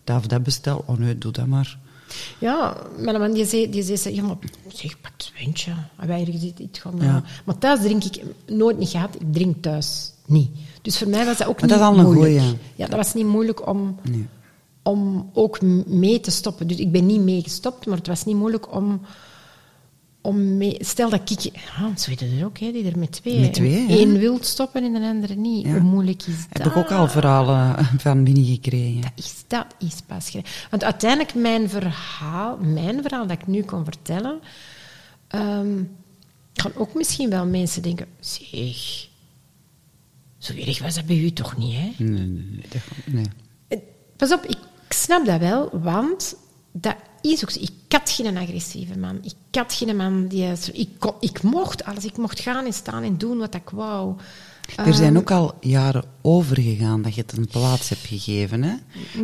dat 0.03 0.17
of 0.17 0.27
dat 0.27 0.43
bestel? 0.43 0.83
Oh 0.85 0.97
nee, 0.97 1.17
doe 1.17 1.31
dat 1.31 1.47
maar. 1.47 1.77
Ja, 2.39 2.77
mijn 2.97 3.19
man 3.19 3.33
die 3.33 3.45
zei, 3.45 3.69
die 3.69 3.83
zei 3.97 4.15
ja, 4.15 4.23
maar 4.23 4.35
zeg, 4.67 5.01
pak 5.01 5.11
het 5.17 5.31
wij 6.07 6.23
iets 6.23 6.59
iets 6.59 6.79
gaan... 6.79 6.93
Ja. 6.99 7.23
Maar 7.45 7.57
thuis 7.57 7.79
drink 7.79 8.03
ik 8.03 8.21
nooit 8.45 8.77
niet 8.77 8.89
gehad. 8.89 9.15
Ik 9.19 9.33
drink 9.33 9.61
thuis 9.61 10.11
niet. 10.25 10.49
Dus 10.81 10.97
voor 10.97 11.07
mij 11.07 11.25
was 11.25 11.37
dat 11.37 11.47
ook 11.47 11.53
Maar 11.61 11.69
niet 11.69 11.79
dat 11.79 11.79
moeilijk. 12.05 12.39
goeie. 12.39 12.57
Ja, 12.75 12.85
dat 12.87 12.95
was 12.95 13.13
niet 13.13 13.25
moeilijk 13.25 13.67
om, 13.67 13.95
Nee. 14.09 14.27
om 14.83 15.29
ook 15.33 15.61
mee 15.85 16.19
te 16.19 16.31
stoppen. 16.31 16.67
Dus 16.67 16.77
ik 16.77 16.91
ben 16.91 17.05
niet 17.05 17.21
mee 17.21 17.41
gestopt, 17.41 17.85
maar 17.85 17.97
het 17.97 18.07
was 18.07 18.25
niet 18.25 18.35
moeilijk 18.35 18.75
om... 18.75 19.01
om 20.21 20.57
mee, 20.57 20.77
stel 20.79 21.09
dat 21.09 21.31
ik... 21.31 21.39
Ja, 21.41 21.97
zo 21.97 22.09
weten 22.09 22.37
er 22.39 22.45
ook, 22.45 22.57
hè, 22.57 22.71
die 22.71 22.91
er 22.91 22.99
met 22.99 23.11
twee... 23.11 23.39
Met 23.39 23.53
twee? 23.53 24.01
Eén 24.01 24.17
wil 24.17 24.37
stoppen 24.41 24.83
en 24.83 24.93
de 24.93 24.99
andere 24.99 25.35
niet. 25.35 25.65
Ja. 25.65 25.71
Hoe 25.71 25.79
moeilijk 25.79 26.21
is 26.21 26.47
dat? 26.49 26.63
Heb 26.63 26.65
ik 26.65 26.77
ook 26.77 26.91
al 26.91 27.07
verhalen 27.07 27.85
van 27.97 28.23
binnengekregen. 28.23 29.01
Dat 29.01 29.11
is, 29.15 29.43
dat 29.47 29.65
is 29.79 30.01
pas. 30.07 30.37
Want 30.69 30.83
uiteindelijk, 30.83 31.33
mijn 31.33 31.69
verhaal, 31.69 32.57
mijn 32.57 33.01
verhaal 33.01 33.27
dat 33.27 33.41
ik 33.41 33.47
nu 33.47 33.63
kon 33.63 33.83
vertellen, 33.83 34.39
ehm, 35.27 35.83
gaan 36.53 36.71
ook 36.75 36.93
misschien 36.93 37.29
wel 37.29 37.45
mensen 37.45 37.81
denken, 37.81 38.07
zeg, 38.19 39.07
zo 40.37 40.53
erg 40.53 40.79
was 40.79 40.95
dat 40.95 41.05
bij 41.05 41.17
u 41.17 41.31
toch 41.31 41.57
niet, 41.57 41.75
hè? 41.75 42.03
Nee, 42.03 42.19
nee, 42.19 42.61
nee. 43.05 43.25
nee. 43.67 43.83
Pas 44.15 44.33
op, 44.33 44.45
ik 44.45 44.57
snap 44.89 45.25
dat 45.25 45.39
wel, 45.39 45.69
want 45.79 46.35
dat 46.71 46.95
is 47.21 47.43
ook 47.43 47.49
zo. 47.49 47.59
Ik 47.59 47.71
had 47.89 48.09
geen 48.09 48.37
agressieve 48.37 48.97
man. 48.97 49.19
Ik 49.23 49.33
had 49.57 49.73
geen 49.73 49.95
man 49.95 50.27
die... 50.27 50.47
Ik, 50.73 50.89
kon- 50.99 51.13
ik 51.19 51.41
mocht 51.43 51.83
alles. 51.83 52.05
Ik 52.05 52.17
mocht 52.17 52.39
gaan 52.39 52.65
en 52.65 52.73
staan 52.73 53.03
en 53.03 53.17
doen 53.17 53.37
wat 53.37 53.55
ik 53.55 53.69
wou. 53.69 54.13
Er 54.75 54.93
zijn 54.93 55.07
Ehm, 55.09 55.17
ook 55.17 55.31
al 55.31 55.53
jaren 55.61 56.03
overgegaan 56.21 57.01
dat 57.01 57.15
je 57.15 57.21
het 57.21 57.37
een 57.37 57.47
plaats 57.47 57.89
hebt 57.89 58.05
gegeven. 58.05 58.63
Hè? 58.63 58.73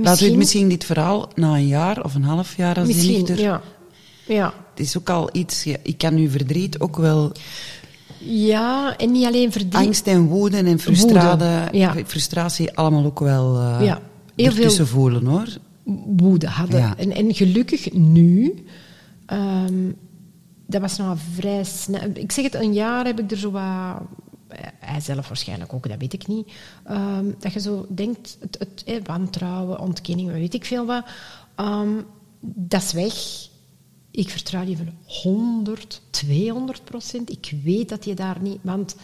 Laten 0.01 0.31
we 0.31 0.37
Misschien- 0.37 0.69
dit 0.69 0.85
verhaal 0.85 1.29
na 1.35 1.53
een 1.53 1.67
jaar 1.67 2.03
of 2.03 2.15
een 2.15 2.23
half 2.23 2.57
jaar 2.57 2.75
als 2.79 2.87
je 2.87 2.93
Misschien, 2.93 3.35
ja. 3.37 3.61
Ja. 4.27 4.53
Het 4.73 4.85
is 4.85 4.97
ook 4.97 5.09
al 5.09 5.29
iets... 5.31 5.63
ja, 5.63 5.75
ik 5.83 5.97
kan 5.97 6.15
uw 6.15 6.29
verdriet 6.29 6.79
ook 6.79 6.97
wel... 6.97 7.31
ja, 8.19 8.97
en 8.97 9.11
niet 9.11 9.25
alleen 9.25 9.51
verdriet. 9.51 9.73
Angst 9.85 10.07
en 10.07 10.25
woede 10.25 10.57
en 10.57 10.79
frustrade, 10.79 11.59
Woede, 11.61 11.77
ja. 11.77 11.95
frustratie 12.05 12.77
allemaal 12.77 13.05
ook 13.05 13.19
wel 13.19 13.55
uh, 13.61 13.77
Ja, 13.81 14.01
heel 14.35 14.45
ertussen 14.45 14.87
veel- 14.87 14.99
voelen, 14.99 15.25
hoor. 15.25 15.47
Woede 16.17 16.47
hadden. 16.47 16.79
Ja. 16.79 16.97
En, 16.97 17.11
en 17.11 17.33
gelukkig 17.35 17.93
nu, 17.93 18.65
ehm, 19.25 19.91
dat 20.65 20.81
was 20.81 20.97
nou 20.97 21.17
vrij 21.33 21.63
snel. 21.63 22.01
Ik 22.13 22.31
zeg 22.31 22.43
het, 22.43 22.53
een 22.55 22.73
jaar 22.73 23.05
heb 23.05 23.19
ik 23.19 23.31
er 23.31 23.37
zo 23.37 23.51
wat. 23.51 24.01
Hij 24.79 24.99
zelf 24.99 25.27
waarschijnlijk 25.27 25.73
ook, 25.73 25.89
dat 25.89 25.99
weet 25.99 26.13
ik 26.13 26.27
niet. 26.27 26.51
ehm, 26.83 27.25
dat 27.39 27.53
je 27.53 27.59
zo 27.59 27.85
denkt, 27.89 28.37
het, 28.39 28.57
het, 28.59 28.83
eh, 28.85 28.95
wantrouwen, 29.03 29.79
ontkenning, 29.79 30.31
weet 30.31 30.53
ik 30.53 30.65
veel 30.65 30.85
wat. 30.85 31.05
ehm, 31.55 31.89
dat 32.39 32.81
is 32.81 32.91
weg. 32.93 33.47
Ik 34.11 34.29
vertrouw 34.29 34.65
die 34.65 34.77
van 34.77 34.89
100, 35.05 36.01
200 36.09 36.83
procent. 36.83 37.31
Ik 37.31 37.53
weet 37.63 37.89
dat 37.89 38.05
je 38.05 38.13
daar 38.13 38.37
niet... 38.41 38.57
Want 38.61 38.95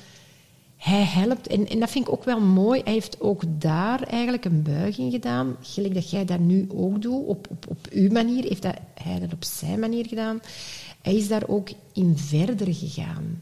hij 0.82 1.03
helpt, 1.03 1.47
en, 1.47 1.67
en 1.67 1.79
dat 1.79 1.89
vind 1.89 2.07
ik 2.07 2.13
ook 2.13 2.23
wel 2.23 2.39
mooi, 2.39 2.82
hij 2.84 2.93
heeft 2.93 3.19
ook 3.19 3.43
daar 3.47 4.03
eigenlijk 4.03 4.45
een 4.45 4.63
buiging 4.63 5.11
gedaan, 5.11 5.55
gelijk 5.61 5.93
dat 5.93 6.09
jij 6.09 6.25
dat 6.25 6.39
nu 6.39 6.67
ook 6.73 7.01
doet, 7.01 7.25
op, 7.25 7.47
op, 7.49 7.65
op 7.67 7.88
uw 7.91 8.11
manier, 8.11 8.43
heeft 8.43 8.61
dat, 8.61 8.75
hij 8.93 9.19
dat 9.19 9.34
op 9.34 9.43
zijn 9.43 9.79
manier 9.79 10.07
gedaan. 10.07 10.39
Hij 11.01 11.15
is 11.15 11.27
daar 11.27 11.43
ook 11.47 11.69
in 11.93 12.17
verder 12.17 12.73
gegaan. 12.75 13.41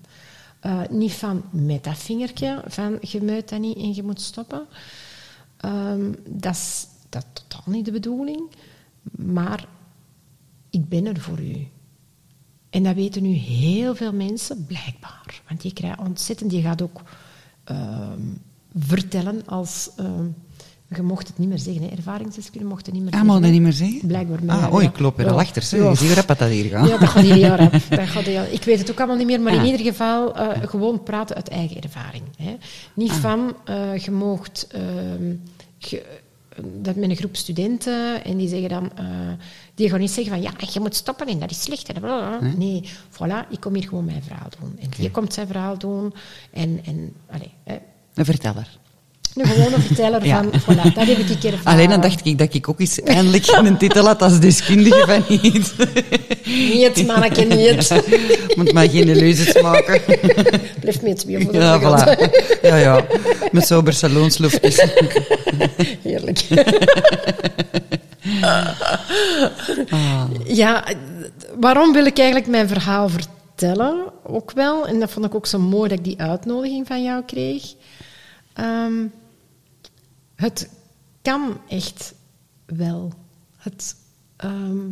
Eh, 0.60 0.82
niet 0.90 1.14
van 1.14 1.44
met 1.52 1.84
dat 1.84 1.98
vingertje, 1.98 2.64
van 2.68 2.98
je 3.02 3.22
moet 3.22 3.50
dat 3.50 3.60
niet 3.60 3.78
en 3.78 3.96
je 3.96 4.04
moet 4.04 4.22
stoppen. 4.22 4.66
Ehm, 5.58 6.14
dat 6.26 6.54
is 6.54 6.88
dat 7.10 7.26
totaal 7.34 7.74
niet 7.74 7.86
de 7.86 7.92
bedoeling. 7.92 8.42
Maar 9.12 9.68
ik 10.70 10.90
ben 10.90 11.06
er 11.06 11.20
voor 11.20 11.40
u. 11.40 11.68
En 12.70 12.84
dat 12.84 12.96
weten 12.96 13.24
nu 13.24 13.34
heel 13.34 13.96
veel 13.96 14.14
mensen, 14.14 14.66
blijkbaar. 14.66 15.42
Want 15.48 15.62
die 15.62 15.74
krijgt 15.74 16.00
ontzettend... 16.00 16.50
Die 16.50 16.62
gaat 16.62 16.82
ook 16.82 17.02
vertellen 18.80 19.42
als... 19.46 19.90
ehm, 19.98 20.26
je 20.96 21.02
mocht 21.02 21.28
het 21.28 21.38
niet 21.38 21.50
meer 21.50 21.60
zeggen, 21.60 21.82
hè. 21.84 21.90
mocht 22.66 22.86
het 22.86 22.96
niet 22.96 23.04
meer 23.04 23.14
Ah, 23.14 23.20
zeggen. 23.20 23.52
niet 23.52 23.62
meer 23.62 23.74
zeggen? 23.74 24.08
Blijkbaar. 24.08 24.44
maar 24.44 24.58
Ah, 24.64 24.74
oei, 24.74 24.86
ik 24.86 25.00
loop 25.00 25.20
er 25.20 25.30
al 25.32 25.40
achter. 25.40 25.62
Zeg. 25.62 25.80
Je 25.90 25.96
ziet 25.96 26.16
dat 26.38 26.50
hier 26.50 26.66
gaat. 26.70 26.88
Ja, 26.90 26.98
dat 26.98 27.10
gaat 27.10 27.24
heel 27.24 27.56
rap. 27.56 27.72
Dat 27.90 28.08
gaat 28.08 28.24
heel... 28.24 28.44
Ik 28.52 28.64
weet 28.64 28.80
het 28.80 28.92
ook 28.92 28.98
allemaal 28.98 29.18
niet 29.18 29.26
meer, 29.26 29.42
maar 29.42 29.54
in 29.54 29.60
Ah. 29.60 29.66
ieder 29.66 29.86
geval 29.86 30.36
eh, 30.36 30.70
gewoon 30.70 31.04
praten 31.04 31.36
uit 31.36 31.48
eigen 31.50 31.82
ervaring. 31.82 32.24
Hè. 32.38 32.56
Niet 32.94 33.10
Ah. 33.12 33.16
van, 33.16 33.54
eh, 33.66 33.98
je 33.98 34.12
moogt... 34.12 34.68
ehm, 34.72 35.34
ge- 35.80 36.06
dat 36.82 36.96
met 36.96 37.10
een 37.10 37.16
groep 37.16 37.36
studenten 37.36 38.24
en 38.24 38.38
die 38.38 38.48
zeggen 38.48 38.70
dan... 38.70 38.92
eh, 38.96 39.06
die 39.76 39.90
gaan 39.90 40.00
niet 40.00 40.12
zeggen 40.12 40.34
van, 40.34 40.42
ja, 40.42 40.52
je 40.74 40.80
moet 40.80 40.96
stoppen 40.96 41.28
en 41.28 41.40
dat 41.40 41.52
is 41.52 41.62
slecht. 41.62 41.90
En 41.90 42.02
blablabla. 42.02 42.48
Nee, 42.58 42.84
voilà, 43.12 43.50
ik 43.50 43.60
kom 43.60 43.74
hier 43.74 43.88
gewoon 43.88 44.06
mijn 44.06 44.24
verhaal 44.24 44.50
doen. 44.60 44.78
En 44.80 44.90
die 44.98 45.12
komt 45.12 45.34
zijn 45.34 45.48
verhaal 45.48 45.78
doen. 45.78 46.14
En, 46.52 46.82
en 46.86 47.14
allee, 47.30 47.52
hè. 47.64 47.78
Een 48.14 48.26
verteller. 48.26 48.78
Een 49.40 49.46
gewone 49.46 49.80
verteller 49.80 50.26
Ja. 50.26 50.44
van, 50.44 50.62
voilà, 50.62 50.94
dat 50.94 51.06
heb 51.08 51.18
ik 51.18 51.30
een 51.30 51.40
keer. 51.40 51.60
Alleen 51.64 51.90
dan 51.90 52.02
dacht 52.02 52.26
ik 52.26 52.38
dat 52.38 52.54
ik 52.54 52.70
ook 52.70 52.80
eens 52.80 53.02
eindelijk 53.02 53.48
een 53.48 53.78
titel 53.78 54.06
had 54.06 54.22
als 54.22 54.40
deskundige 54.40 55.06
van 55.08 55.24
iets. 55.42 55.72
Niet, 56.46 57.08
manneke, 57.08 57.42
niet. 57.42 57.90
Moet 58.58 58.74
maar 58.74 58.90
geen 58.90 59.08
illusies 59.08 59.62
maken. 59.62 60.02
Blijf 60.80 61.02
met 61.02 61.18
twee 61.18 61.44
voor 61.44 61.52
de 61.52 61.58
Ja, 61.58 61.80
voilà. 61.80 62.32
Ja, 62.62 62.76
ja. 62.76 63.06
Met 63.52 63.68
sober 63.68 63.94
saloonsloefjes. 63.94 64.86
Heerlijk. 66.02 66.46
Ah. 69.90 70.24
Ja, 70.46 70.84
waarom 71.60 71.94
wil 71.94 72.06
ik 72.06 72.18
eigenlijk 72.18 72.48
mijn 72.48 72.68
verhaal 72.68 73.10
vertellen? 73.10 73.98
Ook 74.24 74.52
wel, 74.52 74.88
en 74.88 75.00
dat 75.00 75.12
vond 75.12 75.26
ik 75.26 75.36
ook 75.36 75.46
zo 75.46 75.60
mooi 75.60 75.90
dat 75.90 75.98
ik 75.98 76.04
die 76.04 76.20
uitnodiging 76.22 76.88
van 76.88 77.04
jou 77.04 77.24
kreeg. 77.26 77.64
Ehm, 78.54 78.94
het 80.40 80.70
kan 81.22 81.58
echt 81.68 82.14
wel. 82.66 83.14
Het, 83.58 83.96
ehm, 84.36 84.90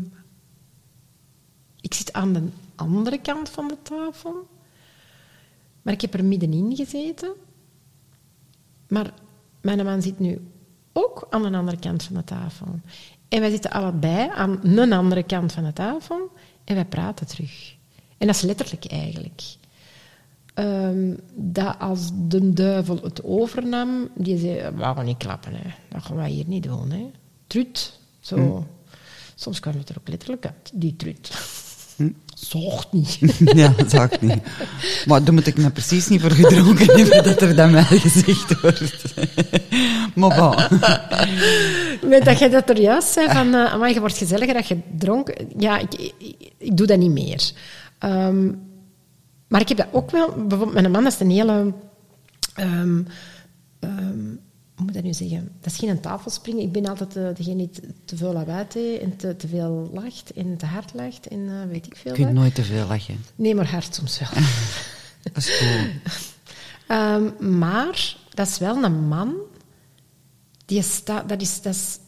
ik 1.81 1.93
zit 1.93 2.13
aan 2.13 2.33
de 2.33 2.47
andere 2.75 3.21
kant 3.21 3.49
van 3.49 3.67
de 3.67 3.77
tafel, 3.81 4.47
maar 5.81 5.93
ik 5.93 6.01
heb 6.01 6.13
er 6.13 6.25
middenin 6.25 6.75
gezeten. 6.75 7.31
Maar 8.87 9.13
mijn 9.61 9.85
man 9.85 10.01
zit 10.01 10.19
nu 10.19 10.41
ook 10.93 11.27
aan 11.29 11.41
de 11.41 11.57
andere 11.57 11.79
kant 11.79 12.03
van 12.03 12.15
de 12.15 12.23
tafel. 12.23 12.79
En 13.27 13.39
wij 13.39 13.49
zitten 13.49 13.71
allebei 13.71 14.29
aan 14.29 14.59
een 14.63 14.93
andere 14.93 15.23
kant 15.23 15.51
van 15.51 15.63
de 15.63 15.73
tafel 15.73 16.31
en 16.63 16.75
wij 16.75 16.85
praten 16.85 17.27
terug. 17.27 17.75
En 18.17 18.27
dat 18.27 18.35
is 18.35 18.41
letterlijk 18.41 18.85
eigenlijk. 18.85 19.41
Ehm, 20.57 21.13
dat 21.35 21.75
als 21.79 22.09
de 22.13 22.53
duivel 22.53 22.99
het 23.03 23.23
overnam, 23.23 24.09
die 24.15 24.37
zei, 24.37 24.71
we 24.75 24.81
gaan 24.81 25.05
niet 25.05 25.17
klappen, 25.17 25.51
hè. 25.53 25.69
dat 25.89 26.03
gaan 26.03 26.15
wij 26.15 26.29
hier 26.29 26.47
niet 26.47 26.63
doen. 26.63 26.91
Hè. 26.91 27.11
Trut, 27.47 27.99
zo. 28.19 28.67
Soms 29.35 29.59
kan 29.59 29.73
het 29.77 29.89
er 29.89 29.95
ook 29.99 30.07
letterlijk 30.07 30.45
uit, 30.45 30.71
die 30.73 30.95
trut. 30.95 31.31
Zocht 32.33 32.91
niet. 32.91 33.19
Ja, 33.55 33.73
ik 34.03 34.21
niet. 34.21 34.41
Maar 35.05 35.23
daar 35.23 35.33
moet 35.33 35.47
ik 35.47 35.57
me 35.57 35.69
precies 35.69 36.07
niet 36.07 36.21
voor 36.21 36.31
gedronken 36.31 36.97
hebben 36.97 37.23
dat 37.23 37.41
er 37.41 37.55
dan 37.55 37.71
mij 37.71 37.83
gezegd 37.83 38.61
wordt. 38.61 39.13
Maar 40.15 40.37
bon. 40.37 40.79
Met 42.09 42.25
dat 42.25 42.39
je 42.39 42.49
dat 42.49 42.69
er 42.69 42.81
juist 42.81 43.07
zei, 43.07 43.29
van, 43.29 43.53
eh 43.53 43.73
amai, 43.73 43.93
je 43.93 43.99
wordt 43.99 44.17
gezelliger 44.17 44.53
dat 44.53 44.67
je 44.67 44.77
dronken... 44.97 45.47
Ja, 45.57 45.77
ik, 45.77 45.93
ik, 45.93 46.35
ik 46.57 46.77
doe 46.77 46.87
dat 46.87 46.97
niet 46.97 47.11
meer. 47.11 47.51
Ehm, 47.99 48.49
maar 49.47 49.61
ik 49.61 49.67
heb 49.67 49.77
dat 49.77 49.87
ook 49.91 50.11
wel... 50.11 50.31
Bijvoorbeeld, 50.31 50.73
mijn 50.73 50.91
man 50.91 51.05
is 51.05 51.19
een 51.19 51.29
hele... 51.29 51.73
ehm, 52.55 53.01
ehm, 53.79 54.35
hoe 54.75 54.85
moet 54.85 54.89
ik 54.89 54.93
dat 54.93 55.03
nu 55.03 55.13
zeggen? 55.13 55.51
Dat 55.61 55.71
is 55.71 55.79
geen 55.79 55.89
een 55.89 55.99
tafelspringen. 55.99 56.61
Ik 56.61 56.71
ben 56.71 56.85
altijd 56.85 57.15
eh, 57.15 57.35
degene 57.35 57.55
die 57.55 57.69
te, 58.05 58.17
veel 58.17 58.33
lawaai 58.33 58.65
deed 58.69 59.01
en 59.01 59.15
te, 59.15 59.35
te 59.35 59.47
veel 59.47 59.89
lacht 59.93 60.31
en 60.31 60.57
te 60.57 60.65
hard 60.65 60.93
lacht 60.93 61.27
en 61.27 61.49
eh, 61.49 61.69
weet 61.69 61.85
ik 61.85 61.95
veel 61.95 62.11
Je 62.11 62.23
kunt 62.23 62.33
nooit 62.33 62.55
te 62.55 62.63
veel 62.63 62.87
lachen. 62.87 63.23
Nee, 63.35 63.55
maar 63.55 63.69
hard 63.69 63.95
soms 63.95 64.19
wel. 64.19 64.29
Dat 65.23 65.37
is 65.37 65.49
goed. 65.49 65.89
Ehm, 66.87 67.57
maar 67.59 68.17
dat 68.33 68.47
is 68.47 68.57
wel 68.57 68.83
een 68.83 69.07
man 69.07 69.33
die, 70.65 70.81
sta, 70.81 71.23
dat 71.23 71.41
is, 71.41 71.61
dat 71.61 71.73
is, 71.73 71.99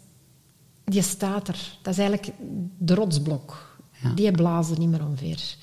die 0.85 1.01
staat 1.01 1.47
er. 1.47 1.77
Dat 1.81 1.93
is 1.93 1.99
eigenlijk 1.99 2.37
de 2.77 2.93
rotsblok. 2.93 3.77
Ja. 4.01 4.13
Die 4.13 4.31
blazen 4.31 4.79
niet 4.79 4.89
meer 4.89 5.05
omver. 5.05 5.55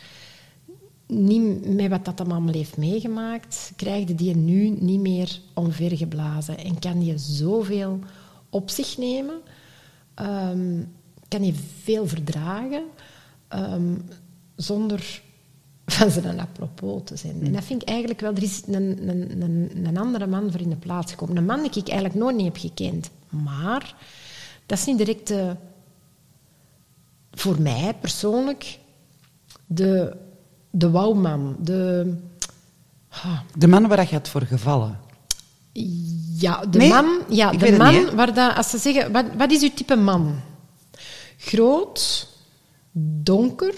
Niet 1.07 1.75
met 1.75 1.91
wat 1.91 2.05
dat 2.05 2.21
allemaal 2.21 2.55
heeft 2.55 2.77
meegemaakt, 2.77 3.73
krijgde 3.77 4.15
die 4.15 4.37
nu 4.37 4.69
niet 4.69 5.01
meer 5.01 5.41
omvergeblazen. 5.55 6.59
En 6.59 6.79
kan 6.79 6.99
die 6.99 7.19
zoveel 7.19 7.99
op 8.51 8.71
zich 8.71 8.99
nemen, 8.99 9.41
ehm, 10.15 10.83
kan 11.29 11.43
hij 11.43 11.55
veel 11.83 12.07
verdragen, 12.07 12.85
ehm, 13.49 13.95
zonder 14.57 15.23
van 15.87 16.11
zijn 16.11 16.41
apropos 16.41 17.03
te 17.05 17.17
zijn. 17.17 17.43
En 17.43 17.53
dat 17.53 17.65
vind 17.65 17.83
ik 17.83 17.89
eigenlijk 17.89 18.21
wel... 18.21 18.35
Er 18.35 18.43
is 18.43 18.63
een, 18.67 19.09
een, 19.09 19.43
een, 19.43 19.87
een 19.87 19.97
andere 19.97 20.27
man 20.27 20.51
voor 20.51 20.61
in 20.61 20.71
de 20.71 20.77
plaats 20.77 21.13
gekomen. 21.13 21.37
Een 21.37 21.45
man 21.45 21.63
die 21.63 21.71
ik 21.71 21.89
eigenlijk 21.89 22.15
nooit 22.15 22.37
niet 22.37 22.45
heb 22.45 22.57
gekend. 22.57 23.11
Maar 23.29 23.97
dat 24.67 24.79
is 24.79 24.85
niet 24.85 24.99
direct... 24.99 25.31
eh, 25.31 25.51
voor 27.33 27.61
mij 27.61 27.95
persoonlijk 28.01 28.79
de, 29.67 30.17
de 30.79 30.91
wouwman. 30.91 31.57
De, 31.59 32.13
ah, 33.09 33.39
De 33.55 33.67
man 33.67 33.89
waar 33.89 34.07
je 34.09 34.15
had 34.15 34.29
voor 34.29 34.43
gevallen. 34.43 34.99
ja, 36.39 36.61
de 36.71 36.79
Nee, 36.79 36.89
man, 36.89 37.19
ja, 37.29 37.51
de 37.51 37.67
het 37.67 37.79
man 37.79 37.95
niet, 37.95 38.15
waar 38.15 38.35
dat, 38.35 38.57
als 38.57 38.71
ze 38.71 38.79
zeggen, 38.79 39.13
wat, 39.13 39.25
wat 39.37 39.51
is 39.51 39.63
uw 39.63 39.71
type 39.75 39.97
man? 39.97 40.41
Groot, 41.39 42.29
donker, 43.23 43.75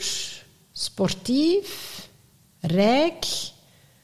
sportief, 0.73 2.09
rijk. 2.61 3.25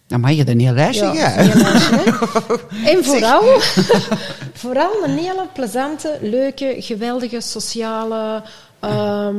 Dan 0.06 0.20
mag 0.20 0.30
je 0.32 0.48
een 0.48 0.60
heel 0.60 0.72
lijstje 0.72 1.06
Ja, 1.12 1.28
gaan. 1.28 1.46
dat 1.46 1.54
is 1.56 1.88
een 1.88 1.98
heel 1.98 2.18
lijstje, 2.18 2.66
hè. 2.70 2.90
En 2.90 3.04
vooral, 3.04 3.42
vooral 4.62 5.04
een 5.04 5.16
hele 5.18 5.48
plezante, 5.54 6.18
leuke, 6.20 6.74
geweldige, 6.78 7.40
sociale, 7.40 8.42
ehm, 8.88 9.36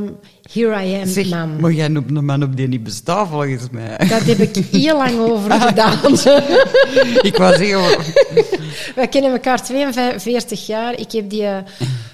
here 0.51 0.85
I 0.85 0.93
am 1.01 1.05
Zeg, 1.07 1.29
man. 1.29 1.59
maar 1.59 1.71
jij 1.71 1.87
noemt 1.87 2.17
een 2.17 2.25
man 2.25 2.43
op 2.43 2.55
die 2.57 2.67
niet 2.67 2.83
bestaat 2.83 3.27
volgens 3.27 3.69
mij. 3.71 3.97
Daar 3.97 4.25
heb 4.25 4.37
ik 4.37 4.55
heel 4.71 4.97
lang 4.97 5.19
over 5.19 5.51
gedaan. 5.67 5.99
Ik 7.29 7.35
wou 7.37 7.55
zeggen, 7.57 8.03
Wij 8.95 9.07
kennen 9.07 9.31
elkaar 9.31 9.63
42 9.63 10.65
jaar. 10.67 10.99
Ik 10.99 11.11
heb 11.11 11.29
die, 11.29 11.43
eh, 11.45 11.57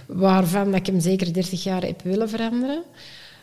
waarvan 0.07 0.65
dat 0.71 0.79
ik 0.79 0.85
hem 0.85 0.99
zeker 0.99 1.33
30 1.33 1.63
jaar 1.63 1.81
heb 1.81 2.01
willen 2.03 2.29
veranderen. 2.29 2.83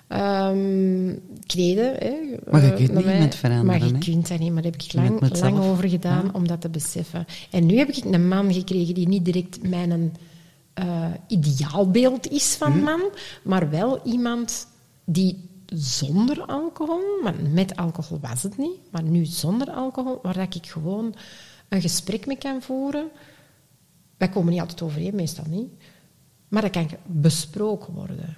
Ehm, 0.08 1.14
kleden. 1.46 1.94
Hè. 1.98 2.12
Maar 2.50 2.62
je 2.64 2.70
eh, 2.70 2.76
kunt 2.76 2.94
niet 2.94 3.04
iemand 3.06 3.34
veranderen, 3.34 3.66
Maar 3.66 3.86
je 3.88 3.98
kunt 4.10 4.28
dat 4.28 4.38
niet, 4.38 4.52
maar 4.52 4.62
daar 4.62 4.72
heb 4.72 4.82
ik 4.82 4.92
lang, 4.92 5.20
met 5.20 5.40
lang 5.40 5.58
over 5.60 5.88
gedaan 5.88 6.24
Ja. 6.24 6.30
om 6.32 6.48
dat 6.48 6.60
te 6.60 6.68
beseffen. 6.68 7.26
En 7.50 7.66
nu 7.66 7.78
heb 7.78 7.88
ik 7.88 8.04
een 8.04 8.28
man 8.28 8.52
gekregen 8.52 8.94
die 8.94 9.08
niet 9.08 9.24
direct 9.24 9.58
mijn 9.68 10.12
eh, 10.78 11.04
ideaalbeeld 11.26 12.30
is 12.30 12.54
van 12.54 12.72
Mhm. 12.72 12.82
man, 12.82 13.00
maar 13.42 13.70
wel 13.70 14.00
iemand 14.04 14.66
die 15.04 15.48
zonder 15.74 16.42
alcohol, 16.46 17.00
maar 17.22 17.34
met 17.52 17.76
alcohol 17.76 18.18
was 18.20 18.42
het 18.42 18.58
niet, 18.58 18.78
maar 18.90 19.02
nu 19.02 19.24
zonder 19.24 19.70
alcohol, 19.70 20.18
waar 20.22 20.34
dat 20.34 20.54
ik 20.54 20.66
gewoon 20.66 21.14
een 21.68 21.80
gesprek 21.80 22.26
mee 22.26 22.38
kan 22.38 22.62
voeren. 22.62 23.08
Wij 24.16 24.28
komen 24.28 24.52
niet 24.52 24.60
altijd 24.60 24.82
overeen, 24.82 25.14
meestal 25.14 25.44
niet. 25.48 25.68
Maar 26.48 26.62
dat 26.62 26.70
kan 26.70 26.88
besproken 27.06 27.94
worden. 27.94 28.36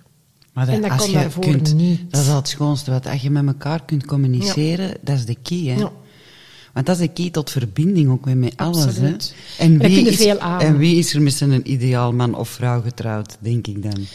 Maar 0.52 0.66
dat, 0.66 0.74
En 0.74 0.80
dat 0.82 0.90
als 0.90 1.00
kon 1.00 1.10
je 1.10 1.16
daarvoor 1.16 1.42
kunt, 1.44 1.74
niet. 1.74 2.10
Dat 2.10 2.20
is 2.20 2.28
al 2.28 2.36
het 2.36 2.48
schoonste. 2.48 2.90
Wat, 2.90 3.06
als 3.06 3.22
je 3.22 3.30
met 3.30 3.46
elkaar 3.46 3.84
kunt 3.84 4.06
communiceren, 4.06 4.96
dat 5.02 5.16
is 5.16 5.24
de 5.26 5.36
key. 5.42 5.58
Hè? 5.58 5.78
Ja. 5.78 5.92
Want 6.72 6.86
dat 6.86 7.00
is 7.00 7.06
de 7.06 7.12
key 7.12 7.30
tot 7.30 7.50
verbinding 7.50 8.10
ook 8.10 8.24
weer 8.24 8.36
met 8.36 8.56
alles. 8.56 8.78
Hè? 8.84 8.88
Absoluut. 8.90 9.34
En, 9.58 9.78
wie 9.78 10.06
is, 10.06 10.16
veel 10.16 10.38
aan. 10.38 10.60
en 10.60 10.76
wie 10.78 10.96
is 10.96 11.14
er 11.14 11.22
met 11.22 11.40
een 11.40 11.70
ideaal 11.70 12.12
man 12.12 12.34
of 12.34 12.48
vrouw 12.48 12.80
getrouwd, 12.82 13.36
denk 13.40 13.66
ik 13.66 13.82
dan? 13.82 14.06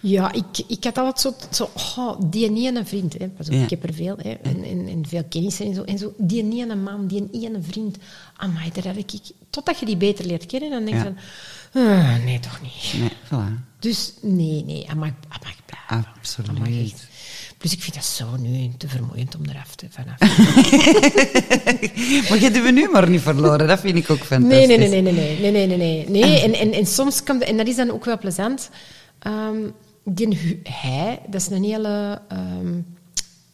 Ja, 0.00 0.32
ik, 0.32 0.44
ik 0.66 0.84
had 0.84 0.98
altijd 0.98 1.20
zo... 1.20 1.34
zo 1.64 1.70
oh, 2.00 2.20
die 2.30 2.66
ene 2.66 2.84
vriend, 2.84 3.18
hè. 3.18 3.28
Pas 3.28 3.46
op, 3.46 3.52
Ja. 3.52 3.62
ik 3.62 3.70
heb 3.70 3.84
er 3.84 3.94
veel, 3.94 4.16
hè. 4.22 4.30
En, 4.30 4.64
en, 4.64 4.88
en 4.88 5.06
veel 5.06 5.24
kennissen 5.28 5.66
en 5.66 5.74
zo. 5.74 5.82
En 5.82 5.98
zo, 5.98 6.14
die 6.18 6.42
ene 6.42 6.74
man, 6.74 7.06
die 7.06 7.28
ene 7.32 7.58
vriend. 7.62 7.96
Amai, 8.36 8.70
daar 8.72 8.86
had 8.86 8.96
ik... 8.96 9.12
Totdat 9.50 9.78
je 9.78 9.86
die 9.86 9.96
beter 9.96 10.26
leert 10.26 10.46
kennen, 10.46 10.70
dan 10.70 10.84
denk 10.84 10.96
je 10.96 11.04
Ja. 11.04 11.14
van... 11.72 11.82
ah, 11.82 12.24
nee, 12.24 12.40
toch 12.40 12.60
niet. 12.62 12.94
Nee, 13.00 13.10
voilà. 13.26 13.68
Dus 13.78 14.12
nee, 14.22 14.64
nee, 14.64 14.84
hij 14.86 14.94
mag 14.94 15.10
blijven. 15.40 15.58
Absoluut. 16.20 17.08
Dus 17.60 17.72
ik 17.72 17.82
vind 17.82 17.94
dat 17.94 18.04
zo 18.04 18.36
nu 18.38 18.70
te 18.76 18.88
vermoeiend 18.88 19.36
om 19.36 19.42
eraf 19.48 19.74
te 19.74 19.86
vanaf 19.90 20.18
maar 22.28 22.38
je 22.38 22.50
hebt 22.50 22.72
nu 22.72 22.88
maar 22.88 23.10
niet 23.10 23.20
verloren, 23.20 23.66
dat 23.66 23.80
vind 23.80 23.96
ik 23.96 24.10
ook 24.10 24.18
fantastisch. 24.18 24.66
Nee, 24.66 24.78
nee, 24.78 24.88
nee, 24.88 25.02
nee, 25.02 25.12
nee, 25.12 25.50
nee, 25.50 25.66
nee, 25.66 25.76
nee. 25.76 26.08
nee. 26.08 26.40
En, 26.40 26.54
en, 26.54 26.72
en 26.72 26.86
soms 26.86 27.22
kan, 27.22 27.42
en 27.42 27.56
dat 27.56 27.66
is 27.66 27.76
dan 27.76 27.90
ook 27.90 28.04
wel 28.04 28.18
plezant. 28.18 28.70
Ehm, 29.18 29.56
die 30.04 30.60
hij, 30.62 31.20
dat 31.28 31.40
is 31.40 31.50
een 31.50 31.64
hele. 31.64 32.22
Ehm, 32.28 32.80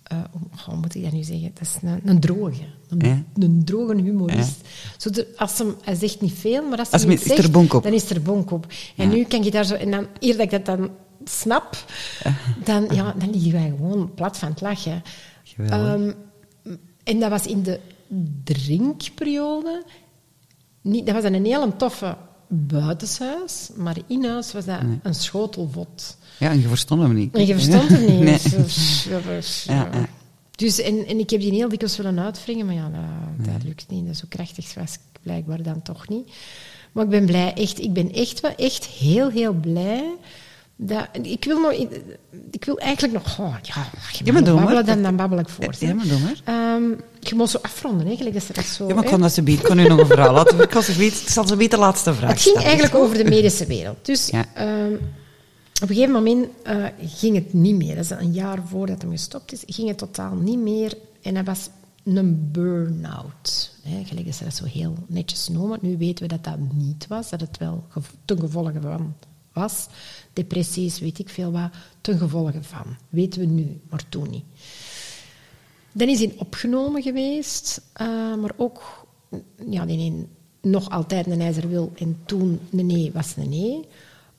eh, 0.03 0.19
hoe 0.65 0.77
moet 0.77 0.95
ik 0.95 1.03
dat 1.03 1.13
nu 1.13 1.23
zeggen? 1.23 1.51
Dat 1.55 1.63
is 1.63 1.77
een, 2.05 2.21
droge. 2.21 2.63
Een, 2.99 3.63
droge 3.65 4.03
humorist. 4.03 4.61
Zo 4.97 5.11
als 5.37 5.63
hij 5.83 5.95
zegt 5.95 6.21
niet 6.21 6.35
veel, 6.39 6.69
maar 6.69 6.79
als, 6.79 6.91
hij 6.91 7.01
zegt, 7.01 7.31
is 7.31 7.39
er 7.39 7.53
dan 7.53 7.93
is 7.93 8.11
er 8.11 8.23
bonk 8.23 8.51
op. 8.51 8.67
En 8.97 9.09
nu 9.09 9.25
kan 9.25 9.43
je 9.43 9.51
daar 9.51 9.65
zo... 9.65 9.75
En 9.75 9.91
dan, 9.91 10.07
eer 10.19 10.37
dat 10.37 10.41
ik 10.41 10.51
dat 10.51 10.67
dan 10.67 10.91
snap, 11.25 11.85
dan, 12.65 12.89
ja, 12.91 13.15
dan 13.19 13.31
liggen 13.31 13.53
wij 13.53 13.73
gewoon 13.77 14.15
plat 14.15 14.39
van 14.39 14.49
het 14.49 14.61
lachen. 14.61 15.03
Ehm, 15.57 16.13
en 17.05 17.21
dat 17.21 17.31
was 17.31 17.47
in 17.47 17.63
de 17.63 17.81
drinkperiode. 18.45 19.85
Niet, 20.81 21.07
dat 21.07 21.15
was 21.15 21.25
een 21.25 21.45
hele 21.45 21.77
toffe 21.77 22.17
buitenshuis, 22.49 23.71
maar 23.77 23.97
in 24.07 24.25
huis 24.25 24.53
was 24.53 24.65
dat 24.65 24.81
een 25.03 25.15
schotelvot. 25.15 26.17
Ja, 26.39 26.51
en 26.51 26.61
je 26.61 26.69
verstond 26.69 27.03
hem 27.03 27.15
niet. 27.15 27.35
En 27.35 27.47
je 27.47 27.55
verstond 27.55 27.89
het 27.89 28.09
niet. 28.09 28.21
Nee. 28.25 28.63
Dus, 28.63 29.05
ja, 29.09 29.21
dus, 29.21 29.65
Ja, 29.65 29.75
ja. 29.75 29.99
ja. 29.99 30.07
Dus, 30.57 30.81
en, 30.81 31.07
en 31.07 31.19
ik 31.19 31.31
heb 31.31 31.41
die 31.41 31.53
heel 31.53 31.69
dikwijls 31.69 31.97
willen 31.97 32.19
uitwringen, 32.19 32.67
maar 32.67 32.75
ja, 32.75 32.91
dat, 32.91 33.47
dat 33.47 33.63
lukt 33.65 33.87
niet. 33.89 34.07
Dat 34.07 34.17
zo 34.17 34.25
krachtig 34.29 34.75
was 34.75 34.95
ik 34.95 35.21
blijkbaar 35.23 35.63
dan 35.63 35.83
toch 35.83 36.09
niet. 36.09 36.29
Maar 36.93 37.05
ik 37.05 37.11
ben 37.11 37.27
blij, 37.27 37.55
echt, 37.55 37.81
ik 37.81 37.93
ben 37.93 38.13
echt, 38.13 38.41
wel 38.41 38.55
echt 38.55 38.87
heel, 38.87 39.31
heel 39.31 39.53
blij. 39.53 40.15
Dat, 40.79 41.09
ik, 41.23 41.45
wil 41.45 41.61
nog, 41.61 41.73
ik 42.51 42.65
wil 42.65 42.79
eigenlijk 42.79 43.15
nog... 43.15 43.39
Oh, 43.41 43.55
ja, 43.63 43.87
je 44.13 44.25
Ja, 44.25 44.33
maar 44.33 44.43
maar. 44.43 44.55
babbelen, 44.65 44.87
dan, 44.87 45.03
dan 45.03 45.17
babbel 45.17 45.39
ik 45.39 45.49
voort. 45.49 45.81
Ja, 45.81 45.95
maar 45.95 46.07
doe 46.09 46.19
maar. 46.19 46.41
Ehm, 46.45 46.83
je 47.21 47.35
moet 47.35 47.51
zo 47.51 47.59
afronden, 47.63 48.07
hè, 48.07 48.17
gelijk 48.17 48.35
dat 48.35 48.57
dat 48.57 48.65
zo... 48.65 48.89
Ja, 48.89 48.95
maar 48.95 49.05
ik 49.05 49.11
kon 49.11 49.21
dat 49.21 49.33
ze 49.33 49.43
biedt. 49.43 49.61
Ik 49.61 49.67
kon 49.67 49.79
u 49.79 49.89
nog 49.89 49.99
een 49.99 50.07
verhaal 50.07 50.33
laten. 50.35 50.61
Ik, 50.61 50.73
ze 50.73 51.07
ik 51.07 51.13
zal 51.29 51.47
ze 51.47 51.57
biedt 51.57 51.71
de 51.71 51.79
laatste 51.79 52.15
vraag 52.15 52.31
Het 52.31 52.41
ging 52.41 52.57
stellen. 52.57 52.71
eigenlijk 52.79 52.95
over 53.05 53.17
de 53.17 53.25
medische 53.31 53.67
wereld. 53.67 54.07
Dus 54.07 54.27
Ja. 54.29 54.45
ehm, 54.55 54.93
op 55.83 55.89
een 55.89 55.95
gegeven 55.95 56.13
moment 56.13 56.47
eh, 56.63 56.85
ging 57.07 57.35
het 57.35 57.53
niet 57.53 57.77
meer. 57.77 57.95
Dat 57.95 58.05
is 58.05 58.11
een 58.11 58.33
jaar 58.33 58.59
voordat 58.67 59.03
hij 59.03 59.11
gestopt 59.11 59.53
is, 59.53 59.63
ging 59.67 59.89
het 59.89 59.99
totaal 59.99 60.35
niet 60.35 60.59
meer. 60.59 60.95
En 61.23 61.35
hij 61.35 61.45
was 61.45 61.69
een 62.05 62.49
burn-out. 62.53 63.75
Gelijk 64.05 64.27
dat 64.27 64.35
ze 64.35 64.45
dat 64.45 64.55
zo 64.55 64.65
heel 64.65 64.95
netjes 65.07 65.49
noemen. 65.49 65.79
Nu 65.83 65.97
weten 65.97 66.23
we 66.29 66.29
dat 66.29 66.45
dat 66.45 66.57
niet 66.75 67.07
was, 67.09 67.31
dat 67.31 67.41
het 67.41 67.59
wel 67.59 67.87
ten 68.25 68.39
gevolge 68.41 68.73
van 68.81 69.15
was. 69.53 69.87
Depressies, 70.37 70.99
weet 70.99 71.19
ik 71.19 71.29
veel 71.29 71.53
wat, 71.53 71.71
ten 72.01 72.19
gevolge 72.19 72.63
van. 72.63 72.97
Weten 73.09 73.41
we 73.41 73.47
nu, 73.47 73.81
maar 73.89 74.09
toen 74.09 74.31
niet. 74.31 74.45
Dan 75.93 76.09
is 76.09 76.19
hij 76.19 76.35
opgenomen 76.37 77.03
geweest, 77.03 77.81
eh, 77.93 78.35
maar 78.35 78.53
ook 78.57 79.07
ja, 79.71 79.87
een, 79.89 80.29
nog 80.61 80.91
altijd 80.91 81.27
een 81.27 81.41
ijzerwil 81.41 81.93
en 81.95 82.19
toen 82.27 82.61
een 82.71 82.87
nee 82.87 83.13
was 83.13 83.37
een 83.37 83.49
nee. 83.49 83.85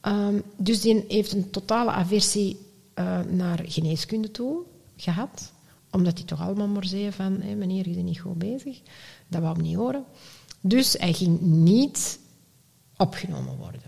Ehm, 0.02 0.40
dus 0.58 0.82
die 0.82 1.06
heeft 1.08 1.32
een 1.32 1.50
totale 1.50 1.92
aversie 1.92 2.58
eh, 2.94 3.20
naar 3.30 3.60
geneeskunde 3.66 4.32
toe 4.32 4.62
gehad, 4.96 5.52
omdat 5.92 6.18
hij 6.18 6.28
toch 6.28 6.42
allemaal 6.42 6.68
maar 6.68 6.86
zei 6.86 7.12
van 7.12 7.58
meneer, 7.58 7.88
je 7.88 7.94
bent 7.94 8.06
niet 8.06 8.20
goed 8.20 8.38
bezig. 8.38 8.82
Dat 9.28 9.42
wou 9.42 9.54
hem 9.54 9.64
niet 9.64 9.76
horen. 9.76 10.06
Dus 10.62 10.94
hij 10.94 11.14
ging 11.14 11.42
niet 11.42 12.20
opgenomen 12.98 13.58
worden. 13.58 13.87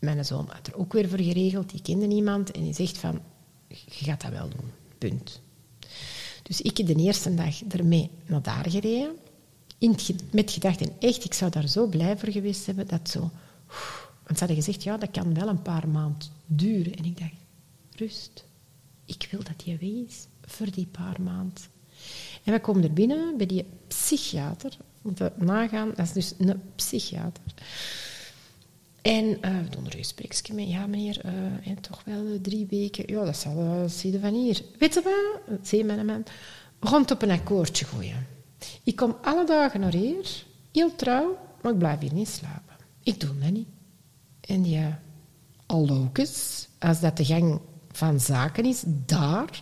Mijn 0.00 0.24
zoon 0.24 0.48
had 0.48 0.66
er 0.66 0.76
ook 0.76 0.92
weer 0.92 1.08
voor 1.08 1.20
geregeld, 1.20 1.70
die 1.70 1.82
kende 1.82 2.06
niemand 2.06 2.50
en 2.50 2.62
die 2.62 2.74
zegt 2.74 2.98
van, 2.98 3.20
je 3.68 4.04
gaat 4.04 4.20
dat 4.20 4.30
wel 4.30 4.48
doen, 4.48 4.70
punt. 4.98 5.40
Dus 6.42 6.60
ik 6.60 6.76
heb 6.76 6.86
de 6.86 6.94
eerste 6.94 7.34
dag 7.34 7.62
ermee 7.62 8.10
naar 8.26 8.42
daar 8.42 8.70
gereden. 8.70 9.16
In 9.78 9.96
met 10.32 10.50
gedachten, 10.50 11.00
echt, 11.00 11.24
ik 11.24 11.34
zou 11.34 11.50
daar 11.50 11.68
zo 11.68 11.86
blij 11.86 12.18
voor 12.18 12.32
geweest 12.32 12.66
hebben 12.66 12.86
dat 12.86 13.10
zo... 13.10 13.30
Want 14.24 14.42
ze 14.42 14.46
hadden 14.46 14.64
gezegd, 14.64 14.82
ja, 14.82 14.96
dat 14.96 15.10
kan 15.10 15.34
wel 15.34 15.48
een 15.48 15.62
paar 15.62 15.88
maanden 15.88 16.28
duren. 16.46 16.94
En 16.94 17.04
ik 17.04 17.18
dacht, 17.18 17.32
rust. 17.96 18.44
Ik 19.04 19.28
wil 19.30 19.42
dat 19.42 19.64
je 19.64 19.76
wees 19.76 20.26
voor 20.44 20.70
die 20.70 20.86
paar 20.86 21.22
maanden. 21.22 21.62
En 22.44 22.52
we 22.52 22.60
komen 22.60 22.82
er 22.82 22.92
binnen 22.92 23.36
bij 23.36 23.46
die 23.46 23.64
psychiater. 23.88 24.76
Moeten 25.02 25.32
nagaan, 25.36 25.92
dat 25.96 26.06
is 26.06 26.12
dus 26.12 26.34
een 26.38 26.60
psychiater. 26.74 27.42
En 29.02 29.42
eh, 29.42 29.50
we 29.50 29.90
er 29.90 29.98
een. 30.58 30.68
Ja, 30.68 30.86
meneer, 30.86 31.20
eh, 31.24 31.32
en 31.68 31.80
toch 31.80 32.02
wel 32.04 32.26
eh, 32.26 32.40
drie 32.42 32.66
weken. 32.70 33.14
Ja, 33.14 33.24
dat 33.24 33.36
zal 33.36 33.62
uh, 33.62 33.82
zitten 33.86 34.20
van 34.20 34.34
hier. 34.34 34.62
Weet 34.78 34.94
je 34.94 35.02
wat? 35.02 35.58
Zei 35.66 35.84
mijn. 35.84 36.24
Rond 36.80 37.10
op 37.10 37.22
een 37.22 37.30
akkoordje 37.30 37.84
gooien. 37.84 38.26
Ik 38.82 38.96
kom 38.96 39.16
alle 39.22 39.46
dagen 39.46 39.80
naar 39.80 39.94
hier, 39.94 40.44
heel 40.72 40.94
trouw, 40.96 41.38
maar 41.62 41.72
ik 41.72 41.78
blijf 41.78 42.00
hier 42.00 42.12
niet 42.12 42.28
slapen. 42.28 42.76
Ik 43.02 43.20
doe 43.20 43.38
dat 43.38 43.50
niet. 43.50 43.68
En 44.40 44.68
ja, 44.68 45.00
allokus, 45.66 46.68
als 46.78 47.00
dat 47.00 47.16
de 47.16 47.24
gang 47.24 47.60
van 47.92 48.20
zaken 48.20 48.64
is, 48.64 48.82
daar 48.86 49.60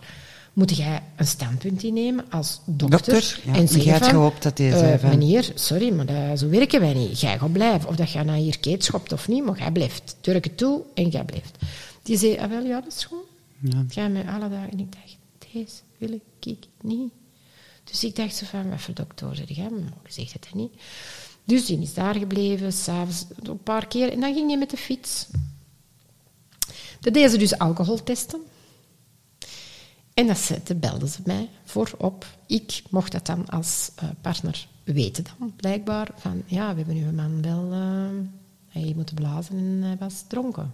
moet 0.59 0.77
jij 0.77 1.01
een 1.15 1.27
standpunt 1.27 1.83
innemen 1.83 2.25
als 2.29 2.59
dokter. 2.65 3.13
Dokter, 3.13 3.39
ja. 3.45 3.53
en 3.53 3.65
jij 3.65 3.93
had 3.93 4.07
gehoopt 4.07 4.43
dat 4.43 4.57
hij 4.57 4.93
eh, 4.93 5.09
Meneer, 5.09 5.51
sorry, 5.55 5.93
maar 5.93 6.05
dat, 6.05 6.39
zo 6.39 6.49
werken 6.49 6.79
wij 6.79 6.93
niet. 6.93 7.19
Jij 7.19 7.39
gaat 7.39 7.51
blijven. 7.51 7.89
Of 7.89 7.95
dat 7.95 8.11
jij 8.11 8.23
naar 8.23 8.35
hier 8.35 8.59
keet 8.59 8.83
schopt 8.83 9.11
of 9.11 9.27
niet, 9.27 9.45
maar 9.45 9.57
jij 9.57 9.71
blijft. 9.71 10.15
Druk 10.21 10.43
het 10.43 10.57
toe 10.57 10.81
en 10.93 11.09
jij 11.09 11.23
blijft. 11.23 11.57
Die 12.03 12.17
zei, 12.17 12.37
ah, 12.37 12.49
wel, 12.49 12.63
ja, 12.63 12.81
dat 12.81 12.93
is 12.93 13.03
goed. 13.03 13.23
Ja. 13.59 13.85
Ga 13.87 14.07
met 14.07 14.27
alle 14.27 14.49
dagen. 14.49 14.71
En 14.71 14.79
ik 14.79 14.91
dacht, 14.91 15.17
deze 15.51 15.75
wil 15.97 16.11
ik 16.11 16.57
niet. 16.81 17.11
Dus 17.83 18.03
ik 18.03 18.15
dacht 18.15 18.35
zo 18.35 18.45
van, 18.45 18.69
wat 18.69 18.81
voor 18.81 18.93
dokter 18.93 19.35
zeg 19.35 19.49
jij? 19.49 19.69
Maar 19.69 19.93
je 20.05 20.11
zegt 20.11 20.33
het 20.33 20.53
niet. 20.53 20.71
Dus 21.43 21.65
die 21.65 21.81
is 21.81 21.93
daar 21.93 22.15
gebleven, 22.15 22.73
s'avonds 22.73 23.25
een 23.43 23.63
paar 23.63 23.87
keer. 23.87 24.11
En 24.11 24.19
dan 24.19 24.33
ging 24.33 24.47
hij 24.47 24.57
met 24.57 24.69
de 24.69 24.77
fiets. 24.77 25.27
Dan 26.99 27.13
deden 27.13 27.29
ze 27.29 27.37
dus 27.37 27.57
alcoholtesten. 27.57 28.41
En 30.19 30.27
dat 30.27 30.37
zette, 30.37 30.75
belden 30.75 31.09
ze 31.09 31.21
mij 31.25 31.49
voorop. 31.63 32.25
Ik 32.45 32.81
mocht 32.89 33.11
dat 33.11 33.25
dan 33.25 33.45
als 33.49 33.91
eh, 33.95 34.09
partner 34.21 34.67
weten 34.83 35.23
dan, 35.39 35.53
blijkbaar. 35.55 36.07
Van, 36.15 36.43
ja, 36.45 36.75
we 36.75 36.81
hebben 36.83 36.95
uw 37.05 37.11
man 37.11 37.41
wel... 37.41 37.71
eh, 37.71 38.27
hij 38.67 38.93
moet 38.95 39.13
blazen 39.13 39.57
en 39.57 39.81
hij 39.83 39.97
was 39.97 40.23
dronken. 40.27 40.73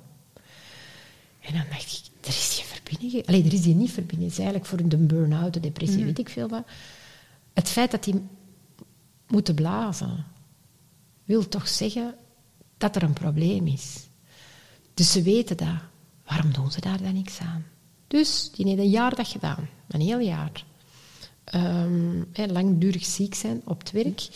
En 1.39 1.53
dan 1.53 1.63
dacht 1.69 1.91
ik, 1.91 2.25
er 2.25 2.27
is 2.27 2.53
geen 2.59 2.65
verbinding. 2.65 3.11
ge- 3.11 3.23
Allee, 3.27 3.43
er 3.45 3.53
is 3.53 3.65
hier 3.65 3.75
niet 3.75 3.91
verbinding. 3.91 4.29
Het 4.29 4.39
is 4.39 4.45
eigenlijk 4.45 4.67
voor 4.67 4.89
de 4.89 4.97
burn-out, 4.97 5.53
de 5.53 5.59
depressie, 5.59 5.97
weet 6.05 6.19
ik 6.19 6.29
veel 6.29 6.47
wat. 6.47 6.63
Het 7.53 7.69
feit 7.69 7.91
dat 7.91 8.03
die 8.03 8.21
moeten 9.27 9.55
blazen, 9.55 10.25
wil 11.25 11.47
toch 11.47 11.67
zeggen 11.67 12.15
dat 12.77 12.95
er 12.95 13.03
een 13.03 13.13
probleem 13.13 13.67
is. 13.67 14.07
Dus 14.93 15.11
ze 15.11 15.21
weten 15.21 15.57
dat. 15.57 15.75
Waarom 16.25 16.53
doen 16.53 16.71
ze 16.71 16.81
daar 16.81 17.01
dan 17.01 17.13
niks 17.13 17.39
aan? 17.39 17.65
Dus 18.15 18.51
die 18.51 18.67
heeft 18.67 18.79
een 18.79 18.89
jaar 18.89 19.15
dat 19.15 19.27
gedaan. 19.27 19.67
Een 19.87 20.01
heel 20.01 20.19
jaar. 20.19 20.65
Ehm, 21.43 22.23
langdurig 22.51 23.05
ziek 23.05 23.35
zijn 23.35 23.61
op 23.65 23.79
het 23.79 23.91
werk. 23.91 24.27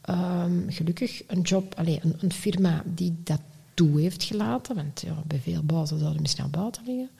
Ehm, 0.00 0.70
gelukkig 0.70 1.22
een 1.26 1.40
job, 1.40 1.74
allez, 1.74 1.98
een, 2.02 2.16
een 2.20 2.32
firma 2.32 2.82
die 2.86 3.16
dat 3.22 3.40
toe 3.74 4.00
heeft 4.00 4.22
gelaten. 4.22 4.74
Want 4.74 5.00
ja, 5.00 5.22
bij 5.26 5.40
veel 5.40 5.62
bazen 5.62 5.98
zouden 5.98 6.22
misschien 6.22 6.44
aan 6.44 6.50
buiten 6.50 6.82
liggen. 6.86 7.10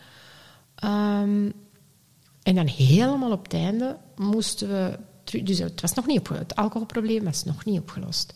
Ehm, 0.74 1.50
en 2.42 2.54
dan 2.54 2.66
helemaal 2.66 3.32
op 3.32 3.42
het 3.42 3.54
einde 3.54 3.96
moesten 4.16 4.68
we... 4.68 4.98
Dus 5.42 5.58
het, 5.58 5.80
was 5.80 5.94
nog 5.94 6.06
niet 6.06 6.18
op, 6.18 6.28
het 6.28 6.56
alcoholprobleem 6.56 7.24
was 7.24 7.44
nog 7.44 7.64
niet 7.64 7.80
opgelost. 7.80 8.34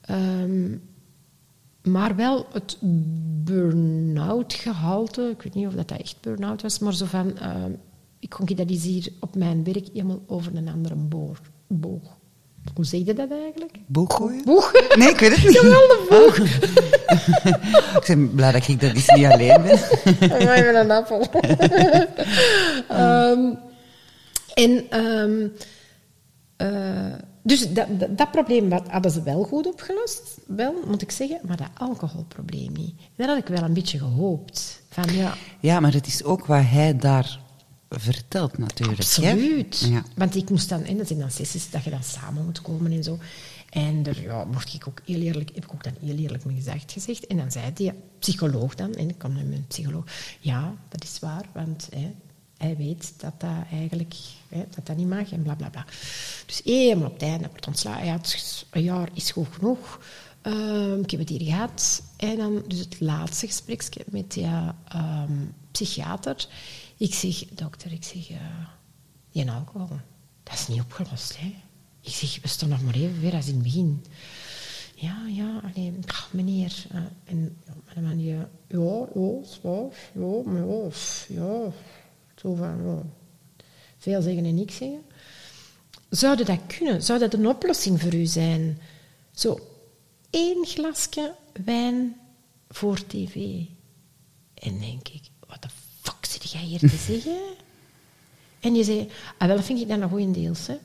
Ehm, 0.00 0.76
maar 1.84 2.16
wel 2.16 2.46
het 2.52 2.76
burn-out 3.44 4.54
gehalte. 4.54 5.22
Ik 5.22 5.42
weet 5.42 5.54
niet 5.54 5.66
of 5.66 5.74
dat, 5.74 5.90
echt 5.90 6.16
burn-out 6.20 6.62
was, 6.62 6.78
maar 6.78 6.94
zo 6.94 7.04
van... 7.04 7.38
ehm, 7.38 7.72
ik 8.18 8.30
kon 8.30 8.46
dat 8.46 8.70
eens 8.70 8.84
hier 8.84 9.08
op 9.20 9.36
mijn 9.36 9.64
werk 9.64 9.86
helemaal 9.92 10.22
over 10.26 10.56
een 10.56 10.68
andere 10.68 10.94
boor, 10.94 11.40
boog. 11.66 12.16
Hoe 12.74 12.84
zeg 12.84 13.04
je 13.04 13.14
dat 13.14 13.30
eigenlijk? 13.30 13.76
Boeg 13.86 14.14
gooien? 14.14 14.44
Boog? 14.44 14.72
Nee, 14.96 15.08
ik 15.08 15.18
weet 15.18 15.36
het 15.36 15.44
niet. 15.44 15.52
Jawel, 15.52 15.88
de 15.88 16.06
boog. 16.08 16.38
Ik 18.00 18.04
ben 18.06 18.34
blij 18.34 18.52
dat 18.52 18.68
ik 18.68 18.80
dat 18.80 18.92
niet 18.92 19.10
alleen 19.10 19.62
ben. 19.62 19.78
Maar 20.28 20.54
even 20.54 20.80
een 20.80 20.90
appel. 20.90 21.26
Ehm, 22.88 23.54
en 24.54 24.90
ehm, 24.90 25.46
eh, 26.56 27.12
dus 27.46 27.72
dat, 27.72 28.00
dat, 28.00 28.18
dat 28.18 28.30
probleem 28.30 28.72
hadden 28.72 29.10
ze 29.10 29.22
wel 29.22 29.42
goed 29.42 29.66
opgelost, 29.66 30.38
wel, 30.46 30.74
moet 30.86 31.02
ik 31.02 31.10
zeggen, 31.10 31.40
maar 31.46 31.56
dat 31.56 31.68
alcoholprobleem 31.74 32.72
niet. 32.72 32.94
Dat 33.16 33.28
had 33.28 33.38
ik 33.38 33.46
wel 33.46 33.62
een 33.62 33.72
beetje 33.72 33.98
gehoopt. 33.98 34.82
Van, 34.88 35.14
ja, 35.14 35.34
Ja, 35.60 35.80
maar 35.80 35.92
het 35.92 36.06
is 36.06 36.22
ook 36.22 36.46
wat 36.46 36.62
hij 36.64 36.96
daar 36.96 37.40
vertelt 37.88 38.58
natuurlijk. 38.58 38.98
Absoluut. 38.98 39.86
Ja. 39.90 40.02
Want 40.16 40.36
ik 40.36 40.50
moest 40.50 40.68
dan, 40.68 40.84
en 40.84 40.96
dat 40.96 41.06
zijn 41.06 41.18
dan 41.18 41.30
sessies 41.30 41.70
dat 41.70 41.84
je 41.84 41.90
dan 41.90 42.02
samen 42.02 42.44
moet 42.44 42.62
komen 42.62 42.92
en 42.92 43.04
zo. 43.04 43.18
En 43.70 44.06
er 44.06 44.22
ja, 44.22 44.44
mocht 44.44 44.74
ik 44.74 44.88
ook 44.88 45.00
heel 45.04 45.20
eerlijk, 45.20 45.50
heb 45.54 45.64
ik 45.64 45.72
ook 45.72 45.84
dan 45.84 45.94
heel 46.00 46.16
eerlijk 46.16 46.44
mijn 46.44 46.56
gezegd 46.56 46.92
gezegd. 46.92 47.26
En 47.26 47.36
dan 47.36 47.50
zei 47.50 47.72
die 47.74 47.92
psycholoog 48.18 48.74
dan, 48.74 48.94
en 48.94 49.08
ik 49.08 49.18
kwam 49.18 49.32
met 49.32 49.48
mijn 49.48 49.64
psycholoog, 49.68 50.04
ja, 50.40 50.74
dat 50.88 51.02
is 51.02 51.18
waar, 51.18 51.44
want 51.52 51.88
hè, 51.94 52.14
hij 52.64 52.76
weet 52.76 53.12
dat 53.16 53.40
dat 53.40 53.50
eigenlijk 53.70 54.14
hè, 54.48 54.64
dat 54.74 54.86
dat 54.86 54.96
niet 54.96 55.08
mag 55.08 55.32
en 55.32 55.42
bla 55.42 55.54
bla 55.54 55.68
bla. 55.68 55.84
Dus 56.46 56.60
helemaal 56.64 57.06
op 57.06 57.12
het 57.12 57.22
einde 57.22 57.48
wordt 57.48 57.66
ontslagen. 57.66 58.06
Ja, 58.06 58.20
een 58.70 58.82
jaar 58.82 59.08
is 59.14 59.30
goed 59.30 59.48
genoeg. 59.50 60.00
Ehm, 60.42 61.00
ik 61.00 61.10
heb 61.10 61.20
het 61.20 61.28
hier 61.28 61.42
gehad. 61.42 62.02
En 62.16 62.36
dan 62.36 62.62
dus 62.68 62.78
het 62.78 63.00
laatste 63.00 63.46
gesprek 63.46 63.88
met 64.06 64.32
die 64.32 64.46
ehm, 64.88 65.32
psychiater. 65.70 66.46
Ik 66.96 67.14
zeg, 67.14 67.44
dokter, 67.54 67.92
ik 67.92 68.04
zeg, 68.04 68.30
eh 68.30 68.36
die 69.34 69.50
alcohol, 69.50 69.88
dat 70.42 70.54
is 70.54 70.68
niet 70.68 70.80
opgelost. 70.80 71.38
Hè? 71.38 71.54
Ik 72.00 72.12
zeg, 72.12 72.38
we 72.42 72.48
staan 72.48 72.68
nog 72.68 72.82
maar 72.82 72.94
even 72.94 73.20
weer 73.20 73.34
als 73.34 73.46
in 73.46 73.54
het 73.54 73.62
begin. 73.62 74.04
Ja, 74.94 75.26
ja, 75.26 75.60
alleen, 75.64 76.02
ach, 76.06 76.28
meneer. 76.32 76.84
eh, 76.90 77.00
en 77.24 77.56
ja, 77.66 77.72
mijn 77.94 78.06
man 78.06 78.24
ja, 78.24 78.48
ja, 78.68 79.06
zwaar, 79.44 80.10
ja, 80.14 80.42
maar 80.44 80.66
ja, 80.66 80.88
pff, 80.88 81.26
ja, 81.28 81.72
zo 82.44 82.54
van. 82.54 83.12
Veel 83.98 84.22
zeggen 84.22 84.44
en 84.44 84.54
niks 84.54 84.76
zeggen. 84.76 85.02
Zou 86.10 86.44
dat 86.44 86.58
kunnen? 86.66 87.02
Zou 87.02 87.18
dat 87.18 87.34
een 87.34 87.48
oplossing 87.48 88.00
voor 88.00 88.14
u 88.14 88.26
zijn? 88.26 88.80
Zo, 89.34 89.58
één 90.30 90.66
glasje 90.66 91.34
wijn 91.64 92.16
voor 92.68 93.06
tv. 93.06 93.34
En 94.54 94.80
denk 94.80 95.08
ik, 95.08 95.22
wat 95.48 95.62
de 95.62 95.68
fuck 96.00 96.24
zit 96.24 96.50
jij 96.50 96.60
hier 96.60 96.78
te 96.78 96.96
zeggen? 97.12 97.40
En 98.60 98.74
je 98.74 98.84
zei, 98.84 99.08
ah, 99.38 99.46
wel, 99.46 99.56
dat 99.56 99.64
vind 99.64 99.80
ik 99.80 99.88
dan 99.88 100.02
een 100.02 100.08
goeie 100.08 100.30
deels. 100.30 100.66
Hè. 100.66 100.76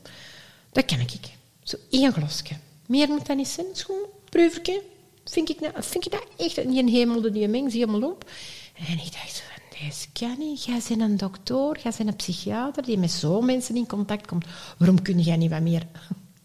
Dat 0.72 0.86
kan 0.86 1.00
ik. 1.00 1.30
Zo 1.64 1.78
één 1.90 2.14
glasje. 2.14 2.56
Meer 2.86 3.08
moet 3.08 3.26
dat 3.26 3.38
niet 3.38 3.48
zijn, 3.48 3.66
schoon, 3.74 4.06
proevertje. 4.30 4.82
vind 5.26 5.50
ik, 5.50 5.60
nou, 5.60 5.74
vind 5.78 6.06
ik 6.06 6.12
dat 6.12 6.26
echt... 6.38 6.58
En 6.58 6.72
die 6.72 6.90
hemelde 6.90 7.32
die 7.32 7.48
meng 7.48 7.72
helemaal 7.72 8.12
op. 8.12 8.32
En 8.74 8.94
ik 8.94 9.12
dacht, 9.12 9.44
deze 9.84 10.06
kan 10.14 10.36
niet. 10.38 10.64
Jij 10.64 10.82
bent 10.88 11.02
een 11.02 11.18
dokter, 11.18 11.80
jij 11.84 11.92
bent 11.98 12.10
een 12.10 12.16
psychiater 12.16 12.84
die 12.84 12.98
met 12.98 13.12
zo 13.12 13.42
mensen 13.42 13.76
in 13.76 13.88
contact 13.88 14.28
komt. 14.28 14.46
Waarom 14.78 15.02
kun 15.02 15.20
jij 15.20 15.38
niet 15.38 15.50
wat 15.50 15.62
meer 15.62 15.86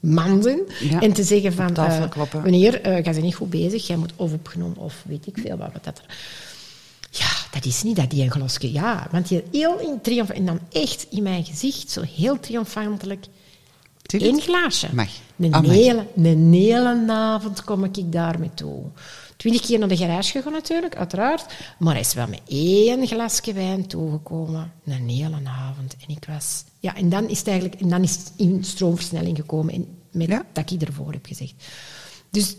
man 0.01 0.43
zijn? 0.43 0.61
Ja, 0.81 1.01
En 1.01 1.12
te 1.12 1.23
zeggen 1.23 1.52
van, 1.52 1.73
tafel 1.73 2.24
eh, 2.24 2.43
meneer, 2.43 2.82
jij 2.82 3.02
bent 3.02 3.23
niet 3.23 3.35
goed 3.35 3.51
bezig, 3.51 3.86
jij 3.86 3.97
moet 3.97 4.12
of 4.16 4.32
opgenomen 4.32 4.77
of 4.77 5.02
weet 5.06 5.27
ik 5.27 5.39
veel 5.39 5.56
wat 5.56 5.73
wat 5.73 5.85
dat 5.85 5.98
er... 5.98 6.16
Ja, 7.11 7.31
dat 7.51 7.65
is 7.65 7.82
niet 7.82 7.97
dat 7.97 8.11
die 8.11 8.23
een 8.23 8.31
glasje... 8.31 8.73
Ja, 8.73 9.09
want 9.11 9.28
die 9.28 9.43
heel 9.52 9.78
in 9.78 10.01
triomf... 10.02 10.31
En 10.31 10.47
dan 10.47 10.61
echt 10.73 11.06
in 11.11 11.23
mijn 11.23 11.44
gezicht, 11.44 11.90
zo 11.90 12.02
heel 12.16 12.40
triomfantelijk... 12.40 13.27
Je 14.06 14.28
Eén 14.28 14.40
glaasje. 14.40 14.89
Mag. 14.93 15.09
Een, 15.39 15.52
Ah, 15.52 15.65
hele, 15.65 16.06
een 16.16 16.52
hele 16.52 17.05
avond 17.12 17.65
kom 17.65 17.85
ik 17.85 18.12
daarmee 18.12 18.51
toe. 18.55 18.82
Twintig 19.45 19.66
keer 19.66 19.79
naar 19.79 19.89
de 19.89 19.97
garage 19.97 20.31
gegaan 20.31 20.53
natuurlijk, 20.53 20.97
uiteraard. 20.97 21.55
Maar 21.79 21.93
hij 21.93 22.03
is 22.03 22.15
wel 22.15 22.27
met 22.29 22.41
één 22.49 23.07
glasje 23.07 23.53
wijn 23.53 23.87
toegekomen. 23.87 24.73
Een 24.85 25.09
hele 25.09 25.39
avond. 25.45 25.97
En 26.07 26.16
ik 26.16 26.25
was... 26.29 26.65
Ja, 26.81 26.97
en 26.97 27.09
dan 27.09 27.29
is 27.29 27.39
het 27.39 27.47
eigenlijk... 27.49 27.81
En 27.81 27.89
dan 27.89 28.03
is 28.03 28.19
in 28.37 28.65
stroomversnelling 28.65 29.37
gekomen. 29.37 29.75
En 29.75 29.99
met 30.11 30.29
Ja. 30.29 30.47
dat 30.53 30.71
ik 30.71 30.83
ervoor 30.83 31.12
heb 31.12 31.27
gezegd. 31.27 31.55
Dus 32.31 32.57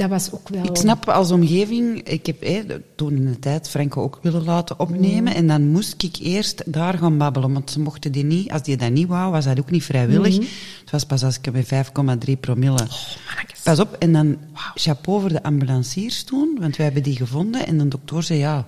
dat 0.00 0.08
was 0.08 0.32
ook 0.32 0.48
wel... 0.48 0.64
Ik 0.64 0.76
snap 0.76 1.08
als 1.08 1.30
omgeving, 1.30 2.02
ik 2.02 2.26
heb 2.26 2.42
eh, 2.42 2.60
toen 2.94 3.16
in 3.16 3.26
de 3.26 3.38
tijd 3.38 3.68
Franco 3.68 4.02
ook 4.02 4.18
willen 4.22 4.44
laten 4.44 4.80
opnemen. 4.80 5.34
En 5.34 5.46
dan 5.46 5.68
moest 5.68 6.02
ik 6.02 6.16
eerst 6.16 6.72
daar 6.72 6.98
gaan 6.98 7.18
babbelen, 7.18 7.52
want 7.52 7.70
ze 7.70 7.80
mochten 7.80 8.12
die 8.12 8.24
niet, 8.24 8.50
als 8.50 8.62
die 8.62 8.76
dat 8.76 8.90
niet 8.90 9.08
wou, 9.08 9.30
was 9.30 9.44
dat 9.44 9.58
ook 9.58 9.70
niet 9.70 9.84
vrijwillig. 9.84 10.36
Het 10.80 10.90
was 10.90 11.04
pas 11.04 11.24
als 11.24 11.38
ik 11.38 11.52
met 11.52 11.64
5,3 11.64 12.40
promille. 12.40 12.86
mannetjes. 13.26 13.60
pas 13.62 13.80
op, 13.80 13.96
en 13.98 14.12
dan 14.12 14.38
chapeau 14.74 15.20
voor 15.20 15.28
de 15.28 15.42
ambulanciers 15.42 16.24
toen, 16.24 16.56
want 16.60 16.76
wij 16.76 16.84
hebben 16.86 17.02
die 17.02 17.16
gevonden. 17.16 17.66
En 17.66 17.78
de 17.78 17.88
dokter 17.88 18.22
zei 18.22 18.38
ja. 18.38 18.66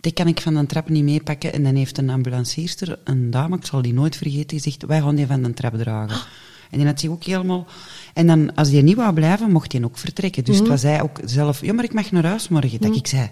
Die 0.00 0.12
kan 0.12 0.26
ik 0.26 0.40
van 0.40 0.54
de 0.54 0.66
trap 0.66 0.88
niet 0.88 1.04
meepakken. 1.04 1.52
En 1.52 1.62
dan 1.62 1.74
heeft 1.74 1.98
een 1.98 2.10
ambulancierster, 2.10 2.98
een 3.04 3.30
dame, 3.30 3.56
ik 3.56 3.66
zal 3.66 3.82
die 3.82 3.94
nooit 3.94 4.16
vergeten, 4.16 4.56
gezegd: 4.56 4.86
Wij 4.86 5.00
gaan 5.00 5.14
die 5.14 5.26
van 5.26 5.42
de 5.42 5.54
trap 5.54 5.78
dragen. 5.78 6.18
En 6.70 6.78
die 6.78 6.86
had 6.86 7.00
zich 7.00 7.10
ook 7.10 7.24
helemaal. 7.24 7.66
En 8.14 8.26
dan, 8.26 8.54
als 8.54 8.70
die 8.70 8.82
niet 8.82 8.96
wou 8.96 9.14
blijven, 9.14 9.50
mocht 9.50 9.72
hij 9.72 9.84
ook 9.84 9.98
vertrekken. 9.98 10.44
Dus 10.44 10.58
het 10.58 10.68
was 10.68 10.82
hij 10.82 11.02
ook 11.02 11.20
zelf. 11.24 11.60
Ja, 11.60 11.72
maar 11.72 11.84
ik 11.84 11.94
mag 11.94 12.10
naar 12.10 12.24
huis 12.24 12.48
morgen. 12.48 12.80
Dat 12.80 12.96
ik 12.96 13.06
zei. 13.06 13.30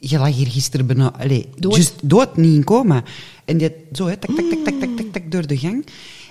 Je 0.00 0.18
lag 0.18 0.34
hier 0.34 0.46
gisteren 0.46 0.86
bijna. 0.86 1.12
Allee, 1.12 1.48
Dood. 1.56 1.76
Just 1.76 1.94
dood, 2.02 2.36
niet 2.36 2.54
in 2.54 2.64
coma. 2.64 3.02
En 3.44 3.56
die 3.58 3.70
zo, 3.92 4.06
hè, 4.06 4.16
tak, 4.16 4.36
tak, 4.36 4.44
tak, 4.48 4.64
tak, 4.64 4.80
tak, 4.80 4.96
tak, 4.96 5.06
tak, 5.12 5.30
door 5.32 5.46
de 5.46 5.58
gang. 5.58 5.86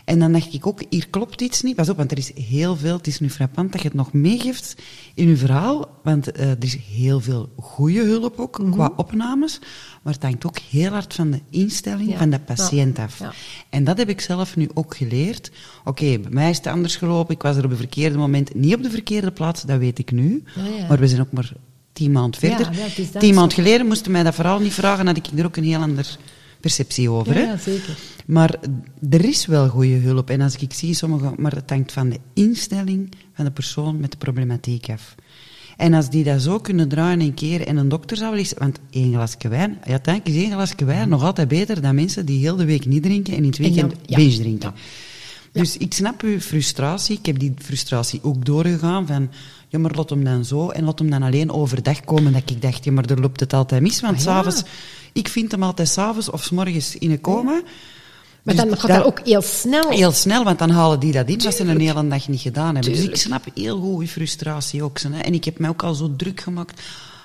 En 0.07 0.19
dan 0.19 0.31
dacht 0.31 0.53
ik 0.53 0.67
ook, 0.67 0.81
hier 0.89 1.07
klopt 1.09 1.41
iets 1.41 1.61
niet. 1.61 1.75
Pas 1.75 1.89
op, 1.89 1.97
want 1.97 2.11
er 2.11 2.17
is 2.17 2.31
heel 2.35 2.75
veel. 2.75 2.97
Het 2.97 3.07
is 3.07 3.19
nu 3.19 3.29
frappant 3.29 3.71
dat 3.71 3.81
je 3.81 3.87
het 3.87 3.97
nog 3.97 4.13
meegeeft 4.13 4.75
in 5.13 5.27
je 5.27 5.37
verhaal. 5.37 5.89
Want 6.03 6.31
eh, 6.31 6.49
er 6.49 6.55
is 6.63 6.77
heel 6.91 7.19
veel 7.19 7.49
goede 7.57 8.03
hulp 8.03 8.39
ook, 8.39 8.59
Mhm. 8.59 8.71
qua 8.71 8.91
opnames. 8.95 9.59
Maar 10.03 10.13
het 10.13 10.23
hangt 10.23 10.45
ook 10.45 10.57
heel 10.57 10.91
hard 10.91 11.13
van 11.13 11.31
de 11.31 11.39
instelling 11.49 12.09
Ja. 12.11 12.17
van 12.17 12.29
de 12.29 12.39
patiënt 12.39 12.97
Ja. 12.97 13.03
af. 13.03 13.19
Ja. 13.19 13.33
En 13.69 13.83
dat 13.83 13.97
heb 13.97 14.09
ik 14.09 14.21
zelf 14.21 14.55
nu 14.55 14.69
ook 14.73 14.95
geleerd. 14.97 15.51
Oké, 15.83 16.19
bij 16.19 16.31
mij 16.31 16.49
is 16.49 16.57
het 16.57 16.67
anders 16.67 16.95
gelopen. 16.95 17.35
Ik 17.35 17.41
was 17.41 17.55
er 17.55 17.63
op 17.63 17.69
het 17.69 17.79
verkeerde 17.79 18.17
moment 18.17 18.55
niet 18.55 18.75
op 18.75 18.83
de 18.83 18.89
verkeerde 18.89 19.31
plaats, 19.31 19.63
dat 19.63 19.79
weet 19.79 19.99
ik 19.99 20.11
nu. 20.11 20.43
Maar 20.87 20.99
we 20.99 21.07
zijn 21.07 21.21
ook 21.21 21.31
maar 21.31 21.51
tien 21.93 22.11
maanden 22.11 22.39
verder. 22.39 22.69
tien 23.19 23.33
maanden 23.35 23.53
geleden 23.53 23.87
moesten 23.87 24.11
mij 24.11 24.23
dat 24.23 24.35
vooral 24.35 24.59
niet 24.59 24.73
vragen, 24.73 25.07
had 25.07 25.17
ik 25.17 25.25
er 25.35 25.45
ook 25.45 25.55
een 25.57 25.63
heel 25.63 25.81
andere 25.81 26.07
perceptie 26.59 27.09
over. 27.09 27.33
Ja, 27.33 27.39
hè? 27.39 27.45
ja, 27.45 27.57
zeker. 27.57 27.97
Maar 28.25 28.55
er 29.09 29.25
is 29.25 29.45
wel 29.45 29.67
goede 29.69 29.95
hulp. 29.95 30.29
En 30.29 30.41
als 30.41 30.55
ik 30.55 30.73
zie 30.73 30.93
sommige, 30.93 31.33
maar 31.37 31.55
het 31.55 31.69
hangt 31.69 31.91
van 31.91 32.09
de 32.09 32.19
instelling 32.33 33.09
van 33.33 33.45
de 33.45 33.51
persoon 33.51 33.99
met 33.99 34.11
de 34.11 34.17
problematiek 34.17 34.89
af. 34.89 35.15
En 35.77 35.93
als 35.93 36.09
die 36.09 36.23
dat 36.23 36.41
zo 36.41 36.59
kunnen 36.59 36.87
draaien 36.89 37.21
een 37.21 37.33
keer 37.33 37.67
en 37.67 37.77
een 37.77 37.89
dokter 37.89 38.17
zou 38.17 38.29
wel 38.29 38.39
eens... 38.39 38.53
Want 38.57 38.79
één 38.89 39.13
glasje 39.13 39.47
wijn, 39.47 39.77
ja, 39.83 39.91
uiteindelijk 39.91 40.35
is 40.35 40.43
één 40.43 40.51
glasje 40.51 40.85
wijn 40.85 41.09
nog 41.09 41.23
altijd 41.23 41.47
beter 41.47 41.81
dan 41.81 41.95
mensen 41.95 42.25
die 42.25 42.39
heel 42.39 42.55
de 42.55 42.65
week 42.65 42.85
niet 42.85 43.03
drinken 43.03 43.33
en 43.33 43.43
in 43.43 43.49
het 43.49 43.59
En 43.59 43.63
dan- 43.63 43.73
weekend 43.73 44.09
ja. 44.09 44.15
binge 44.15 44.37
drinken. 44.37 44.73
Dus 45.51 45.77
ik 45.77 45.93
snap 45.93 46.21
uw 46.21 46.39
frustratie. 46.39 47.17
Ik 47.17 47.25
heb 47.25 47.39
die 47.39 47.53
frustratie 47.57 48.19
ook 48.23 48.45
doorgegaan 48.45 49.07
van... 49.07 49.29
Ja, 49.69 49.79
maar 49.79 49.91
laat 49.95 50.09
hem 50.09 50.23
dan 50.23 50.45
zo 50.45 50.69
en 50.69 50.83
laat 50.83 50.99
hem 50.99 51.09
dan 51.09 51.23
alleen 51.23 51.51
overdag 51.51 52.01
komen. 52.01 52.33
Dat 52.33 52.49
ik 52.49 52.61
dacht, 52.61 52.83
ja, 52.85 52.91
maar 52.91 53.05
er 53.05 53.19
loopt 53.19 53.39
het 53.39 53.53
altijd 53.53 53.81
mis. 53.81 54.01
Want 54.01 54.27
Ah, 54.27 54.45
ja. 54.45 54.51
Ik 55.17 55.27
vind 55.27 55.51
hem 55.51 55.63
altijd 55.63 55.87
s'avonds 55.89 56.29
of 56.29 56.43
's 56.43 56.49
morgens 56.49 56.95
in 56.97 57.11
een 57.11 57.21
coma. 57.21 57.51
Maar 58.43 58.55
Dus 58.55 58.65
dan 58.65 58.77
gaat 58.79 58.87
dat- 58.89 58.97
dat 58.97 59.05
ook 59.05 59.19
heel 59.27 59.41
snel. 59.41 59.89
Heel 59.89 60.11
snel, 60.11 60.43
want 60.43 60.59
dan 60.59 60.69
halen 60.69 60.99
die 60.99 61.11
dat 61.11 61.27
in 61.29 61.45
als 61.45 61.55
ze 61.55 61.63
een 61.63 61.79
hele 61.79 62.07
dag 62.07 62.27
niet 62.27 62.41
gedaan 62.41 62.75
hebben. 62.75 62.93
Dus 62.93 63.03
ik 63.03 63.15
snap 63.15 63.43
heel 63.55 63.79
goed 63.79 64.01
je 64.03 64.07
frustratie 64.11 64.83
ook. 64.83 64.97
zo, 64.97 65.11
Hè. 65.11 65.19
En 65.19 65.33
ik 65.33 65.43
heb 65.45 65.59
mij 65.59 65.69
ook 65.69 65.83
al 65.83 65.93
zo 65.93 66.15
druk 66.15 66.39
gemaakt. 66.41 66.81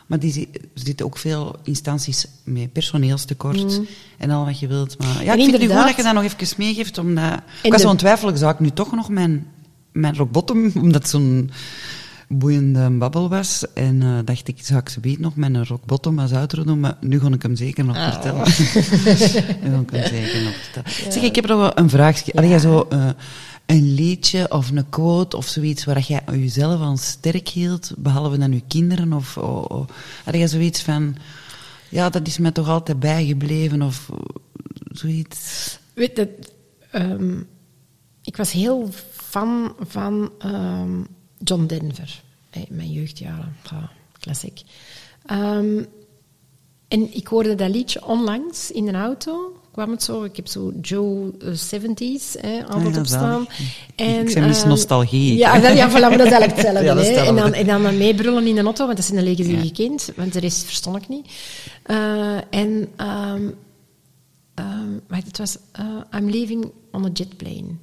Maar 0.07 0.19
die, 0.19 0.49
er 0.53 0.61
zitten 0.75 1.07
ook 1.07 1.19
veel 1.19 1.57
instanties 1.65 2.27
met 2.45 2.73
personeelstekort 2.73 3.81
en 4.19 4.31
al 4.31 4.45
wat 4.45 4.59
je 4.59 4.67
wilt. 4.67 4.99
Maar 4.99 5.09
ja, 5.09 5.15
Mm. 5.15 5.29
En 5.29 5.33
ik 5.39 5.41
vind 5.41 5.53
het 5.53 5.61
nu 5.61 5.77
goed 5.77 5.87
dat 5.87 5.97
je 5.97 6.03
dat 6.03 6.15
nog 6.15 6.23
even 6.23 6.49
meegeeft. 6.57 6.99
Omdat, 6.99 7.41
ik 7.63 7.73
was 7.73 7.83
de- 7.83 7.95
twijfel, 7.97 8.37
zou 8.37 8.53
ik 8.53 8.61
nu 8.61 8.71
toch 8.71 8.93
nog 8.95 9.09
mijn, 9.09 9.47
mijn 9.93 10.17
rock 10.17 10.31
bottom, 10.31 10.73
omdat 10.81 11.09
zo'n 11.09 11.51
boeiende 12.39 12.91
babbel 12.91 13.29
was. 13.29 13.65
En 13.75 14.03
eh, 14.03 14.19
dacht 14.25 14.49
ik, 14.49 14.59
zou 14.65 14.81
ik 14.81 14.89
ze 14.89 15.01
beet 15.01 15.19
nog 15.19 15.37
mijn 15.37 15.67
rock 15.67 15.85
bottom 15.85 16.19
als 16.19 16.33
outro 16.33 16.65
doen, 16.65 16.81
maar 16.81 16.97
nu 17.01 17.21
ga 17.21 17.29
ik 17.29 17.43
hem 17.43 17.57
zeker 17.57 17.85
nog 17.85 17.97
Ah. 17.97 18.13
vertellen. 18.13 18.41
nu 19.63 19.71
ga 19.75 19.81
ik 19.81 19.91
hem 19.91 20.07
zeker 20.07 20.43
nog 20.43 20.55
vertellen. 20.55 21.13
Zeg, 21.13 21.23
ik 21.23 21.35
heb 21.35 21.47
nog 21.47 21.59
wel 21.59 21.79
een 21.79 21.91
vraagje. 21.91 22.33
Had 22.35 22.45
jij 22.49 22.59
zo 22.59 22.87
eh, 22.91 23.09
een 23.67 23.95
liedje 23.95 24.51
of 24.53 24.71
een 24.71 24.89
quote 24.89 25.37
of 25.37 25.47
zoiets 25.47 25.85
waar 25.85 26.01
jij 26.01 26.23
jezelf 26.33 26.81
aan 26.81 26.99
sterk 26.99 27.49
hield, 27.49 27.93
behalve 27.97 28.39
dan 28.39 28.53
je 28.53 28.63
kinderen? 28.69 29.13
Of, 29.13 29.35
had 30.25 30.35
jij 30.35 30.49
zoiets 30.49 30.83
van, 30.83 31.17
ja, 31.89 32.11
dat 32.11 32.27
is 32.27 32.39
me 32.39 32.53
toch 32.53 32.69
altijd 32.69 33.01
bijgebleven 33.01 33.83
of 33.83 34.09
zoiets? 34.85 35.79
Weet 35.95 36.17
je, 36.17 36.39
ehm, 36.91 37.35
ik 38.23 38.37
was 38.37 38.53
heel 38.53 38.89
fan 39.13 39.75
van 39.81 40.31
ehm, 40.39 41.01
John 41.45 41.67
Denver. 41.67 42.23
Hey, 42.51 42.67
mijn 42.71 42.93
jeugdjaren, 42.93 43.57
ja, 43.71 43.91
klassiek. 44.21 44.63
Ehm, 45.27 45.83
en 46.89 47.15
ik 47.15 47.27
hoorde 47.27 47.55
dat 47.55 47.71
liedje 47.71 48.07
onlangs 48.07 48.71
in 48.71 48.89
een 48.89 48.95
auto. 48.97 49.57
Kwam 49.73 49.91
het 49.91 50.03
zo, 50.03 50.25
ik 50.25 50.37
heb 50.37 50.47
zo 50.47 50.73
Joe 50.81 51.33
eh, 51.41 51.81
70s 51.81 52.41
hè, 52.41 52.67
altijd 52.67 52.95
ja, 52.95 53.01
op 53.01 53.07
staan. 53.07 53.21
zalig. 53.21 53.59
Ik 54.29 54.35
ben 54.35 54.47
mis 54.47 54.61
ehm, 54.61 54.69
nostalgie. 54.69 55.37
Ja, 55.37 55.61
dat, 55.61 55.77
ja, 55.77 55.89
voilà, 55.91 55.93
maar 55.93 56.19
dat 56.19 56.27
is 56.27 56.33
eigenlijk 56.33 56.57
hetzelfde. 56.57 56.85
Ja, 56.95 56.95
is 57.01 57.09
hè. 57.09 57.25
En, 57.27 57.37
dan, 57.37 57.53
en 57.53 57.67
dan 57.67 57.97
meebrullen 57.97 58.47
in 58.47 58.55
de 58.55 58.63
auto, 58.63 58.85
want 58.85 58.97
dat 58.97 59.07
zijn 59.07 59.25
die 59.25 59.51
Ja. 59.51 59.63
je 59.63 59.73
kent. 59.73 60.13
Want 60.17 60.33
de 60.33 60.41
rest 60.41 60.65
verstond 60.65 60.97
ik 60.97 61.09
niet. 61.09 61.27
Eh, 61.83 62.37
en 62.51 62.89
ehm, 62.97 63.49
ehm, 64.55 64.99
het 65.09 65.39
was 65.39 65.57
eh, 65.73 65.85
I'm 66.19 66.31
leaving 66.31 66.73
on 66.91 67.05
a 67.05 67.11
jet 67.13 67.37
plane. 67.37 67.75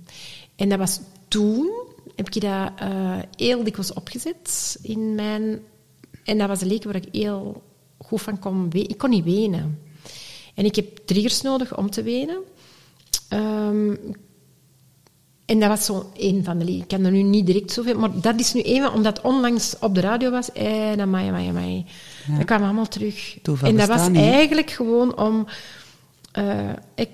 En 0.55 0.69
dat 0.69 0.77
was 0.77 0.99
toen, 1.27 1.69
heb 2.19 2.35
ik 2.35 2.41
dat 2.41 2.71
eh, 2.75 3.17
heel 3.35 3.63
dikwijls 3.63 3.93
opgezet 3.93 4.77
in 4.81 5.15
mijn... 5.15 5.59
En 6.23 6.37
dat 6.37 6.47
was 6.47 6.61
een 6.61 6.67
liedje 6.67 6.91
waar 6.91 7.01
ik 7.01 7.07
heel 7.11 7.63
goed 7.97 8.21
van 8.21 8.39
kon 8.39 8.69
wenen. 8.69 8.89
Ik 8.89 8.97
kon 8.97 9.09
niet 9.09 9.23
wenen. 9.23 9.79
En 10.55 10.65
ik 10.65 10.75
heb 10.75 10.97
triggers 11.05 11.41
nodig 11.41 11.77
om 11.77 11.89
te 11.89 12.03
wenen. 12.03 12.37
Ehm, 13.29 13.95
en 15.45 15.59
dat 15.59 15.69
was 15.69 15.85
zo 15.85 16.11
een 16.17 16.43
van 16.43 16.57
de 16.57 16.65
liederen. 16.65 16.89
Ik 16.89 16.97
kan 16.97 17.05
er 17.05 17.11
nu 17.11 17.21
niet 17.21 17.45
direct 17.45 17.71
zoveel... 17.71 17.99
Maar 17.99 18.21
dat 18.21 18.39
is 18.39 18.53
nu 18.53 18.61
even, 18.61 18.93
omdat 18.93 19.17
het 19.17 19.25
onlangs 19.25 19.75
op 19.79 19.95
de 19.95 20.01
radio 20.01 20.31
was. 20.31 20.51
En 20.51 20.99
amai, 20.99 21.27
amai, 21.27 21.47
amai. 21.47 21.85
Dat 22.37 22.45
kwam 22.45 22.63
allemaal 22.63 22.87
terug. 22.87 23.37
Toeval 23.41 23.69
en 23.69 23.77
dat 23.77 23.87
was 23.87 24.07
niet, 24.07 24.21
eigenlijk 24.21 24.69
gewoon 24.69 25.17
om... 25.17 25.47
eh, 26.31 26.69
ik, 26.95 27.09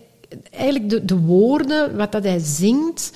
eigenlijk 0.51 0.89
de, 0.89 1.05
de 1.05 1.17
woorden, 1.17 1.95
wat 1.95 2.11
dat 2.11 2.23
hij 2.23 2.39
zingt, 2.39 3.11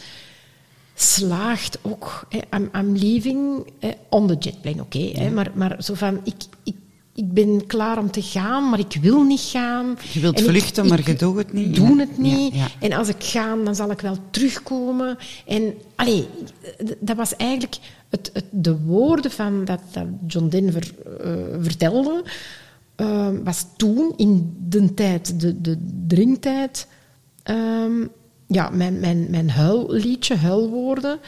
slaagt 1.01 1.79
ook. 1.81 2.25
Hè, 2.29 2.39
I'm, 2.57 2.69
I'm 2.75 2.95
leaving 2.97 3.71
hè, 3.79 3.89
on 4.09 4.27
the 4.27 4.35
jetplane, 4.39 4.81
oké. 4.81 5.29
maar, 5.29 5.51
maar 5.55 5.83
zo 5.83 5.93
van, 5.93 6.19
ik, 6.23 6.35
ik, 6.63 6.75
ik 7.15 7.33
ben 7.33 7.65
klaar 7.67 7.97
om 7.97 8.11
te 8.11 8.21
gaan, 8.21 8.69
maar 8.69 8.79
ik 8.79 8.97
wil 9.01 9.23
niet 9.23 9.39
gaan. 9.39 9.97
Je 10.13 10.19
wilt 10.19 10.37
En 10.37 10.43
ik- 10.43 10.49
vluchten, 10.49 10.83
ik 10.83 10.89
maar 10.89 10.99
je 11.09 11.15
doet 11.15 11.35
het 11.37 11.53
niet. 11.53 11.75
doe 11.75 11.99
het 11.99 12.17
niet. 12.17 12.53
ja, 12.53 12.59
ja. 12.59 12.67
En 12.79 12.93
als 12.93 13.07
ik 13.07 13.15
ga, 13.23 13.55
dan 13.55 13.75
zal 13.75 13.91
ik 13.91 14.01
wel 14.01 14.17
terugkomen. 14.31 15.17
En 15.45 15.73
allee, 15.95 16.27
dat 16.99 17.15
was 17.17 17.35
eigenlijk 17.35 17.77
het, 18.09 18.29
het, 18.33 18.45
de 18.49 18.77
woorden 18.79 19.31
van 19.31 19.65
dat, 19.65 19.79
dat 19.91 20.05
John 20.27 20.47
Denver 20.47 20.91
eh, 21.23 21.31
vertelde, 21.61 22.23
eh, 22.95 23.27
was 23.43 23.65
toen 23.77 24.13
in 24.17 24.55
de 24.69 24.93
tijd, 24.93 25.39
de, 25.39 25.61
de 25.61 25.77
drinktijd, 26.07 26.87
ehm, 27.43 28.05
ja, 28.51 28.69
mijn, 28.69 28.99
mijn, 28.99 29.27
mijn 29.29 29.49
huilliedje, 29.49 30.35
huilwoorden. 30.35 31.19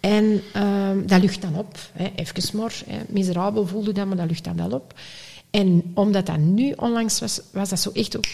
En 0.00 0.42
ehm, 0.52 1.06
dat 1.06 1.20
lucht 1.20 1.42
dan 1.42 1.56
op. 1.56 1.78
Hè, 1.92 2.12
even 2.16 2.58
maar. 2.58 2.82
Hè, 2.86 2.98
miserabel 3.08 3.66
voelde 3.66 3.92
dat, 3.92 4.06
maar 4.06 4.16
dat 4.16 4.28
lucht 4.28 4.44
dan 4.44 4.56
wel 4.56 4.70
op. 4.70 4.94
En 5.50 5.90
omdat 5.94 6.26
dat 6.26 6.38
nu 6.38 6.72
onlangs 6.76 7.20
was, 7.20 7.40
was 7.52 7.68
dat 7.68 7.80
zo 7.80 7.90
echt 7.92 8.16
ook... 8.16 8.24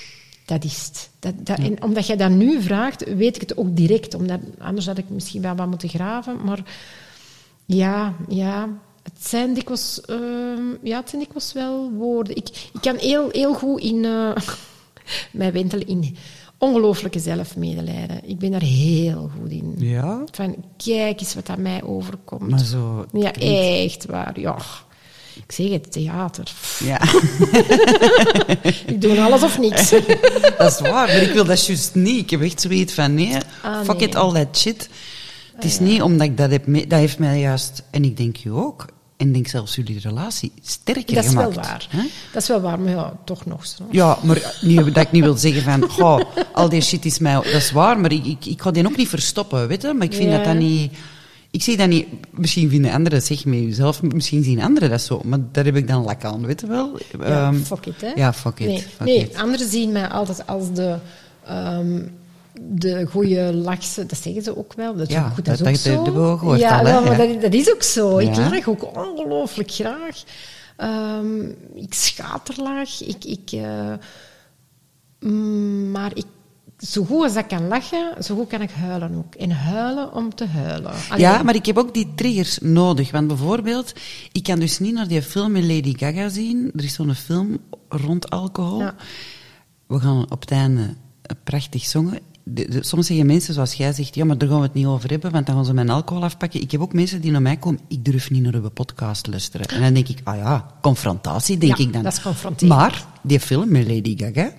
Dat 0.44 0.65
is 0.65 0.85
het. 0.86 1.10
Dat, 1.19 1.47
dat, 1.47 1.59
En 1.59 1.82
omdat 1.82 2.06
jij 2.06 2.16
dat 2.16 2.31
nu 2.31 2.62
vraagt, 2.62 3.15
weet 3.15 3.35
ik 3.35 3.40
het 3.40 3.56
ook 3.56 3.77
direct. 3.77 4.15
Omdat, 4.15 4.40
anders 4.59 4.86
had 4.86 4.98
ik 4.98 5.09
misschien 5.09 5.43
wel 5.43 5.55
wat 5.55 5.66
moeten 5.66 5.89
graven. 5.89 6.44
Maar 6.44 6.62
ja, 7.66 8.15
ja 8.28 8.69
Het 9.02 9.27
zijn 9.27 9.55
dikwijls, 9.55 10.01
ehm, 10.01 10.62
ja, 10.82 11.01
het 11.01 11.09
zijn 11.09 11.23
dikwijls 11.23 11.52
wel 11.52 11.90
woorden. 11.90 12.36
Ik, 12.36 12.48
ik 12.48 12.81
kan 12.81 12.97
heel, 12.97 13.28
heel 13.31 13.55
goed 13.55 13.81
in 13.81 14.05
eh, 14.05 14.36
mij 15.32 15.52
wentelen 15.52 15.86
in 15.86 16.16
ongelooflijke 16.59 17.18
zelfmedelijden. 17.18 18.28
Ik 18.28 18.39
ben 18.39 18.51
daar 18.51 18.62
heel 18.62 19.30
goed 19.40 19.51
in. 19.51 19.74
Ja? 19.78 20.24
Van, 20.32 20.56
kijk 20.76 21.20
eens 21.20 21.35
wat 21.35 21.48
aan 21.48 21.62
mij 21.62 21.82
overkomt. 21.82 22.51
Maar 22.51 22.64
zo... 22.64 23.06
Ja, 23.12 23.32
echt 23.32 24.06
waar. 24.06 24.40
Ja. 24.40 24.56
Ik 25.47 25.52
zeg 25.52 25.70
het, 25.70 25.93
theater. 25.93 26.52
Ja, 26.85 27.01
Ik 28.93 29.01
doe 29.01 29.20
alles 29.20 29.43
of 29.43 29.59
niks. 29.59 29.90
dat 30.59 30.72
is 30.72 30.80
waar. 30.80 31.06
Maar 31.06 31.22
ik 31.22 31.32
wil 31.32 31.44
dat 31.44 31.66
juist 31.66 31.94
niet. 31.94 32.18
Ik 32.18 32.30
heb 32.30 32.43
echt 32.43 32.60
zoiets 32.60 32.93
van, 32.93 33.14
nee, 33.14 33.36
Ah, 33.62 33.85
fuck 33.85 33.98
nee. 33.98 34.09
it, 34.09 34.14
all 34.14 34.32
that 34.32 34.59
shit. 34.59 34.89
Het 35.55 35.64
is 35.64 35.78
niet 35.78 36.02
omdat 36.02 36.26
ik 36.26 36.36
dat 36.36 36.51
heb... 36.51 36.64
dat 36.66 36.98
heeft 36.98 37.18
mij 37.18 37.40
juist... 37.40 37.82
En 37.90 38.05
ik 38.05 38.16
denk 38.16 38.44
u 38.44 38.51
ook. 38.51 38.86
En 39.19 39.32
denk 39.32 39.49
zelfs 39.49 39.74
jullie 39.74 40.01
relatie 40.01 40.53
sterker 40.62 41.15
Dat 41.15 41.24
is 41.24 41.31
gemaakt. 41.31 41.55
wel 41.55 41.65
waar. 41.65 41.86
hè? 41.90 42.03
Dat 42.32 42.43
is 42.43 42.49
wel 42.49 42.61
waar, 42.61 42.81
maar 42.81 42.93
ja, 42.93 43.12
toch 43.24 43.47
nog 43.47 43.66
zo. 43.66 43.85
Ja, 43.90 44.19
maar 44.23 44.55
niet 44.61 44.85
dat 44.85 44.97
ik 44.97 45.12
niet 45.12 45.23
wil 45.23 45.36
zeggen 45.36 45.62
van, 45.62 45.89
goh, 45.99 46.20
al 46.53 46.69
die 46.69 46.81
shit 46.81 47.05
is 47.05 47.19
mij, 47.19 47.35
dat 47.35 47.45
is 47.47 47.70
waar, 47.73 47.99
maar 48.01 48.12
ik, 48.12 48.24
ik, 48.27 48.47
ik 48.47 48.62
ga 48.62 48.70
die 48.70 48.86
ook 48.86 48.97
niet 48.97 49.09
verstoppen, 49.09 49.69
weet 49.69 49.82
je? 49.82 49.93
Maar 49.93 50.07
ik 50.07 50.15
vind 50.15 50.31
Ja. 50.31 50.36
dat 50.36 50.45
dat 50.45 50.55
niet, 50.57 50.93
ik 51.51 51.62
zie 51.62 51.77
dat 51.77 51.89
niet, 51.89 52.07
misschien 52.31 52.70
vinden 52.70 52.93
anderen, 52.93 53.23
zeg 53.23 53.45
met 53.45 53.59
jezelf, 53.59 54.03
misschien 54.03 54.43
zien 54.43 54.62
anderen 54.62 54.90
dat 54.90 55.01
zo, 55.03 55.20
maar 55.24 55.39
daar 55.53 55.65
heb 55.65 55.77
ik 55.77 55.89
dan 55.89 56.05
lak 56.05 56.24
aan, 56.24 56.47
weet 56.47 56.61
je 56.61 56.66
wel? 56.66 56.99
Ja, 57.19 57.24
Ehm, 57.49 57.55
fuck 57.62 57.86
it, 57.86 58.01
hè? 58.01 58.12
Ja, 58.15 58.32
fuck 58.32 58.59
it. 58.61 58.66
Nee, 58.66 58.78
fuck 58.78 59.07
nee 59.07 59.19
it. 59.19 59.35
anderen 59.36 59.69
zien 59.69 59.93
mij 59.93 60.09
altijd 60.09 60.47
als 60.47 60.73
de, 60.73 60.97
ehm, 61.47 62.01
de 62.60 63.06
goede 63.10 63.52
lachse... 63.55 64.06
Dat 64.06 64.18
zeggen 64.18 64.43
ze 64.43 64.56
ook 64.59 64.72
wel. 64.72 64.97
Dat 64.97 65.09
is, 65.09 65.14
Ja, 65.14 65.26
ook, 65.26 65.35
goed, 65.35 65.44
dat 65.44 65.55
is 65.55 65.82
dat- 65.82 65.97
ook 65.97 66.05
zo. 66.06 66.12
we 66.12 66.20
ook 66.20 66.39
gehoord 66.39 66.60
ja, 66.60 66.82
wel, 66.82 67.02
maar 67.02 67.20
Ja. 67.20 67.32
dat, 67.32 67.40
dat 67.43 67.55
is 67.55 67.72
ook 67.72 67.82
zo. 67.82 68.18
Ik 68.18 68.36
lach 68.36 68.68
ook 68.68 68.97
ongelooflijk 68.97 69.70
graag. 69.70 70.22
Ehm, 70.76 71.40
ik 71.74 71.94
schaterlach. 71.94 73.01
Ik... 73.02 73.24
ik 73.24 73.51
eh, 73.52 73.93
mm, 75.20 75.90
maar 75.90 76.10
ik... 76.16 76.24
Zo 76.78 77.05
goed 77.05 77.22
als 77.22 77.35
ik 77.36 77.48
kan 77.48 77.68
lachen, 77.68 78.24
zo 78.24 78.35
goed 78.36 78.48
kan 78.48 78.60
ik 78.62 78.70
huilen 78.70 79.14
ook. 79.14 79.35
En 79.35 79.51
huilen 79.51 80.14
om 80.14 80.35
te 80.35 80.47
huilen. 80.47 80.93
Allee, 81.09 81.20
Ja, 81.22 81.43
maar 81.43 81.55
ik 81.55 81.66
heb 81.66 81.78
ook 81.78 81.94
die 81.94 82.12
triggers 82.14 82.59
nodig. 82.60 83.10
Want 83.10 83.26
bijvoorbeeld, 83.26 83.93
ik 84.32 84.43
kan 84.43 84.59
dus 84.59 84.78
niet 84.78 84.94
naar 84.94 85.09
die 85.09 85.22
film 85.22 85.52
met 85.52 85.62
Lady 85.64 85.94
Gaga 85.97 86.28
zien. 86.28 86.70
Er 86.76 86.85
is 86.85 86.94
zo'n 86.94 87.14
film 87.14 87.59
rond 87.89 88.30
alcohol. 88.30 88.78
Ja. 88.80 88.94
We 89.86 89.98
gaan 90.01 90.30
op 90.30 90.40
het 90.40 90.51
einde 90.51 90.94
prachtig 91.44 91.85
zongen. 91.85 92.18
De- 92.51 92.69
de- 92.70 92.85
soms 92.85 93.07
zeggen 93.07 93.27
mensen, 93.27 93.55
zoals 93.55 93.75
jij 93.75 93.93
zegt, 93.93 94.15
ja, 94.15 94.25
maar 94.25 94.39
daar 94.39 94.49
gaan 94.49 94.59
we 94.59 94.65
het 94.65 94.75
niet 94.75 94.87
over 94.87 95.11
hebben, 95.11 95.31
want 95.33 95.47
dan 95.47 95.55
gaan 95.55 95.65
ze 95.65 95.75
mijn 95.75 95.91
alcohol 95.91 96.23
afpakken. 96.25 96.61
Ik 96.61 96.70
heb 96.70 96.81
ook 96.81 96.93
mensen 96.93 97.20
die 97.20 97.31
naar 97.31 97.43
mij 97.43 97.57
komen, 97.57 97.81
ik 97.89 98.05
durf 98.05 98.31
niet 98.31 98.43
naar 98.43 98.55
uw 98.55 98.69
podcast 98.69 99.27
luisteren. 99.27 99.66
En 99.66 99.81
dan 99.81 99.95
denk 99.95 100.09
ik, 100.09 100.19
ah 100.25 100.37
ja, 100.37 100.66
confrontatie, 100.81 101.59
denk 101.59 101.77
Ja, 101.77 101.85
ik 101.85 101.93
dan. 101.93 102.03
dat 102.03 102.20
is. 102.57 102.69
Maar, 102.69 103.07
die 103.23 103.41
film 103.41 103.70
met 103.73 103.87
Lady 103.89 104.16
Gaga, 104.19 104.53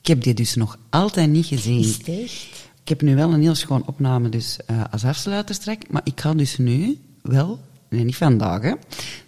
ik 0.00 0.06
heb 0.06 0.22
die 0.22 0.34
dus 0.34 0.54
nog 0.54 0.78
altijd 0.90 1.30
niet 1.30 1.46
gezien. 1.46 1.78
Is 1.80 1.96
het 1.96 2.08
echt? 2.08 2.46
Ik 2.82 2.88
heb 2.88 3.02
nu 3.02 3.14
wel 3.14 3.32
een 3.32 3.40
heel 3.42 3.54
schoon 3.54 3.82
opname 3.86 4.28
dus, 4.28 4.58
eh, 4.66 4.76
als 4.90 5.04
afsluiter 5.04 5.54
straks, 5.54 5.86
maar 5.90 6.00
ik 6.04 6.20
ga 6.20 6.34
dus 6.34 6.58
nu 6.58 6.98
wel, 7.22 7.60
nee 7.90 8.04
niet 8.04 8.16
vandaag, 8.16 8.62
hè, 8.62 8.72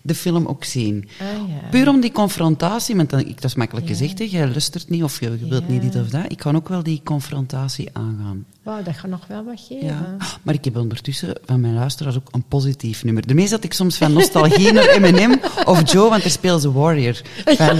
de 0.06 0.14
film 0.14 0.46
ook 0.46 0.64
zien. 0.64 1.08
Ah, 1.20 1.48
ja. 1.48 1.68
Puur 1.70 1.88
om 1.88 2.00
die 2.00 2.12
confrontatie, 2.12 2.96
want 2.96 3.10
dan, 3.10 3.20
ik, 3.20 3.34
dat 3.34 3.44
is 3.44 3.54
makkelijk 3.54 3.86
gezegd, 3.86 4.18
hè, 4.18 4.24
jij 4.30 4.48
luistert 4.48 4.88
niet 4.88 5.02
of 5.02 5.20
je, 5.20 5.38
je 5.40 5.48
wilt 5.48 5.68
niet 5.68 5.82
dit 5.82 5.96
of 5.96 6.08
dat. 6.08 6.24
Ik 6.28 6.38
kan 6.38 6.56
ook 6.56 6.68
wel 6.68 6.82
die 6.82 7.00
confrontatie 7.04 7.88
aangaan. 7.92 8.44
Wauw, 8.62 8.82
dat 8.82 8.94
gaat 8.94 9.10
nog 9.10 9.26
wel 9.28 9.44
wat 9.44 9.60
geven. 9.68 9.86
Ja. 9.86 10.16
Maar 10.42 10.54
ik 10.54 10.64
heb 10.64 10.76
ondertussen 10.76 11.34
van 11.44 11.60
mijn 11.60 11.74
luisteraars 11.74 12.16
ook 12.16 12.28
een 12.30 12.44
positief 12.48 13.04
nummer. 13.04 13.26
Daarmee 13.26 13.46
zat 13.46 13.64
ik 13.64 13.72
soms 13.72 13.96
van 13.96 14.12
nostalgie 14.12 14.72
naar 14.72 14.88
Eminem 14.96 15.40
of 15.64 15.92
Joe, 15.92 16.08
want 16.08 16.24
er 16.24 16.30
speelt 16.30 16.60
ze 16.60 16.72
Warrior. 16.72 17.20
Van, 17.44 17.78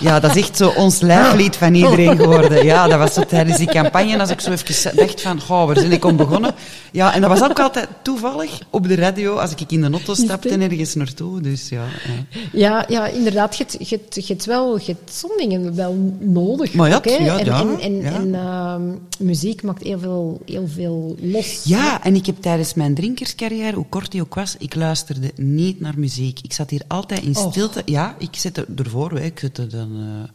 ja, 0.00 0.20
dat 0.20 0.36
is 0.36 0.42
echt 0.42 0.56
zo 0.56 0.68
ons 0.68 1.00
lijflied 1.00 1.56
van 1.56 1.74
iedereen 1.74 2.16
geworden. 2.16 2.64
Ja, 2.64 2.86
dat 2.88 2.98
was 2.98 3.14
zo 3.14 3.24
tijdens 3.24 3.58
die 3.58 3.66
campagne, 3.66 4.18
als 4.18 4.30
ik 4.30 4.40
zo 4.40 4.50
even 4.50 4.96
dacht 4.96 5.20
van, 5.20 5.40
goh, 5.40 5.66
waar 5.66 5.74
ben 5.74 5.92
ik 5.92 6.04
om 6.04 6.16
begonnen? 6.16 6.54
Ja, 6.92 7.14
en 7.14 7.20
dat 7.20 7.30
was 7.30 7.42
ook 7.50 7.60
altijd 7.60 7.88
toevallig 8.02 8.60
op 8.70 8.88
de 8.88 8.94
radio, 8.94 9.36
als 9.36 9.50
ik 9.50 9.72
in 9.72 9.80
de 9.80 9.90
auto 9.90 10.14
stapte 10.14 10.48
en 10.48 10.60
ergens 10.60 10.94
naartoe. 10.94 11.40
Dus 11.40 11.57
ja. 11.68 11.84
ja. 11.84 12.38
Ja, 12.52 12.84
ja 12.88 13.06
inderdaad. 13.06 13.56
Je 13.56 13.98
hebt- 14.24 14.44
wel 14.44 14.78
sommige 15.04 15.72
wel 15.72 16.16
nodig. 16.18 16.74
Maar 16.74 16.88
ja, 16.88 16.96
ook, 16.96 17.04
ja, 17.04 17.38
en 17.38 17.44
ja, 17.44 17.60
en, 17.60 17.78
en, 17.80 18.04
en, 18.04 18.34
ehm, 18.34 18.82
muziek 19.18 19.62
maakt 19.62 19.82
heel 19.82 19.98
veel, 19.98 20.40
heel 20.44 20.68
veel 20.68 21.16
los. 21.20 21.62
Ja, 21.64 22.04
en 22.04 22.14
ik 22.14 22.26
heb 22.26 22.36
tijdens 22.40 22.74
mijn 22.74 22.94
drinkerscarrière, 22.94 23.76
hoe 23.76 23.86
kort 23.88 24.10
die 24.10 24.20
ook 24.20 24.34
was, 24.34 24.56
ik 24.58 24.74
luisterde 24.74 25.32
niet 25.36 25.80
naar 25.80 25.94
muziek. 25.96 26.40
Ik 26.42 26.52
zat 26.52 26.70
hier 26.70 26.82
altijd 26.88 27.22
in 27.22 27.34
stilte. 27.34 27.82
Ja, 27.84 28.16
ik 28.18 28.36
zette 28.36 28.66
ervoor, 28.76 29.12
hè, 29.12 29.24
ik 29.24 29.38
zette 29.38 29.66
dan 29.66 29.90
eh, 29.96 30.30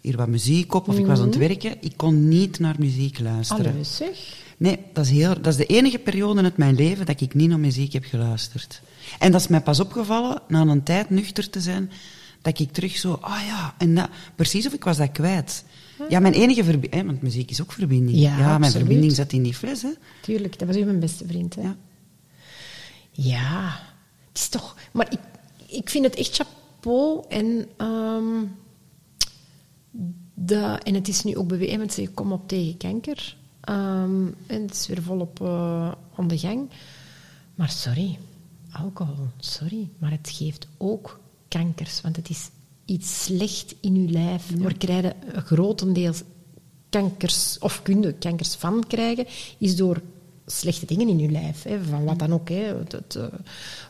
hier 0.00 0.16
wat 0.16 0.28
muziek 0.28 0.74
op, 0.74 0.88
of 0.88 0.98
ik 0.98 1.06
was 1.06 1.18
aan 1.18 1.26
het 1.26 1.36
werken. 1.36 1.74
Ik 1.80 1.92
kon 1.96 2.28
niet 2.28 2.58
naar 2.58 2.74
muziek 2.78 3.20
luisteren. 3.20 3.72
Alles, 3.74 3.96
zeg. 3.96 4.40
Nee, 4.62 4.78
dat 4.92 5.04
is, 5.04 5.10
heel, 5.10 5.34
dat 5.34 5.46
is 5.46 5.56
de 5.56 5.66
enige 5.66 5.98
periode 5.98 6.42
uit 6.42 6.56
mijn 6.56 6.74
leven 6.74 7.06
dat 7.06 7.20
ik 7.20 7.34
niet 7.34 7.48
naar 7.48 7.58
muziek 7.58 7.92
heb 7.92 8.04
geluisterd. 8.04 8.82
En 9.18 9.32
dat 9.32 9.40
is 9.40 9.48
mij 9.48 9.60
pas 9.60 9.80
opgevallen, 9.80 10.42
na 10.48 10.60
een 10.60 10.82
tijd 10.82 11.10
nuchter 11.10 11.50
te 11.50 11.60
zijn, 11.60 11.90
dat 12.42 12.58
ik 12.58 12.72
terug 12.72 12.96
zo, 12.96 13.18
ah 13.20 13.46
ja, 13.46 13.74
en 13.78 13.94
dat, 13.94 14.08
precies 14.34 14.66
of 14.66 14.72
ik 14.72 14.84
was 14.84 14.96
dat 14.96 15.12
kwijt. 15.12 15.64
Ja, 16.08 16.20
mijn 16.20 16.34
enige 16.34 16.64
verbinding, 16.64 17.06
want 17.06 17.22
muziek 17.22 17.50
is 17.50 17.62
ook 17.62 17.72
verbinding. 17.72 18.18
Ja, 18.18 18.58
mijn 18.58 18.72
verbinding 18.72 19.12
zat 19.12 19.32
in 19.32 19.42
die 19.42 19.54
fles, 19.54 19.82
hè. 19.82 19.90
Tuurlijk, 20.20 20.58
dat 20.58 20.68
was 20.68 20.76
u 20.76 20.84
mijn 20.84 21.00
beste 21.00 21.26
vriend. 21.26 21.54
Hè? 21.54 21.62
Ja. 21.62 21.76
Ja, 23.10 23.80
het 24.28 24.38
is 24.38 24.48
toch... 24.48 24.76
Maar 24.92 25.12
ik, 25.12 25.20
ik 25.66 25.90
vind 25.90 26.04
het 26.04 26.14
echt 26.14 26.34
chapeau. 26.34 27.24
En, 27.28 27.66
ehm, 27.76 28.44
de, 30.34 30.78
en 30.82 30.94
het 30.94 31.08
is 31.08 31.22
nu 31.22 31.36
ook 31.36 31.48
bewezen, 31.48 31.78
want 31.78 31.92
ze 31.92 32.08
komen 32.08 32.36
op 32.36 32.48
tegen 32.48 32.76
kanker. 32.76 33.40
Ehm, 33.62 34.26
en 34.46 34.62
het 34.62 34.72
is 34.72 34.86
weer 34.86 35.02
volop 35.02 35.40
eh 35.40 35.92
aan 36.16 36.28
de 36.28 36.38
gang. 36.38 36.70
Maar 37.54 37.70
sorry, 37.70 38.18
alcohol, 38.72 39.26
sorry. 39.38 39.88
Maar 39.98 40.10
het 40.10 40.30
geeft 40.30 40.68
ook 40.76 41.20
kankers. 41.48 42.00
Want 42.00 42.16
het 42.16 42.28
is 42.28 42.50
iets 42.84 43.24
slecht 43.24 43.74
in 43.80 43.94
uw 43.94 44.08
lijf. 44.08 44.50
We 44.56 44.74
krijgen 44.74 45.14
grotendeels 45.44 46.22
kankers, 46.88 47.58
of 47.58 47.82
kunnen 47.82 48.18
kankers 48.18 48.54
van 48.54 48.84
krijgen, 48.86 49.26
is 49.58 49.76
door 49.76 50.00
slechte 50.52 50.86
dingen 50.86 51.08
in 51.08 51.18
je 51.18 51.30
lijf. 51.30 51.62
Hè, 51.62 51.78
van 51.90 52.04
wat 52.04 52.18
dan 52.18 52.32
ook. 52.32 52.48
Hè. 52.48 52.54
Het, 52.78 52.92
het, 52.92 53.14
eh, 53.14 53.24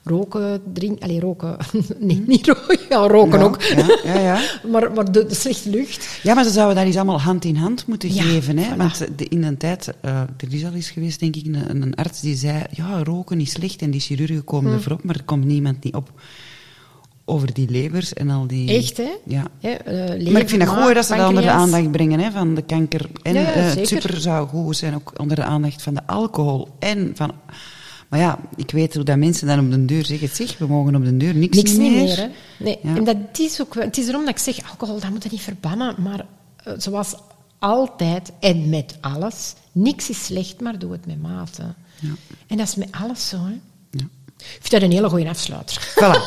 roken, 0.05 0.63
drinken... 0.73 1.03
Allee, 1.03 1.21
roken... 1.21 1.57
Nee, 1.99 2.25
niet 2.27 2.47
roken. 2.47 2.79
Ja, 2.89 3.07
roken 3.07 3.39
Ja, 3.39 3.45
ook. 3.45 3.63
ja, 3.63 3.87
ja, 4.05 4.19
ja. 4.19 4.41
maar 4.73 4.93
maar 4.93 5.13
de, 5.13 5.27
de 5.27 5.35
slechte 5.35 5.71
lucht... 5.71 6.21
Ja, 6.23 6.35
maar 6.35 6.45
ze 6.45 6.51
zouden 6.51 6.77
dat 6.77 6.85
eens 6.85 6.97
allemaal 6.97 7.21
hand 7.21 7.45
in 7.45 7.57
hand 7.57 7.87
moeten 7.87 8.11
geven. 8.11 8.59
Hè? 8.59 8.75
voilà. 8.75 8.77
Want 8.77 8.99
de, 9.17 9.25
in 9.29 9.43
een 9.43 9.57
tijd, 9.57 9.93
eh, 10.01 10.21
er 10.21 10.47
is 10.55 10.65
al 10.65 10.73
eens 10.73 10.91
geweest, 10.91 11.21
denk 11.21 11.37
ik, 11.37 11.47
een, 11.47 11.83
een 11.83 11.95
arts 11.95 12.21
die 12.21 12.37
zei, 12.37 12.63
ja, 12.71 13.03
roken 13.03 13.41
is 13.41 13.51
slecht 13.51 13.83
en 13.83 13.91
die 13.91 14.01
chirurgen 14.01 14.45
komen 14.45 14.71
Hm. 14.71 14.77
ervoor 14.77 14.93
op, 14.93 15.05
maar 15.05 15.15
er 15.15 15.25
komt 15.25 15.45
niemand 15.45 15.85
niet 15.85 15.95
op 15.95 16.13
over 17.33 17.53
die 17.55 17.71
levers 17.71 18.13
en 18.13 18.31
al 18.31 18.47
die... 18.47 18.77
Echt, 18.77 18.97
hè? 18.97 19.11
Ja. 19.25 19.45
Eh, 19.61 19.73
lever, 19.85 20.33
maar 20.33 20.41
ik 20.41 20.49
vind 20.49 20.63
het 20.63 20.71
goed 20.71 20.95
dat 20.95 21.07
ze 21.07 21.17
dat 21.17 21.29
onder 21.29 21.43
de 21.43 21.51
aandacht 21.51 21.91
brengen, 21.91 22.21
hè, 22.21 22.31
van 22.31 22.55
de 22.55 22.63
kanker. 22.63 23.11
En 23.23 23.35
Ja, 23.35 23.41
ja, 23.41 23.53
eh, 23.53 23.85
super 23.85 24.21
zou 24.21 24.49
goed 24.49 24.77
zijn, 24.77 24.95
ook 24.95 25.13
onder 25.17 25.37
de 25.37 25.43
aandacht 25.43 25.83
van 25.83 25.95
de 25.95 26.07
alcohol. 26.07 26.69
En 26.79 27.13
van... 27.15 27.33
Maar 28.09 28.21
ja, 28.21 28.39
ik 28.57 28.71
weet 28.71 28.95
hoe 28.95 29.05
dat 29.05 29.17
mensen 29.17 29.47
dan 29.47 29.59
op 29.59 29.71
de 29.71 29.85
deur 29.85 30.05
zeggen, 30.05 30.29
zeg, 30.29 30.59
we 30.59 30.67
mogen 30.67 30.95
op 30.95 31.05
de 31.05 31.17
deur 31.17 31.35
niks, 31.35 31.57
Niks 31.57 31.77
meer. 31.77 31.91
meer, 31.91 32.17
hè? 32.17 32.29
Nee, 32.59 32.79
en 32.83 33.05
dat 33.05 33.17
is 33.39 33.61
ook. 33.61 33.75
Het 33.75 33.99
is 33.99 34.09
erom 34.09 34.21
dat 34.21 34.31
ik 34.31 34.39
zeg, 34.39 34.71
alcohol, 34.71 35.01
dat 35.01 35.11
moet 35.11 35.23
je 35.23 35.29
niet 35.31 35.41
verbannen. 35.41 35.95
Maar 35.99 36.27
eh, 36.57 36.73
zoals 36.77 37.15
altijd 37.59 38.33
en 38.41 38.69
met 38.69 38.97
alles, 39.01 39.55
niks 39.73 40.11
is 40.11 40.25
slecht, 40.25 40.61
maar 40.61 40.79
doe 40.79 40.93
het 40.93 41.07
met 41.07 41.23
mate. 41.23 41.63
En 42.47 42.57
dat 42.57 42.67
is 42.67 42.75
met 42.75 42.89
alles 42.91 43.29
zo, 43.29 43.37
hè. 43.37 43.61
Ik 44.43 44.59
vind 44.69 44.71
dat 44.71 44.83
een 44.83 44.91
hele 44.97 45.09
goede 45.09 45.29
afsluiter. 45.29 45.89
Voilà. 45.95 46.21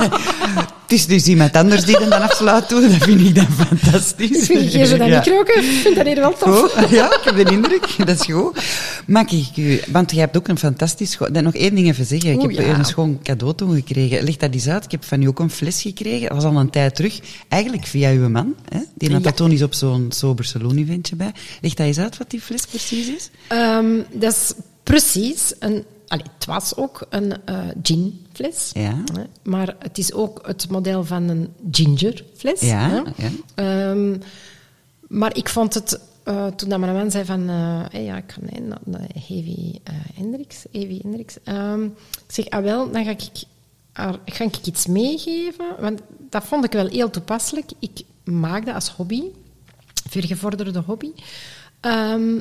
het 0.82 0.92
is 0.92 1.06
dus 1.06 1.26
iemand 1.26 1.56
anders 1.56 1.84
die 1.84 1.98
dan 1.98 2.12
afsluit 2.12 2.68
doen. 2.68 2.80
Dat 2.82 2.90
vind 3.02 3.20
ik 3.20 3.34
dan 3.34 3.46
fantastisch. 3.66 4.48
Ik 4.50 4.70
geef 4.70 4.88
ze 4.88 4.96
dat 4.96 5.08
Ja. 5.08 5.18
niet 5.18 5.26
roken. 5.28 5.56
Ik 5.64 5.80
vind 5.82 5.96
dat 5.96 6.06
hier 6.06 6.14
wel 6.16 6.32
tof. 6.38 6.72
Goed, 6.72 6.88
ja, 6.90 7.06
ik 7.14 7.20
heb 7.24 7.36
de 7.36 7.52
indruk. 7.52 7.88
Dat 7.98 8.08
is 8.08 8.20
goed. 8.34 8.58
Mag 9.06 9.30
ik 9.30 9.56
u... 9.56 9.80
Want 9.88 10.10
jij 10.10 10.20
hebt 10.20 10.36
ook 10.36 10.48
een 10.48 10.58
fantastisch... 10.58 11.18
Dan 11.32 11.42
nog 11.42 11.54
één 11.54 11.74
ding 11.74 11.86
even 11.88 12.06
zeggen. 12.06 12.30
Ik 12.32 12.40
heb 12.40 12.50
ja. 12.66 12.78
een 12.78 12.84
schoon 12.84 13.18
cadeau 13.22 13.54
toegekregen. 13.54 14.22
Leg 14.24 14.36
dat 14.36 14.54
eens 14.54 14.68
uit. 14.68 14.84
Ik 14.84 14.90
heb 14.90 15.04
van 15.04 15.22
u 15.22 15.26
ook 15.26 15.38
een 15.38 15.50
fles 15.50 15.82
gekregen. 15.82 16.28
Dat 16.28 16.42
was 16.42 16.44
al 16.52 16.56
een 16.60 16.70
tijd 16.70 16.94
terug. 16.94 17.20
Eigenlijk 17.48 17.86
via 17.86 18.10
uw 18.10 18.28
man. 18.28 18.54
Hè? 18.68 18.78
Die 18.94 19.12
had 19.12 19.24
Ja. 19.24 19.32
toen 19.32 19.50
eens 19.50 19.62
op 19.62 19.74
zo'n 19.74 20.06
sober 20.14 20.44
saloon 20.44 20.76
eventje 20.76 21.16
bij. 21.16 21.32
Leg 21.60 21.74
dat 21.74 21.86
eens 21.86 21.98
uit 21.98 22.18
wat 22.18 22.30
die 22.30 22.40
fles 22.40 22.66
precies 22.66 23.08
is. 23.08 23.30
Ehm, 23.48 23.86
dat 24.12 24.32
is 24.32 24.52
precies 24.82 25.54
een... 25.58 25.84
Allee, 26.12 26.24
het 26.34 26.44
was 26.46 26.76
ook 26.76 27.06
een 27.08 27.44
eh, 27.44 27.68
ginfles. 27.82 28.70
Ja. 28.74 29.02
Hè, 29.12 29.22
Maar 29.42 29.76
het 29.78 29.98
is 29.98 30.12
ook 30.12 30.46
het 30.46 30.68
model 30.70 31.04
van 31.04 31.28
een 31.28 31.48
gingerfles. 31.70 32.60
Ja, 32.60 33.04
ja. 33.16 33.30
Ehm, 33.54 34.16
maar 35.08 35.36
ik 35.36 35.48
vond 35.48 35.74
het... 35.74 36.00
eh, 36.22 36.46
toen 36.46 36.68
dat 36.68 36.78
mijn 36.78 36.94
man 36.94 37.10
zei 37.10 37.24
van... 37.24 37.48
hey, 37.48 38.02
ja, 38.04 38.16
ik 38.16 38.32
ga 38.32 38.40
naar 38.84 39.08
Heavy 39.26 39.78
Hendricks. 40.14 40.64
Heavy 40.72 40.98
Hendricks. 41.02 41.36
Ehm, 41.44 41.84
ik 41.84 41.92
zeg, 42.28 42.48
ah 42.48 42.62
wel, 42.62 42.90
dan 42.90 43.04
ga 43.04 43.10
ik 43.10 43.30
haar, 43.92 44.18
ga 44.26 44.44
ik 44.44 44.66
iets 44.66 44.86
meegeven, 44.86 45.66
want 45.80 46.00
dat 46.30 46.44
vond 46.44 46.64
ik 46.64 46.72
wel 46.72 46.86
heel 46.86 47.10
toepasselijk. 47.10 47.70
Ik 47.78 48.00
maakte 48.24 48.74
als 48.74 48.88
hobby, 48.90 49.22
vergevorderde 50.08 50.82
hobby, 50.86 51.10
ehm, 51.80 52.40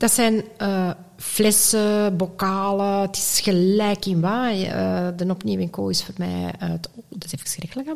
dat 0.00 0.12
zijn 0.12 0.42
eh, 0.56 0.90
flessen, 1.16 2.16
bokalen, 2.16 3.00
het 3.00 3.16
is 3.16 3.40
gelijk 3.42 4.06
in 4.06 4.20
wat. 4.20 4.52
Eh, 4.52 5.08
de 5.16 5.26
opnieuw 5.28 5.70
Co 5.70 5.88
is 5.88 6.04
voor 6.04 6.14
mij 6.18 6.52
uit... 6.58 6.88
Oh, 6.94 7.04
dat 7.08 7.24
is 7.24 7.32
even 7.32 7.48
schrikkelijk. 7.48 7.88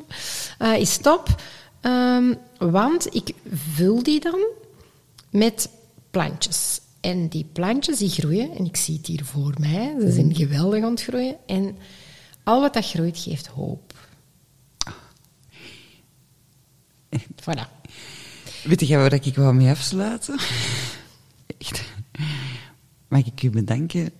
Eh, 0.58 0.76
is 0.76 0.96
top. 0.96 1.42
Ehm, 1.80 2.34
want 2.58 3.14
ik 3.14 3.34
vul 3.74 4.02
die 4.02 4.20
dan 4.20 4.46
met 5.30 5.68
plantjes. 6.10 6.80
En 7.00 7.28
die 7.28 7.46
plantjes 7.52 7.98
die 7.98 8.10
groeien, 8.10 8.56
en 8.56 8.64
ik 8.64 8.76
zie 8.76 8.96
het 8.96 9.06
hier 9.06 9.24
voor 9.24 9.54
mij, 9.58 9.94
ze 10.00 10.12
zijn 10.12 10.34
geweldig 10.34 10.84
aan 10.84 10.90
het 10.90 11.02
groeien. 11.02 11.36
En 11.46 11.76
al 12.42 12.60
wat 12.60 12.74
dat 12.74 12.86
groeit, 12.86 13.18
geeft 13.18 13.46
hoop. 13.46 13.92
Voilà. 17.42 17.82
Weet 18.64 18.86
je 18.86 18.96
waar 18.96 19.12
ik 19.12 19.36
wou 19.36 19.54
mee 19.54 19.70
afsluiten? 19.70 20.38
Echt. 21.58 21.84
Mag 23.08 23.26
ik 23.26 23.42
u 23.42 23.50
bedanken 23.50 24.10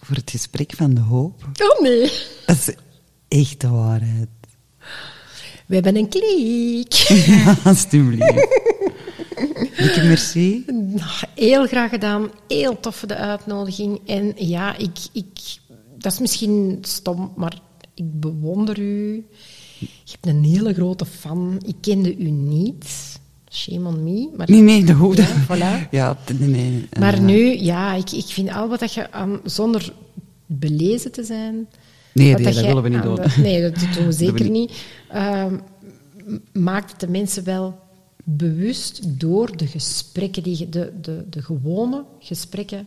voor 0.00 0.16
het 0.16 0.30
gesprek 0.30 0.72
van 0.76 0.94
de 0.94 1.00
hoop? 1.00 1.44
Oh 1.62 1.80
nee. 1.82 2.12
Dat 2.46 2.56
is 2.56 2.74
echt 3.28 3.60
de 3.60 3.68
waarheid. 3.68 4.28
We 5.66 5.74
hebben 5.74 5.96
een 5.96 6.08
klik. 6.08 6.92
Ja, 7.26 7.56
alsjeblieft. 7.64 8.46
Dikke 9.76 10.02
merci. 10.02 10.64
Nou, 10.66 11.10
Heel 11.34 11.66
graag 11.66 11.90
gedaan. 11.90 12.30
Heel 12.48 12.80
tof 12.80 12.96
voor 12.96 13.08
de 13.08 13.16
uitnodiging. 13.16 14.00
En 14.06 14.32
ja, 14.36 14.76
ik, 14.76 14.98
ik, 15.12 15.58
dat 15.98 16.12
is 16.12 16.18
misschien 16.18 16.78
stom, 16.82 17.32
maar 17.36 17.60
ik 17.94 18.20
bewonder 18.20 18.78
u. 18.78 19.26
Je 19.78 20.12
hebt 20.20 20.26
een 20.26 20.44
hele 20.44 20.74
grote 20.74 21.06
fan. 21.06 21.62
Ik 21.66 21.76
kende 21.80 22.16
u 22.16 22.30
niet. 22.30 23.13
Shame 23.54 23.88
on 23.88 24.02
me. 24.04 24.28
Maar, 24.36 24.50
Nee, 24.50 24.60
nee, 24.60 24.84
de 24.84 24.92
hoed. 24.92 25.16
Ja, 25.16 25.44
voilà. 25.46 25.88
Ja, 25.90 26.16
nee, 26.38 26.48
nee. 26.48 26.86
Maar 26.98 27.20
nu, 27.20 27.58
ja, 27.58 27.94
ik, 27.94 28.10
ik 28.10 28.24
vind 28.26 28.50
al 28.52 28.68
wat 28.68 28.80
dat 28.80 28.92
je 28.94 29.12
aan, 29.12 29.40
zonder 29.44 29.92
belezen 30.46 31.12
te 31.12 31.24
zijn. 31.24 31.66
Nee, 32.12 32.32
wat 32.32 32.40
nee, 32.40 32.52
dat 32.54 32.64
willen 32.64 32.82
we 32.82 32.88
niet 32.88 33.02
doen. 33.02 33.14
de- 33.14 33.34
nee, 33.40 33.62
dat 33.62 33.74
doen 33.94 34.06
we 34.06 34.12
zeker 34.26 34.50
niet. 34.50 34.72
M- 35.12 35.58
maakt 36.52 36.90
het 36.90 37.00
de 37.00 37.08
mensen 37.08 37.44
wel 37.44 37.78
bewust 38.24 39.20
door 39.20 39.56
de 39.56 39.66
gesprekken, 39.66 40.42
die, 40.42 40.68
de, 40.68 40.92
de, 41.00 41.24
de 41.30 41.42
gewone 41.42 42.04
gesprekken 42.18 42.86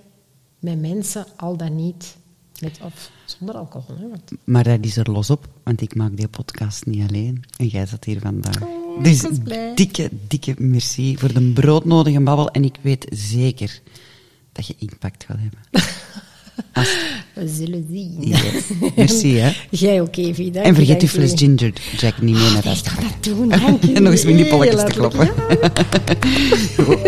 met 0.59 0.81
mensen, 0.81 1.25
al 1.35 1.57
dan 1.57 1.75
niet 1.75 2.15
met 2.61 2.79
of 2.83 3.11
zonder 3.25 3.55
alcohol. 3.55 3.95
Hè, 3.99 4.09
want 4.09 4.31
Maar 4.43 4.63
dat 4.63 4.77
is 4.81 4.97
er 4.97 5.11
los 5.11 5.29
op, 5.29 5.47
want 5.63 5.81
ik 5.81 5.95
maak 5.95 6.17
die 6.17 6.27
podcast 6.27 6.85
niet 6.85 7.07
alleen. 7.09 7.43
En 7.57 7.67
jij 7.67 7.85
zat 7.85 8.03
hier 8.03 8.19
vandaag. 8.19 8.61
Oh, 8.61 8.86
dus 9.01 9.23
ik 9.23 9.29
was 9.29 9.37
blij. 9.43 9.71
dikke, 9.75 10.09
dikke 10.27 10.53
merci 10.57 11.17
voor 11.17 11.33
de 11.33 11.41
broodnodige 11.41 12.21
babbel. 12.21 12.49
En 12.51 12.63
ik 12.63 12.75
weet 12.81 13.05
zeker 13.09 13.81
dat 14.51 14.67
je 14.67 14.75
impact 14.79 15.23
gaat 15.23 15.37
hebben. 15.39 15.59
we 17.33 17.47
zullen 17.47 17.87
zien. 17.91 18.17
Yes. 18.19 18.63
Merci, 18.95 19.37
hè. 19.37 19.51
Jij 19.69 20.01
ook, 20.01 20.15
Evie. 20.15 20.51
dank 20.51 20.65
En 20.65 20.75
vergeet 20.75 20.99
die 20.99 21.09
u. 21.09 21.11
fles 21.11 21.31
ginger 21.35 21.73
jack 21.97 22.21
niet 22.21 22.35
mee 22.35 22.51
naar 22.51 22.63
huis 22.63 22.81
te 22.81 22.89
ga 22.89 22.95
pakken. 23.01 23.13
dat 23.21 23.37
doen, 23.37 23.49
dank. 23.49 23.83
En 23.95 24.03
nog 24.03 24.11
eens 24.11 24.25
met 24.25 24.37
die 24.37 24.47
polletjes 24.47 24.83
te 24.83 24.91
kloppen. 24.91 25.25
Ja, 25.25 25.71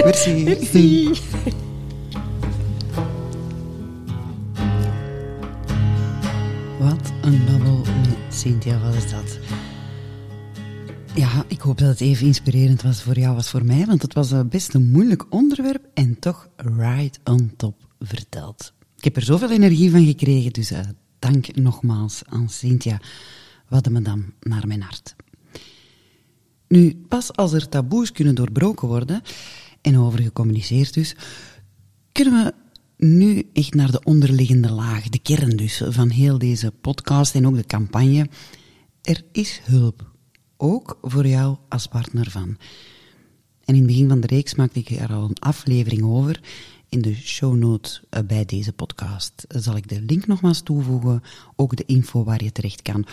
merci. 0.04 0.44
merci. 0.44 1.10
Wat 6.80 7.12
een 7.22 7.42
babbel 7.46 7.78
met 7.78 8.36
Cynthia 8.38 8.80
was 8.80 9.10
dat. 9.10 9.49
Ja, 11.16 11.46
ik 11.48 11.60
hoop 11.60 11.78
dat 11.78 11.88
het 11.88 12.02
even 12.02 12.26
inspirerend 12.26 12.82
was 12.82 13.02
voor 13.02 13.20
jou 13.20 13.36
als 13.36 13.50
voor 13.50 13.66
mij, 13.66 13.86
want 13.86 14.02
het 14.02 14.14
was 14.14 14.32
eh, 14.32 14.42
best 14.50 14.74
een 14.74 14.92
moeilijk 14.92 15.26
onderwerp 15.30 15.88
en 15.94 16.20
toch 16.20 16.50
right 16.56 17.20
on 17.24 17.54
top 17.58 17.76
verteld. 18.00 18.74
Ik 18.98 19.04
heb 19.04 19.16
er 19.16 19.22
zoveel 19.24 19.52
energie 19.52 19.92
van 19.92 20.06
gekregen, 20.06 20.54
dus 20.54 20.72
eh, 20.72 20.80
dank 21.20 21.56
nogmaals 21.56 22.22
aan 22.26 22.50
Cynthia. 22.50 23.02
Wat 23.68 23.90
me 23.90 24.02
dan 24.02 24.34
naar 24.40 24.68
mijn 24.68 24.82
hart. 24.82 25.16
Nu, 26.68 27.06
pas 27.08 27.36
als 27.36 27.54
er 27.54 27.70
taboes 27.70 28.12
kunnen 28.12 28.36
doorbroken 28.36 28.88
worden, 28.88 29.22
en 29.82 29.98
over 29.98 30.22
gecommuniceerd 30.22 30.94
dus, 30.94 31.16
kunnen 32.12 32.44
we 32.44 32.54
nu 33.06 33.50
echt 33.54 33.74
naar 33.74 33.92
de 33.92 34.04
onderliggende 34.04 34.72
laag, 34.72 35.10
de 35.10 35.20
kern 35.20 35.58
dus, 35.58 35.82
van 35.86 36.10
heel 36.10 36.38
deze 36.38 36.72
podcast 36.82 37.36
en 37.36 37.48
ook 37.48 37.56
de 37.56 37.66
campagne. 37.66 38.30
Er 39.02 39.24
is 39.32 39.62
hulp, 39.64 40.09
ook 40.62 40.98
voor 41.02 41.28
jou 41.28 41.58
als 41.70 41.88
partner 41.88 42.32
van. 42.32 42.58
En 43.66 43.76
in 43.76 43.76
het 43.76 43.86
begin 43.86 44.10
van 44.10 44.20
de 44.20 44.28
reeks 44.28 44.56
maakte 44.56 44.80
ik 44.80 44.90
er 44.90 45.14
al 45.14 45.24
een 45.24 45.40
aflevering 45.40 46.04
over. 46.04 46.42
In 46.90 47.02
de 47.02 47.16
show 47.16 47.56
notes 47.56 48.02
eh, 48.10 48.24
bij 48.24 48.46
deze 48.46 48.74
podcast 48.74 49.46
zal 49.48 49.76
ik 49.76 49.90
de 49.90 50.02
link 50.02 50.28
nogmaals 50.28 50.62
toevoegen, 50.62 51.24
ook 51.56 51.76
de 51.76 51.86
info 51.86 52.24
waar 52.24 52.44
je 52.44 52.52
terecht 52.52 52.82
kan. 52.82 53.06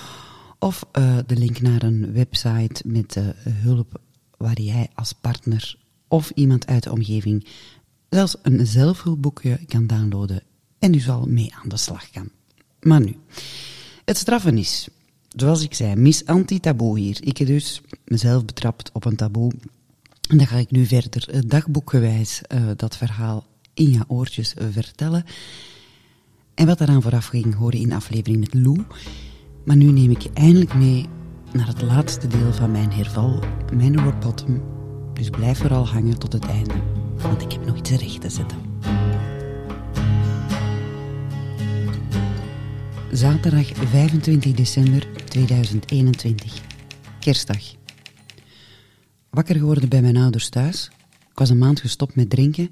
Of 0.58 0.84
eh, 0.92 1.18
de 1.26 1.36
link 1.36 1.60
naar 1.60 1.82
een 1.82 2.12
website 2.12 2.82
met 2.84 3.16
eh, 3.16 3.24
hulp 3.44 4.00
waar 4.36 4.60
jij 4.60 4.88
als 4.94 5.12
partner 5.12 5.76
of 6.08 6.30
iemand 6.30 6.66
uit 6.66 6.82
de 6.82 6.92
omgeving 6.92 7.46
zelfs 8.10 8.36
een 8.42 8.66
zelfhulpboekje 8.66 9.58
kan 9.66 9.86
downloaden 9.86 10.42
en 10.78 10.94
u 10.94 10.98
zal 10.98 11.26
mee 11.26 11.54
aan 11.54 11.68
de 11.68 11.76
slag 11.76 12.08
gaan. 12.12 12.30
Maar 12.80 13.00
nu, 13.00 13.16
het 14.04 14.16
straffen 14.16 14.58
is, 14.58 14.88
zoals 15.36 15.62
ik 15.62 15.74
zei, 15.74 15.96
mis 15.96 16.26
anti-taboe 16.26 16.98
hier. 16.98 17.18
Ik 17.20 17.36
heb 17.38 17.46
dus 17.46 17.80
mezelf 18.04 18.44
betrapt 18.44 18.90
op 18.92 19.04
een 19.04 19.16
taboe. 19.16 19.52
En 20.28 20.36
dan 20.36 20.46
ga 20.46 20.56
ik 20.56 20.70
nu 20.70 20.86
verder 20.86 21.48
dagboekgewijs 21.48 22.42
eh, 22.42 22.62
dat 22.76 22.96
verhaal 22.96 23.46
in 23.74 23.90
je 23.90 24.04
oortjes 24.06 24.54
vertellen. 24.70 25.24
En 26.54 26.66
wat 26.66 26.78
daaraan 26.78 27.02
vooraf 27.02 27.26
ging, 27.26 27.54
hoorde 27.54 27.80
in 27.80 27.92
aflevering 27.92 28.40
met 28.40 28.54
Lou. 28.54 28.84
Maar 29.64 29.76
nu 29.76 29.84
neem 29.84 30.10
ik 30.10 30.26
eindelijk 30.34 30.74
mee 30.74 31.06
naar 31.52 31.66
het 31.66 31.82
laatste 31.82 32.26
deel 32.26 32.52
van 32.52 32.70
mijn 32.70 32.92
herval, 32.92 33.42
mijn 33.74 34.04
rock 34.04 34.20
bottom. 34.20 34.62
Dus 35.14 35.30
blijf 35.30 35.58
vooral 35.58 35.86
hangen 35.86 36.18
tot 36.18 36.32
het 36.32 36.46
einde, 36.46 36.74
want 37.16 37.42
ik 37.42 37.52
heb 37.52 37.66
nog 37.66 37.76
iets 37.76 37.90
recht 37.90 38.20
te 38.20 38.30
zetten. 38.30 38.58
Zaterdag 43.10 43.66
25 43.66 44.52
december 44.52 45.06
2021, 45.36 46.62
kerstdag. 47.20 47.74
Wakker 49.30 49.56
geworden 49.56 49.88
bij 49.88 50.02
mijn 50.02 50.16
ouders 50.16 50.48
thuis. 50.48 50.90
Ik 51.30 51.38
was 51.38 51.50
een 51.50 51.58
maand 51.58 51.80
gestopt 51.80 52.14
met 52.14 52.30
drinken 52.30 52.70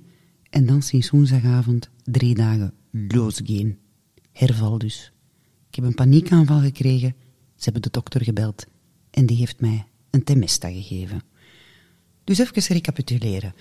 en 0.51 0.67
dan 0.67 0.83
sinds 0.83 1.11
woensdagavond 1.11 1.91
drie 2.05 2.35
dagen 2.35 2.75
losgeen. 2.91 3.79
Herval 4.33 4.79
dus. 4.79 5.13
Ik 5.69 5.75
heb 5.75 5.85
een 5.85 5.95
paniekaanval 5.95 6.61
gekregen. 6.61 7.15
Ze 7.57 7.65
hebben 7.65 7.83
de 7.83 7.91
dokter 7.91 8.25
gebeld 8.25 8.67
en 9.11 9.27
die 9.27 9.37
heeft 9.37 9.61
mij 9.61 9.87
een 10.11 10.25
Temesta 10.25 10.69
gegeven. 10.69 11.23
Dus 12.25 12.39
even 12.39 12.75
recapituleren. 12.75 13.55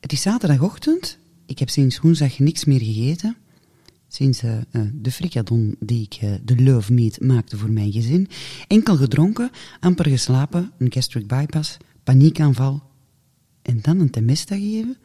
Het 0.00 0.12
is 0.12 0.22
zaterdagochtend. 0.22 1.18
Ik 1.46 1.58
heb 1.58 1.68
sinds 1.68 2.00
woensdag 2.00 2.38
niks 2.38 2.64
meer 2.64 2.80
gegeten. 2.80 3.36
Sinds 4.14 4.42
eh, 4.42 4.56
eh, 4.56 4.82
de 4.92 5.12
frikadon 5.12 5.76
die 5.80 6.02
ik 6.02 6.14
eh, 6.14 6.32
de 6.42 6.62
love 6.62 6.92
meat 6.92 7.20
maakte 7.20 7.56
voor 7.56 7.70
mijn 7.70 7.92
gezin. 7.92 8.28
Enkel 8.68 8.96
gedronken, 8.96 9.50
amper 9.80 10.08
geslapen, 10.08 10.72
een 10.78 10.92
gastric 10.92 11.26
bypass, 11.26 11.76
paniekaanval. 12.04 12.82
En 13.62 13.78
dan 13.82 14.00
een 14.00 14.10
Temesta 14.10 14.54
geven? 14.54 14.96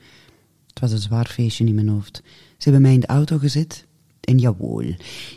Het 0.67 0.79
was 0.79 0.91
een 0.91 0.97
zwaar 0.97 1.25
feestje 1.27 1.65
in 1.65 1.75
mijn 1.75 1.87
hoofd. 1.87 2.21
Ze 2.57 2.63
hebben 2.63 2.81
mij 2.81 2.93
in 2.93 2.99
de 2.99 3.07
auto 3.07 3.37
gezet. 3.37 3.85
En 4.21 4.37
jawohl, 4.37 4.95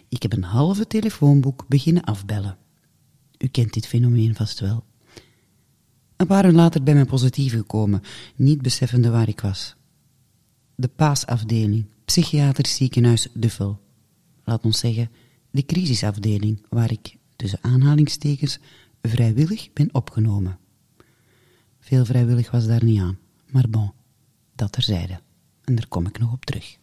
ik 0.08 0.22
heb 0.22 0.32
een 0.32 0.42
halve 0.42 0.86
telefoonboek 0.86 1.64
beginnen 1.68 2.04
afbellen. 2.04 2.56
U 3.38 3.46
kent 3.46 3.72
dit 3.72 3.86
fenomeen 3.86 4.34
vast 4.34 4.60
wel. 4.60 4.84
Een 6.16 6.26
paar 6.26 6.44
uur 6.44 6.52
later 6.52 6.82
ben 6.82 6.96
ik 6.96 7.06
positief 7.06 7.52
gekomen, 7.52 8.02
niet 8.36 8.62
beseffende 8.62 9.10
waar 9.10 9.28
ik 9.28 9.40
was. 9.40 9.76
De 10.74 10.88
paasafdeling, 10.88 11.86
psychiatrisch 12.12 12.74
ziekenhuis 12.74 13.28
Duffel. 13.34 13.80
Laat 14.44 14.64
ons 14.64 14.78
zeggen, 14.78 15.10
de 15.50 15.64
crisisafdeling 15.64 16.62
waar 16.68 16.90
ik, 16.90 17.16
tussen 17.36 17.58
aanhalingstekens, 17.62 18.58
vrijwillig 19.02 19.72
ben 19.72 19.94
opgenomen. 19.94 20.58
Veel 21.80 22.04
vrijwillig 22.04 22.50
was 22.50 22.66
daar 22.66 22.84
niet 22.84 23.00
aan, 23.00 23.18
maar 23.50 23.68
bon, 23.68 23.92
dat 24.54 24.72
terzijde. 24.72 25.20
En 25.64 25.74
daar 25.74 25.88
kom 25.88 26.06
ik 26.06 26.18
nog 26.18 26.32
op 26.32 26.44
terug. 26.44 26.76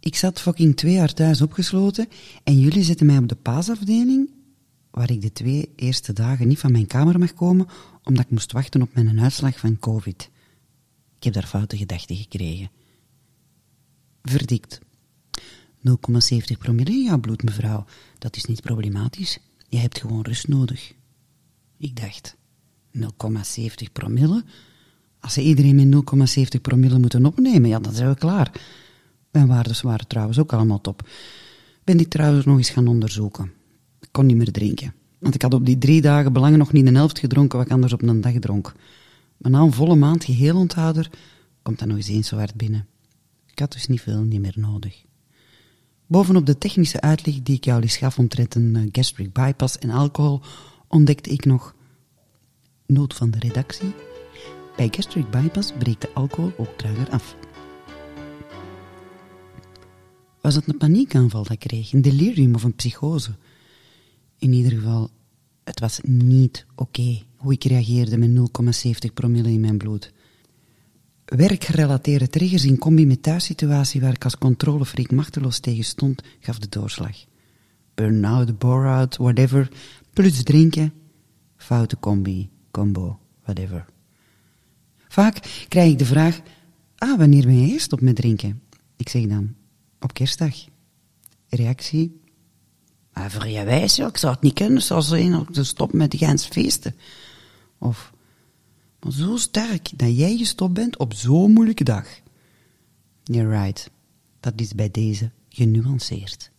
Ik 0.00 0.16
zat 0.16 0.40
fucking 0.40 0.76
twee 0.76 0.92
jaar 0.92 1.14
thuis 1.14 1.42
opgesloten 1.42 2.08
en 2.44 2.60
jullie 2.60 2.84
zetten 2.84 3.06
mij 3.06 3.18
op 3.18 3.28
de 3.28 3.34
paasafdeling, 3.34 4.30
waar 4.90 5.10
ik 5.10 5.20
de 5.20 5.32
twee 5.32 5.72
eerste 5.76 6.12
dagen 6.12 6.48
niet 6.48 6.58
van 6.58 6.72
mijn 6.72 6.86
kamer 6.86 7.18
mag 7.18 7.34
komen, 7.34 7.66
omdat 8.04 8.24
ik 8.24 8.30
moest 8.30 8.52
wachten 8.52 8.82
op 8.82 8.94
mijn 8.94 9.20
uitslag 9.20 9.58
van 9.58 9.78
COVID. 9.78 10.30
Ik 11.16 11.24
heb 11.24 11.32
daar 11.32 11.46
foute 11.46 11.76
gedachten 11.76 12.16
gekregen. 12.16 12.70
Verdikt. 14.22 14.80
0,70 15.88 16.58
promille 16.58 16.90
in 16.90 17.02
jouw 17.02 17.18
bloed, 17.18 17.42
mevrouw. 17.42 17.84
Dat 18.18 18.36
is 18.36 18.44
niet 18.44 18.62
problematisch. 18.62 19.38
je 19.68 19.78
hebt 19.78 20.00
gewoon 20.00 20.22
rust 20.22 20.48
nodig. 20.48 20.92
Ik 21.78 22.00
dacht, 22.00 22.36
0,70 22.98 23.92
promille? 23.92 24.44
Als 25.20 25.32
ze 25.32 25.42
iedereen 25.42 25.88
met 25.90 26.36
0,70 26.54 26.60
promille 26.60 26.98
moeten 26.98 27.26
opnemen, 27.26 27.68
ja, 27.68 27.78
dan 27.78 27.94
zijn 27.94 28.08
we 28.08 28.14
klaar. 28.14 28.52
Mijn 29.30 29.46
waardes 29.46 29.80
waren 29.80 30.06
trouwens 30.06 30.38
ook 30.38 30.52
allemaal 30.52 30.80
top. 30.80 31.08
Ben 31.84 32.00
ik 32.00 32.08
trouwens 32.08 32.44
nog 32.44 32.56
eens 32.56 32.70
gaan 32.70 32.88
onderzoeken. 32.88 33.52
Ik 34.00 34.08
kon 34.10 34.26
niet 34.26 34.36
meer 34.36 34.52
drinken. 34.52 34.94
Want 35.18 35.34
ik 35.34 35.42
had 35.42 35.54
op 35.54 35.66
die 35.66 35.78
drie 35.78 36.00
dagen 36.00 36.32
belangen 36.32 36.58
nog 36.58 36.72
niet 36.72 36.86
de 36.86 36.92
helft 36.92 37.18
gedronken 37.18 37.58
wat 37.58 37.66
ik 37.66 37.72
anders 37.72 37.92
op 37.92 38.02
een 38.02 38.20
dag 38.20 38.32
dronk. 38.32 38.72
Maar 39.36 39.50
na 39.50 39.60
een 39.60 39.72
volle 39.72 39.94
maand 39.94 40.24
geheel 40.24 40.56
onthouder 40.56 41.10
komt 41.62 41.78
dat 41.78 41.88
nog 41.88 41.96
eens 41.96 42.08
eens 42.08 42.28
zo 42.28 42.36
hard 42.36 42.54
binnen. 42.54 42.86
Ik 43.52 43.58
had 43.58 43.72
dus 43.72 43.86
niet 43.86 44.00
veel 44.00 44.22
niet 44.22 44.40
meer 44.40 44.54
nodig. 44.56 45.04
Bovenop 46.06 46.46
de 46.46 46.58
technische 46.58 47.00
uitleg 47.00 47.42
die 47.42 47.56
ik 47.56 47.64
jou 47.64 47.82
eens 47.82 47.96
gaf 47.96 48.18
omtrent 48.18 48.54
een 48.54 48.76
eh, 48.76 48.88
gastric 48.92 49.32
bypass 49.32 49.78
en 49.78 49.90
alcohol, 49.90 50.40
ontdekte 50.88 51.30
ik 51.30 51.44
nog... 51.44 51.74
Noot 52.86 53.14
van 53.14 53.30
de 53.30 53.38
redactie. 53.38 53.94
Bij 54.76 54.88
gastric 54.90 55.30
bypass 55.30 55.72
breekt 55.78 56.00
de 56.00 56.12
alcohol 56.14 56.52
ook 56.56 56.78
trager 56.78 57.10
af. 57.10 57.36
Was 60.40 60.54
het 60.54 60.68
een 60.68 60.76
paniekaanval 60.76 61.42
dat 61.42 61.52
ik 61.52 61.58
kreeg, 61.58 61.92
een 61.92 62.02
delirium 62.02 62.54
of 62.54 62.62
een 62.62 62.74
psychose? 62.74 63.30
In 64.38 64.52
ieder 64.52 64.72
geval, 64.72 65.10
het 65.64 65.80
was 65.80 66.00
niet 66.02 66.66
oké 66.74 67.22
hoe 67.36 67.52
ik 67.52 67.64
reageerde 67.64 68.18
met 68.18 68.50
0,70 69.06 69.12
promille 69.14 69.50
in 69.50 69.60
mijn 69.60 69.78
bloed. 69.78 70.12
Werkgerelateerde 71.36 72.28
triggers 72.28 72.64
in 72.64 72.78
combi 72.78 73.06
met 73.06 73.22
thuissituatie 73.22 74.00
waar 74.00 74.12
ik 74.12 74.24
als 74.24 74.38
controlefreak 74.38 75.10
machteloos 75.10 75.58
tegen 75.58 75.84
stond, 75.84 76.22
gaf 76.40 76.58
de 76.58 76.68
doorslag. 76.68 77.16
Burn-out, 77.94 78.58
bore-out, 78.58 79.16
whatever, 79.16 79.68
plus 80.12 80.42
drinken, 80.42 80.92
foute 81.56 81.98
combi, 81.98 82.50
combo, 82.70 83.18
whatever. 83.42 83.84
Vaak 85.08 85.64
krijg 85.68 85.92
ik 85.92 85.98
de 85.98 86.04
vraag, 86.04 86.40
ah, 86.96 87.18
wanneer 87.18 87.44
ben 87.44 87.60
je 87.60 87.72
eerst 87.72 87.92
op 87.92 88.00
met 88.00 88.16
drinken? 88.16 88.62
Ik 88.96 89.08
zeg 89.08 89.26
dan, 89.26 89.54
op 90.00 90.14
kerstdag. 90.14 90.54
Reactie, 91.48 92.20
maar 93.12 93.30
voor 93.30 93.48
je 93.48 93.64
wijs, 93.64 93.98
ik 93.98 94.16
zou 94.16 94.32
het 94.32 94.42
niet 94.42 94.54
kunnen, 94.54 94.82
zoals 94.82 95.10
een 95.10 95.46
stoppen 95.50 95.98
met 95.98 96.16
gans 96.16 96.46
feesten. 96.46 96.94
Of, 97.78 98.12
maar 99.02 99.12
zo 99.12 99.36
sterk 99.36 99.98
dat 99.98 100.16
jij 100.16 100.36
gestopt 100.36 100.72
bent 100.72 100.98
op 100.98 101.14
zo'n 101.14 101.52
moeilijke 101.52 101.84
dag. 101.84 102.06
You're 103.22 103.62
right. 103.62 103.90
Dat 104.40 104.60
is 104.60 104.74
bij 104.74 104.90
deze 104.90 105.30
genuanceerd. 105.48 106.50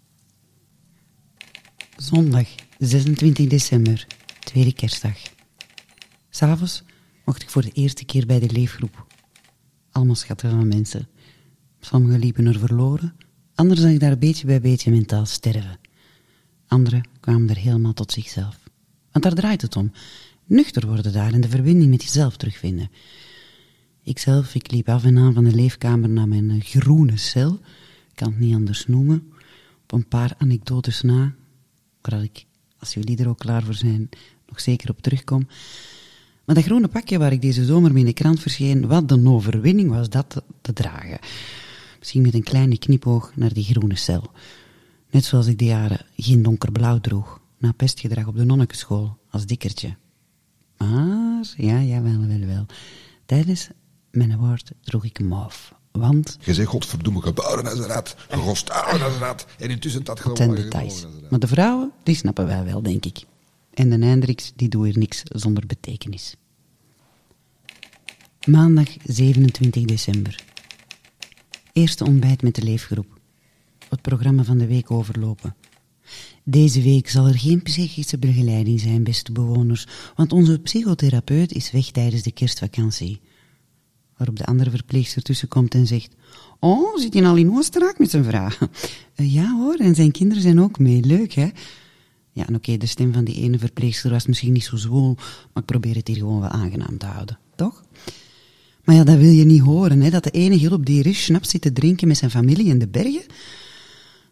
Zondag 1.98 2.48
26 2.78 3.48
december, 3.48 4.07
tweede 4.40 4.74
kerstdag. 4.74 5.18
S'avonds 6.30 6.84
mocht 7.26 7.41
ik 7.41 7.49
voor 7.49 7.61
de 7.61 7.72
eerste 7.72 8.06
keer 8.06 8.26
bij 8.26 8.40
de 8.40 8.49
leefgroep. 8.49 9.06
Allemaal 9.91 10.15
schattige 10.15 10.56
mensen. 10.56 11.07
Sommigen 11.80 12.20
liepen 12.20 12.45
er 12.45 12.60
verloren, 12.60 13.15
anderen 13.56 13.84
zag 13.84 13.98
daar 13.98 14.18
beetje 14.18 14.45
bij 14.45 14.61
beetje 14.61 14.91
mentaal 14.91 15.26
sterven. 15.26 15.80
Anderen 16.68 17.07
kwamen 17.20 17.49
er 17.49 17.57
helemaal 17.57 17.94
tot 17.94 18.11
zichzelf. 18.11 18.60
Want 19.11 19.24
daar 19.24 19.34
draait 19.34 19.61
het 19.61 19.76
om. 19.76 19.91
Nuchter 20.45 20.88
worden 20.88 21.14
daar 21.14 21.34
en 21.34 21.41
de 21.41 21.49
verbinding 21.49 21.90
met 21.90 22.03
jezelf 22.03 22.38
terugvinden. 22.38 22.90
Ikzelf, 24.03 24.56
ik 24.56 24.72
liep 24.72 24.90
af 24.90 25.03
en 25.03 25.18
aan 25.18 25.34
van 25.34 25.44
de 25.44 25.56
leefkamer 25.56 26.10
naar 26.10 26.28
mijn 26.28 26.49
eh, 26.49 26.61
groene 26.61 27.18
cel. 27.18 27.53
Ik 28.10 28.15
kan 28.15 28.30
het 28.30 28.40
niet 28.40 28.53
anders 28.53 28.88
noemen. 28.88 29.32
Op 29.84 29.91
een 29.91 30.07
paar 30.07 30.34
anekdotes 30.38 31.02
na, 31.02 31.36
waar 32.02 32.24
ik, 32.24 32.45
als 32.78 32.94
jullie 32.94 33.18
er 33.18 33.30
ook 33.30 33.40
klaar 33.40 33.64
voor 33.64 33.74
zijn, 33.74 34.10
nog 34.48 34.61
zeker 34.61 34.90
op 34.90 35.02
terugkom. 35.02 35.48
Maar 36.45 36.56
dat 36.56 36.64
groene 36.64 36.88
pakje 36.88 37.18
waar 37.18 37.32
ik 37.32 37.41
deze 37.41 37.65
zomer 37.65 37.91
mee 37.91 38.02
in 38.02 38.07
de 38.07 38.14
krant 38.14 38.40
verscheen, 38.40 38.88
wat 38.88 39.11
een 39.11 39.28
overwinning 39.28 39.90
was 39.90 40.10
dat 40.10 40.44
te, 40.61 40.74
dragen. 40.74 41.20
Misschien 41.99 42.22
met 42.22 42.34
een 42.34 42.44
kleine 42.44 42.78
knipoog 42.78 43.32
naar 43.36 43.53
die 43.53 43.64
groene 43.64 43.95
cel. 43.95 44.32
Net 45.11 45.26
zoals 45.26 45.48
ik 45.48 45.57
die 45.57 45.68
jaren 45.68 46.06
geen 46.15 46.44
donkerblauw 46.44 46.99
droeg, 46.99 47.41
na 47.57 47.72
pestgedrag 47.72 48.28
op 48.28 48.36
de 48.36 48.44
nonnekenschool, 48.44 49.18
als 49.30 49.45
dikkertje. 49.45 49.95
Maar, 50.89 51.53
ja, 51.57 51.80
ja, 51.80 52.01
wel, 52.01 52.27
wel, 52.27 52.47
wel. 52.47 52.65
Tijdens 53.26 53.69
mijn 54.11 54.38
woord 54.38 54.72
droeg 54.81 55.05
ik 55.05 55.19
mauve. 55.19 55.73
Want, 55.91 56.38
Je 56.41 56.53
zegt 56.53 56.69
godverdomme 56.69 57.22
geboren 57.22 57.65
als 57.65 57.80
een 57.80 57.85
rat, 57.85 58.15
gerostaren 58.30 59.03
als 59.03 59.14
een 59.14 59.19
rat. 59.19 59.45
En 59.57 59.69
intussen 59.69 60.03
dat 60.03 60.14
het 60.14 60.19
gewoon 60.19 60.38
zijn 60.38 60.49
geboren 60.49 60.72
details. 60.72 61.05
Maar 61.30 61.39
de 61.39 61.47
vrouwen, 61.47 61.91
die 62.03 62.15
snappen 62.15 62.45
wij 62.45 62.64
wel, 62.64 62.81
denk 62.81 63.05
ik. 63.05 63.23
En 63.73 63.89
de 63.89 64.05
Hendricks, 64.05 64.51
die 64.55 64.69
doen 64.69 64.84
hier 64.84 64.97
niks 64.97 65.22
zonder 65.23 65.65
betekenis. 65.65 66.35
Maandag 68.45 68.88
27 69.03 69.84
december. 69.85 70.43
Eerste 71.73 72.03
ontbijt 72.03 72.41
met 72.41 72.55
de 72.55 72.64
leefgroep. 72.64 73.19
Het 73.89 74.01
programma 74.01 74.43
van 74.43 74.57
de 74.57 74.68
week 74.68 74.91
overlopen. 74.91 75.55
Deze 76.45 76.82
week 76.82 77.10
zal 77.10 77.28
er 77.28 77.38
geen 77.40 77.61
psychische 77.61 78.18
begeleiding 78.18 78.80
zijn, 78.80 79.03
beste 79.03 79.32
bewoners, 79.32 79.88
want 80.15 80.34
onze 80.34 80.60
psychotherapeut 80.60 81.53
is 81.53 81.72
weg 81.72 81.86
tijdens 81.91 82.22
de 82.22 82.32
kerstvakantie. 82.32 83.22
Waarop 84.18 84.38
de 84.38 84.45
andere 84.45 84.70
verpleegster 84.70 85.22
tussenkomt 85.22 85.74
en 85.74 85.88
zegt: 85.88 86.15
Oh, 86.60 86.98
zit 86.98 87.14
hij 87.14 87.26
al 87.26 87.36
in 87.36 87.52
Oostenrijk 87.52 87.99
met 87.99 88.10
zijn 88.10 88.24
vraag? 88.24 88.60
"Eh, 89.15 89.34
ja 89.34 89.56
hoor, 89.57 89.76
en 89.76 89.95
zijn 89.95 90.11
kinderen 90.11 90.44
zijn 90.44 90.61
ook 90.61 90.80
mee. 90.80 91.02
Leuk, 91.03 91.34
hè? 91.34 91.49
Ja, 92.32 92.48
en 92.48 92.56
oké, 92.56 92.78
de 92.78 92.86
stem 92.86 93.14
van 93.14 93.24
die 93.24 93.36
ene 93.36 93.60
verpleegster 93.60 94.11
was 94.11 94.28
misschien 94.28 94.53
niet 94.53 94.64
zo 94.64 94.76
zwoel, 94.76 95.15
maar 95.53 95.64
ik 95.64 95.65
probeer 95.65 95.95
het 95.95 96.07
hier 96.07 96.18
gewoon 96.18 96.40
wel 96.40 96.49
aangenaam 96.49 96.98
te 96.98 97.06
houden, 97.06 97.40
toch? 97.56 97.84
Maar 98.84 98.95
ja, 98.95 99.03
dat 99.03 99.18
wil 99.18 99.32
je 99.32 99.45
niet 99.45 99.61
horen, 99.61 100.02
hè? 100.02 100.10
Dat 100.10 100.24
de 100.24 100.32
enige 100.32 100.68
hulp 100.68 100.86
die 100.86 100.99
er 100.99 101.06
is, 101.06 101.26
zit 101.41 101.61
te 101.61 101.74
drinken 101.74 102.07
met 102.07 102.18
zijn 102.18 102.32
familie 102.32 102.65
in 102.65 102.80
de 102.80 102.88
bergen. 102.88 103.24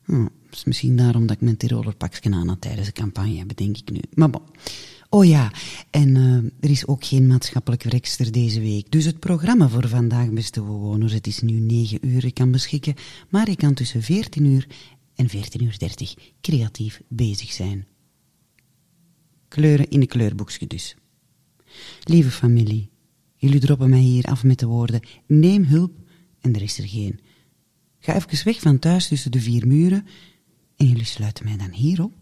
Hm, 0.05 0.25
is 0.53 0.63
misschien 0.63 0.95
daarom 0.95 1.25
dat 1.25 1.35
ik 1.35 1.41
mijn 1.41 1.57
Tiroler 1.57 1.95
pakje 1.95 2.31
aan 2.31 2.47
had 2.47 2.61
tijdens 2.61 2.87
de 2.87 2.93
campagne, 2.93 3.45
bedenk 3.45 3.77
ik 3.77 3.91
nu. 3.91 3.99
Maar 4.13 4.29
bon. 4.29 4.41
Oh 5.09 5.25
ja, 5.25 5.51
en 5.89 6.15
eh, 6.15 6.35
er 6.59 6.69
is 6.69 6.87
ook 6.87 7.05
geen 7.05 7.27
maatschappelijk 7.27 7.83
werkster 7.83 8.31
deze 8.31 8.59
week. 8.59 8.91
Dus 8.91 9.05
het 9.05 9.19
programma 9.19 9.69
voor 9.69 9.87
vandaag, 9.87 10.29
beste 10.29 10.61
bewoners, 10.61 11.13
het 11.13 11.27
is 11.27 11.41
nu 11.41 11.59
9 11.59 12.07
uur, 12.07 12.25
ik 12.25 12.33
kan 12.33 12.51
beschikken, 12.51 12.95
maar 13.29 13.49
ik 13.49 13.57
kan 13.57 13.73
tussen 13.73 14.01
14 14.01 14.45
uur 14.45 14.67
en 15.15 15.29
14 15.29 15.63
uur 15.63 15.77
30 15.77 16.13
creatief 16.41 17.01
bezig 17.07 17.51
zijn. 17.51 17.87
Kleuren 19.47 19.89
in 19.89 19.99
de 19.99 20.07
kleurboekje 20.07 20.67
dus. 20.67 20.95
Lieve 22.03 22.31
familie, 22.31 22.89
jullie 23.35 23.59
droppen 23.59 23.89
mij 23.89 23.99
hier 23.99 24.25
af 24.25 24.43
met 24.43 24.59
de 24.59 24.65
woorden: 24.65 25.01
neem 25.27 25.63
hulp 25.63 25.93
en 26.41 26.55
er 26.55 26.61
is 26.61 26.77
er 26.77 26.87
geen. 26.87 27.19
Ga 27.99 28.15
even 28.15 28.45
weg 28.45 28.59
van 28.59 28.79
thuis 28.79 29.07
tussen 29.07 29.31
de 29.31 29.39
vier 29.39 29.67
muren 29.67 30.05
en 30.81 30.87
jullie 30.87 31.05
sluiten 31.05 31.45
mij 31.45 31.57
dan 31.57 31.71
hier 31.71 32.03
op. 32.03 32.13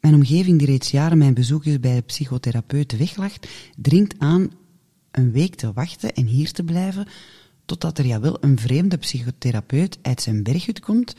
Mijn 0.00 0.14
omgeving, 0.14 0.58
die 0.58 0.66
reeds 0.66 0.90
jaren 0.90 1.18
mijn 1.18 1.34
bezoekjes 1.34 1.80
bij 1.80 1.94
de 1.94 2.00
psychotherapeut 2.00 2.96
weglacht, 2.96 3.48
dringt 3.76 4.18
aan 4.18 4.50
een 5.10 5.32
week 5.32 5.54
te 5.54 5.72
wachten 5.72 6.12
en 6.14 6.26
hier 6.26 6.52
te 6.52 6.62
blijven, 6.62 7.06
totdat 7.64 7.98
er 7.98 8.06
jawel 8.06 8.36
een 8.40 8.58
vreemde 8.58 8.96
psychotherapeut 8.96 9.98
uit 10.02 10.22
zijn 10.22 10.42
berghut 10.42 10.80
komt. 10.80 11.16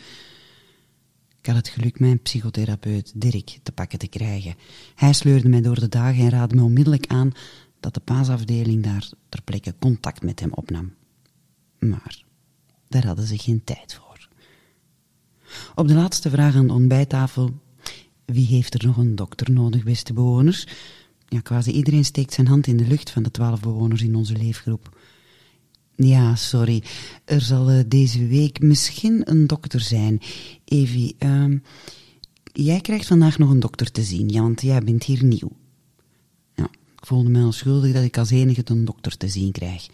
Ik 1.39 1.45
had 1.45 1.55
het 1.55 1.67
geluk 1.67 1.99
mijn 1.99 2.21
psychotherapeut 2.21 3.11
Dirk 3.15 3.59
te 3.63 3.71
pakken 3.71 3.99
te 3.99 4.07
krijgen. 4.07 4.55
Hij 4.95 5.13
sleurde 5.13 5.49
mij 5.49 5.61
door 5.61 5.79
de 5.79 5.89
dagen 5.89 6.23
en 6.23 6.29
raadde 6.29 6.55
me 6.55 6.63
onmiddellijk 6.63 7.07
aan 7.07 7.31
dat 7.79 7.93
de 7.93 7.99
paasafdeling 7.99 8.83
daar 8.83 9.09
ter 9.29 9.41
plekke 9.41 9.75
contact 9.79 10.23
met 10.23 10.39
hem 10.39 10.53
opnam. 10.53 10.93
Maar 11.79 12.23
daar 12.87 13.05
hadden 13.05 13.27
ze 13.27 13.37
geen 13.37 13.63
tijd 13.63 13.93
voor. 13.93 14.08
Op 15.75 15.87
de 15.87 15.93
laatste 15.93 16.29
vraag 16.29 16.55
aan 16.55 16.67
de 16.67 16.73
ontbijttafel: 16.73 17.51
wie 18.25 18.47
heeft 18.47 18.73
er 18.73 18.85
nog 18.85 18.97
een 18.97 19.15
dokter 19.15 19.51
nodig, 19.51 19.83
beste 19.83 20.13
bewoners? 20.13 20.67
Ja, 21.27 21.39
quasi 21.39 21.71
iedereen 21.71 22.05
steekt 22.05 22.33
zijn 22.33 22.47
hand 22.47 22.67
in 22.67 22.77
de 22.77 22.87
lucht 22.87 23.09
van 23.09 23.23
de 23.23 23.31
twaalf 23.31 23.59
bewoners 23.59 24.01
in 24.01 24.15
onze 24.15 24.37
leefgroep. 24.37 24.97
Ja, 25.95 26.35
sorry. 26.35 26.83
Er 27.25 27.41
zal 27.41 27.69
eh, 27.69 27.83
deze 27.87 28.27
week 28.27 28.61
misschien 28.61 29.29
een 29.29 29.47
dokter 29.47 29.79
zijn. 29.79 30.21
Evie, 30.65 31.15
ehm, 31.17 31.57
jij 32.43 32.81
krijgt 32.81 33.07
vandaag 33.07 33.37
nog 33.37 33.49
een 33.49 33.59
dokter 33.59 33.91
te 33.91 34.03
zien, 34.03 34.29
ja, 34.29 34.41
want 34.41 34.61
jij 34.61 34.81
bent 34.81 35.03
hier 35.03 35.23
nieuw. 35.23 35.51
Ja, 36.55 36.63
ik 36.95 37.05
voelde 37.05 37.29
me 37.29 37.43
al 37.43 37.51
schuldig 37.51 37.93
dat 37.93 38.03
ik 38.03 38.17
als 38.17 38.29
enige 38.29 38.61
een 38.65 38.85
dokter 38.85 39.17
te 39.17 39.27
zien 39.27 39.51
krijg. 39.51 39.87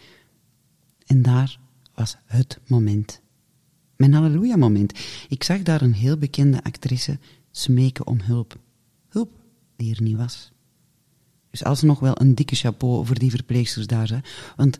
En 1.06 1.22
daar 1.22 1.58
was 1.94 2.16
het 2.26 2.58
moment. 2.66 3.20
Mijn 3.96 4.12
halleluja-moment. 4.12 4.98
Ik 5.28 5.42
zag 5.42 5.62
daar 5.62 5.82
een 5.82 5.94
heel 5.94 6.16
bekende 6.16 6.62
actrice 6.62 7.18
smeken 7.50 8.06
om 8.06 8.20
hulp. 8.20 8.58
Hulp 9.08 9.30
die 9.76 9.94
er 9.94 10.02
niet 10.02 10.16
was. 10.16 10.52
Dus 11.50 11.64
alsnog 11.64 11.98
wel 11.98 12.20
een 12.20 12.34
dikke 12.34 12.54
chapeau 12.54 13.06
voor 13.06 13.18
die 13.18 13.30
verpleegsters 13.30 13.86
daar. 13.86 14.08
Hè? 14.08 14.18
Want 14.56 14.78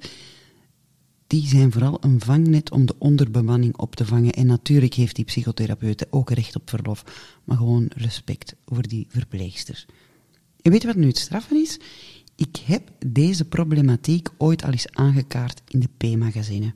die 1.27 1.47
zijn 1.47 1.73
vooral 1.73 1.99
een 2.01 2.21
vangnet 2.21 2.71
om 2.71 2.87
de 2.87 2.95
onderbemanning 2.99 3.77
op 3.77 3.97
te 3.97 4.07
vangen. 4.07 4.33
En 4.33 4.47
natuurlijk 4.47 4.95
heeft 4.95 5.17
die 5.17 5.25
psychotherapeut 5.25 6.07
ook 6.13 6.31
recht 6.31 6.57
op 6.57 6.71
verlof, 6.71 7.05
maar 7.45 7.57
gewoon 7.57 7.91
respect 7.95 8.55
voor 8.67 8.83
die 8.83 9.07
verpleegsters. 9.09 9.87
En 10.63 10.71
weet 10.71 10.81
je 10.81 10.87
wat 10.87 10.97
nu 10.97 11.07
het 11.07 11.19
straffen 11.19 11.57
is? 11.57 11.79
Ik 12.37 12.57
heb 12.57 12.91
deze 13.07 13.45
problematiek 13.45 14.29
ooit 14.39 14.65
al 14.65 14.71
eens 14.71 14.93
aangekaart 14.93 15.63
in 15.69 15.81
de 15.81 15.89
P-magazine. 15.97 16.75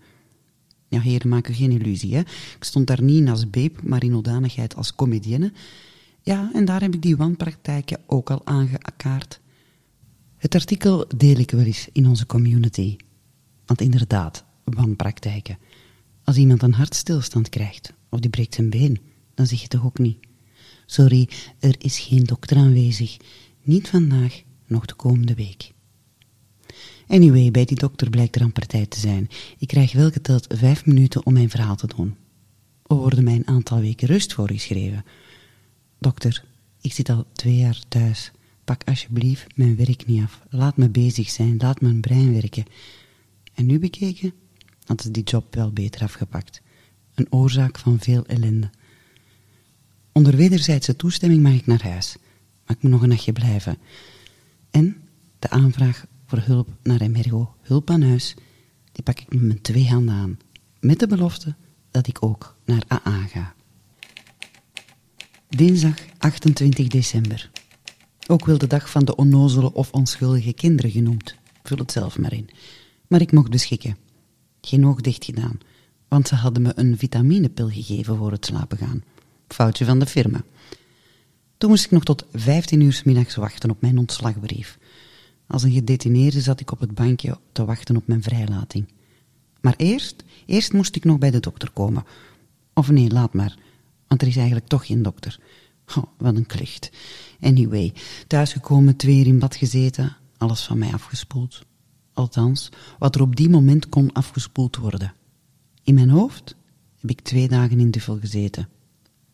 Ja, 0.90 1.00
heren, 1.00 1.28
maak 1.28 1.48
u 1.48 1.52
geen 1.52 1.70
illusie, 1.70 2.14
hè. 2.14 2.20
Ik 2.20 2.64
stond 2.64 2.86
daar 2.86 3.02
niet 3.02 3.28
als 3.28 3.50
beep, 3.50 3.82
maar 3.82 4.04
in 4.04 4.12
hoedanigheid 4.12 4.76
als 4.76 4.94
comedienne. 4.94 5.52
Ja, 6.22 6.50
en 6.52 6.64
daar 6.64 6.80
heb 6.80 6.94
ik 6.94 7.02
die 7.02 7.16
wanpraktijken 7.16 8.00
ook 8.06 8.30
al 8.30 8.46
aangekaart. 8.46 9.40
Het 10.36 10.54
artikel 10.54 11.06
deel 11.16 11.36
ik 11.36 11.50
wel 11.50 11.64
eens 11.64 11.88
in 11.92 12.06
onze 12.06 12.26
community. 12.26 12.96
Want 13.66 13.80
inderdaad, 13.80 14.44
wanpraktijken. 14.64 15.58
Als 16.24 16.36
iemand 16.36 16.62
een 16.62 16.74
hartstilstand 16.74 17.48
krijgt, 17.48 17.92
of 18.08 18.20
die 18.20 18.30
breekt 18.30 18.54
zijn 18.54 18.70
been, 18.70 18.98
dan 19.34 19.46
zeg 19.46 19.60
je 19.60 19.68
toch 19.68 19.84
ook 19.84 19.98
niet. 19.98 20.18
Sorry, 20.86 21.28
er 21.58 21.74
is 21.78 21.98
geen 21.98 22.24
dokter 22.24 22.56
aanwezig. 22.56 23.16
Niet 23.62 23.88
vandaag, 23.88 24.42
nog 24.66 24.86
de 24.86 24.94
komende 24.94 25.34
week. 25.34 25.72
Anyway, 27.10 27.50
bij 27.50 27.64
die 27.64 27.76
dokter 27.76 28.10
blijkt 28.10 28.36
er 28.36 28.42
aan 28.42 28.52
partij 28.52 28.86
te 28.86 29.00
zijn. 29.00 29.28
Ik 29.58 29.68
krijg 29.68 29.92
wel 29.92 30.10
geteld 30.10 30.46
vijf 30.48 30.86
minuten 30.86 31.26
om 31.26 31.32
mijn 31.32 31.50
verhaal 31.50 31.76
te 31.76 31.86
doen. 31.86 32.16
Er 32.86 32.96
worden 32.96 33.24
mij 33.24 33.34
een 33.34 33.46
aantal 33.46 33.80
weken 33.80 34.08
rust 34.08 34.32
voorgeschreven. 34.32 35.04
Dokter, 35.98 36.44
ik 36.80 36.92
zit 36.92 37.08
al 37.08 37.26
twee 37.32 37.56
jaar 37.56 37.80
thuis. 37.88 38.30
Pak 38.64 38.82
alsjeblieft 38.84 39.56
mijn 39.56 39.76
werk 39.76 40.06
niet 40.06 40.22
af. 40.22 40.40
Laat 40.50 40.76
me 40.76 40.88
bezig 40.88 41.30
zijn, 41.30 41.56
laat 41.58 41.80
mijn 41.80 42.00
brein 42.00 42.32
werken. 42.32 42.64
En 43.54 43.66
nu 43.66 43.78
bekeken, 43.78 44.32
had 44.84 45.02
ze 45.02 45.10
die 45.10 45.22
job 45.24 45.54
wel 45.54 45.72
beter 45.72 46.02
afgepakt. 46.02 46.60
Een 47.14 47.32
oorzaak 47.32 47.78
van 47.78 47.98
veel 48.00 48.26
ellende. 48.26 48.70
Onder 50.12 50.36
wederzijdse 50.36 50.96
toestemming 50.96 51.42
mag 51.42 51.52
ik 51.52 51.66
naar 51.66 51.82
huis, 51.82 52.16
maar 52.66 52.76
ik 52.76 52.82
moet 52.82 52.92
nog 52.92 53.02
een 53.02 53.08
nachtje 53.08 53.32
blijven. 53.32 53.78
En 54.70 54.96
de 55.38 55.50
aanvraag 55.50 56.06
voor 56.31 56.39
hulp 56.39 56.69
naar 56.82 57.01
Emergo, 57.01 57.55
hulp 57.61 57.90
aan 57.90 58.02
huis, 58.02 58.35
die 58.93 59.02
pak 59.02 59.20
ik 59.20 59.32
met 59.32 59.43
mijn 59.43 59.61
twee 59.61 59.89
handen 59.89 60.15
aan. 60.15 60.39
Met 60.81 60.98
de 60.98 61.07
belofte 61.07 61.55
dat 61.90 62.07
ik 62.07 62.23
ook 62.24 62.57
naar 62.65 62.82
AA 62.89 63.27
ga. 63.27 63.55
Dinsdag 65.48 65.97
28 66.19 66.89
december. 66.89 67.51
Ook 68.27 68.47
wel 68.47 68.59
de 68.59 68.66
dag 68.66 68.90
van 68.90 69.05
de 69.05 69.16
onnozele 69.16 69.73
of 69.73 69.90
onschuldige 69.90 70.52
kinderen 70.52 70.90
genoemd. 70.90 71.35
Vul 71.62 71.78
het 71.78 71.93
zelf 71.93 72.19
maar 72.19 72.32
in. 72.32 72.51
Maar 73.07 73.20
ik 73.20 73.32
mocht 73.32 73.51
beschikken. 73.51 73.97
Geen 74.61 74.86
oog 74.86 75.01
dicht 75.01 75.24
gedaan, 75.24 75.59
want 76.09 76.28
ze 76.28 76.35
hadden 76.35 76.62
me 76.62 76.73
een 76.74 76.98
vitaminepil 76.98 77.69
gegeven 77.69 78.16
voor 78.16 78.32
het 78.32 78.47
slapen 78.47 78.78
gaan. 78.78 79.02
Foutje 79.48 79.85
van 79.85 79.98
de 79.98 80.07
firma. 80.07 80.44
Toen 81.59 81.70
moest 81.70 81.85
ik 81.85 81.90
nog 81.90 82.05
tot 82.05 82.24
15 82.32 82.81
uur 82.81 83.02
middags 83.05 83.35
wachten 83.35 83.70
op 83.70 83.81
mijn 83.81 83.98
ontslagbrief. 83.98 84.78
Als 85.51 85.62
een 85.62 85.72
gedetineerde 85.72 86.40
zat 86.40 86.60
ik 86.60 86.70
op 86.70 86.81
het 86.81 86.94
bankje 86.94 87.39
te 87.52 87.64
wachten 87.64 87.97
op 87.97 88.06
mijn 88.06 88.22
vrijlating. 88.22 88.89
Maar 89.60 89.74
eerst, 89.77 90.24
eerst 90.47 90.72
moest 90.72 90.97
ik 90.97 91.05
nog 91.05 91.18
bij 91.18 91.31
de 91.31 91.40
dokter 91.40 91.70
komen. 91.70 92.05
Of 92.74 92.90
nee, 92.90 93.10
laat 93.10 93.35
maar, 93.35 93.59
want 94.06 94.22
er 94.22 94.28
is 94.28 94.36
eigenlijk 94.36 94.66
toch 94.66 94.86
geen 94.86 95.02
dokter. 95.02 95.40
Oh, 95.97 96.05
wat 96.18 96.36
een 96.36 96.47
klucht. 96.47 96.90
Anyway, 97.40 97.93
thuisgekomen, 98.27 98.97
twee 98.97 99.24
in 99.24 99.39
bad 99.39 99.56
gezeten, 99.56 100.16
alles 100.36 100.62
van 100.62 100.78
mij 100.78 100.93
afgespoeld. 100.93 101.62
Althans, 102.12 102.68
wat 102.98 103.14
er 103.14 103.22
op 103.22 103.36
die 103.36 103.48
moment 103.48 103.89
kon 103.89 104.12
afgespoeld 104.12 104.77
worden. 104.77 105.14
In 105.82 105.94
mijn 105.94 106.10
hoofd 106.10 106.56
heb 107.01 107.10
ik 107.10 107.20
twee 107.20 107.48
dagen 107.48 107.81
in 107.81 107.90
duffel 107.90 108.18
gezeten. 108.18 108.68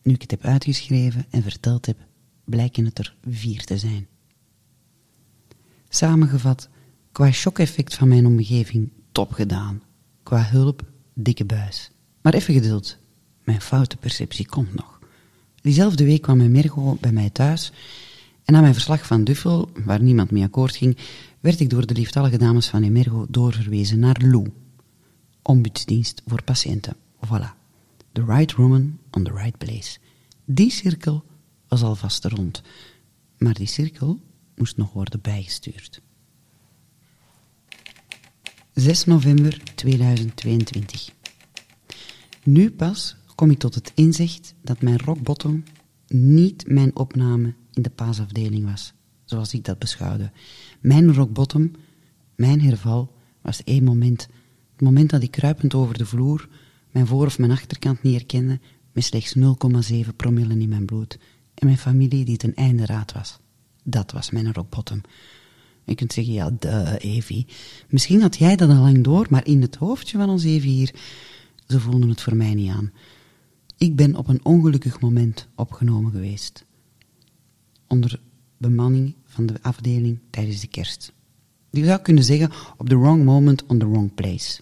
Nu 0.03 0.13
ik 0.13 0.21
het 0.21 0.31
heb 0.31 0.43
uitgeschreven 0.43 1.25
en 1.29 1.43
verteld 1.43 1.85
heb, 1.85 1.97
blijken 2.45 2.85
het 2.85 2.99
er 2.99 3.15
vier 3.27 3.65
te 3.65 3.77
zijn. 3.77 4.07
Samengevat, 5.89 6.69
qua 7.11 7.31
shock-effect 7.31 7.95
van 7.95 8.07
mijn 8.07 8.25
omgeving, 8.25 8.91
top 9.11 9.31
gedaan. 9.31 9.81
Qua 10.23 10.43
hulp, 10.43 10.81
dikke 11.13 11.45
buis. 11.45 11.91
Maar 12.21 12.33
even 12.33 12.53
geduld, 12.53 12.97
mijn 13.43 13.61
foute 13.61 13.97
perceptie 13.97 14.47
komt 14.47 14.73
nog. 14.73 14.99
Diezelfde 15.61 16.03
week 16.03 16.21
kwam 16.21 16.37
mijn 16.37 16.97
bij 16.99 17.11
mij 17.11 17.29
thuis 17.29 17.71
en 18.47 18.53
na 18.53 18.61
mijn 18.61 18.73
verslag 18.73 19.05
van 19.05 19.23
Duffel, 19.23 19.69
waar 19.85 20.01
niemand 20.01 20.31
mee 20.31 20.43
akkoord 20.43 20.75
ging, 20.75 20.97
werd 21.39 21.59
ik 21.59 21.69
door 21.69 21.85
de 21.85 21.93
lieftallige 21.93 22.37
dames 22.37 22.67
van 22.67 22.83
Emergo 22.83 23.25
doorverwezen 23.29 23.99
naar 23.99 24.21
Lou, 24.21 24.51
ombudsdienst 25.41 26.21
voor 26.25 26.43
patiënten. 26.43 26.95
Voilà. 27.25 27.55
The 28.11 28.25
right 28.25 28.55
woman 28.55 28.97
on 29.11 29.23
the 29.23 29.33
right 29.33 29.57
place. 29.57 29.97
Die 30.45 30.71
cirkel 30.71 31.23
was 31.67 31.83
alvast 31.83 32.25
rond, 32.25 32.61
maar 33.37 33.53
die 33.53 33.67
cirkel 33.67 34.19
moest 34.57 34.77
nog 34.77 34.93
worden 34.93 35.21
bijgestuurd. 35.21 36.01
6 38.73 39.05
november 39.05 39.61
2022. 39.75 41.09
Nu 42.43 42.71
pas 42.71 43.15
kom 43.35 43.51
ik 43.51 43.59
tot 43.59 43.75
het 43.75 43.91
inzicht 43.95 44.53
dat 44.61 44.81
mijn 44.81 44.99
rock 44.99 45.21
bottom 45.21 45.63
niet 46.07 46.67
mijn 46.67 46.95
opname 46.95 47.53
in 47.73 47.81
de 47.81 47.89
paasafdeling 47.89 48.69
was, 48.69 48.93
zoals 49.25 49.53
ik 49.53 49.65
dat 49.65 49.79
beschouwde. 49.79 50.31
Mijn 50.79 51.13
rock 51.13 51.33
bottom, 51.33 51.71
mijn 52.35 52.61
herval, 52.61 53.13
was 53.41 53.63
één 53.63 53.83
moment. 53.83 54.27
Het 54.71 54.81
moment 54.81 55.09
dat 55.09 55.23
ik 55.23 55.31
kruipend 55.31 55.73
over 55.73 55.97
de 55.97 56.05
vloer 56.05 56.47
mijn 56.97 57.07
voor- 57.07 57.25
of 57.25 57.39
mijn 57.39 57.51
achterkant 57.51 58.03
niet 58.03 58.13
herkende, 58.13 58.59
met 58.91 59.03
slechts 59.03 59.33
0,7 59.35 60.15
promille 60.15 60.59
in 60.59 60.69
mijn 60.69 60.85
bloed. 60.85 61.19
En 61.53 61.65
mijn 61.65 61.77
familie 61.77 62.25
die 62.25 62.37
ten 62.37 62.55
einde 62.55 62.85
raad 62.85 63.11
was. 63.11 63.39
Dat 63.89 64.11
was 64.11 64.31
mijn 64.31 64.53
rock 64.53 64.69
bottom. 64.69 65.01
Je 65.83 65.95
kunt 65.95 66.13
zeggen, 66.13 66.33
ja, 66.33 66.49
de 66.59 66.97
Evie. 66.99 67.47
Misschien 67.89 68.21
had 68.21 68.37
jij 68.37 68.55
dat 68.55 68.69
al 68.69 68.75
lang 68.75 69.03
door, 69.03 69.27
maar 69.29 69.45
in 69.45 69.61
het 69.61 69.75
hoofdje 69.75 70.17
van 70.17 70.29
ons 70.29 70.43
Evie 70.43 70.71
hier, 70.71 70.93
ze 71.67 71.79
voelden 71.79 72.09
het 72.09 72.21
voor 72.21 72.35
mij 72.35 72.53
niet 72.53 72.71
aan. 72.71 72.91
Ik 73.77 73.95
ben 73.95 74.15
op 74.15 74.27
een 74.27 74.45
ongelukkig 74.45 74.99
moment 74.99 75.47
opgenomen 75.55 76.11
geweest. 76.11 76.65
Onder 77.87 78.19
bemanning 78.57 79.15
van 79.25 79.45
de 79.45 79.61
afdeling 79.61 80.19
tijdens 80.29 80.59
de 80.59 80.67
kerst. 80.67 81.13
Je 81.69 81.85
zou 81.85 82.01
kunnen 82.01 82.23
zeggen, 82.23 82.51
op 82.77 82.89
the 82.89 82.97
wrong 82.97 83.23
moment 83.23 83.65
on 83.65 83.77
the 83.77 83.89
wrong 83.89 84.13
place. 84.13 84.61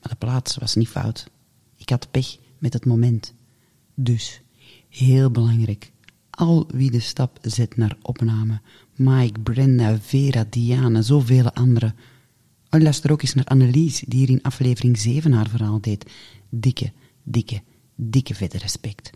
Maar 0.00 0.10
de 0.10 0.16
plaats 0.16 0.56
was 0.56 0.74
niet 0.74 0.88
fout. 0.88 1.30
Ik 1.76 1.88
had 1.88 2.10
pech 2.10 2.36
met 2.58 2.72
het 2.72 2.84
moment. 2.84 3.34
Dus, 3.94 4.42
heel 4.88 5.30
belangrijk, 5.30 5.92
al 6.38 6.66
wie 6.74 6.90
de 6.90 7.00
stap 7.00 7.38
zet 7.42 7.76
naar 7.76 7.96
opname, 8.02 8.60
Mike, 8.94 9.40
Brenda, 9.40 9.98
Vera, 10.00 10.44
Diana, 10.50 11.02
zoveel 11.02 11.52
anderen. 11.52 11.94
Oh, 12.70 12.80
luister 12.80 13.12
ook 13.12 13.22
eens 13.22 13.34
naar 13.34 13.44
Annelies, 13.44 14.04
die 14.06 14.18
hier 14.18 14.28
in 14.28 14.42
aflevering 14.42 14.98
7 14.98 15.32
haar 15.32 15.48
verhaal 15.48 15.80
deed. 15.80 16.10
Dikke, 16.48 16.92
dikke, 17.22 17.62
dikke 17.94 18.34
vette 18.34 18.58
respect. 18.58 19.10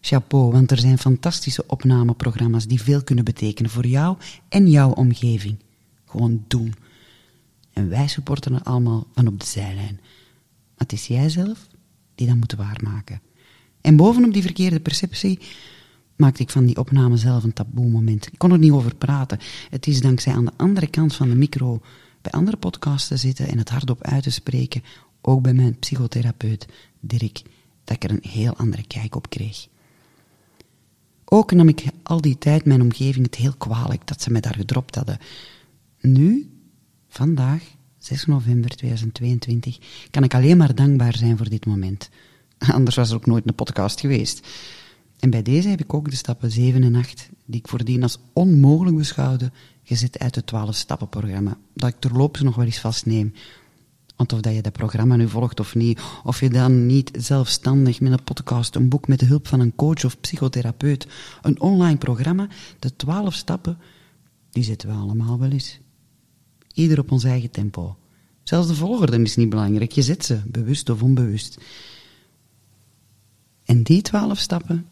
Chapeau, 0.00 0.52
want 0.52 0.70
er 0.70 0.78
zijn 0.78 0.98
fantastische 0.98 1.64
opnameprogramma's 1.66 2.66
die 2.66 2.82
veel 2.82 3.02
kunnen 3.02 3.24
betekenen 3.24 3.70
voor 3.70 3.86
jou 3.86 4.16
en 4.48 4.70
jouw 4.70 4.90
omgeving. 4.90 5.56
Gewoon 6.04 6.44
doen. 6.48 6.74
En 7.72 7.88
wij 7.88 8.08
supporten 8.08 8.54
het 8.54 8.64
allemaal 8.64 9.06
van 9.14 9.26
op 9.26 9.40
de 9.40 9.46
zijlijn. 9.46 9.98
Maar 10.00 10.86
het 10.86 10.92
is 10.92 11.06
jij 11.06 11.28
zelf 11.28 11.66
die 12.14 12.26
dat 12.26 12.36
moet 12.36 12.54
waarmaken. 12.54 13.20
En 13.80 13.96
bovenop 13.96 14.32
die 14.32 14.42
verkeerde 14.42 14.80
perceptie 14.80 15.38
maakte 16.16 16.42
ik 16.42 16.50
van 16.50 16.66
die 16.66 16.76
opname 16.76 17.16
zelf 17.16 17.44
een 17.44 17.52
taboe 17.52 17.88
moment. 17.88 18.26
Ik 18.26 18.38
kon 18.38 18.52
er 18.52 18.58
niet 18.58 18.72
over 18.72 18.94
praten. 18.94 19.38
Het 19.70 19.86
is 19.86 20.00
dankzij 20.00 20.32
aan 20.32 20.44
de 20.44 20.52
andere 20.56 20.86
kant 20.86 21.14
van 21.14 21.28
de 21.28 21.36
micro 21.36 21.80
bij 22.22 22.32
andere 22.32 22.56
podcasts 22.56 23.08
te 23.08 23.16
zitten 23.16 23.48
en 23.48 23.58
het 23.58 23.70
hardop 23.70 24.02
uit 24.02 24.22
te 24.22 24.30
spreken, 24.30 24.82
ook 25.20 25.42
bij 25.42 25.54
mijn 25.54 25.78
psychotherapeut 25.78 26.66
Dirk, 27.00 27.42
dat 27.84 27.96
ik 27.96 28.04
er 28.04 28.10
een 28.10 28.30
heel 28.30 28.56
andere 28.56 28.86
kijk 28.86 29.14
op 29.14 29.30
kreeg. 29.30 29.66
Ook 31.24 31.52
nam 31.52 31.68
ik 31.68 31.84
al 32.02 32.20
die 32.20 32.38
tijd 32.38 32.64
mijn 32.64 32.82
omgeving 32.82 33.24
het 33.24 33.34
heel 33.34 33.54
kwalijk 33.58 34.06
dat 34.06 34.22
ze 34.22 34.30
mij 34.30 34.40
daar 34.40 34.54
gedropt 34.54 34.94
hadden. 34.94 35.18
Nu, 36.00 36.50
vandaag, 37.08 37.62
6 37.98 38.26
november 38.26 38.70
2022, 38.70 39.78
kan 40.10 40.24
ik 40.24 40.34
alleen 40.34 40.56
maar 40.56 40.74
dankbaar 40.74 41.16
zijn 41.16 41.36
voor 41.36 41.48
dit 41.48 41.66
moment. 41.66 42.08
Anders 42.58 42.96
was 42.96 43.10
er 43.10 43.16
ook 43.16 43.26
nooit 43.26 43.46
een 43.46 43.54
podcast 43.54 44.00
geweest. 44.00 44.48
En 45.18 45.30
bij 45.30 45.42
deze 45.42 45.68
heb 45.68 45.80
ik 45.80 45.94
ook 45.94 46.10
de 46.10 46.16
stappen 46.16 46.50
7 46.50 46.82
en 46.82 46.94
8, 46.94 47.30
die 47.44 47.60
ik 47.60 47.68
voordien 47.68 48.02
als 48.02 48.18
onmogelijk 48.32 48.96
beschouwde, 48.96 49.52
gezet 49.82 50.18
uit 50.18 50.34
het 50.34 50.52
12-stappenprogramma, 50.54 51.58
dat 51.74 51.88
ik 51.88 51.96
terloops 51.98 52.40
nog 52.40 52.54
wel 52.54 52.64
eens 52.64 52.80
vastneem. 52.80 53.32
Want 54.16 54.32
of 54.32 54.40
dat 54.40 54.54
je 54.54 54.62
dat 54.62 54.72
programma 54.72 55.16
nu 55.16 55.28
volgt 55.28 55.60
of 55.60 55.74
niet, 55.74 56.00
of 56.24 56.40
je 56.40 56.50
dan 56.50 56.86
niet 56.86 57.10
zelfstandig 57.18 58.00
met 58.00 58.12
een 58.12 58.24
podcast, 58.24 58.74
een 58.74 58.88
boek 58.88 59.08
met 59.08 59.18
de 59.18 59.26
hulp 59.26 59.48
van 59.48 59.60
een 59.60 59.74
coach 59.74 60.04
of 60.04 60.20
psychotherapeut, 60.20 61.06
een 61.42 61.60
online 61.60 61.98
programma, 61.98 62.48
de 62.78 62.96
12 62.96 63.34
stappen, 63.34 63.78
die 64.50 64.64
zetten 64.64 64.88
we 64.88 64.94
allemaal 64.94 65.38
wel 65.38 65.50
eens. 65.50 65.80
Ieder 66.74 66.98
op 66.98 67.10
ons 67.10 67.24
eigen 67.24 67.50
tempo. 67.50 67.96
Zelfs 68.42 68.68
de 68.68 68.74
volgorde 68.74 69.22
is 69.22 69.36
niet 69.36 69.48
belangrijk. 69.48 69.92
Je 69.92 70.02
zet 70.02 70.24
ze, 70.24 70.40
bewust 70.46 70.90
of 70.90 71.02
onbewust. 71.02 71.58
En 73.64 73.82
die 73.82 74.02
twaalf 74.02 74.38
stappen, 74.38 74.86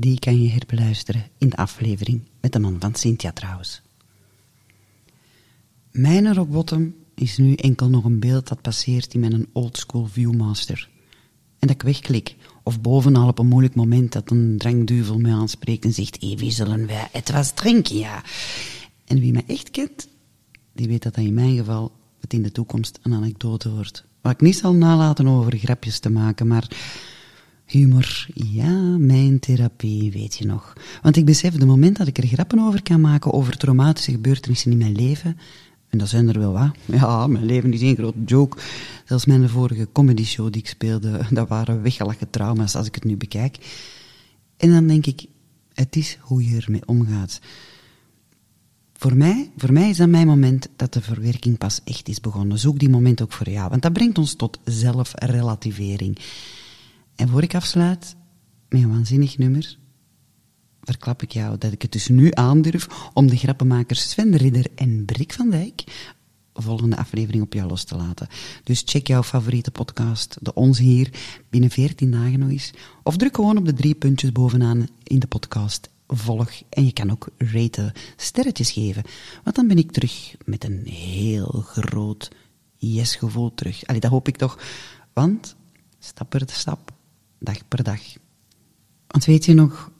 die 0.00 0.18
kan 0.18 0.42
je 0.42 0.48
herbeluisteren 0.48 1.26
in 1.38 1.48
de 1.48 1.56
aflevering 1.56 2.22
met 2.40 2.52
de 2.52 2.58
man 2.58 2.76
van 2.80 2.94
Cynthia 2.94 3.32
trouwens. 3.32 3.82
Mijn 5.90 6.34
rock 6.34 6.50
bottom 6.50 6.94
is 7.14 7.36
nu 7.36 7.54
enkel 7.54 7.88
nog 7.88 8.04
een 8.04 8.20
beeld 8.20 8.48
dat 8.48 8.62
passeert 8.62 9.14
in 9.14 9.20
mijn 9.20 9.46
oldschool 9.52 10.06
Viewmaster. 10.06 10.88
En 11.58 11.66
dat 11.66 11.70
ik 11.70 11.82
wegklik. 11.82 12.36
Of 12.62 12.80
bovenal 12.80 13.28
op 13.28 13.38
een 13.38 13.46
moeilijk 13.46 13.74
moment 13.74 14.12
dat 14.12 14.30
een 14.30 14.58
drankduvel 14.58 15.18
mij 15.18 15.32
aanspreekt 15.32 15.84
en 15.84 15.92
zegt, 15.92 16.22
Evie, 16.22 16.50
zullen 16.50 16.86
wij 16.86 17.08
het 17.12 17.30
was 17.30 17.52
drinken, 17.52 17.96
ja. 17.96 18.22
En 19.04 19.20
wie 19.20 19.32
mij 19.32 19.44
echt 19.46 19.70
kent, 19.70 20.08
die 20.72 20.88
weet 20.88 21.02
dat 21.02 21.14
dat 21.14 21.24
in 21.24 21.34
mijn 21.34 21.56
geval 21.56 21.92
het 22.20 22.32
in 22.32 22.42
de 22.42 22.52
toekomst 22.52 22.98
een 23.02 23.14
anekdote 23.14 23.70
wordt. 23.70 24.04
Wat 24.20 24.32
ik 24.32 24.40
niet 24.40 24.56
zal 24.56 24.74
nalaten 24.74 25.28
over 25.28 25.56
grapjes 25.56 25.98
te 25.98 26.10
maken, 26.10 26.46
maar 26.46 26.68
humor, 27.70 28.26
ja, 28.34 28.96
mijn 28.98 29.38
therapie, 29.38 30.12
weet 30.12 30.36
je 30.36 30.44
nog. 30.44 30.72
Want 31.02 31.16
ik 31.16 31.24
besef, 31.24 31.54
de 31.54 31.66
moment 31.66 31.96
dat 31.96 32.06
ik 32.06 32.18
er 32.18 32.26
grappen 32.26 32.58
over 32.58 32.82
kan 32.82 33.00
maken, 33.00 33.32
over 33.32 33.56
traumatische 33.56 34.10
gebeurtenissen 34.10 34.72
in 34.72 34.78
mijn 34.78 34.96
leven, 34.96 35.38
en 35.88 35.98
dat 35.98 36.08
zijn 36.08 36.28
er 36.28 36.38
wel 36.38 36.52
wat. 36.52 36.70
Ja, 37.00 37.26
mijn 37.26 37.44
leven 37.44 37.72
is 37.72 37.82
één 37.82 37.96
grote 37.96 38.22
joke. 38.26 38.58
Zelfs 39.04 39.26
mijn 39.26 39.48
vorige 39.48 39.88
comedy 39.92 40.24
show 40.24 40.52
die 40.52 40.62
ik 40.62 40.68
speelde, 40.68 41.20
dat 41.30 41.48
waren 41.48 41.82
weggelachen 41.82 42.30
trauma's 42.30 42.74
als 42.74 42.86
ik 42.86 42.94
het 42.94 43.04
nu 43.04 43.16
bekijk. 43.16 43.56
En 44.56 44.70
dan 44.70 44.86
denk 44.86 45.06
ik, 45.06 45.26
het 45.74 45.96
is 45.96 46.18
hoe 46.20 46.48
je 46.48 46.60
ermee 46.60 46.82
omgaat. 46.86 47.40
Voor 48.92 49.16
mij, 49.16 49.50
voor 49.56 49.72
mij 49.72 49.88
is 49.88 49.96
dat 49.96 50.08
mijn 50.08 50.26
moment 50.26 50.68
dat 50.76 50.92
de 50.92 51.02
verwerking 51.02 51.58
pas 51.58 51.80
echt 51.84 52.08
is 52.08 52.20
begonnen. 52.20 52.58
Zoek 52.58 52.78
die 52.78 52.88
moment 52.88 53.22
ook 53.22 53.32
voor 53.32 53.50
jou, 53.50 53.68
want 53.68 53.82
dat 53.82 53.92
brengt 53.92 54.18
ons 54.18 54.34
tot 54.34 54.58
zelfrelativering. 54.64 56.18
En 57.18 57.28
voor 57.28 57.42
ik 57.42 57.54
afsluit, 57.54 58.16
met 58.68 58.82
een 58.82 58.90
waanzinnig 58.90 59.38
nummer, 59.38 59.78
verklap 60.82 61.22
ik 61.22 61.32
jou 61.32 61.58
dat 61.58 61.72
ik 61.72 61.82
het 61.82 61.92
dus 61.92 62.08
nu 62.08 62.30
aandurf 62.32 63.10
om 63.12 63.26
de 63.26 63.36
grappenmakers 63.36 64.10
Sven 64.10 64.30
de 64.30 64.36
Ridder 64.36 64.66
en 64.74 65.04
Brik 65.04 65.32
van 65.32 65.50
Dijk 65.50 65.84
volgende 66.62 66.96
aflevering 66.96 67.42
op 67.42 67.52
jou 67.52 67.68
los 67.68 67.84
te 67.84 67.96
laten. 67.96 68.28
Dus 68.64 68.82
check 68.84 69.06
jouw 69.06 69.22
favoriete 69.22 69.70
podcast, 69.70 70.36
de 70.40 70.54
Ons 70.54 70.78
Hier, 70.78 71.10
binnen 71.50 71.70
14 71.70 72.10
dagen 72.10 72.38
nog 72.38 72.50
eens. 72.50 72.70
Of 73.02 73.16
druk 73.16 73.34
gewoon 73.34 73.56
op 73.56 73.64
de 73.64 73.72
drie 73.72 73.94
puntjes 73.94 74.32
bovenaan 74.32 74.88
in 75.02 75.18
de 75.18 75.26
podcast 75.26 75.90
volg. 76.06 76.50
En 76.68 76.84
je 76.84 76.92
kan 76.92 77.10
ook 77.10 77.28
raten, 77.36 77.92
sterretjes 78.16 78.70
geven. 78.70 79.02
Want 79.44 79.56
dan 79.56 79.66
ben 79.66 79.78
ik 79.78 79.92
terug 79.92 80.34
met 80.44 80.64
een 80.64 80.86
heel 80.86 81.64
groot 81.66 82.30
yes-gevoel 82.76 83.54
terug. 83.54 83.86
Allee, 83.86 84.00
dat 84.00 84.10
hoop 84.10 84.28
ik 84.28 84.36
toch. 84.36 84.58
Want, 85.12 85.56
stap 85.98 86.28
per 86.30 86.42
stap, 86.46 86.92
dag 87.38 87.68
per 87.68 87.82
dag. 87.82 88.00
Want 89.06 89.24
weet 89.24 89.44
je 89.44 89.54
nog, 89.54 89.90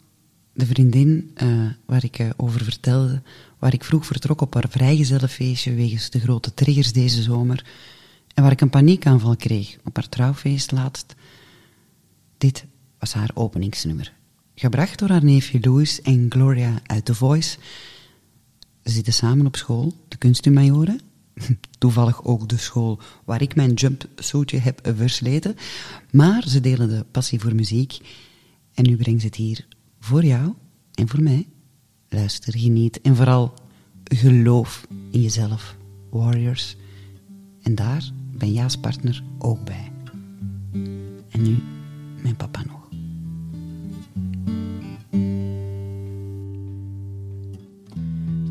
de 0.52 0.66
vriendin 0.66 1.36
uh, 1.42 1.70
waar 1.86 2.04
ik 2.04 2.18
uh, 2.18 2.30
over 2.36 2.64
vertelde, 2.64 3.22
waar 3.58 3.72
ik 3.72 3.84
vroeg 3.84 4.06
vertrok 4.06 4.40
op 4.40 4.54
haar 4.54 4.68
vrijgezellenfeestje 4.68 5.74
wegens 5.74 6.10
de 6.10 6.20
grote 6.20 6.54
triggers 6.54 6.92
deze 6.92 7.22
zomer, 7.22 7.66
en 8.34 8.42
waar 8.42 8.52
ik 8.52 8.60
een 8.60 8.70
paniekaanval 8.70 9.36
kreeg 9.36 9.76
op 9.84 9.96
haar 9.96 10.08
trouwfeest 10.08 10.72
laatst. 10.72 11.14
Dit 12.38 12.64
was 12.98 13.12
haar 13.12 13.30
openingsnummer. 13.34 14.12
Gebracht 14.54 14.98
door 14.98 15.08
haar 15.08 15.24
neefje 15.24 15.58
Louis 15.60 16.02
en 16.02 16.26
Gloria 16.28 16.80
uit 16.86 17.04
The 17.04 17.14
Voice. 17.14 17.58
Ze 18.84 18.92
zitten 18.92 19.12
samen 19.12 19.46
op 19.46 19.56
school, 19.56 19.92
de 20.08 20.16
kunsthumajoren. 20.16 21.00
Toevallig 21.78 22.24
ook 22.24 22.48
de 22.48 22.56
school 22.56 23.00
waar 23.24 23.42
ik 23.42 23.54
mijn 23.54 23.72
jumpsuitje 23.72 24.58
heb 24.58 24.92
versleten. 24.96 25.56
Maar 26.10 26.48
ze 26.48 26.60
delen 26.60 26.88
de 26.88 27.04
passie 27.10 27.40
voor 27.40 27.54
muziek. 27.54 27.98
En 28.74 28.84
nu 28.84 28.96
brengt 28.96 29.20
ze 29.20 29.26
het 29.26 29.36
hier 29.36 29.66
voor 30.00 30.24
jou 30.24 30.54
en 30.94 31.08
voor 31.08 31.22
mij. 31.22 31.46
Luister, 32.08 32.58
geniet 32.58 33.00
en 33.00 33.16
vooral 33.16 33.54
geloof 34.04 34.86
in 35.10 35.20
jezelf, 35.22 35.76
warriors. 36.10 36.76
En 37.62 37.74
daar 37.74 38.10
ben 38.32 38.52
jij 38.52 38.64
als 38.64 38.76
partner 38.76 39.22
ook 39.38 39.64
bij. 39.64 39.92
En 41.28 41.42
nu 41.42 41.58
mijn 42.22 42.36
papa 42.36 42.62
nog. 42.66 42.77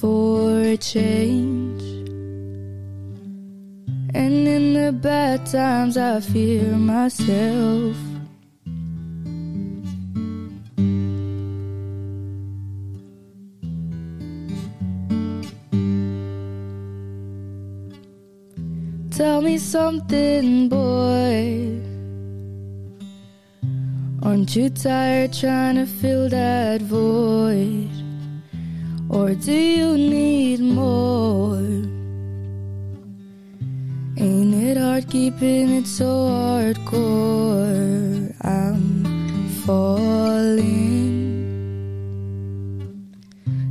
for 0.00 0.58
a 0.60 0.76
change. 0.78 1.82
And 4.14 4.48
in 4.48 4.72
the 4.72 4.92
bad 4.92 5.44
times, 5.44 5.98
I 5.98 6.20
fear 6.20 6.72
myself. 6.72 7.96
Tell 19.10 19.42
me 19.42 19.58
something, 19.58 20.70
boy. 20.70 21.78
Aren't 24.22 24.56
you 24.56 24.70
tired 24.70 25.34
trying 25.34 25.76
to 25.76 25.84
fill 25.84 26.30
that 26.30 26.80
void? 26.80 27.99
Or 29.12 29.34
do 29.34 29.52
you 29.52 29.98
need 29.98 30.60
more? 30.60 31.56
Ain't 34.16 34.54
it 34.54 34.76
hard 34.76 35.10
keeping 35.10 35.70
it 35.70 35.88
so 35.88 36.06
hardcore? 36.06 38.32
I'm 38.46 39.48
falling. 39.66 41.10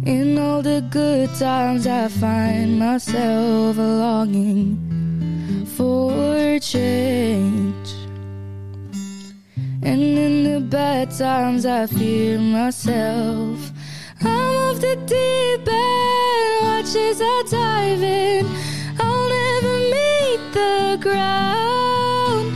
In 0.06 0.38
all 0.38 0.62
the 0.62 0.82
good 0.92 1.34
times, 1.36 1.88
I 1.88 2.10
find 2.10 2.78
myself 2.78 3.78
longing 3.78 4.76
for 5.78 6.60
change. 6.60 7.94
And 9.82 10.02
in 10.26 10.44
the 10.44 10.60
bad 10.60 11.12
times, 11.12 11.66
I 11.66 11.88
fear 11.88 12.40
myself. 12.40 13.72
I'm 14.22 14.56
off 14.66 14.80
the 14.82 14.96
deep 15.06 15.68
end, 15.68 16.62
watch 16.62 16.96
as 16.96 17.22
I 17.22 17.44
dive 17.50 18.04
in. 18.04 18.46
I'll 19.00 19.30
never 19.30 19.78
meet 19.96 20.42
the 20.54 20.98
ground. 21.02 22.52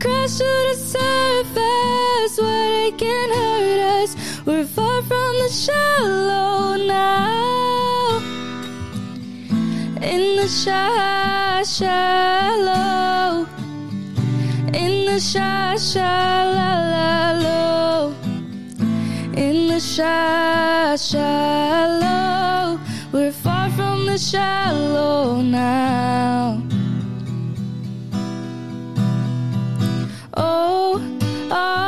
Crash 0.00 0.36
to 0.38 0.44
the 0.44 0.74
surface 0.76 2.38
where 2.40 2.68
they 2.70 2.92
can 2.96 3.30
hurt 3.30 3.80
us. 4.02 4.16
We're 4.46 4.66
far 4.66 5.02
from 5.02 5.32
the 5.42 5.48
shallow 5.48 6.76
now. 6.76 8.20
In 10.02 10.36
the 10.36 10.48
shy, 10.48 11.62
shallow. 11.64 13.46
In 14.72 15.06
the 15.06 15.18
shy, 15.18 15.76
shallow. 15.76 16.54
In 19.36 19.66
the 19.66 19.80
shallow. 19.80 20.98
We're 23.10 23.32
far 23.32 23.68
from 23.70 24.06
the 24.06 24.16
shallow 24.16 25.40
now. 25.42 26.62
Oh, 30.36 31.02
oh, 31.50 31.83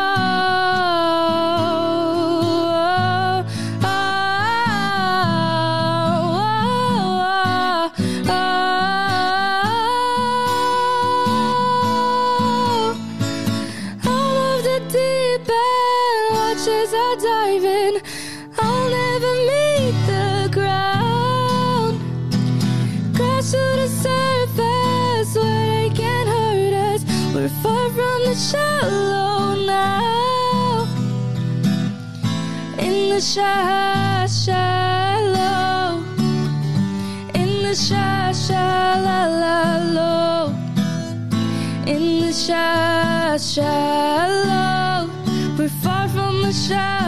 the 33.16 33.22
shy, 33.22 34.26
shallow. 34.26 36.04
In 37.32 37.62
the 37.62 37.74
shy, 37.74 38.32
shallow. 38.32 39.74
In 41.86 42.20
the 42.20 42.32
shy, 42.32 43.38
shallow. 43.38 45.08
We're 45.56 45.68
far 45.82 46.08
from 46.08 46.42
the 46.42 46.52
now. 46.68 47.05